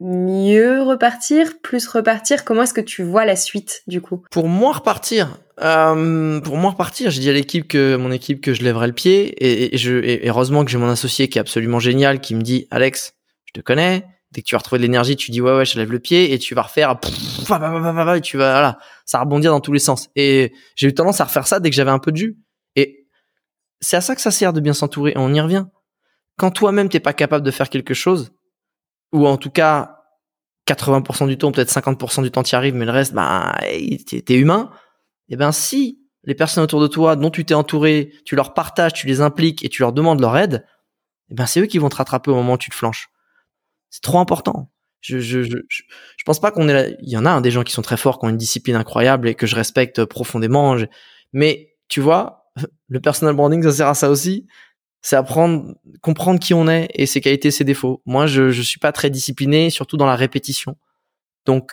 mieux 0.00 0.82
repartir, 0.82 1.60
plus 1.62 1.86
repartir? 1.86 2.44
Comment 2.44 2.62
est-ce 2.62 2.74
que 2.74 2.80
tu 2.80 3.02
vois 3.02 3.24
la 3.26 3.36
suite 3.36 3.82
du 3.86 4.00
coup? 4.00 4.22
Pour 4.30 4.48
moi 4.48 4.72
repartir, 4.72 5.38
euh, 5.62 6.40
pour 6.40 6.56
moi 6.56 6.70
repartir, 6.70 7.10
j'ai 7.10 7.20
dit 7.20 7.28
à 7.30 7.32
l'équipe 7.32 7.68
que 7.68 7.96
mon 7.96 8.10
équipe 8.10 8.40
que 8.40 8.54
je 8.54 8.62
lèverais 8.62 8.86
le 8.86 8.92
pied 8.94 9.34
et, 9.74 9.76
je 9.76 10.02
et 10.02 10.28
heureusement 10.28 10.64
que 10.64 10.70
j'ai 10.70 10.78
mon 10.78 10.88
associé 10.88 11.28
qui 11.28 11.38
est 11.38 11.40
absolument 11.40 11.80
génial, 11.80 12.20
qui 12.20 12.34
me 12.34 12.42
dit 12.42 12.66
Alex, 12.70 13.14
je 13.44 13.52
te 13.52 13.60
connais, 13.60 14.06
dès 14.32 14.40
que 14.40 14.46
tu 14.46 14.54
vas 14.54 14.58
retrouver 14.58 14.78
de 14.78 14.84
l'énergie, 14.84 15.16
tu 15.16 15.32
dis 15.32 15.40
ouais 15.40 15.54
ouais, 15.54 15.64
je 15.66 15.78
lève 15.78 15.92
le 15.92 15.98
pied 15.98 16.32
et 16.32 16.38
tu 16.38 16.54
vas 16.54 16.62
refaire 16.62 16.96
et 18.16 18.20
tu 18.22 18.36
vas 18.38 18.52
voilà, 18.52 18.78
ça 19.04 19.20
rebondir 19.20 19.50
dans 19.50 19.60
tous 19.60 19.72
les 19.72 19.80
sens. 19.80 20.08
Et 20.16 20.52
j'ai 20.76 20.88
eu 20.88 20.94
tendance 20.94 21.20
à 21.20 21.24
refaire 21.24 21.46
ça 21.46 21.60
dès 21.60 21.68
que 21.68 21.76
j'avais 21.76 21.90
un 21.90 21.98
peu 21.98 22.12
de 22.12 22.16
jus. 22.16 22.38
C'est 23.80 23.96
à 23.96 24.00
ça 24.00 24.14
que 24.14 24.20
ça 24.20 24.30
sert 24.30 24.52
de 24.52 24.60
bien 24.60 24.74
s'entourer. 24.74 25.12
On 25.16 25.32
y 25.32 25.40
revient. 25.40 25.66
Quand 26.36 26.50
toi-même 26.50 26.88
t'es 26.88 27.00
pas 27.00 27.12
capable 27.12 27.44
de 27.44 27.50
faire 27.50 27.68
quelque 27.68 27.94
chose, 27.94 28.32
ou 29.12 29.26
en 29.26 29.36
tout 29.36 29.50
cas 29.50 29.96
80% 30.66 31.26
du 31.26 31.36
temps, 31.36 31.52
peut-être 31.52 31.70
50% 31.70 32.22
du 32.22 32.30
temps 32.30 32.42
tu 32.42 32.52
y 32.52 32.56
arrives, 32.56 32.74
mais 32.74 32.84
le 32.84 32.92
reste, 32.92 33.12
bah 33.12 33.56
t'es 34.06 34.34
humain. 34.34 34.70
Et 35.28 35.34
eh 35.34 35.36
ben 35.36 35.52
si 35.52 36.00
les 36.24 36.34
personnes 36.34 36.64
autour 36.64 36.80
de 36.80 36.86
toi 36.86 37.16
dont 37.16 37.30
tu 37.30 37.44
t'es 37.44 37.54
entouré, 37.54 38.12
tu 38.24 38.36
leur 38.36 38.54
partages, 38.54 38.92
tu 38.92 39.06
les 39.06 39.20
impliques 39.20 39.64
et 39.64 39.68
tu 39.68 39.82
leur 39.82 39.92
demandes 39.92 40.20
leur 40.20 40.36
aide, 40.36 40.66
eh 41.30 41.34
ben 41.34 41.46
c'est 41.46 41.60
eux 41.60 41.66
qui 41.66 41.78
vont 41.78 41.88
te 41.88 41.96
rattraper 41.96 42.30
au 42.30 42.34
moment 42.34 42.54
où 42.54 42.58
tu 42.58 42.70
te 42.70 42.74
flanches. 42.74 43.08
C'est 43.90 44.02
trop 44.02 44.18
important. 44.18 44.70
Je, 45.00 45.18
je, 45.18 45.42
je, 45.42 45.56
je, 45.68 46.24
pense 46.26 46.40
pas 46.40 46.50
qu'on 46.50 46.68
est 46.68 46.74
là. 46.74 46.88
Il 47.00 47.08
y 47.08 47.16
en 47.16 47.24
a 47.24 47.40
des 47.40 47.50
gens 47.50 47.62
qui 47.62 47.72
sont 47.72 47.82
très 47.82 47.96
forts, 47.96 48.18
qui 48.18 48.26
ont 48.26 48.28
une 48.28 48.36
discipline 48.36 48.76
incroyable 48.76 49.28
et 49.28 49.34
que 49.34 49.46
je 49.46 49.56
respecte 49.56 50.04
profondément. 50.04 50.76
Mais 51.32 51.74
tu 51.88 52.00
vois, 52.00 52.39
le 52.90 53.00
personal 53.00 53.34
branding, 53.34 53.62
ça 53.62 53.72
sert 53.72 53.88
à 53.88 53.94
ça 53.94 54.10
aussi. 54.10 54.46
C'est 55.00 55.16
apprendre, 55.16 55.74
comprendre 56.02 56.38
qui 56.38 56.52
on 56.52 56.68
est 56.68 56.88
et 56.92 57.06
ses 57.06 57.22
qualités, 57.22 57.50
ses 57.50 57.64
défauts. 57.64 58.02
Moi, 58.04 58.26
je, 58.26 58.50
je 58.50 58.60
suis 58.60 58.78
pas 58.78 58.92
très 58.92 59.08
discipliné, 59.08 59.70
surtout 59.70 59.96
dans 59.96 60.06
la 60.06 60.16
répétition. 60.16 60.76
Donc, 61.46 61.70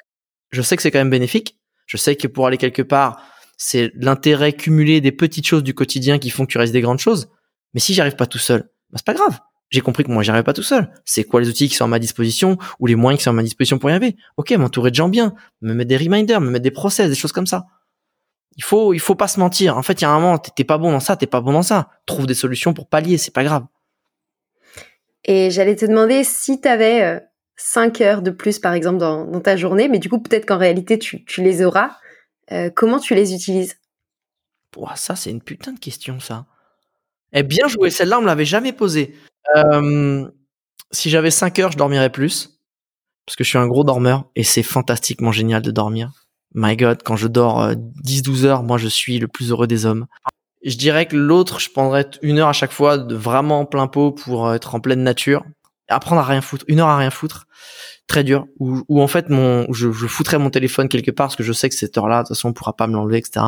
je 0.51 0.61
sais 0.61 0.77
que 0.77 0.81
c'est 0.81 0.91
quand 0.91 0.99
même 0.99 1.09
bénéfique. 1.09 1.59
Je 1.85 1.97
sais 1.97 2.15
que 2.15 2.27
pour 2.27 2.47
aller 2.47 2.57
quelque 2.57 2.81
part, 2.81 3.21
c'est 3.57 3.91
l'intérêt 3.95 4.53
cumulé 4.53 5.01
des 5.01 5.11
petites 5.11 5.45
choses 5.45 5.63
du 5.63 5.73
quotidien 5.73 6.19
qui 6.19 6.29
font 6.29 6.45
que 6.45 6.51
tu 6.51 6.57
restes 6.57 6.71
des 6.71 6.81
grandes 6.81 6.99
choses. 6.99 7.29
Mais 7.73 7.81
si 7.81 7.93
j'arrive 7.93 8.15
pas 8.15 8.27
tout 8.27 8.37
seul, 8.37 8.69
bah, 8.91 8.97
c'est 8.97 9.05
pas 9.05 9.13
grave 9.13 9.39
j'ai 9.69 9.81
compris 9.81 10.03
que 10.03 10.11
moi 10.11 10.23
j'y 10.23 10.31
arrive 10.31 10.43
pas 10.43 10.53
tout 10.53 10.63
seul. 10.63 10.89
C'est 11.05 11.23
quoi 11.23 11.41
les 11.41 11.49
outils 11.49 11.67
qui 11.67 11.75
sont 11.75 11.85
à 11.85 11.89
ma 11.89 11.99
disposition 11.99 12.57
ou 12.79 12.87
les 12.87 12.95
moyens 12.95 13.19
qui 13.19 13.23
sont 13.25 13.31
à 13.31 13.33
ma 13.33 13.43
disposition 13.43 13.77
pour 13.77 13.89
y 13.89 13.93
arriver? 13.93 14.15
Ok, 14.37 14.51
m'entourer 14.51 14.91
de 14.91 14.95
gens 14.95 15.09
bien, 15.09 15.33
me 15.61 15.73
mettre 15.73 15.89
des 15.89 15.97
reminders, 15.97 16.39
me 16.41 16.49
mettre 16.49 16.63
des 16.63 16.71
process, 16.71 17.09
des 17.09 17.15
choses 17.15 17.31
comme 17.31 17.47
ça. 17.47 17.65
Il 18.57 18.63
faut, 18.63 18.93
il 18.93 18.99
faut 18.99 19.15
pas 19.15 19.27
se 19.27 19.39
mentir. 19.39 19.77
En 19.77 19.83
fait, 19.83 20.01
il 20.01 20.03
y 20.03 20.05
a 20.05 20.09
un 20.09 20.19
moment, 20.19 20.37
t'es 20.39 20.63
pas 20.63 20.77
bon 20.77 20.91
dans 20.91 20.99
ça, 20.99 21.15
t'es 21.15 21.27
pas 21.27 21.41
bon 21.41 21.53
dans 21.53 21.61
ça. 21.61 21.89
Trouve 22.05 22.25
des 22.25 22.33
solutions 22.33 22.73
pour 22.73 22.87
pallier, 22.87 23.17
c'est 23.17 23.33
pas 23.33 23.43
grave. 23.43 23.65
Et 25.25 25.51
j'allais 25.51 25.75
te 25.75 25.85
demander 25.85 26.23
si 26.23 26.59
t'avais 26.59 27.01
avais 27.01 27.23
5 27.57 28.01
heures 28.01 28.21
de 28.21 28.31
plus, 28.31 28.59
par 28.59 28.73
exemple, 28.73 28.97
dans, 28.97 29.41
ta 29.41 29.57
journée, 29.57 29.89
mais 29.89 29.99
du 29.99 30.09
coup, 30.09 30.19
peut-être 30.19 30.45
qu'en 30.45 30.57
réalité, 30.57 30.97
tu, 30.97 31.23
les 31.37 31.63
auras. 31.63 31.97
Euh, 32.51 32.69
comment 32.73 32.99
tu 32.99 33.13
les 33.13 33.33
utilises? 33.33 33.77
Ça, 34.95 35.15
c'est 35.15 35.31
une 35.31 35.41
putain 35.41 35.73
de 35.73 35.79
question, 35.79 36.19
ça. 36.19 36.45
Eh 37.33 37.43
bien 37.43 37.67
joué, 37.67 37.89
celle-là, 37.89 38.19
on 38.19 38.21
me 38.21 38.27
l'avait 38.27 38.45
jamais 38.45 38.73
posée. 38.73 39.15
Euh, 39.55 40.29
si 40.91 41.09
j'avais 41.09 41.31
5 41.31 41.59
heures, 41.59 41.71
je 41.71 41.77
dormirais 41.77 42.11
plus. 42.11 42.59
Parce 43.25 43.35
que 43.35 43.43
je 43.43 43.49
suis 43.49 43.57
un 43.57 43.67
gros 43.67 43.83
dormeur 43.83 44.29
et 44.35 44.43
c'est 44.43 44.63
fantastiquement 44.63 45.33
génial 45.33 45.61
de 45.61 45.71
dormir. 45.71 46.26
My 46.57 46.75
God, 46.75 47.03
quand 47.03 47.15
je 47.15 47.27
dors 47.27 47.71
10-12 47.71 48.43
euh, 48.43 48.47
heures, 48.47 48.63
moi 48.63 48.77
je 48.77 48.87
suis 48.87 49.19
le 49.19 49.27
plus 49.27 49.51
heureux 49.51 49.67
des 49.67 49.85
hommes. 49.85 50.07
Je 50.65 50.75
dirais 50.75 51.05
que 51.05 51.15
l'autre, 51.15 51.59
je 51.59 51.69
prendrais 51.69 52.09
une 52.21 52.39
heure 52.39 52.49
à 52.49 52.53
chaque 52.53 52.71
fois 52.71 52.97
de 52.97 53.15
vraiment 53.15 53.65
plein 53.65 53.87
pot 53.87 54.11
pour 54.11 54.47
euh, 54.47 54.55
être 54.55 54.75
en 54.75 54.79
pleine 54.79 55.03
nature. 55.03 55.45
Apprendre 55.87 56.21
à 56.21 56.25
rien 56.25 56.41
foutre. 56.41 56.65
Une 56.67 56.79
heure 56.79 56.89
à 56.89 56.97
rien 56.97 57.11
foutre. 57.11 57.47
Très 58.07 58.23
dur. 58.23 58.47
Ou, 58.59 59.01
en 59.01 59.07
fait, 59.07 59.29
mon, 59.29 59.71
je, 59.71 59.91
je 59.91 60.07
foutrais 60.07 60.37
mon 60.37 60.49
téléphone 60.49 60.89
quelque 60.89 61.11
part 61.11 61.27
parce 61.27 61.35
que 61.35 61.43
je 61.43 61.53
sais 61.53 61.69
que 61.69 61.75
cette 61.75 61.97
heure-là, 61.97 62.23
de 62.23 62.27
toute 62.27 62.35
façon, 62.35 62.49
on 62.49 62.53
pourra 62.53 62.75
pas 62.75 62.87
me 62.87 62.93
l'enlever, 62.93 63.17
etc 63.17 63.45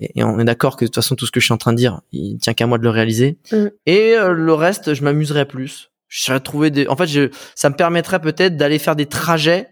et, 0.00 0.24
on 0.24 0.38
est 0.38 0.44
d'accord 0.44 0.76
que 0.76 0.84
de 0.84 0.88
toute 0.88 0.96
façon 0.96 1.16
tout 1.16 1.26
ce 1.26 1.32
que 1.32 1.40
je 1.40 1.46
suis 1.46 1.54
en 1.54 1.58
train 1.58 1.72
de 1.72 1.76
dire, 1.76 2.00
il 2.12 2.38
tient 2.38 2.54
qu'à 2.54 2.66
moi 2.66 2.78
de 2.78 2.84
le 2.84 2.90
réaliser. 2.90 3.38
Mm. 3.52 3.66
Et 3.86 4.14
euh, 4.14 4.32
le 4.32 4.54
reste, 4.54 4.94
je 4.94 5.04
m'amuserais 5.04 5.46
plus. 5.46 5.90
Je 6.08 6.22
serais 6.22 6.40
trouvé 6.40 6.70
des. 6.70 6.86
En 6.88 6.96
fait, 6.96 7.06
je, 7.06 7.30
ça 7.54 7.70
me 7.70 7.76
permettrait 7.76 8.20
peut-être 8.20 8.56
d'aller 8.56 8.78
faire 8.78 8.96
des 8.96 9.06
trajets 9.06 9.68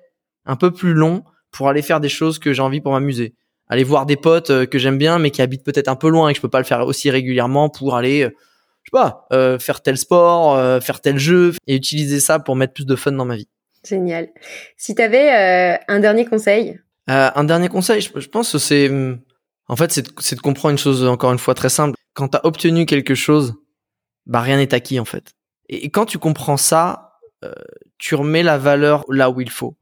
un 0.46 0.56
peu 0.56 0.70
plus 0.70 0.94
longs 0.94 1.22
pour 1.50 1.68
aller 1.68 1.82
faire 1.82 2.00
des 2.00 2.08
choses 2.08 2.38
que 2.38 2.52
j'ai 2.52 2.62
envie 2.62 2.80
pour 2.80 2.92
m'amuser. 2.92 3.34
Aller 3.68 3.84
voir 3.84 4.06
des 4.06 4.16
potes 4.16 4.50
euh, 4.50 4.66
que 4.66 4.78
j'aime 4.78 4.98
bien, 4.98 5.18
mais 5.18 5.30
qui 5.30 5.42
habitent 5.42 5.64
peut-être 5.64 5.88
un 5.88 5.96
peu 5.96 6.08
loin 6.08 6.28
et 6.28 6.32
que 6.32 6.36
je 6.36 6.42
peux 6.42 6.48
pas 6.48 6.58
le 6.58 6.64
faire 6.64 6.86
aussi 6.86 7.10
régulièrement 7.10 7.68
pour 7.68 7.96
aller, 7.96 8.24
euh, 8.24 8.30
je 8.82 8.90
sais 8.90 8.92
pas, 8.92 9.26
faire 9.58 9.82
tel 9.82 9.96
sport, 9.98 10.82
faire 10.82 11.00
tel 11.00 11.18
jeu 11.18 11.54
et 11.66 11.76
utiliser 11.76 12.18
ça 12.18 12.38
pour 12.38 12.56
mettre 12.56 12.72
plus 12.72 12.86
de 12.86 12.96
fun 12.96 13.12
dans 13.12 13.26
ma 13.26 13.36
vie. 13.36 13.48
Génial. 13.86 14.28
Si 14.76 14.94
tu 14.94 15.02
avais 15.02 15.78
un 15.86 16.00
dernier 16.00 16.24
conseil? 16.24 16.80
un 17.06 17.44
dernier 17.44 17.68
conseil, 17.68 18.00
je, 18.00 18.20
je 18.20 18.28
pense 18.28 18.52
que 18.52 18.58
c'est 18.58 18.88
hum, 18.88 19.18
en 19.70 19.76
fait, 19.76 19.92
c'est 19.92 20.02
de, 20.34 20.40
comprendre 20.40 20.72
une 20.72 20.78
chose, 20.78 21.04
encore 21.04 21.30
une 21.30 21.38
fois, 21.38 21.54
très 21.54 21.68
simple. 21.68 21.96
Quand 22.14 22.26
tu 22.26 22.36
as 22.36 22.44
obtenu 22.44 22.86
quelque 22.86 23.14
chose, 23.14 23.54
bah 24.26 24.40
rien 24.40 24.56
n'est 24.56 24.74
acquis, 24.74 24.98
en 24.98 25.04
fait. 25.04 25.34
Et, 25.68 25.90
quand 25.90 26.06
tu 26.06 26.18
comprends 26.18 26.56
ça, 26.56 27.12
euh, 27.44 27.52
tu 27.96 28.16
remets 28.16 28.42
la 28.42 28.58
valeur 28.58 29.04
là 29.08 29.30
où 29.30 29.40
il 29.40 29.48
faut. 29.48 29.76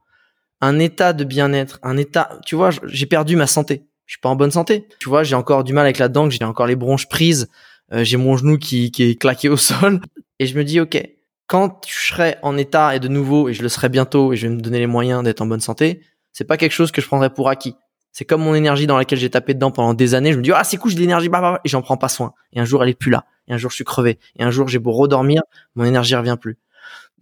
Un 0.61 0.79
état 0.79 1.13
de 1.13 1.25
bien-être, 1.25 1.79
un 1.83 1.97
état... 1.97 2.39
Tu 2.45 2.57
vois, 2.57 2.71
j'ai 2.85 3.07
perdu 3.07 3.37
ma 3.37 3.47
santé. 3.47 3.85
Je 4.07 4.15
suis 4.15 4.21
pas 4.21 4.29
en 4.29 4.37
bonne 4.37 4.51
santé. 4.51 4.89
Tu 4.99 5.09
vois, 5.09 5.23
j'ai 5.23 5.35
encore 5.35 5.65
du 5.65 5.73
mal 5.73 5.85
avec 5.85 5.99
la 5.99 6.09
dent, 6.09 6.29
j'ai 6.31 6.43
encore 6.43 6.67
les 6.67 6.77
bronches 6.77 7.09
prises, 7.09 7.49
euh, 7.93 8.05
j'ai 8.05 8.17
mon 8.17 8.37
genou 8.37 8.59
qui, 8.59 8.91
qui 8.91 9.03
est 9.05 9.15
claqué 9.21 9.49
au 9.49 9.57
sol. 9.59 10.01
Et 10.39 10.47
je 10.47 10.57
me 10.57 10.65
dis, 10.65 10.81
ok, 10.81 11.01
quand 11.47 11.83
je 11.89 12.09
serai 12.09 12.37
en 12.43 12.57
état 12.57 12.95
et 12.95 13.01
de 13.01 13.09
nouveau, 13.09 13.49
et 13.49 13.55
je 13.55 13.63
le 13.63 13.69
serai 13.69 13.89
bientôt, 13.89 14.33
et 14.33 14.37
je 14.37 14.47
vais 14.47 14.55
me 14.55 14.61
donner 14.61 14.79
les 14.79 14.87
moyens 14.87 15.23
d'être 15.23 15.41
en 15.41 15.47
bonne 15.47 15.61
santé, 15.61 16.03
c'est 16.33 16.45
pas 16.45 16.57
quelque 16.57 16.73
chose 16.73 16.93
que 16.93 17.01
je 17.01 17.07
prendrai 17.07 17.31
pour 17.31 17.49
acquis. 17.49 17.75
C'est 18.13 18.25
comme 18.25 18.43
mon 18.43 18.55
énergie 18.55 18.87
dans 18.87 18.97
laquelle 18.97 19.19
j'ai 19.19 19.31
tapé 19.31 19.55
dedans 19.55 19.71
pendant 19.71 19.95
des 19.95 20.15
années. 20.15 20.33
Je 20.33 20.39
me 20.39 20.43
dis, 20.43 20.53
ah, 20.53 20.65
c'est 20.65 20.77
cool, 20.77 20.91
j'ai 20.91 20.97
de 20.97 21.01
l'énergie, 21.01 21.29
bah, 21.29 21.41
bah, 21.41 21.53
bah, 21.53 21.61
et 21.65 21.69
j'en 21.69 21.83
prends 21.83 21.97
pas 21.97 22.09
soin. 22.09 22.33
Et 22.53 22.61
un 22.61 22.65
jour, 22.65 22.83
elle 22.83 22.91
est 22.91 22.99
plus 22.99 23.11
là. 23.11 23.25
Et 23.47 23.53
un 23.55 23.59
jour, 23.59 23.71
je 23.71 23.77
suis 23.77 23.85
crevé. 23.85 24.19
Et 24.37 24.43
un 24.43 24.51
jour, 24.51 24.69
j'ai 24.69 24.79
beau 24.79 24.93
redormir, 24.93 25.43
mon 25.75 25.85
énergie 25.85 26.17
revient 26.17 26.37
plus. 26.41 26.59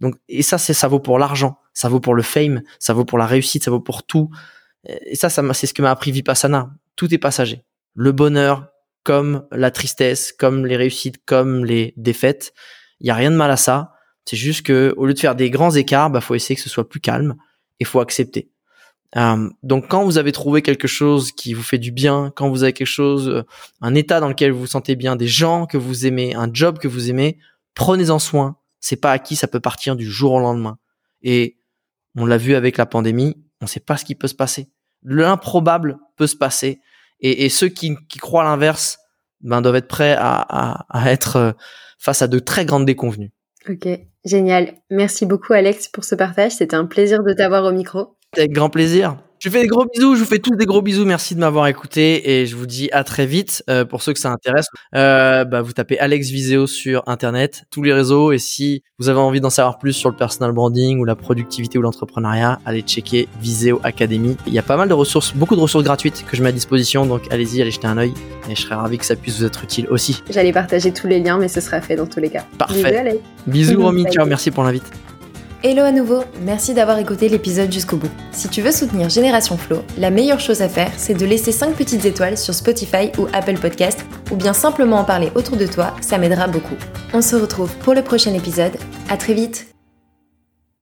Donc, 0.01 0.15
et 0.27 0.43
ça, 0.43 0.57
c'est, 0.57 0.73
ça 0.73 0.87
vaut 0.87 0.99
pour 0.99 1.19
l'argent. 1.19 1.59
Ça 1.73 1.89
vaut 1.89 1.99
pour 1.99 2.15
le 2.15 2.23
fame. 2.23 2.61
Ça 2.79 2.93
vaut 2.93 3.05
pour 3.05 3.17
la 3.17 3.25
réussite. 3.25 3.63
Ça 3.63 3.71
vaut 3.71 3.79
pour 3.79 4.03
tout. 4.03 4.29
Et 4.85 5.15
ça, 5.15 5.29
ça 5.29 5.43
c'est 5.53 5.67
ce 5.67 5.73
que 5.73 5.81
m'a 5.81 5.91
appris 5.91 6.11
Vipassana. 6.11 6.71
Tout 6.95 7.13
est 7.13 7.17
passager. 7.17 7.63
Le 7.93 8.11
bonheur, 8.11 8.69
comme 9.03 9.47
la 9.51 9.71
tristesse, 9.71 10.31
comme 10.31 10.65
les 10.65 10.75
réussites, 10.75 11.23
comme 11.25 11.65
les 11.65 11.93
défaites. 11.97 12.53
Il 12.99 13.07
y 13.07 13.09
a 13.09 13.15
rien 13.15 13.31
de 13.31 13.35
mal 13.35 13.51
à 13.51 13.57
ça. 13.57 13.93
C'est 14.25 14.37
juste 14.37 14.65
que, 14.65 14.93
au 14.97 15.05
lieu 15.05 15.13
de 15.13 15.19
faire 15.19 15.35
des 15.35 15.49
grands 15.49 15.71
écarts, 15.71 16.09
bah, 16.09 16.19
faut 16.19 16.35
essayer 16.35 16.55
que 16.55 16.61
ce 16.61 16.69
soit 16.69 16.89
plus 16.89 16.99
calme 16.99 17.35
et 17.79 17.85
faut 17.85 18.01
accepter. 18.01 18.49
Euh, 19.15 19.49
donc 19.63 19.87
quand 19.87 20.03
vous 20.03 20.17
avez 20.17 20.33
trouvé 20.33 20.61
quelque 20.61 20.87
chose 20.87 21.31
qui 21.31 21.53
vous 21.53 21.63
fait 21.63 21.77
du 21.77 21.91
bien, 21.91 22.33
quand 22.35 22.49
vous 22.49 22.63
avez 22.63 22.73
quelque 22.73 22.85
chose, 22.85 23.29
euh, 23.29 23.43
un 23.81 23.95
état 23.95 24.19
dans 24.19 24.27
lequel 24.27 24.51
vous 24.51 24.59
vous 24.59 24.67
sentez 24.67 24.97
bien, 24.97 25.15
des 25.15 25.27
gens 25.27 25.65
que 25.65 25.77
vous 25.77 26.05
aimez, 26.05 26.35
un 26.35 26.49
job 26.51 26.77
que 26.77 26.89
vous 26.89 27.09
aimez, 27.09 27.37
prenez-en 27.73 28.19
soin. 28.19 28.57
C'est 28.87 28.95
pas 28.95 29.11
acquis, 29.11 29.35
ça 29.35 29.49
peut 29.49 29.59
partir 29.59 29.97
du 29.97 30.09
jour 30.09 30.31
au 30.31 30.39
lendemain. 30.39 30.77
Et 31.21 31.57
on 32.15 32.25
l'a 32.25 32.37
vu 32.37 32.55
avec 32.55 32.77
la 32.77 32.85
pandémie, 32.85 33.35
on 33.59 33.65
ne 33.65 33.67
sait 33.67 33.81
pas 33.81 33.97
ce 33.97 34.05
qui 34.05 34.15
peut 34.15 34.29
se 34.29 34.33
passer. 34.33 34.69
L'improbable 35.03 35.97
peut 36.15 36.25
se 36.25 36.37
passer. 36.37 36.79
Et, 37.19 37.49
ceux 37.49 37.67
qui, 37.67 37.97
croient 38.21 38.45
l'inverse, 38.45 38.97
ben 39.41 39.61
doivent 39.61 39.75
être 39.75 39.89
prêts 39.89 40.15
à, 40.17 40.85
à 40.87 41.11
être 41.11 41.35
euh, 41.35 41.51
face 41.99 42.21
à 42.21 42.29
de 42.29 42.39
très 42.39 42.63
grandes 42.63 42.85
déconvenues. 42.85 43.33
Ok, 43.67 43.89
génial. 44.23 44.75
Merci 44.89 45.25
beaucoup 45.25 45.51
Alex 45.51 45.89
pour 45.89 46.05
ce 46.05 46.15
partage. 46.15 46.53
C'était 46.53 46.77
un 46.77 46.85
plaisir 46.85 47.23
de 47.23 47.33
t'avoir 47.33 47.65
au 47.65 47.73
micro. 47.73 48.15
Avec 48.37 48.51
grand 48.51 48.69
plaisir. 48.69 49.17
Je 49.39 49.49
vous 49.49 49.55
fais 49.55 49.61
des 49.61 49.67
gros 49.67 49.85
bisous, 49.85 50.15
je 50.15 50.21
vous 50.21 50.25
fais 50.25 50.39
tous 50.39 50.55
des 50.55 50.65
gros 50.65 50.81
bisous. 50.81 51.05
Merci 51.05 51.35
de 51.35 51.39
m'avoir 51.39 51.67
écouté 51.67 52.41
et 52.41 52.47
je 52.47 52.55
vous 52.55 52.65
dis 52.65 52.89
à 52.91 53.03
très 53.03 53.27
vite. 53.27 53.63
Euh, 53.69 53.85
pour 53.85 54.01
ceux 54.01 54.13
que 54.13 54.19
ça 54.19 54.31
intéresse, 54.31 54.65
euh, 54.95 55.45
bah, 55.45 55.61
vous 55.61 55.73
tapez 55.73 55.99
Alex 55.99 56.29
Viseo 56.29 56.65
sur 56.65 57.03
internet, 57.05 57.65
tous 57.69 57.83
les 57.83 57.93
réseaux. 57.93 58.31
Et 58.31 58.39
si 58.39 58.81
vous 58.97 59.09
avez 59.09 59.19
envie 59.19 59.39
d'en 59.39 59.51
savoir 59.51 59.77
plus 59.77 59.93
sur 59.93 60.09
le 60.09 60.15
personal 60.15 60.53
branding 60.53 60.99
ou 60.99 61.05
la 61.05 61.15
productivité 61.15 61.77
ou 61.77 61.83
l'entrepreneuriat, 61.83 62.59
allez 62.65 62.81
checker 62.81 63.27
Viseo 63.39 63.79
Academy. 63.83 64.37
Il 64.47 64.53
y 64.53 64.59
a 64.59 64.63
pas 64.63 64.75
mal 64.75 64.89
de 64.89 64.95
ressources, 64.95 65.35
beaucoup 65.35 65.55
de 65.55 65.61
ressources 65.61 65.83
gratuites 65.83 66.25
que 66.27 66.35
je 66.35 66.41
mets 66.41 66.49
à 66.49 66.53
disposition. 66.53 67.05
Donc 67.05 67.31
allez-y, 67.31 67.61
allez 67.61 67.71
jeter 67.71 67.87
un 67.87 67.99
œil 67.99 68.13
et 68.49 68.55
je 68.55 68.61
serais 68.61 68.75
ravi 68.75 68.97
que 68.97 69.05
ça 69.05 69.15
puisse 69.15 69.37
vous 69.37 69.45
être 69.45 69.63
utile 69.63 69.87
aussi. 69.89 70.23
J'allais 70.31 70.53
partager 70.53 70.91
tous 70.91 71.05
les 71.05 71.19
liens, 71.19 71.37
mais 71.37 71.47
ce 71.47 71.61
sera 71.61 71.79
fait 71.79 71.95
dans 71.95 72.07
tous 72.07 72.19
les 72.19 72.31
cas. 72.31 72.43
Parfait. 72.57 73.21
Bisous, 73.45 73.71
bisous 73.75 73.81
Romy, 73.83 74.05
ciao, 74.11 74.25
merci 74.25 74.49
pour 74.49 74.63
l'invite. 74.63 74.91
Hello 75.63 75.81
à 75.81 75.91
nouveau, 75.91 76.23
merci 76.41 76.75
d'avoir 76.75 76.99
écouté 76.99 77.29
l'épisode 77.29 77.71
jusqu'au 77.71 77.97
bout. 77.97 78.11
Si 78.31 78.47
tu 78.47 78.61
veux 78.61 78.71
soutenir 78.71 79.09
Génération 79.09 79.57
Flow, 79.57 79.81
la 79.97 80.11
meilleure 80.11 80.39
chose 80.39 80.61
à 80.61 80.69
faire, 80.69 80.91
c'est 80.97 81.15
de 81.15 81.25
laisser 81.25 81.51
5 81.51 81.75
petites 81.75 82.05
étoiles 82.05 82.37
sur 82.37 82.53
Spotify 82.53 83.11
ou 83.17 83.25
Apple 83.33 83.57
Podcast, 83.57 84.05
ou 84.31 84.35
bien 84.35 84.53
simplement 84.53 84.97
en 84.97 85.03
parler 85.03 85.31
autour 85.33 85.57
de 85.57 85.65
toi, 85.65 85.95
ça 85.99 86.19
m'aidera 86.19 86.47
beaucoup. 86.47 86.75
On 87.11 87.23
se 87.23 87.35
retrouve 87.35 87.75
pour 87.77 87.95
le 87.95 88.03
prochain 88.03 88.35
épisode, 88.35 88.77
à 89.09 89.17
très 89.17 89.33
vite 89.33 89.67